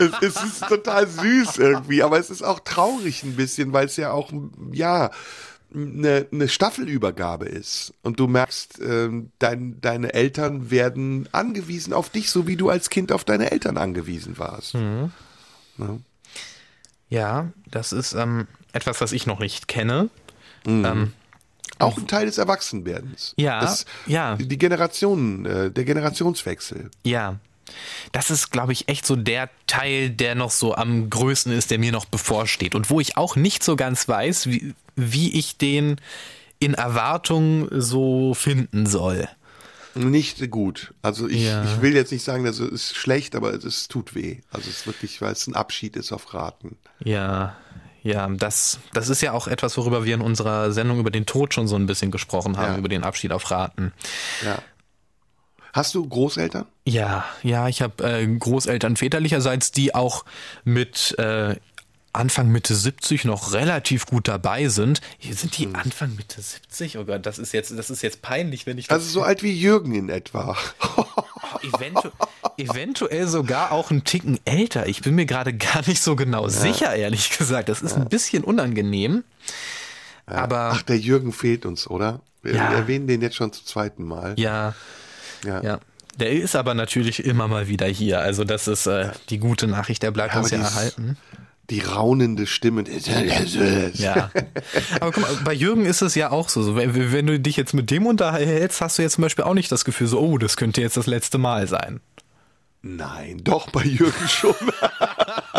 es, 0.00 0.10
es 0.22 0.42
ist 0.42 0.66
total 0.68 1.06
süß 1.06 1.58
irgendwie, 1.58 2.02
aber 2.02 2.18
es 2.18 2.30
ist 2.30 2.42
auch 2.42 2.60
traurig 2.60 3.22
ein 3.22 3.36
bisschen, 3.36 3.72
weil 3.72 3.86
es 3.86 3.96
ja 3.96 4.12
auch, 4.12 4.32
ja, 4.72 5.10
eine, 5.74 6.26
eine 6.32 6.48
Staffelübergabe 6.48 7.46
ist 7.46 7.92
und 8.02 8.18
du 8.20 8.26
merkst, 8.26 8.80
ähm, 8.80 9.30
dein, 9.38 9.80
deine 9.80 10.14
Eltern 10.14 10.70
werden 10.70 11.28
angewiesen 11.32 11.92
auf 11.92 12.10
dich, 12.10 12.30
so 12.30 12.46
wie 12.46 12.56
du 12.56 12.70
als 12.70 12.90
Kind 12.90 13.12
auf 13.12 13.24
deine 13.24 13.50
Eltern 13.50 13.76
angewiesen 13.76 14.38
warst. 14.38 14.74
Ja, 17.10 17.48
das 17.70 17.92
ist 17.92 18.14
ähm, 18.14 18.46
etwas, 18.72 19.00
was 19.00 19.12
ich 19.12 19.26
noch 19.26 19.38
nicht 19.38 19.68
kenne. 19.68 20.10
Ähm, 20.66 21.12
Auch 21.78 21.96
ein 21.96 22.06
Teil 22.08 22.26
des 22.26 22.38
Erwachsenwerdens. 22.38 23.34
Ja, 23.36 23.60
das, 23.60 23.86
ja. 24.06 24.36
Die 24.36 24.58
Generationen, 24.58 25.46
äh, 25.46 25.70
der 25.70 25.84
Generationswechsel. 25.84 26.90
Ja. 27.04 27.36
Das 28.12 28.30
ist, 28.30 28.50
glaube 28.50 28.72
ich, 28.72 28.88
echt 28.88 29.04
so 29.06 29.16
der 29.16 29.50
Teil, 29.66 30.10
der 30.10 30.34
noch 30.34 30.50
so 30.50 30.74
am 30.74 31.10
größten 31.10 31.52
ist, 31.52 31.70
der 31.70 31.78
mir 31.78 31.92
noch 31.92 32.04
bevorsteht. 32.06 32.74
Und 32.74 32.90
wo 32.90 33.00
ich 33.00 33.16
auch 33.16 33.36
nicht 33.36 33.62
so 33.62 33.76
ganz 33.76 34.08
weiß, 34.08 34.46
wie, 34.48 34.74
wie 34.96 35.38
ich 35.38 35.56
den 35.58 36.00
in 36.58 36.74
Erwartung 36.74 37.68
so 37.70 38.34
finden 38.34 38.86
soll. 38.86 39.28
Nicht 39.94 40.50
gut. 40.50 40.92
Also 41.02 41.28
ich, 41.28 41.44
Ja. 41.44 41.64
ich 41.64 41.80
will 41.82 41.94
jetzt 41.94 42.12
nicht 42.12 42.24
sagen, 42.24 42.44
dass 42.44 42.58
es 42.60 42.70
ist 42.90 42.96
schlecht, 42.96 43.34
aber 43.34 43.52
es, 43.54 43.64
es 43.64 43.88
tut 43.88 44.14
weh. 44.14 44.38
Also 44.50 44.68
es 44.70 44.78
ist 44.80 44.86
wirklich, 44.86 45.20
weil 45.20 45.32
es 45.32 45.46
ein 45.46 45.54
Abschied 45.54 45.96
ist 45.96 46.12
auf 46.12 46.34
Raten. 46.34 46.76
Ja, 47.02 47.56
ja, 48.04 48.28
das, 48.28 48.78
das 48.92 49.08
ist 49.08 49.22
ja 49.22 49.32
auch 49.32 49.48
etwas, 49.48 49.76
worüber 49.76 50.04
wir 50.04 50.14
in 50.14 50.20
unserer 50.20 50.72
Sendung 50.72 51.00
über 51.00 51.10
den 51.10 51.26
Tod 51.26 51.52
schon 51.52 51.66
so 51.66 51.74
ein 51.76 51.86
bisschen 51.86 52.10
gesprochen 52.12 52.56
haben, 52.56 52.74
Ja. 52.74 52.78
über 52.78 52.88
den 52.88 53.02
Abschied 53.02 53.32
auf 53.32 53.50
Raten. 53.50 53.92
Ja. 54.44 54.58
Hast 55.78 55.94
du 55.94 56.06
Großeltern? 56.08 56.66
Ja, 56.84 57.24
ja, 57.44 57.68
ich 57.68 57.82
habe 57.82 58.02
äh, 58.02 58.26
Großeltern 58.26 58.96
väterlicherseits, 58.96 59.70
die 59.70 59.94
auch 59.94 60.24
mit 60.64 61.14
äh, 61.18 61.54
Anfang 62.12 62.48
Mitte 62.48 62.74
70 62.74 63.24
noch 63.26 63.52
relativ 63.52 64.06
gut 64.06 64.26
dabei 64.26 64.66
sind. 64.68 65.00
Hier 65.18 65.36
sind 65.36 65.54
Hm. 65.56 65.72
die 65.72 65.78
Anfang 65.78 66.16
Mitte 66.16 66.40
70? 66.42 66.98
Oh 66.98 67.04
Gott, 67.04 67.24
das 67.26 67.38
ist 67.38 67.52
jetzt, 67.52 67.70
das 67.78 67.90
ist 67.90 68.02
jetzt 68.02 68.22
peinlich, 68.22 68.66
wenn 68.66 68.76
ich 68.76 68.88
das 68.88 68.96
Also 68.98 69.08
so 69.10 69.22
alt 69.22 69.44
wie 69.44 69.52
Jürgen 69.52 69.94
in 69.94 70.08
etwa. 70.08 70.56
eventu 71.62 72.08
eventuell 72.56 73.28
sogar 73.28 73.70
auch 73.70 73.92
einen 73.92 74.02
Ticken 74.02 74.40
älter. 74.44 74.88
Ich 74.88 75.02
bin 75.02 75.14
mir 75.14 75.26
gerade 75.26 75.52
gar 75.54 75.86
nicht 75.86 76.02
so 76.02 76.16
genau 76.16 76.48
sicher, 76.48 76.92
ehrlich 76.96 77.38
gesagt. 77.38 77.68
Das 77.68 77.82
ist 77.82 77.92
ein 77.94 78.08
bisschen 78.08 78.42
unangenehm. 78.42 79.22
Aber 80.26 80.72
Ach, 80.74 80.82
der 80.82 80.98
Jürgen 80.98 81.32
fehlt 81.32 81.64
uns, 81.66 81.86
oder? 81.88 82.20
Wir 82.42 82.54
Ja. 82.56 82.72
erwähnen 82.72 83.06
den 83.06 83.22
jetzt 83.22 83.36
schon 83.36 83.52
zum 83.52 83.64
zweiten 83.64 84.02
Mal. 84.04 84.34
ja, 84.38 84.74
Ja. 85.44 85.62
ja. 85.62 85.80
Der 86.18 86.32
ist 86.32 86.56
aber 86.56 86.74
natürlich 86.74 87.24
immer 87.24 87.46
mal 87.46 87.68
wieder 87.68 87.86
hier. 87.86 88.20
Also 88.20 88.44
das 88.44 88.66
ist 88.66 88.86
äh, 88.86 89.10
die 89.30 89.38
gute 89.38 89.68
Nachricht, 89.68 90.02
der 90.02 90.10
bleibt 90.10 90.34
Ja, 90.34 90.40
uns 90.40 90.50
ja 90.50 90.58
erhalten. 90.58 91.16
Die 91.70 91.80
raunende 91.80 92.46
Stimme. 92.46 92.84
Ja. 93.94 94.30
Aber 95.00 95.12
guck 95.12 95.22
mal, 95.22 95.36
bei 95.44 95.52
Jürgen 95.52 95.84
ist 95.84 96.00
es 96.00 96.14
ja 96.14 96.30
auch 96.30 96.48
so. 96.48 96.62
so. 96.62 96.76
Wenn, 96.76 97.12
wenn 97.12 97.26
du 97.26 97.38
dich 97.38 97.56
jetzt 97.56 97.74
mit 97.74 97.90
dem 97.90 98.06
unterhältst, 98.06 98.80
hast 98.80 98.98
du 98.98 99.02
jetzt 99.02 99.14
zum 99.14 99.22
Beispiel 99.22 99.44
auch 99.44 99.54
nicht 99.54 99.70
das 99.70 99.84
Gefühl, 99.84 100.06
so, 100.06 100.18
oh, 100.18 100.38
das 100.38 100.56
könnte 100.56 100.80
jetzt 100.80 100.96
das 100.96 101.06
letzte 101.06 101.36
Mal 101.38 101.68
sein. 101.68 102.00
Nein, 102.80 103.42
doch 103.44 103.70
bei 103.70 103.82
Jürgen 103.82 104.28
schon. 104.28 104.54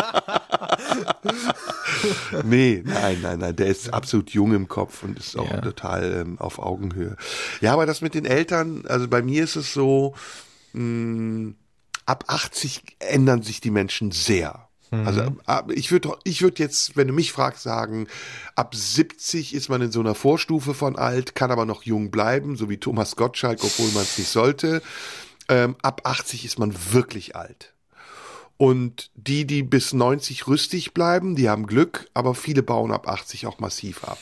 nee, 2.44 2.82
nein, 2.84 3.18
nein, 3.22 3.38
nein. 3.38 3.56
Der 3.56 3.66
ist 3.66 3.92
absolut 3.92 4.30
jung 4.30 4.52
im 4.54 4.68
Kopf 4.68 5.02
und 5.02 5.18
ist 5.18 5.36
auch 5.38 5.50
Ja. 5.50 5.60
total 5.60 6.12
ähm, 6.26 6.38
auf 6.38 6.58
Augenhöhe. 6.58 7.16
Ja, 7.60 7.72
aber 7.72 7.86
das 7.86 8.00
mit 8.00 8.14
den 8.14 8.24
Eltern, 8.24 8.84
also 8.86 9.08
bei 9.08 9.22
mir 9.22 9.44
ist 9.44 9.56
es 9.56 9.72
so, 9.72 10.14
mh, 10.72 11.54
ab 12.06 12.24
80 12.28 12.82
ändern 12.98 13.42
sich 13.42 13.60
die 13.60 13.70
Menschen 13.70 14.10
sehr. 14.12 14.66
Also 14.92 15.36
ab- 15.46 15.70
ich 15.70 15.92
würde 15.92 16.10
ich 16.24 16.42
würd 16.42 16.58
jetzt, 16.58 16.96
wenn 16.96 17.06
du 17.06 17.12
mich 17.14 17.30
fragst, 17.30 17.62
sagen, 17.62 18.08
ab 18.56 18.74
70 18.74 19.54
ist 19.54 19.68
man 19.68 19.80
in 19.82 19.92
so 19.92 20.00
einer 20.00 20.16
Vorstufe 20.16 20.74
von 20.74 20.96
alt, 20.96 21.36
kann 21.36 21.52
aber 21.52 21.64
noch 21.64 21.84
jung 21.84 22.10
bleiben, 22.10 22.56
so 22.56 22.68
wie 22.68 22.78
Thomas 22.78 23.14
Gottschalk, 23.14 23.62
obwohl 23.62 23.88
man 23.92 24.02
es 24.02 24.18
nicht 24.18 24.30
sollte. 24.30 24.82
Ähm, 25.48 25.76
ab 25.82 26.00
80 26.02 26.44
ist 26.44 26.58
man 26.58 26.74
wirklich 26.92 27.36
alt. 27.36 27.72
Und 28.60 29.10
die, 29.14 29.46
die 29.46 29.62
bis 29.62 29.94
90 29.94 30.46
rüstig 30.46 30.92
bleiben, 30.92 31.34
die 31.34 31.48
haben 31.48 31.66
Glück, 31.66 32.10
aber 32.12 32.34
viele 32.34 32.62
bauen 32.62 32.92
ab 32.92 33.08
80 33.08 33.46
auch 33.46 33.58
massiv 33.58 34.04
ab. 34.04 34.18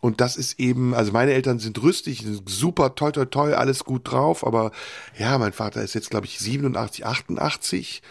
Und 0.00 0.20
das 0.20 0.36
ist 0.36 0.58
eben, 0.58 0.94
also 0.94 1.12
meine 1.12 1.32
Eltern 1.32 1.60
sind 1.60 1.80
rüstig, 1.80 2.22
sind 2.22 2.50
super, 2.50 2.96
toi, 2.96 3.12
toi, 3.12 3.24
toi, 3.24 3.54
alles 3.54 3.84
gut 3.84 4.10
drauf, 4.10 4.44
aber 4.44 4.72
ja, 5.16 5.38
mein 5.38 5.52
Vater 5.52 5.80
ist 5.84 5.94
jetzt, 5.94 6.10
glaube 6.10 6.26
ich, 6.26 6.40
87, 6.40 7.06
88. 7.06 8.02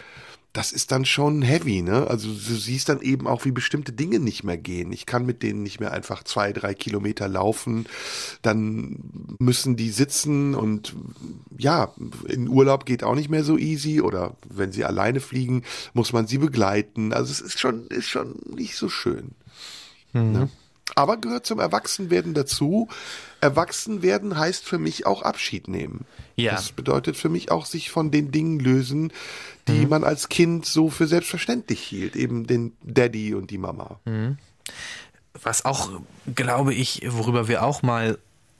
Das 0.56 0.72
ist 0.72 0.90
dann 0.90 1.04
schon 1.04 1.42
heavy, 1.42 1.82
ne? 1.82 2.06
Also 2.08 2.28
du 2.28 2.54
siehst 2.54 2.88
dann 2.88 3.02
eben 3.02 3.26
auch, 3.26 3.44
wie 3.44 3.50
bestimmte 3.50 3.92
Dinge 3.92 4.20
nicht 4.20 4.42
mehr 4.42 4.56
gehen. 4.56 4.90
Ich 4.90 5.04
kann 5.04 5.26
mit 5.26 5.42
denen 5.42 5.62
nicht 5.62 5.80
mehr 5.80 5.92
einfach 5.92 6.24
zwei, 6.24 6.54
drei 6.54 6.72
Kilometer 6.72 7.28
laufen. 7.28 7.84
Dann 8.40 9.36
müssen 9.38 9.76
die 9.76 9.90
sitzen 9.90 10.54
und 10.54 10.96
ja, 11.58 11.92
in 12.26 12.48
Urlaub 12.48 12.86
geht 12.86 13.04
auch 13.04 13.14
nicht 13.14 13.28
mehr 13.28 13.44
so 13.44 13.58
easy 13.58 14.00
oder 14.00 14.34
wenn 14.48 14.72
sie 14.72 14.86
alleine 14.86 15.20
fliegen, 15.20 15.62
muss 15.92 16.14
man 16.14 16.26
sie 16.26 16.38
begleiten. 16.38 17.12
Also 17.12 17.32
es 17.32 17.42
ist 17.42 17.58
schon, 17.60 17.88
ist 17.88 18.08
schon 18.08 18.36
nicht 18.54 18.76
so 18.76 18.88
schön. 18.88 19.32
Ne? 20.32 20.48
Aber 20.94 21.16
gehört 21.16 21.46
zum 21.46 21.58
Erwachsenwerden 21.58 22.32
dazu. 22.34 22.88
Erwachsenwerden 23.40 24.38
heißt 24.38 24.64
für 24.64 24.78
mich 24.78 25.04
auch 25.04 25.22
Abschied 25.22 25.68
nehmen. 25.68 26.06
Ja. 26.36 26.52
Das 26.52 26.72
bedeutet 26.72 27.16
für 27.16 27.28
mich 27.28 27.50
auch 27.50 27.66
sich 27.66 27.90
von 27.90 28.10
den 28.10 28.30
Dingen 28.30 28.60
lösen, 28.60 29.12
die 29.68 29.84
mhm. 29.84 29.88
man 29.88 30.04
als 30.04 30.28
Kind 30.28 30.64
so 30.64 30.88
für 30.88 31.06
selbstverständlich 31.06 31.80
hielt. 31.80 32.14
Eben 32.14 32.46
den 32.46 32.72
Daddy 32.82 33.34
und 33.34 33.50
die 33.50 33.58
Mama. 33.58 33.98
Mhm. 34.04 34.38
Was 35.42 35.64
auch, 35.64 35.90
glaube 36.34 36.72
ich, 36.72 37.02
worüber 37.06 37.48
wir 37.48 37.62
auch 37.62 37.82
mal 37.82 38.18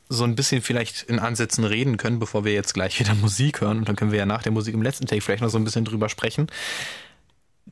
so 0.08 0.24
ein 0.24 0.36
bisschen 0.36 0.62
vielleicht 0.62 1.02
in 1.04 1.18
Ansätzen 1.18 1.64
reden 1.64 1.96
können, 1.96 2.18
bevor 2.18 2.44
wir 2.44 2.52
jetzt 2.52 2.74
gleich 2.74 2.98
wieder 3.00 3.14
Musik 3.20 3.60
hören. 3.60 3.78
Und 3.78 3.88
dann 3.88 3.96
können 3.96 4.12
wir 4.12 4.18
ja 4.18 4.26
nach 4.26 4.42
der 4.42 4.52
Musik 4.52 4.74
im 4.74 4.82
letzten 4.82 5.06
Take 5.06 5.22
vielleicht 5.22 5.42
noch 5.42 5.50
so 5.50 5.58
ein 5.58 5.64
bisschen 5.64 5.84
drüber 5.84 6.08
sprechen. 6.08 6.48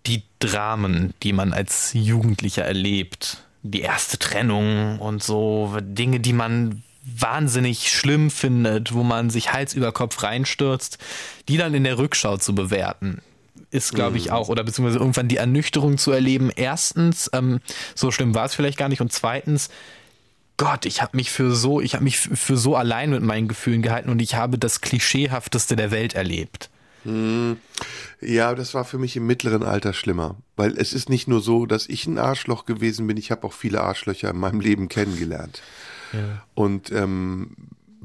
Die 0.07 0.23
Dramen, 0.39 1.15
die 1.23 1.33
man 1.33 1.53
als 1.53 1.93
Jugendlicher 1.95 2.65
erlebt, 2.65 3.45
die 3.65 3.81
erste 3.81 4.19
Trennung 4.19 4.99
und 5.01 5.23
so 5.23 5.77
Dinge, 5.81 6.21
die 6.21 6.35
man 6.35 6.83
wahnsinnig 7.05 7.91
schlimm 7.91 8.31
findet, 8.31 8.95
wo 8.95 9.03
man 9.03 9.31
sich 9.31 9.53
Hals 9.53 9.75
über 9.75 9.91
Kopf 9.93 10.23
reinstürzt, 10.23 10.99
die 11.49 11.57
dann 11.57 11.75
in 11.75 11.85
der 11.85 11.99
Rückschau 11.99 12.37
zu 12.37 12.55
bewerten, 12.55 13.21
ist, 13.71 13.95
glaube 13.95 14.19
ich, 14.19 14.27
mhm. 14.27 14.33
auch, 14.33 14.49
oder 14.49 14.65
beziehungsweise 14.65 14.99
irgendwann 14.99 15.29
die 15.29 15.39
Ernüchterung 15.39 15.99
zu 15.99 16.13
erleben. 16.13 16.51
Erstens, 16.55 17.31
ähm, 17.33 17.61
so 17.95 18.11
schlimm 18.11 18.35
war 18.35 18.45
es 18.45 18.55
vielleicht 18.55 18.79
gar 18.79 18.89
nicht. 18.89 19.01
Und 19.01 19.13
zweitens, 19.13 19.71
Gott, 20.57 20.87
ich 20.87 21.03
habe 21.03 21.17
mich 21.17 21.31
für 21.31 21.55
so, 21.55 21.81
ich 21.81 21.95
habe 21.95 22.05
mich 22.05 22.19
für 22.19 22.57
so 22.57 22.77
allein 22.77 23.11
mit 23.11 23.23
meinen 23.23 23.49
Gefühlen 23.49 23.83
gehalten 23.83 24.11
und 24.11 24.23
ich 24.23 24.35
habe 24.37 24.59
das 24.59 24.81
Klischeehafteste 24.81 25.75
der 25.75 25.91
Welt 25.91 26.15
erlebt. 26.15 26.71
Hm. 27.05 27.57
Ja, 28.21 28.55
das 28.55 28.75
war 28.75 28.85
für 28.85 28.99
mich 28.99 29.17
im 29.17 29.27
mittleren 29.27 29.63
Alter 29.63 29.93
schlimmer, 29.93 30.37
weil 30.57 30.77
es 30.79 30.93
ist 30.93 31.09
nicht 31.09 31.29
nur 31.29 31.41
so, 31.41 31.67
dass 31.67 31.89
ich 31.89 32.07
ein 32.07 32.19
Arschloch 32.19 32.65
gewesen 32.65 33.07
bin, 33.07 33.17
ich 33.17 33.31
habe 33.31 33.47
auch 33.47 33.53
viele 33.53 33.83
Arschlöcher 33.83 34.31
in 34.31 34.39
meinem 34.39 34.61
Leben 34.61 34.89
kennengelernt. 34.89 35.63
Ja. 36.13 36.45
Und 36.55 36.91
ähm, 36.93 37.57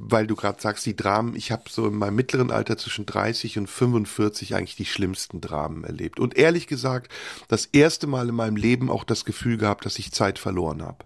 weil 0.01 0.27
du 0.27 0.35
gerade 0.35 0.61
sagst, 0.61 0.85
die 0.85 0.95
Dramen, 0.95 1.35
ich 1.35 1.51
habe 1.51 1.63
so 1.69 1.87
in 1.87 1.95
meinem 1.95 2.15
mittleren 2.15 2.51
Alter 2.51 2.77
zwischen 2.77 3.05
30 3.05 3.57
und 3.57 3.67
45 3.67 4.55
eigentlich 4.55 4.75
die 4.77 4.85
schlimmsten 4.85 5.41
Dramen 5.41 5.83
erlebt. 5.83 6.19
Und 6.19 6.37
ehrlich 6.37 6.67
gesagt, 6.67 7.11
das 7.49 7.65
erste 7.65 8.07
Mal 8.07 8.29
in 8.29 8.35
meinem 8.35 8.55
Leben 8.55 8.89
auch 8.89 9.03
das 9.03 9.25
Gefühl 9.25 9.57
gehabt, 9.57 9.85
dass 9.85 9.99
ich 9.99 10.11
Zeit 10.13 10.39
verloren 10.39 10.81
habe. 10.81 11.05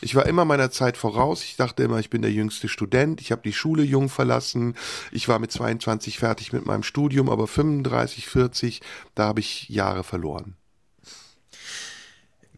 Ich 0.00 0.14
war 0.14 0.26
immer 0.26 0.44
meiner 0.44 0.70
Zeit 0.70 0.96
voraus. 0.96 1.42
Ich 1.42 1.56
dachte 1.56 1.82
immer, 1.82 1.98
ich 1.98 2.10
bin 2.10 2.22
der 2.22 2.32
jüngste 2.32 2.68
Student. 2.68 3.20
Ich 3.20 3.32
habe 3.32 3.42
die 3.42 3.52
Schule 3.52 3.82
jung 3.82 4.08
verlassen. 4.08 4.74
Ich 5.10 5.28
war 5.28 5.38
mit 5.38 5.50
22 5.50 6.18
fertig 6.18 6.52
mit 6.52 6.66
meinem 6.66 6.82
Studium, 6.82 7.28
aber 7.28 7.46
35, 7.46 8.28
40, 8.28 8.80
da 9.14 9.26
habe 9.26 9.40
ich 9.40 9.68
Jahre 9.68 10.04
verloren. 10.04 10.56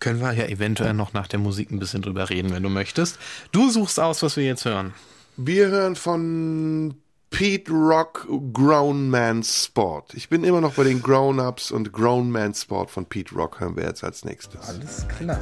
Können 0.01 0.21
wir 0.21 0.33
ja 0.33 0.47
eventuell 0.47 0.95
noch 0.95 1.13
nach 1.13 1.27
der 1.27 1.39
Musik 1.39 1.71
ein 1.71 1.79
bisschen 1.79 2.03
drüber 2.03 2.31
reden, 2.31 2.53
wenn 2.53 2.63
du 2.63 2.71
möchtest. 2.71 3.19
Du 3.53 3.71
suchst 3.71 4.01
aus, 4.01 4.23
was 4.23 4.37
wir 4.37 4.45
jetzt 4.45 4.65
hören. 4.65 4.95
Wir 5.37 5.69
hören 5.69 5.97
von 5.97 6.95
Pete 7.31 7.71
Rock 7.71 8.29
Grown 8.53 9.09
Man 9.09 9.43
Sport. 9.43 10.15
Ich 10.15 10.29
bin 10.29 10.45
immer 10.45 10.61
noch 10.61 10.75
bei 10.75 10.85
den 10.85 11.01
Grown-Ups 11.01 11.71
und 11.71 11.93
Grown 11.93 12.31
Man 12.31 12.53
Sport 12.55 12.91
von 12.91 13.07
Pete 13.07 13.35
Rock 13.35 13.61
hören 13.61 13.77
wir 13.77 13.85
jetzt 13.85 14.05
als 14.05 14.25
nächstes. 14.25 14.69
Alles 14.69 15.07
klar. 15.09 15.41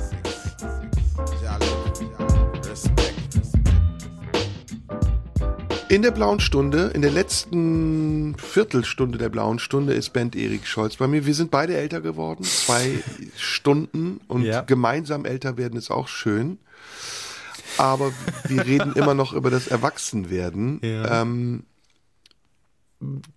In 5.89 6.03
der 6.03 6.11
blauen 6.11 6.39
Stunde, 6.39 6.93
in 6.95 7.01
der 7.01 7.11
letzten 7.11 8.37
Viertelstunde 8.37 9.17
der 9.17 9.31
blauen 9.31 9.59
Stunde 9.59 9.95
ist 9.95 10.13
Band 10.13 10.37
Erik 10.37 10.67
Scholz 10.67 10.97
bei 10.97 11.09
mir. 11.09 11.25
Wir 11.25 11.35
sind 11.35 11.51
beide 11.51 11.77
älter 11.77 12.03
geworden, 12.03 12.45
zwei 12.45 13.03
Stunden 13.37 14.21
und 14.29 14.43
ja. 14.43 14.61
gemeinsam 14.61 15.25
älter 15.25 15.57
werden 15.57 15.79
ist 15.79 15.91
auch 15.91 16.07
schön. 16.07 16.59
Aber 17.79 18.13
wir 18.47 18.67
reden 18.67 18.93
immer 18.95 19.15
noch 19.15 19.33
über 19.33 19.51
das 19.51 19.69
Erwachsenwerden. 19.69 20.81
Ja. 20.83 21.23
Ähm, 21.23 21.65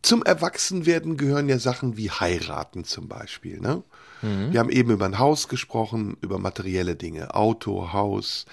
zum 0.02 0.24
Erwachsenwerden 0.24 1.18
gehören 1.18 1.48
ja 1.48 1.60
Sachen 1.60 1.96
wie 1.98 2.10
heiraten 2.10 2.84
zum 2.84 3.08
Beispiel. 3.08 3.60
Ne? 3.60 3.84
Mhm. 4.22 4.52
Wir 4.52 4.60
haben 4.60 4.70
eben 4.70 4.92
über 4.92 5.06
ein 5.06 5.20
Haus 5.20 5.48
gesprochen, 5.48 6.18
über 6.22 6.40
materielle 6.40 6.96
Dinge, 6.96 7.36
Auto, 7.36 7.94
Haus. 7.94 8.46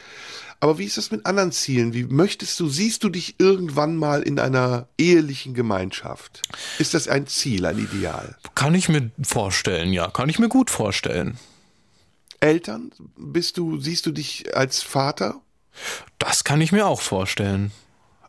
Aber 0.61 0.79
wie 0.79 0.85
ist 0.85 0.99
das 0.99 1.11
mit 1.11 1.25
anderen 1.25 1.53
Zielen? 1.53 1.95
Wie 1.95 2.05
möchtest 2.05 2.59
du, 2.61 2.69
siehst 2.69 3.05
du 3.05 3.09
dich 3.09 3.37
irgendwann 3.39 3.97
mal 3.97 4.23
in 4.23 4.39
einer 4.39 4.89
ehelichen 4.99 5.55
Gemeinschaft? 5.55 6.43
Ist 6.79 6.95
das 6.95 7.09
ein 7.09 7.27
Ziel, 7.27 7.65
ein 7.65 7.79
Ideal? 7.79 8.37
Kann 8.55 8.75
ich 8.75 8.89
mir 8.89 9.11
vorstellen, 9.23 9.93
ja, 9.93 10.09
kann 10.11 10.29
ich 10.29 10.39
mir 10.39 10.49
gut 10.49 10.71
vorstellen. 10.71 11.39
Eltern? 12.41 12.91
Bist 13.17 13.57
du, 13.57 13.79
siehst 13.81 14.05
du 14.07 14.13
dich 14.13 14.57
als 14.57 14.83
Vater? 14.83 15.41
Das 16.19 16.45
kann 16.45 16.61
ich 16.61 16.73
mir 16.73 16.87
auch 16.87 17.01
vorstellen. 17.01 17.71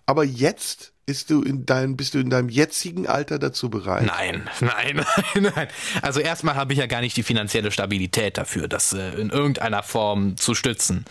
Aber 0.05 0.23
jetzt 0.23 0.93
bist 1.09 1.31
du 1.31 1.41
in 1.41 1.65
deinem, 1.65 1.97
bist 1.97 2.13
du 2.13 2.19
in 2.19 2.29
deinem 2.29 2.49
jetzigen 2.49 3.07
Alter 3.07 3.39
dazu 3.39 3.71
bereit? 3.71 4.05
Nein, 4.05 4.47
nein, 4.61 5.03
nein, 5.33 5.51
nein. 5.55 5.67
Also 6.03 6.19
erstmal 6.19 6.53
habe 6.53 6.71
ich 6.73 6.77
ja 6.77 6.85
gar 6.85 7.01
nicht 7.01 7.17
die 7.17 7.23
finanzielle 7.23 7.71
Stabilität 7.71 8.37
dafür, 8.37 8.67
das 8.67 8.93
äh, 8.93 9.19
in 9.19 9.31
irgendeiner 9.31 9.81
Form 9.81 10.37
zu 10.37 10.53
stützen. 10.53 11.05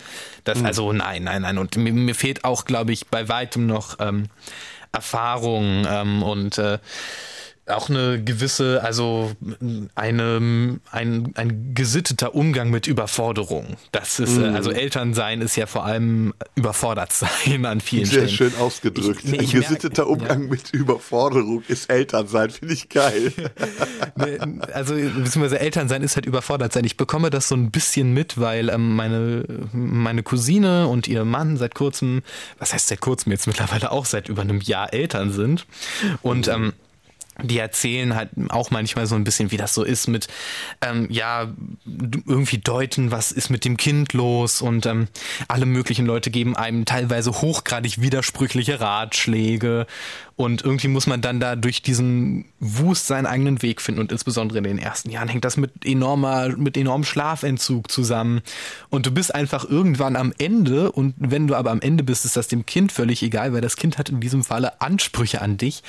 Das, 0.45 0.59
mhm. 0.59 0.67
Also 0.67 0.93
nein, 0.93 1.25
nein, 1.25 1.41
nein. 1.41 1.57
Und 1.57 1.75
mir, 1.75 1.91
mir 1.91 2.15
fehlt 2.15 2.45
auch, 2.45 2.63
glaube 2.63 2.93
ich, 2.93 3.07
bei 3.07 3.27
weitem 3.27 3.67
noch 3.67 3.97
ähm, 3.99 4.27
Erfahrung 4.93 5.85
ähm, 5.85 6.23
und 6.23 6.57
äh, 6.57 6.79
auch 7.69 7.89
eine 7.89 8.23
gewisse, 8.23 8.83
also 8.83 9.31
eine, 9.95 10.79
ein, 10.91 11.31
ein 11.35 11.73
gesitteter 11.73 12.35
Umgang 12.35 12.69
mit 12.69 12.87
Überforderung. 12.87 13.77
Das 13.91 14.19
ist, 14.19 14.37
mm. 14.37 14.55
also 14.55 14.71
Elternsein 14.71 15.41
ist 15.41 15.55
ja 15.55 15.65
vor 15.65 15.85
allem 15.85 16.33
überfordert 16.55 17.13
sein 17.13 17.65
an 17.65 17.81
vielen 17.81 18.05
Sehr 18.05 18.27
Stellen. 18.27 18.51
schön 18.51 18.61
ausgedrückt. 18.61 19.21
Ich, 19.23 19.31
nee, 19.31 19.39
ein 19.39 19.49
gesitteter 19.49 20.05
merke, 20.05 20.21
Umgang 20.21 20.43
ja. 20.43 20.49
mit 20.49 20.73
Überforderung 20.73 21.63
ist 21.67 21.89
Elternsein, 21.89 22.49
finde 22.49 22.73
ich 22.73 22.89
geil. 22.89 23.31
also, 24.73 24.95
beziehungsweise 24.95 25.59
Elternsein 25.59 26.03
ist 26.03 26.15
halt 26.15 26.25
überfordert 26.25 26.73
sein. 26.73 26.85
Ich 26.85 26.97
bekomme 26.97 27.29
das 27.29 27.47
so 27.47 27.55
ein 27.55 27.71
bisschen 27.71 28.13
mit, 28.13 28.39
weil 28.39 28.69
ähm, 28.69 28.95
meine, 28.95 29.45
meine 29.73 30.23
Cousine 30.23 30.87
und 30.87 31.07
ihr 31.07 31.25
Mann 31.25 31.57
seit 31.57 31.75
kurzem, 31.75 32.23
was 32.57 32.73
heißt 32.73 32.87
seit 32.87 33.01
kurzem 33.01 33.31
jetzt 33.31 33.47
mittlerweile 33.47 33.91
auch 33.91 34.05
seit 34.05 34.29
über 34.29 34.41
einem 34.41 34.61
Jahr 34.61 34.93
Eltern 34.93 35.31
sind. 35.31 35.65
Und 36.21 36.47
mhm. 36.47 36.53
ähm, 36.53 36.73
die 37.43 37.57
erzählen 37.57 38.15
halt 38.15 38.29
auch 38.49 38.71
manchmal 38.71 39.07
so 39.07 39.15
ein 39.15 39.23
bisschen, 39.23 39.51
wie 39.51 39.57
das 39.57 39.73
so 39.73 39.83
ist 39.83 40.07
mit, 40.07 40.27
ähm, 40.81 41.07
ja, 41.09 41.47
irgendwie 41.85 42.57
deuten, 42.57 43.11
was 43.11 43.31
ist 43.31 43.49
mit 43.49 43.65
dem 43.65 43.77
Kind 43.77 44.13
los 44.13 44.61
und 44.61 44.85
ähm, 44.85 45.07
alle 45.47 45.65
möglichen 45.65 46.05
Leute 46.05 46.31
geben 46.31 46.55
einem 46.55 46.85
teilweise 46.85 47.31
hochgradig 47.31 48.01
widersprüchliche 48.01 48.79
Ratschläge 48.79 49.87
und 50.39 50.63
irgendwie 50.63 50.87
muss 50.87 51.05
man 51.05 51.19
dann 51.19 51.41
da 51.41 51.57
durch 51.57 51.81
diesen 51.81 52.45
Wust 52.61 53.07
seinen 53.07 53.25
eigenen 53.25 53.61
Weg 53.61 53.81
finden. 53.81 53.99
Und 53.99 54.13
insbesondere 54.13 54.59
in 54.59 54.63
den 54.63 54.79
ersten 54.79 55.09
Jahren 55.09 55.27
hängt 55.27 55.43
das 55.43 55.57
mit 55.57 55.85
enormer, 55.85 56.55
mit 56.55 56.77
enormem 56.77 57.03
Schlafentzug 57.03 57.91
zusammen. 57.91 58.39
Und 58.89 59.05
du 59.05 59.11
bist 59.11 59.35
einfach 59.35 59.69
irgendwann 59.69 60.15
am 60.15 60.31
Ende. 60.37 60.93
Und 60.93 61.13
wenn 61.17 61.47
du 61.47 61.55
aber 61.55 61.71
am 61.71 61.81
Ende 61.81 62.05
bist, 62.05 62.23
ist 62.23 62.37
das 62.37 62.47
dem 62.47 62.65
Kind 62.65 62.93
völlig 62.93 63.21
egal, 63.21 63.51
weil 63.51 63.59
das 63.59 63.75
Kind 63.75 63.97
hat 63.97 64.07
in 64.07 64.21
diesem 64.21 64.45
Falle 64.45 64.79
Ansprüche 64.79 65.41
an 65.41 65.57
dich. 65.57 65.83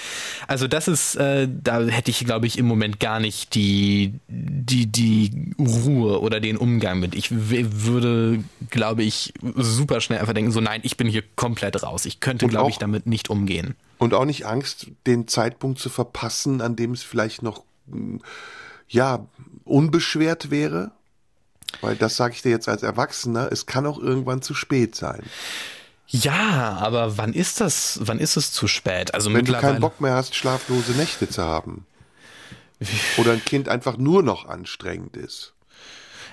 Also 0.48 0.66
das 0.66 0.88
ist, 0.88 1.14
äh, 1.14 1.46
da 1.48 1.82
hätte 1.86 2.10
ich, 2.10 2.24
glaube 2.24 2.48
ich, 2.48 2.58
im 2.58 2.66
Moment 2.66 2.98
gar 2.98 3.20
nicht 3.20 3.54
die, 3.54 4.14
die, 4.26 4.86
die 4.86 5.54
Ruhe 5.60 6.20
oder 6.20 6.40
den 6.40 6.56
Umgang 6.56 6.98
mit. 6.98 7.14
Ich 7.14 7.30
würde, 7.30 8.42
glaube 8.68 9.04
ich, 9.04 9.32
super 9.54 10.00
schnell 10.00 10.18
einfach 10.18 10.34
denken, 10.34 10.50
so 10.50 10.60
nein, 10.60 10.80
ich 10.82 10.96
bin 10.96 11.06
hier 11.06 11.22
komplett 11.36 11.84
raus. 11.84 12.04
Ich 12.04 12.18
könnte, 12.18 12.48
glaube 12.48 12.70
ich, 12.70 12.78
damit 12.78 13.06
nicht 13.06 13.30
umgehen. 13.30 13.76
Und 14.00 14.14
auch 14.14 14.24
nicht 14.24 14.46
Angst, 14.46 14.86
den 15.06 15.28
Zeitpunkt 15.28 15.78
zu 15.78 15.90
verpassen, 15.90 16.62
an 16.62 16.74
dem 16.74 16.92
es 16.92 17.02
vielleicht 17.02 17.42
noch, 17.42 17.64
hm, 17.88 18.22
ja, 18.88 19.26
unbeschwert 19.64 20.50
wäre? 20.50 20.90
Weil 21.82 21.96
das 21.96 22.16
sage 22.16 22.34
ich 22.34 22.42
dir 22.42 22.50
jetzt 22.50 22.68
als 22.68 22.82
Erwachsener, 22.82 23.52
es 23.52 23.66
kann 23.66 23.86
auch 23.86 23.98
irgendwann 23.98 24.40
zu 24.40 24.54
spät 24.54 24.96
sein. 24.96 25.22
Ja, 26.08 26.78
aber 26.80 27.18
wann 27.18 27.34
ist 27.34 27.60
das, 27.60 28.00
wann 28.02 28.18
ist 28.18 28.36
es 28.36 28.50
zu 28.52 28.66
spät? 28.66 29.14
Also 29.14 29.32
Wenn 29.32 29.44
du 29.44 29.52
keinen 29.52 29.80
Bock 29.80 30.00
mehr 30.00 30.14
hast, 30.14 30.34
schlaflose 30.34 30.92
Nächte 30.92 31.28
zu 31.28 31.44
haben. 31.44 31.86
Oder 33.18 33.32
ein 33.32 33.44
Kind 33.44 33.68
einfach 33.68 33.98
nur 33.98 34.22
noch 34.22 34.46
anstrengend 34.46 35.16
ist. 35.16 35.52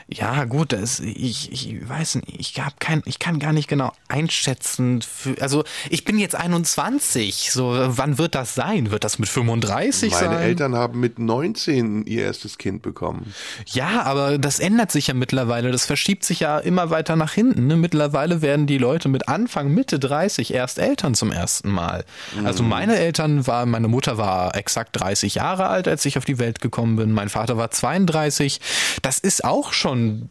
Ja, 0.10 0.46
gut, 0.46 0.72
das, 0.72 1.02
ich, 1.02 1.52
ich 1.52 1.88
weiß 1.88 2.16
nicht, 2.16 2.40
ich 2.40 2.60
hab 2.62 2.80
kein, 2.80 3.02
ich 3.06 3.20
kann 3.20 3.40
gar 3.40 3.52
nicht 3.52 3.68
genau 3.68 3.92
einschätzen. 4.08 5.02
Für, 5.02 5.36
also 5.42 5.66
ich 5.90 6.06
bin 6.06 6.18
jetzt 6.18 6.34
21, 6.34 7.52
so 7.52 7.76
wann 7.76 8.18
wird 8.18 8.34
das 8.34 8.56
sein? 8.56 8.92
Wird 8.92 9.04
das 9.04 9.20
mit 9.20 9.28
35 9.28 10.12
Meine 10.12 10.20
sein? 10.24 10.34
Meine 10.34 10.46
Eltern 10.46 10.76
haben 10.76 11.02
mit 11.02 11.20
19 11.20 12.06
ihr 12.06 12.24
erstes 12.24 12.58
Kind 12.58 12.84
bekommen. 12.84 13.34
Ja, 13.66 14.04
aber 14.04 14.38
das 14.38 14.60
ändert 14.60 14.94
sich 14.94 15.08
ja 15.08 15.14
mittlerweile. 15.14 15.72
Das 15.72 15.86
verschiebt 15.86 16.24
sich 16.24 16.40
ja 16.40 16.58
immer 16.60 16.90
weiter 16.90 17.18
nach 17.18 17.34
hinten. 17.34 17.68
Ne? 17.68 17.76
Mittlerweile 17.76 18.42
werden 18.42 18.66
die 18.66 18.78
Leute 18.78 19.10
mit 19.10 19.28
Anfang, 19.28 19.74
Mitte 19.74 20.00
30 20.00 20.54
erst 20.54 20.80
Eltern 20.80 21.16
zum 21.16 21.34
ersten 21.34 21.70
Mal. 21.70 22.06
Also 22.32 22.40
mhm. 22.40 22.58
Also 22.58 22.64
meine 22.64 22.98
Eltern 22.98 23.46
war, 23.46 23.68
meine 23.68 23.88
Mutter 23.88 24.18
war 24.18 24.56
exakt 24.56 25.00
30 25.00 25.36
Jahre 25.36 25.68
alt, 25.68 25.88
als 25.88 26.06
ich 26.06 26.18
auf 26.18 26.26
die 26.26 26.40
Welt 26.40 26.60
gekommen 26.60 26.96
bin. 26.96 27.12
Mein 27.12 27.30
Vater 27.30 27.58
war 27.58 27.70
32. 27.70 28.62
Das 29.04 29.20
ist 29.20 29.44
auch 29.44 29.74
schon 29.74 29.97
schon 29.98 30.30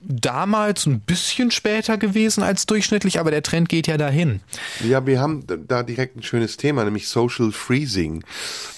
damals 0.00 0.86
ein 0.86 1.00
bisschen 1.00 1.50
später 1.50 1.98
gewesen 1.98 2.42
als 2.42 2.66
durchschnittlich, 2.66 3.18
aber 3.18 3.30
der 3.30 3.42
Trend 3.42 3.68
geht 3.68 3.86
ja 3.86 3.96
dahin. 3.96 4.40
Ja, 4.84 5.06
wir 5.06 5.20
haben 5.20 5.44
da 5.66 5.82
direkt 5.82 6.16
ein 6.16 6.22
schönes 6.22 6.56
Thema, 6.56 6.84
nämlich 6.84 7.08
Social 7.08 7.52
Freezing, 7.52 8.24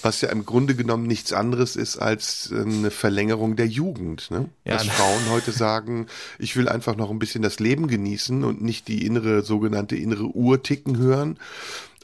was 0.02 0.20
ja 0.20 0.30
im 0.30 0.44
Grunde 0.44 0.74
genommen 0.74 1.06
nichts 1.06 1.32
anderes 1.32 1.76
ist 1.76 1.98
als 1.98 2.50
äh, 2.52 2.60
eine 2.60 2.90
Verlängerung 2.90 3.56
der 3.56 3.66
Jugend. 3.66 4.30
Ne? 4.30 4.48
Ja. 4.64 4.74
Dass 4.74 4.86
Frauen 4.86 5.22
heute 5.30 5.52
sagen, 5.52 6.06
ich 6.38 6.56
will 6.56 6.68
einfach 6.68 6.96
noch 6.96 7.10
ein 7.10 7.18
bisschen 7.18 7.42
das 7.42 7.60
Leben 7.60 7.88
genießen 7.88 8.44
und 8.44 8.62
nicht 8.62 8.88
die 8.88 9.06
innere, 9.06 9.42
sogenannte 9.42 9.96
innere 9.96 10.26
Uhr 10.26 10.62
ticken 10.62 10.98
hören. 10.98 11.38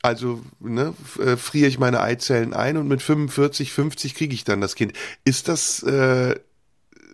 Also 0.02 0.40
ne, 0.60 0.94
äh, 1.18 1.36
friere 1.36 1.66
ich 1.66 1.78
meine 1.78 2.00
Eizellen 2.00 2.54
ein 2.54 2.76
und 2.76 2.86
mit 2.86 3.02
45, 3.02 3.72
50 3.72 4.14
kriege 4.14 4.34
ich 4.34 4.44
dann 4.44 4.60
das 4.60 4.76
Kind. 4.76 4.92
Ist 5.24 5.48
das 5.48 5.82
äh, 5.82 6.36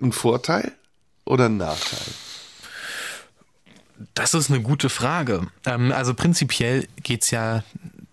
ein 0.03 0.13
Vorteil 0.13 0.73
oder 1.25 1.47
ein 1.47 1.57
Nachteil? 1.57 2.15
Das 4.15 4.35
ist 4.35 4.51
eine 4.51 4.61
gute 4.61 4.89
Frage. 4.89 5.47
Ähm, 5.65 5.93
also 5.93 6.15
prinzipiell 6.15 6.89
geht's 7.03 7.31
ja, 7.31 7.63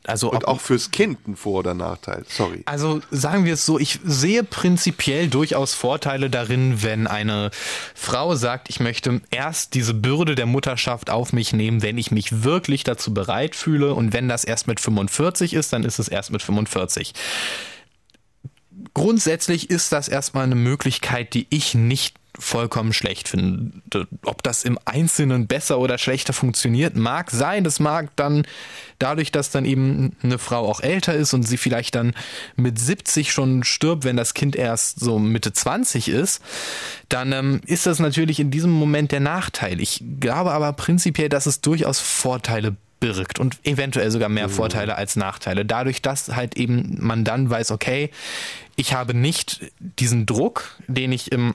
also 0.09 0.31
Und 0.31 0.47
auch 0.47 0.59
fürs 0.59 0.91
Kind 0.91 1.27
ein 1.27 1.35
Vor- 1.35 1.59
oder 1.59 1.73
Nachteil. 1.73 2.25
Sorry. 2.27 2.63
Also 2.65 3.01
sagen 3.11 3.45
wir 3.45 3.53
es 3.53 3.65
so, 3.65 3.77
ich 3.77 3.99
sehe 4.03 4.43
prinzipiell 4.43 5.27
durchaus 5.27 5.73
Vorteile 5.73 6.29
darin, 6.29 6.81
wenn 6.81 7.05
eine 7.05 7.51
Frau 7.93 8.35
sagt, 8.35 8.69
ich 8.69 8.79
möchte 8.79 9.21
erst 9.29 9.75
diese 9.75 9.93
Bürde 9.93 10.35
der 10.35 10.45
Mutterschaft 10.45 11.09
auf 11.09 11.33
mich 11.33 11.53
nehmen, 11.53 11.81
wenn 11.81 11.97
ich 11.97 12.11
mich 12.11 12.43
wirklich 12.43 12.83
dazu 12.83 13.13
bereit 13.13 13.55
fühle. 13.55 13.93
Und 13.93 14.13
wenn 14.13 14.27
das 14.27 14.43
erst 14.43 14.67
mit 14.67 14.79
45 14.79 15.53
ist, 15.53 15.73
dann 15.73 15.83
ist 15.83 15.99
es 15.99 16.07
erst 16.07 16.31
mit 16.31 16.41
45. 16.41 17.13
Grundsätzlich 18.93 19.69
ist 19.69 19.91
das 19.91 20.07
erstmal 20.07 20.45
eine 20.45 20.55
Möglichkeit, 20.55 21.33
die 21.33 21.45
ich 21.49 21.75
nicht 21.75 22.18
vollkommen 22.39 22.93
schlecht 22.93 23.27
finde. 23.27 24.07
Ob 24.23 24.41
das 24.43 24.63
im 24.63 24.79
Einzelnen 24.85 25.47
besser 25.47 25.79
oder 25.79 25.97
schlechter 25.97 26.33
funktioniert, 26.33 26.95
mag 26.95 27.31
sein. 27.31 27.63
Das 27.63 27.79
mag 27.79 28.15
dann 28.15 28.45
dadurch, 28.97 29.31
dass 29.31 29.51
dann 29.51 29.65
eben 29.65 30.15
eine 30.23 30.37
Frau 30.37 30.67
auch 30.67 30.81
älter 30.81 31.13
ist 31.13 31.33
und 31.33 31.43
sie 31.43 31.57
vielleicht 31.57 31.95
dann 31.95 32.13
mit 32.55 32.79
70 32.79 33.31
schon 33.31 33.63
stirbt, 33.63 34.03
wenn 34.03 34.17
das 34.17 34.33
Kind 34.33 34.55
erst 34.55 34.99
so 34.99 35.19
Mitte 35.19 35.53
20 35.53 36.09
ist, 36.09 36.41
dann 37.09 37.31
ähm, 37.31 37.61
ist 37.65 37.85
das 37.85 37.99
natürlich 37.99 38.39
in 38.39 38.51
diesem 38.51 38.71
Moment 38.71 39.11
der 39.11 39.19
Nachteil. 39.19 39.79
Ich 39.79 40.03
glaube 40.19 40.51
aber 40.51 40.73
prinzipiell, 40.73 41.29
dass 41.29 41.45
es 41.45 41.61
durchaus 41.61 41.99
Vorteile 41.99 42.75
birgt 42.99 43.39
und 43.39 43.57
eventuell 43.63 44.11
sogar 44.11 44.29
mehr 44.29 44.49
Vorteile 44.49 44.95
als 44.95 45.15
Nachteile. 45.15 45.65
Dadurch, 45.65 46.01
dass 46.01 46.35
halt 46.35 46.57
eben 46.57 46.97
man 46.99 47.23
dann 47.23 47.49
weiß, 47.49 47.71
okay, 47.71 48.09
ich 48.75 48.93
habe 48.93 49.13
nicht 49.13 49.71
diesen 49.77 50.25
Druck, 50.25 50.77
den 50.87 51.11
ich 51.11 51.31
im 51.31 51.53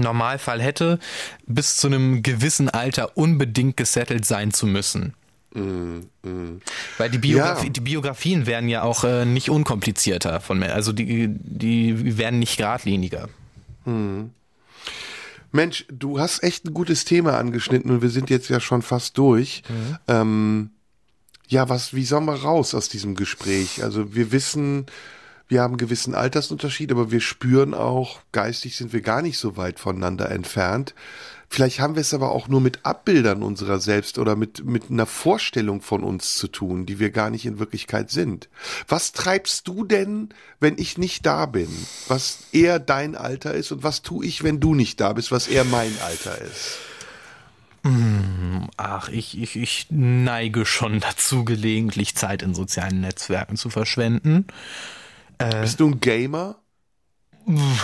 Normalfall 0.00 0.60
hätte, 0.62 0.98
bis 1.46 1.76
zu 1.76 1.86
einem 1.88 2.22
gewissen 2.22 2.68
Alter 2.68 3.16
unbedingt 3.16 3.76
gesettelt 3.76 4.24
sein 4.24 4.52
zu 4.52 4.66
müssen. 4.66 5.14
Weil 5.52 7.10
die, 7.10 7.18
Biografie, 7.18 7.66
Ja. 7.66 7.72
die 7.72 7.80
Biografien 7.80 8.46
werden 8.46 8.68
ja 8.68 8.82
auch 8.82 9.02
äh, 9.04 9.24
nicht 9.24 9.50
unkomplizierter 9.50 10.40
von 10.40 10.58
mir. 10.58 10.74
Also 10.74 10.92
die, 10.92 11.28
die 11.30 12.18
werden 12.18 12.38
nicht 12.38 12.58
geradliniger. 12.58 13.28
Mensch, 15.52 15.86
du 15.90 16.20
hast 16.20 16.42
echt 16.42 16.66
ein 16.66 16.74
gutes 16.74 17.04
Thema 17.06 17.38
angeschnitten 17.38 17.90
und 17.90 18.02
wir 18.02 18.10
sind 18.10 18.28
jetzt 18.30 18.50
ja 18.50 18.60
schon 18.60 18.82
fast 18.82 19.16
durch. 19.16 19.62
Ähm, 20.06 20.70
ja, 21.48 21.68
was, 21.70 21.94
wie 21.94 22.04
sollen 22.04 22.26
wir 22.26 22.34
raus 22.34 22.74
aus 22.74 22.90
diesem 22.90 23.14
Gespräch? 23.14 23.82
Also 23.82 24.14
wir 24.14 24.30
wissen, 24.32 24.84
wir 25.48 25.62
haben 25.62 25.72
einen 25.72 25.78
gewissen 25.78 26.14
Altersunterschied, 26.14 26.92
aber 26.92 27.10
wir 27.10 27.20
spüren 27.20 27.74
auch, 27.74 28.20
geistig 28.32 28.76
sind 28.76 28.92
wir 28.92 29.00
gar 29.00 29.22
nicht 29.22 29.38
so 29.38 29.56
weit 29.56 29.80
voneinander 29.80 30.30
entfernt. 30.30 30.94
Vielleicht 31.50 31.80
haben 31.80 31.94
wir 31.94 32.02
es 32.02 32.12
aber 32.12 32.32
auch 32.32 32.48
nur 32.48 32.60
mit 32.60 32.84
Abbildern 32.84 33.42
unserer 33.42 33.80
selbst 33.80 34.18
oder 34.18 34.36
mit, 34.36 34.66
mit 34.66 34.90
einer 34.90 35.06
Vorstellung 35.06 35.80
von 35.80 36.04
uns 36.04 36.36
zu 36.36 36.46
tun, 36.46 36.84
die 36.84 36.98
wir 36.98 37.08
gar 37.08 37.30
nicht 37.30 37.46
in 37.46 37.58
Wirklichkeit 37.58 38.10
sind. 38.10 38.50
Was 38.86 39.12
treibst 39.12 39.66
du 39.66 39.84
denn, 39.84 40.28
wenn 40.60 40.76
ich 40.76 40.98
nicht 40.98 41.24
da 41.24 41.46
bin? 41.46 41.68
Was 42.08 42.40
eher 42.52 42.78
dein 42.78 43.16
Alter 43.16 43.54
ist 43.54 43.72
und 43.72 43.82
was 43.82 44.02
tue 44.02 44.26
ich, 44.26 44.44
wenn 44.44 44.60
du 44.60 44.74
nicht 44.74 45.00
da 45.00 45.14
bist, 45.14 45.32
was 45.32 45.48
eher 45.48 45.64
mein 45.64 45.92
Alter 46.04 46.38
ist? 46.42 46.78
Ach, 48.76 49.08
ich, 49.08 49.40
ich, 49.40 49.56
ich 49.56 49.86
neige 49.88 50.66
schon 50.66 51.00
dazu, 51.00 51.44
gelegentlich 51.44 52.14
Zeit 52.14 52.42
in 52.42 52.54
sozialen 52.54 53.00
Netzwerken 53.00 53.56
zu 53.56 53.70
verschwenden. 53.70 54.46
Bist 55.38 55.80
du 55.80 55.88
ein 55.88 56.00
Gamer? 56.00 56.56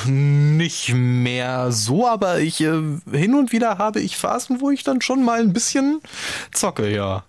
Nicht 0.07 0.93
mehr 0.93 1.73
so, 1.73 2.07
aber 2.07 2.41
ich 2.41 2.61
äh, 2.61 2.83
hin 3.11 3.35
und 3.35 3.51
wieder 3.51 3.79
habe 3.79 4.01
ich 4.01 4.17
Phasen, 4.17 4.61
wo 4.61 4.71
ich 4.71 4.83
dann 4.83 5.01
schon 5.01 5.25
mal 5.25 5.41
ein 5.41 5.55
bisschen 5.55 6.01
zocke, 6.53 6.91
ja. 6.91 7.25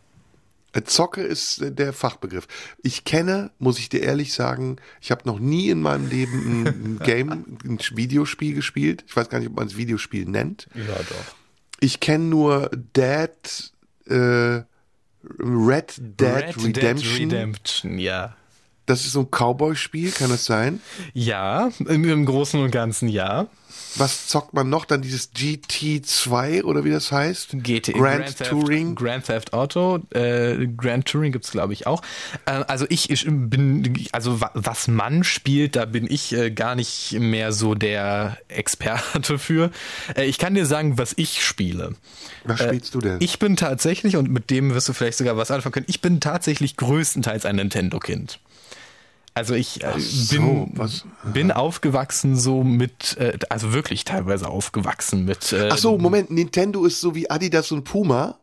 Äh, 0.73 0.83
Zocke 0.83 1.21
ist 1.21 1.61
äh, 1.61 1.71
der 1.71 1.93
Fachbegriff. 1.93 2.47
Ich 2.83 3.05
kenne, 3.05 3.51
muss 3.57 3.79
ich 3.79 3.87
dir 3.87 4.01
ehrlich 4.01 4.33
sagen, 4.33 4.75
ich 4.99 5.11
habe 5.11 5.21
noch 5.25 5.39
nie 5.39 5.69
in 5.69 5.81
meinem 5.81 6.09
Leben 6.09 6.65
ein, 6.65 6.99
Game, 7.03 7.57
ein 7.63 7.79
Videospiel 7.93 8.53
gespielt. 8.53 9.05
Ich 9.07 9.15
weiß 9.15 9.29
gar 9.29 9.39
nicht, 9.39 9.47
ob 9.49 9.55
man 9.55 9.67
es 9.67 9.77
Videospiel 9.77 10.25
nennt. 10.25 10.67
Ja, 10.75 10.95
doch. 10.97 11.35
Ich 11.79 12.01
kenne 12.01 12.25
nur 12.25 12.69
Dead, 12.95 13.71
äh, 14.07 14.63
Red 15.39 15.95
Dead 15.97 16.55
Redemption. 16.57 17.31
Redemption, 17.31 17.97
ja. 17.97 18.35
Das 18.85 19.05
ist 19.05 19.13
so 19.13 19.21
ein 19.21 19.31
Cowboy-Spiel, 19.31 20.11
kann 20.11 20.29
das 20.29 20.45
sein? 20.45 20.79
Ja, 21.13 21.69
im, 21.79 22.07
im 22.07 22.25
Großen 22.25 22.61
und 22.61 22.71
Ganzen 22.71 23.09
ja. 23.09 23.47
Was 23.97 24.27
zockt 24.27 24.53
man 24.53 24.69
noch? 24.69 24.83
Dann 24.85 25.01
dieses 25.01 25.31
GT2 25.33 26.63
oder 26.63 26.83
wie 26.83 26.91
das 26.91 27.11
heißt? 27.11 27.51
GT, 27.63 27.93
Grand, 27.93 28.25
Theft, 28.37 28.49
Touring. 28.49 28.95
Grand 28.95 29.25
Theft 29.25 29.53
Auto, 29.53 29.99
äh, 30.13 30.67
Grand 30.67 31.05
Touring 31.05 31.31
gibt's 31.31 31.51
glaube 31.51 31.73
ich 31.73 31.87
auch. 31.87 32.01
Äh, 32.45 32.51
also 32.67 32.85
ich, 32.89 33.09
ich 33.09 33.25
bin, 33.25 34.05
also 34.11 34.41
wa- 34.41 34.51
was 34.53 34.87
man 34.87 35.23
spielt, 35.23 35.75
da 35.77 35.85
bin 35.85 36.09
ich 36.11 36.33
äh, 36.33 36.51
gar 36.51 36.75
nicht 36.75 37.13
mehr 37.19 37.53
so 37.53 37.73
der 37.73 38.37
Experte 38.49 39.37
für. 39.39 39.71
Äh, 40.15 40.25
ich 40.25 40.37
kann 40.39 40.55
dir 40.55 40.65
sagen, 40.65 40.97
was 40.97 41.13
ich 41.17 41.43
spiele. 41.43 41.95
Was 42.43 42.59
spielst 42.59 42.93
du 42.95 42.99
denn? 42.99 43.17
Ich 43.21 43.39
bin 43.39 43.55
tatsächlich, 43.55 44.17
und 44.17 44.29
mit 44.29 44.49
dem 44.49 44.73
wirst 44.73 44.89
du 44.89 44.93
vielleicht 44.93 45.17
sogar 45.17 45.37
was 45.37 45.51
anfangen 45.51 45.73
können, 45.73 45.85
ich 45.89 46.01
bin 46.01 46.19
tatsächlich 46.19 46.75
größtenteils 46.77 47.45
ein 47.45 47.55
Nintendo-Kind. 47.55 48.39
Also 49.35 49.53
ich 49.53 49.83
äh, 49.83 49.99
so, 49.99 50.35
bin, 50.37 50.71
was- 50.75 51.03
bin 51.25 51.51
aufgewachsen 51.51 52.37
so 52.37 52.63
mit, 52.63 53.17
äh, 53.17 53.37
also 53.49 53.73
wirklich 53.73 54.05
teilweise 54.05 54.47
aufgewachsen 54.47 55.25
mit. 55.25 55.51
Äh, 55.51 55.69
Ach 55.71 55.77
so, 55.77 55.97
Moment, 55.97 56.31
Nintendo 56.31 56.85
ist 56.85 57.01
so 57.01 57.13
wie 57.15 57.29
Adidas 57.29 57.71
und 57.71 57.83
Puma. 57.83 58.39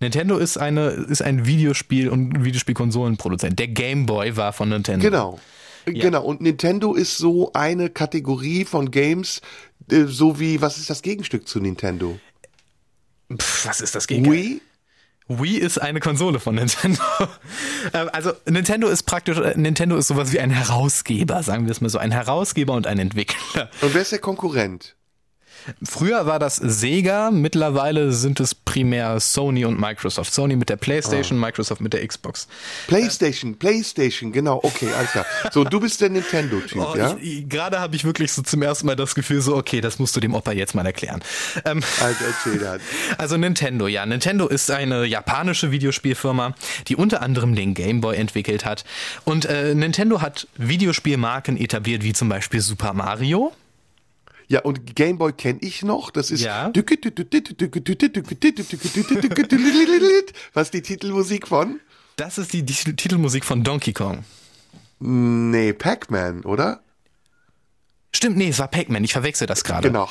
Nintendo 0.00 0.36
ist 0.36 0.58
eine 0.58 0.88
ist 0.90 1.22
ein 1.22 1.46
Videospiel 1.46 2.08
und 2.10 2.44
Videospielkonsolenproduzent. 2.44 3.58
Der 3.58 3.68
Game 3.68 4.04
Boy 4.06 4.36
war 4.36 4.52
von 4.52 4.68
Nintendo. 4.68 5.02
Genau. 5.04 5.40
Genau, 5.86 6.22
und 6.24 6.40
Nintendo 6.40 6.94
ist 6.94 7.16
so 7.18 7.52
eine 7.54 7.88
Kategorie 7.90 8.64
von 8.64 8.90
Games, 8.92 9.40
äh, 9.90 10.04
so 10.04 10.38
wie, 10.38 10.60
was 10.60 10.78
ist 10.78 10.90
das 10.90 11.02
Gegenstück 11.02 11.48
zu 11.48 11.58
Nintendo? 11.58 12.20
Pff, 13.36 13.66
was 13.66 13.80
ist 13.80 13.94
das 13.94 14.06
Gegenteil? 14.06 14.32
Wii? 14.34 14.60
Wii 15.28 15.56
ist 15.56 15.78
eine 15.78 16.00
Konsole 16.00 16.40
von 16.40 16.54
Nintendo. 16.54 17.02
Ähm, 17.94 18.08
also 18.12 18.32
Nintendo 18.48 18.88
ist 18.88 19.02
praktisch, 19.02 19.38
äh, 19.38 19.54
Nintendo 19.56 19.96
ist 19.96 20.06
sowas 20.06 20.32
wie 20.32 20.38
ein 20.38 20.50
Herausgeber, 20.50 21.42
sagen 21.42 21.66
wir 21.66 21.72
es 21.72 21.80
mal 21.80 21.88
so, 21.88 21.98
ein 21.98 22.12
Herausgeber 22.12 22.74
und 22.74 22.86
ein 22.86 22.98
Entwickler. 23.00 23.68
Und 23.80 23.92
wer 23.92 24.02
ist 24.02 24.12
der 24.12 24.20
Konkurrent? 24.20 24.94
Früher 25.82 26.26
war 26.26 26.38
das 26.38 26.56
Sega, 26.56 27.30
mittlerweile 27.30 28.12
sind 28.12 28.40
es 28.40 28.54
primär 28.54 29.20
Sony 29.20 29.64
und 29.64 29.78
Microsoft. 29.80 30.32
Sony 30.32 30.56
mit 30.56 30.68
der 30.68 30.76
PlayStation, 30.76 31.38
Microsoft 31.38 31.80
mit 31.80 31.92
der 31.92 32.06
Xbox. 32.06 32.48
PlayStation, 32.86 33.56
PlayStation, 33.56 34.32
genau, 34.32 34.60
okay, 34.62 34.88
alles 34.96 35.10
klar. 35.12 35.26
So, 35.52 35.64
du 35.64 35.80
bist 35.80 36.00
der 36.00 36.10
Nintendo-Typ, 36.10 36.78
Oh, 36.78 36.96
ja? 36.96 37.16
gerade 37.48 37.80
habe 37.80 37.96
ich 37.96 38.04
wirklich 38.04 38.32
so 38.32 38.42
zum 38.42 38.62
ersten 38.62 38.86
Mal 38.86 38.96
das 38.96 39.14
Gefühl, 39.14 39.40
so, 39.40 39.56
okay, 39.56 39.80
das 39.80 39.98
musst 39.98 40.16
du 40.16 40.20
dem 40.20 40.34
Opa 40.34 40.52
jetzt 40.52 40.74
mal 40.74 40.84
erklären. 40.86 41.22
Ähm, 41.64 41.82
Also 42.00 42.24
erzähl. 42.24 42.80
Also 43.18 43.36
Nintendo, 43.36 43.86
ja. 43.88 44.04
Nintendo 44.06 44.46
ist 44.48 44.70
eine 44.70 45.04
japanische 45.04 45.70
Videospielfirma, 45.70 46.54
die 46.88 46.96
unter 46.96 47.22
anderem 47.22 47.54
den 47.54 47.74
Game 47.74 48.00
Boy 48.00 48.16
entwickelt 48.16 48.64
hat. 48.64 48.84
Und 49.24 49.44
äh, 49.46 49.74
Nintendo 49.74 50.20
hat 50.20 50.46
Videospielmarken 50.56 51.56
etabliert, 51.56 52.02
wie 52.02 52.12
zum 52.12 52.28
Beispiel 52.28 52.60
Super 52.60 52.92
Mario. 52.92 53.52
Ja, 54.48 54.60
und 54.62 54.94
Gameboy 54.94 55.32
kenne 55.32 55.58
ich 55.62 55.82
noch. 55.82 56.10
Das 56.10 56.30
ist. 56.30 56.42
Ja. 56.42 56.72
Was 60.54 60.64
ist 60.66 60.74
die 60.74 60.82
Titelmusik 60.82 61.48
von? 61.48 61.80
Das 62.16 62.38
ist 62.38 62.52
die, 62.52 62.62
die 62.62 62.74
Titelmusik 62.96 63.44
von 63.44 63.64
Donkey 63.64 63.92
Kong. 63.92 64.24
Nee, 65.00 65.72
Pac-Man, 65.72 66.44
oder? 66.44 66.80
Stimmt, 68.14 68.36
nee, 68.36 68.48
es 68.48 68.58
war 68.58 68.68
Pac-Man, 68.68 69.02
ich 69.02 69.12
verwechsel 69.12 69.46
das 69.46 69.64
gerade. 69.64 69.88
Genau. 69.88 70.08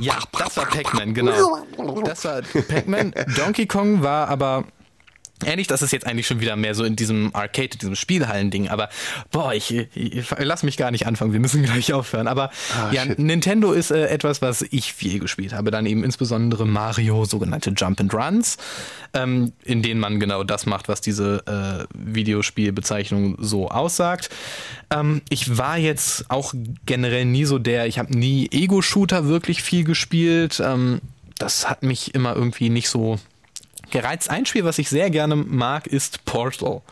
Ja, 0.00 0.18
das 0.36 0.56
war 0.56 0.66
Pac-Man, 0.66 1.14
genau. 1.14 1.64
Das 2.04 2.24
war 2.24 2.42
Pac-Man. 2.42 3.14
Donkey 3.36 3.66
Kong 3.66 4.02
war 4.02 4.28
aber 4.28 4.64
Ähnlich, 5.44 5.66
das 5.66 5.82
ist 5.82 5.92
jetzt 5.92 6.06
eigentlich 6.06 6.26
schon 6.26 6.40
wieder 6.40 6.56
mehr 6.56 6.74
so 6.74 6.84
in 6.84 6.96
diesem 6.96 7.34
Arcade, 7.34 7.76
diesem 7.78 7.94
Spielhallen-Ding, 7.96 8.68
aber 8.68 8.88
boah, 9.30 9.52
ich, 9.54 9.72
ich 9.94 10.24
lass 10.38 10.62
mich 10.62 10.76
gar 10.76 10.90
nicht 10.90 11.06
anfangen, 11.06 11.32
wir 11.32 11.40
müssen 11.40 11.62
gleich 11.62 11.92
aufhören. 11.92 12.28
Aber 12.28 12.50
Ah, 12.76 12.90
ja, 12.92 13.02
shit. 13.04 13.18
Nintendo 13.18 13.72
ist 13.72 13.90
äh, 13.90 14.06
etwas, 14.06 14.42
was 14.42 14.62
ich 14.62 14.92
viel 14.92 15.18
gespielt 15.18 15.52
habe. 15.52 15.70
Dann 15.70 15.86
eben 15.86 16.04
insbesondere 16.04 16.66
Mario, 16.66 17.24
sogenannte 17.24 17.70
Jump 17.70 18.00
and 18.00 18.14
Runs, 18.14 18.56
ähm, 19.14 19.52
in 19.64 19.82
denen 19.82 20.00
man 20.00 20.20
genau 20.20 20.44
das 20.44 20.66
macht, 20.66 20.88
was 20.88 21.00
diese 21.00 21.42
äh, 21.46 21.84
Videospielbezeichnung 21.94 23.36
so 23.38 23.68
aussagt. 23.68 24.30
Ähm, 24.90 25.22
ich 25.28 25.56
war 25.58 25.78
jetzt 25.78 26.30
auch 26.30 26.54
generell 26.86 27.24
nie 27.24 27.44
so 27.44 27.58
der, 27.58 27.86
ich 27.86 27.98
habe 27.98 28.16
nie 28.16 28.48
Ego-Shooter 28.50 29.26
wirklich 29.26 29.62
viel 29.62 29.84
gespielt. 29.84 30.62
Ähm, 30.64 31.00
das 31.38 31.68
hat 31.68 31.82
mich 31.82 32.14
immer 32.14 32.34
irgendwie 32.36 32.68
nicht 32.68 32.88
so 32.88 33.18
gereizt. 33.92 34.30
Ein 34.30 34.46
Spiel, 34.46 34.64
was 34.64 34.78
ich 34.78 34.88
sehr 34.88 35.10
gerne 35.10 35.36
mag, 35.36 35.86
ist 35.86 36.24
Portal. 36.24 36.82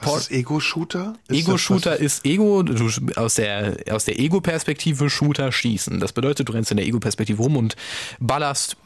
Was 0.00 0.22
ist 0.22 0.30
Ego-Shooter? 0.32 1.14
Ego-Shooter 1.30 1.96
ist 1.96 2.26
Ego, 2.26 2.62
du, 2.62 2.90
aus 3.16 3.34
der, 3.34 3.76
aus 3.90 4.04
der 4.04 4.18
Ego-Perspektive 4.18 5.08
Shooter 5.08 5.52
schießen. 5.52 6.00
Das 6.00 6.12
bedeutet, 6.12 6.48
du 6.48 6.52
rennst 6.52 6.70
in 6.70 6.76
der 6.76 6.86
Ego-Perspektive 6.86 7.42
rum 7.42 7.56
und 7.56 7.76
ballerst 8.18 8.76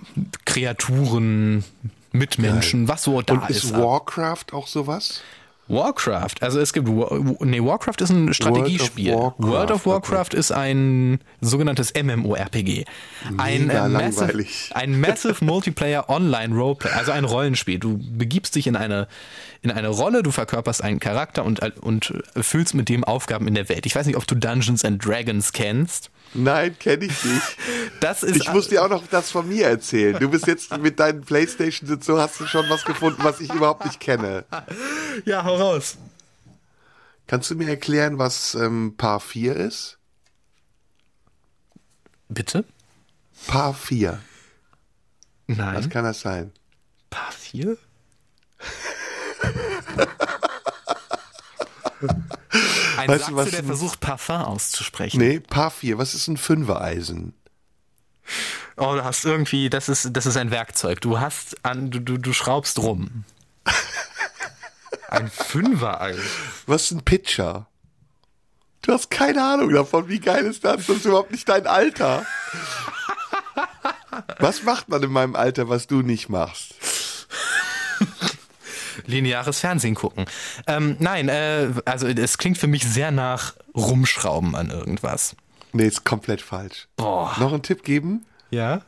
Kreaturen, 0.44 1.64
Mitmenschen, 2.12 2.88
was 2.88 3.04
so 3.04 3.22
da 3.22 3.34
Und 3.34 3.50
ist. 3.50 3.64
ist 3.64 3.74
Warcraft 3.74 4.52
auch 4.52 4.66
sowas? 4.66 5.22
Warcraft, 5.70 6.34
also 6.40 6.58
es 6.58 6.72
gibt, 6.72 6.88
nee, 6.88 7.60
Warcraft 7.60 8.00
ist 8.00 8.10
ein 8.10 8.34
Strategiespiel. 8.34 9.12
Warcraft, 9.12 9.34
World 9.38 9.70
of 9.70 9.86
okay. 9.86 9.90
Warcraft 9.90 10.34
ist 10.34 10.50
ein 10.50 11.20
sogenanntes 11.40 11.92
MMORPG. 11.94 12.84
Ein, 13.38 13.66
Mega 13.66 13.88
massive, 13.88 14.44
ein 14.72 14.98
Massive 15.00 15.44
Multiplayer 15.44 16.08
Online 16.08 16.54
Roleplay, 16.54 16.90
also 16.90 17.12
ein 17.12 17.24
Rollenspiel. 17.24 17.78
Du 17.78 17.98
begibst 17.98 18.56
dich 18.56 18.66
in 18.66 18.74
eine, 18.74 19.06
in 19.62 19.70
eine 19.70 19.88
Rolle, 19.88 20.22
du 20.22 20.32
verkörperst 20.32 20.82
einen 20.82 20.98
Charakter 20.98 21.44
und, 21.44 21.60
und 21.80 22.14
erfüllst 22.34 22.74
mit 22.74 22.88
dem 22.88 23.04
Aufgaben 23.04 23.46
in 23.46 23.54
der 23.54 23.68
Welt. 23.68 23.86
Ich 23.86 23.94
weiß 23.94 24.06
nicht, 24.06 24.16
ob 24.16 24.26
du 24.26 24.34
Dungeons 24.34 24.84
and 24.84 25.04
Dragons 25.04 25.52
kennst. 25.52 26.10
Nein, 26.32 26.78
kenne 26.78 27.06
ich 27.06 27.24
nicht. 27.24 27.56
Das 28.00 28.22
ist 28.22 28.36
Ich 28.36 28.52
muss 28.52 28.68
dir 28.68 28.84
auch 28.84 28.88
noch 28.88 29.06
das 29.08 29.30
von 29.30 29.48
mir 29.48 29.66
erzählen. 29.66 30.18
Du 30.18 30.28
bist 30.30 30.46
jetzt 30.46 30.76
mit 30.78 31.00
deinen 31.00 31.22
Playstations 31.22 31.90
und 31.90 32.04
so, 32.04 32.20
hast 32.20 32.38
du 32.38 32.46
schon 32.46 32.68
was 32.70 32.84
gefunden, 32.84 33.22
was 33.24 33.40
ich 33.40 33.52
überhaupt 33.52 33.84
nicht 33.84 33.98
kenne. 33.98 34.44
ja, 35.24 35.44
hau 35.44 35.56
raus. 35.56 35.96
Kannst 37.26 37.50
du 37.50 37.56
mir 37.56 37.68
erklären, 37.68 38.18
was 38.18 38.54
ähm, 38.54 38.94
Paar 38.96 39.20
4 39.20 39.56
ist? 39.56 39.98
Bitte? 42.28 42.64
Paar 43.46 43.74
4. 43.74 44.20
Nein. 45.48 45.76
Was 45.76 45.90
kann 45.90 46.04
das 46.04 46.20
sein? 46.20 46.52
Paar 47.08 47.32
4? 47.32 47.76
Ein 52.96 53.08
Weißt 53.08 53.20
Sachse, 53.20 53.36
was 53.36 53.50
der 53.50 53.64
versucht, 53.64 54.00
Parfum 54.00 54.42
auszusprechen. 54.42 55.18
Nee, 55.18 55.40
4. 55.50 55.98
Was 55.98 56.14
ist 56.14 56.28
ein 56.28 56.36
Fünfereisen? 56.36 57.34
Oh, 58.76 58.94
du 58.94 59.04
hast 59.04 59.24
irgendwie, 59.24 59.70
das 59.70 59.88
ist, 59.88 60.10
das 60.12 60.26
ist 60.26 60.36
ein 60.36 60.50
Werkzeug. 60.50 61.00
Du 61.00 61.20
hast 61.20 61.64
an, 61.64 61.90
du, 61.90 62.00
du, 62.00 62.18
du 62.18 62.32
schraubst 62.32 62.78
rum. 62.78 63.24
Ein 65.08 65.28
Fünfer-Ei. 65.28 66.14
Was 66.66 66.84
ist 66.84 66.90
ein 66.92 67.04
Pitcher? 67.04 67.66
Du 68.82 68.92
hast 68.92 69.10
keine 69.10 69.44
Ahnung 69.44 69.72
davon. 69.72 70.08
Wie 70.08 70.20
geil 70.20 70.46
ist 70.46 70.64
das? 70.64 70.86
Das 70.86 70.96
ist 70.96 71.04
überhaupt 71.04 71.32
nicht 71.32 71.48
dein 71.48 71.66
Alter. 71.66 72.24
Was 74.38 74.62
macht 74.62 74.88
man 74.88 75.02
in 75.02 75.10
meinem 75.10 75.36
Alter, 75.36 75.68
was 75.68 75.86
du 75.86 76.02
nicht 76.02 76.28
machst? 76.28 76.74
Lineares 79.06 79.60
Fernsehen 79.60 79.94
gucken. 79.94 80.26
Ähm, 80.66 80.96
nein, 80.98 81.28
äh, 81.28 81.68
also 81.84 82.06
es 82.06 82.38
klingt 82.38 82.58
für 82.58 82.66
mich 82.66 82.84
sehr 82.84 83.10
nach 83.10 83.54
Rumschrauben 83.74 84.54
an 84.54 84.70
irgendwas. 84.70 85.36
Nee, 85.72 85.86
ist 85.86 86.04
komplett 86.04 86.42
falsch. 86.42 86.88
Boah. 86.96 87.34
Noch 87.38 87.52
einen 87.52 87.62
Tipp 87.62 87.84
geben? 87.84 88.24
Ja? 88.50 88.82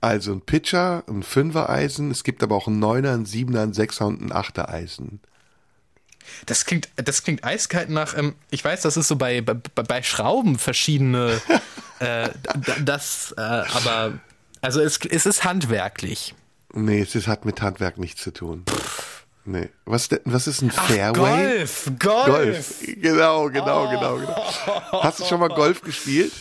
Also 0.00 0.32
ein 0.32 0.40
Pitcher, 0.42 1.02
ein 1.08 1.22
Fünfer-Eisen, 1.22 2.10
es 2.10 2.24
gibt 2.24 2.42
aber 2.42 2.54
auch 2.56 2.66
einen 2.66 2.78
Neuner, 2.78 3.12
einen 3.12 3.26
Siebener, 3.26 3.62
einen 3.62 3.74
Sechser 3.74 4.06
und 4.06 4.20
einen 4.20 4.32
Achter-Eisen. 4.32 5.20
Das 6.46 6.64
klingt, 6.64 6.88
das 6.96 7.22
klingt 7.22 7.44
eiskalt 7.44 7.90
nach, 7.90 8.16
ähm, 8.16 8.34
ich 8.50 8.64
weiß, 8.64 8.82
das 8.82 8.96
ist 8.96 9.08
so 9.08 9.16
bei, 9.16 9.40
bei, 9.40 9.54
bei 9.54 10.02
Schrauben 10.02 10.58
verschiedene, 10.58 11.40
äh, 12.00 12.30
das, 12.82 13.34
äh, 13.36 13.40
aber, 13.40 14.18
also 14.60 14.80
es, 14.80 14.98
es 14.98 15.26
ist 15.26 15.44
handwerklich. 15.44 16.34
Nee, 16.72 17.00
es 17.00 17.14
ist, 17.14 17.28
hat 17.28 17.44
mit 17.44 17.62
Handwerk 17.62 17.98
nichts 17.98 18.22
zu 18.22 18.32
tun. 18.32 18.64
Nee. 19.46 19.68
Was, 19.84 20.08
was 20.24 20.46
ist 20.46 20.62
ein 20.62 20.70
Fairway? 20.70 21.56
Golf, 21.56 21.90
Golf. 21.98 22.26
Golf. 22.26 22.74
Genau, 23.00 23.50
genau, 23.50 23.88
genau, 23.90 24.16
genau. 24.16 25.02
Hast 25.02 25.20
du 25.20 25.24
schon 25.24 25.40
mal 25.40 25.48
Golf 25.48 25.82
gespielt? 25.82 26.32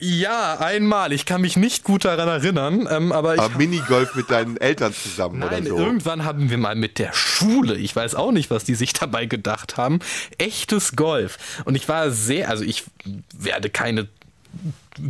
Ja, 0.00 0.58
einmal. 0.58 1.12
Ich 1.12 1.24
kann 1.24 1.40
mich 1.40 1.56
nicht 1.56 1.84
gut 1.84 2.04
daran 2.04 2.28
erinnern, 2.28 2.88
ähm, 2.90 3.12
aber 3.12 3.36
ich. 3.36 3.40
Aber 3.40 3.56
Minigolf 3.56 4.16
mit 4.16 4.28
deinen 4.28 4.56
Eltern 4.56 4.92
zusammen 4.92 5.38
Nein, 5.38 5.66
oder 5.66 5.68
so. 5.68 5.78
irgendwann 5.78 6.24
haben 6.24 6.50
wir 6.50 6.58
mal 6.58 6.74
mit 6.74 6.98
der 6.98 7.12
Schule, 7.12 7.76
ich 7.76 7.94
weiß 7.94 8.16
auch 8.16 8.32
nicht, 8.32 8.50
was 8.50 8.64
die 8.64 8.74
sich 8.74 8.92
dabei 8.92 9.26
gedacht 9.26 9.76
haben, 9.76 10.00
echtes 10.38 10.96
Golf. 10.96 11.62
Und 11.64 11.76
ich 11.76 11.88
war 11.88 12.10
sehr, 12.10 12.50
also 12.50 12.64
ich 12.64 12.84
werde 13.38 13.70
keine 13.70 14.08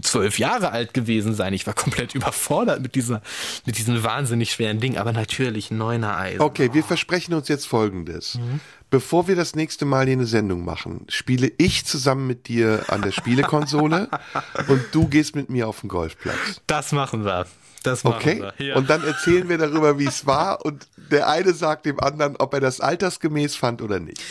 zwölf 0.03 0.39
Jahre 0.39 0.71
alt 0.71 0.95
gewesen 0.95 1.35
sein. 1.35 1.53
Ich 1.53 1.67
war 1.67 1.75
komplett 1.75 2.15
überfordert 2.15 2.81
mit 2.83 2.95
dieser, 2.95 3.23
mit 3.67 3.79
diesem 3.79 4.03
wahnsinnig 4.03 4.53
schweren 4.53 4.81
Ding. 4.81 4.97
Aber 4.97 5.13
natürlich 5.13 5.71
neuner 5.71 6.17
Eisen. 6.17 6.41
Okay, 6.41 6.71
wir 6.73 6.85
versprechen 6.85 7.35
uns 7.35 7.49
jetzt 7.49 7.67
Folgendes. 7.67 8.37
Mhm. 8.37 8.61
Bevor 8.91 9.27
wir 9.29 9.35
das 9.37 9.55
nächste 9.57 9.85
Mal 9.85 10.05
hier 10.07 10.13
eine 10.15 10.27
Sendung 10.27 10.65
machen, 10.65 11.05
spiele 11.09 11.51
ich 11.59 11.85
zusammen 11.85 12.27
mit 12.27 12.47
dir 12.49 12.85
an 12.89 13.03
der 13.03 13.11
Spielekonsole 13.13 14.09
und 14.69 14.83
du 14.93 15.09
gehst 15.09 15.35
mit 15.35 15.51
mir 15.51 15.67
auf 15.69 15.81
den 15.81 15.89
Golfplatz. 15.89 16.37
Das 16.67 16.93
machen 16.93 17.25
wir. 17.25 17.47
Das 17.83 18.03
machen 18.05 18.15
Okay? 18.17 18.45
wir. 18.57 18.67
Ja. 18.67 18.77
Und 18.77 18.89
dann 18.89 19.05
erzählen 19.05 19.49
wir 19.49 19.59
darüber, 19.59 19.99
wie 19.99 20.07
es 20.07 20.27
war 20.27 20.65
und 20.65 20.87
der 21.11 21.29
eine 21.29 21.53
sagt 21.53 21.85
dem 21.87 22.01
anderen, 22.01 22.37
ob 22.37 22.55
er 22.55 22.61
das 22.61 22.81
altersgemäß 22.81 23.57
fand 23.57 23.83
oder 23.83 23.99
nicht. 24.01 24.23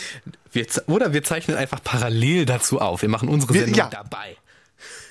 wir, 0.50 0.66
oder 0.88 1.12
wir 1.12 1.22
zeichnen 1.22 1.56
einfach 1.56 1.80
parallel 1.84 2.46
dazu 2.46 2.80
auf. 2.80 3.02
Wir 3.02 3.08
machen 3.08 3.28
unsere 3.28 3.54
Wir- 3.54 3.60
Sendung 3.62 3.78
ja. 3.78 3.88
dabei. 3.90 4.36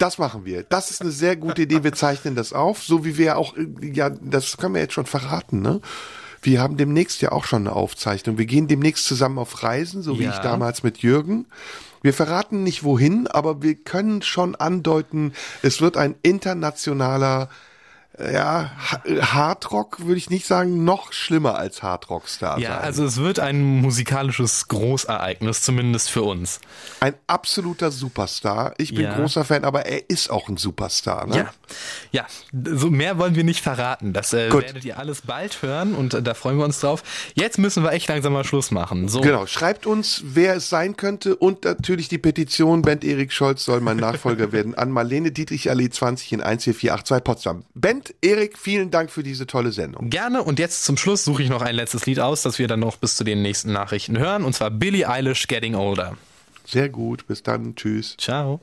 Das 0.04 0.18
machen 0.18 0.44
wir. 0.44 0.64
Das 0.64 0.92
ist 0.92 1.00
eine 1.02 1.12
sehr 1.12 1.38
gute 1.38 1.62
Idee. 1.62 1.82
Wir 1.86 1.94
zeichnen 1.94 2.36
das 2.36 2.52
auf, 2.52 2.84
so 2.84 3.06
wie 3.06 3.18
wir 3.18 3.38
auch, 3.38 3.56
ja, 3.82 4.10
das 4.10 4.58
können 4.58 4.74
wir 4.76 4.82
jetzt 4.82 4.94
schon 4.94 5.06
verraten, 5.06 5.62
ne? 5.62 5.80
Wir 6.42 6.62
haben 6.62 6.76
demnächst 6.76 7.22
ja 7.22 7.32
auch 7.32 7.46
schon 7.46 7.62
eine 7.66 7.74
Aufzeichnung. 7.74 8.38
Wir 8.38 8.46
gehen 8.46 8.68
demnächst 8.68 9.06
zusammen 9.06 9.38
auf 9.38 9.64
Reisen, 9.64 10.02
so 10.04 10.20
wie 10.20 10.24
Ja. 10.26 10.32
ich 10.32 10.40
damals 10.40 10.84
mit 10.84 10.98
Jürgen. 10.98 11.46
Wir 12.02 12.14
verraten 12.14 12.64
nicht 12.64 12.84
wohin, 12.84 13.28
aber 13.28 13.62
wir 13.62 13.76
können 13.76 14.22
schon 14.22 14.56
andeuten, 14.56 15.32
es 15.62 15.80
wird 15.80 15.96
ein 15.96 16.16
internationaler, 16.22 17.48
ja, 18.20 18.72
Ha- 18.92 19.02
Hardrock, 19.34 20.06
würde 20.06 20.18
ich 20.18 20.30
nicht 20.30 20.46
sagen, 20.46 20.84
noch 20.84 21.14
schlimmer 21.14 21.56
als 21.56 21.82
Hardrockstar 21.82 22.60
Ja, 22.60 22.76
sein. 22.76 22.80
also 22.82 23.06
es 23.06 23.18
wird 23.18 23.40
ein 23.40 23.62
musikalisches 23.82 24.68
Großereignis, 24.68 25.62
zumindest 25.64 26.10
für 26.12 26.22
uns. 26.24 26.60
ein 27.00 27.16
absoluter 27.28 27.92
Superstar. 27.92 28.74
Ich 28.78 28.94
bin 28.94 29.06
Ja. 29.06 29.16
großer 29.16 29.44
Fan, 29.46 29.66
aber 29.66 29.86
er 29.86 30.10
ist 30.10 30.30
auch 30.30 30.48
ein 30.48 30.58
Superstar, 30.58 31.26
ne? 31.28 31.38
Ja, 31.38 31.54
ja, 32.12 32.28
so 32.76 32.90
mehr 32.92 33.18
wollen 33.18 33.36
wir 33.36 33.44
nicht 33.44 33.62
verraten. 33.62 34.14
Das 34.14 34.32
äh, 34.34 34.52
werdet 34.54 34.86
ihr 34.86 35.00
alles 35.00 35.22
bald 35.22 35.62
hören 35.62 35.96
und 35.96 36.14
äh, 36.14 36.22
da 36.22 36.34
freuen 36.34 36.58
wir 36.58 36.66
uns 36.66 36.80
drauf. 36.80 37.04
Jetzt 37.34 37.58
müssen 37.58 37.84
wir 37.84 37.92
echt 37.92 38.08
langsam 38.10 38.34
mal 38.34 38.44
Schluss 38.44 38.72
machen. 38.72 39.10
So, 39.10 39.22
Genau, 39.22 39.46
schreibt 39.48 39.86
uns, 39.86 40.22
wer 40.24 40.56
es 40.56 40.70
sein 40.70 40.96
könnte 40.98 41.36
und 41.36 41.66
natürlich 41.66 42.08
die 42.10 42.18
Petition, 42.20 42.82
Bent 42.84 43.04
Erik 43.04 43.32
Scholz 43.34 43.66
soll 43.66 43.82
mein 43.82 43.98
Nachfolger 43.98 44.52
werden, 44.52 44.76
an 44.76 44.92
Marlene 44.92 45.32
Dietrich 45.32 45.70
Allee 45.70 45.90
20 45.90 46.32
in 46.34 46.40
14482 46.42 47.24
Potsdam. 47.24 47.64
Bent 48.04 48.16
Erik, 48.22 48.58
vielen 48.58 48.92
Dank 48.92 49.12
für 49.12 49.24
diese 49.24 49.48
tolle 49.48 49.72
Sendung. 49.72 50.10
Gerne 50.10 50.44
und 50.44 50.60
jetzt 50.60 50.84
zum 50.84 50.98
Schluss 50.98 51.24
suche 51.24 51.44
ich 51.44 51.50
noch 51.50 51.62
ein 51.62 51.76
letztes 51.76 52.06
Lied 52.06 52.20
aus, 52.20 52.42
das 52.42 52.60
wir 52.60 52.68
dann 52.68 52.80
noch 52.80 52.98
bis 52.98 53.16
zu 53.16 53.24
den 53.24 53.42
nächsten 53.42 53.72
Nachrichten 53.72 54.18
hören 54.18 54.44
und 54.44 54.54
zwar 54.54 54.72
Billie 54.72 55.08
Eilish 55.08 55.48
Getting 55.48 55.76
Older. 55.76 56.18
Sehr 56.66 56.90
gut, 56.90 57.28
bis 57.28 57.44
dann, 57.44 57.76
tschüss. 57.76 58.16
Ciao. 58.18 58.62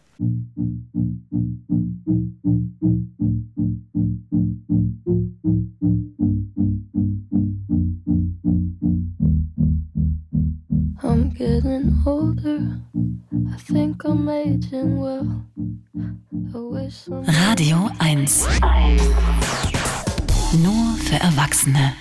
I'm 11.03 11.31
getting 11.31 12.03
older. 12.05 12.79
I 13.51 13.57
think 13.57 14.05
I'm 14.05 14.29
aging 14.29 14.99
well. 14.99 15.47
Radio 17.25 17.91
1. 17.99 18.47
Nur 20.63 20.97
für 20.99 21.17
Erwachsene. 21.17 21.95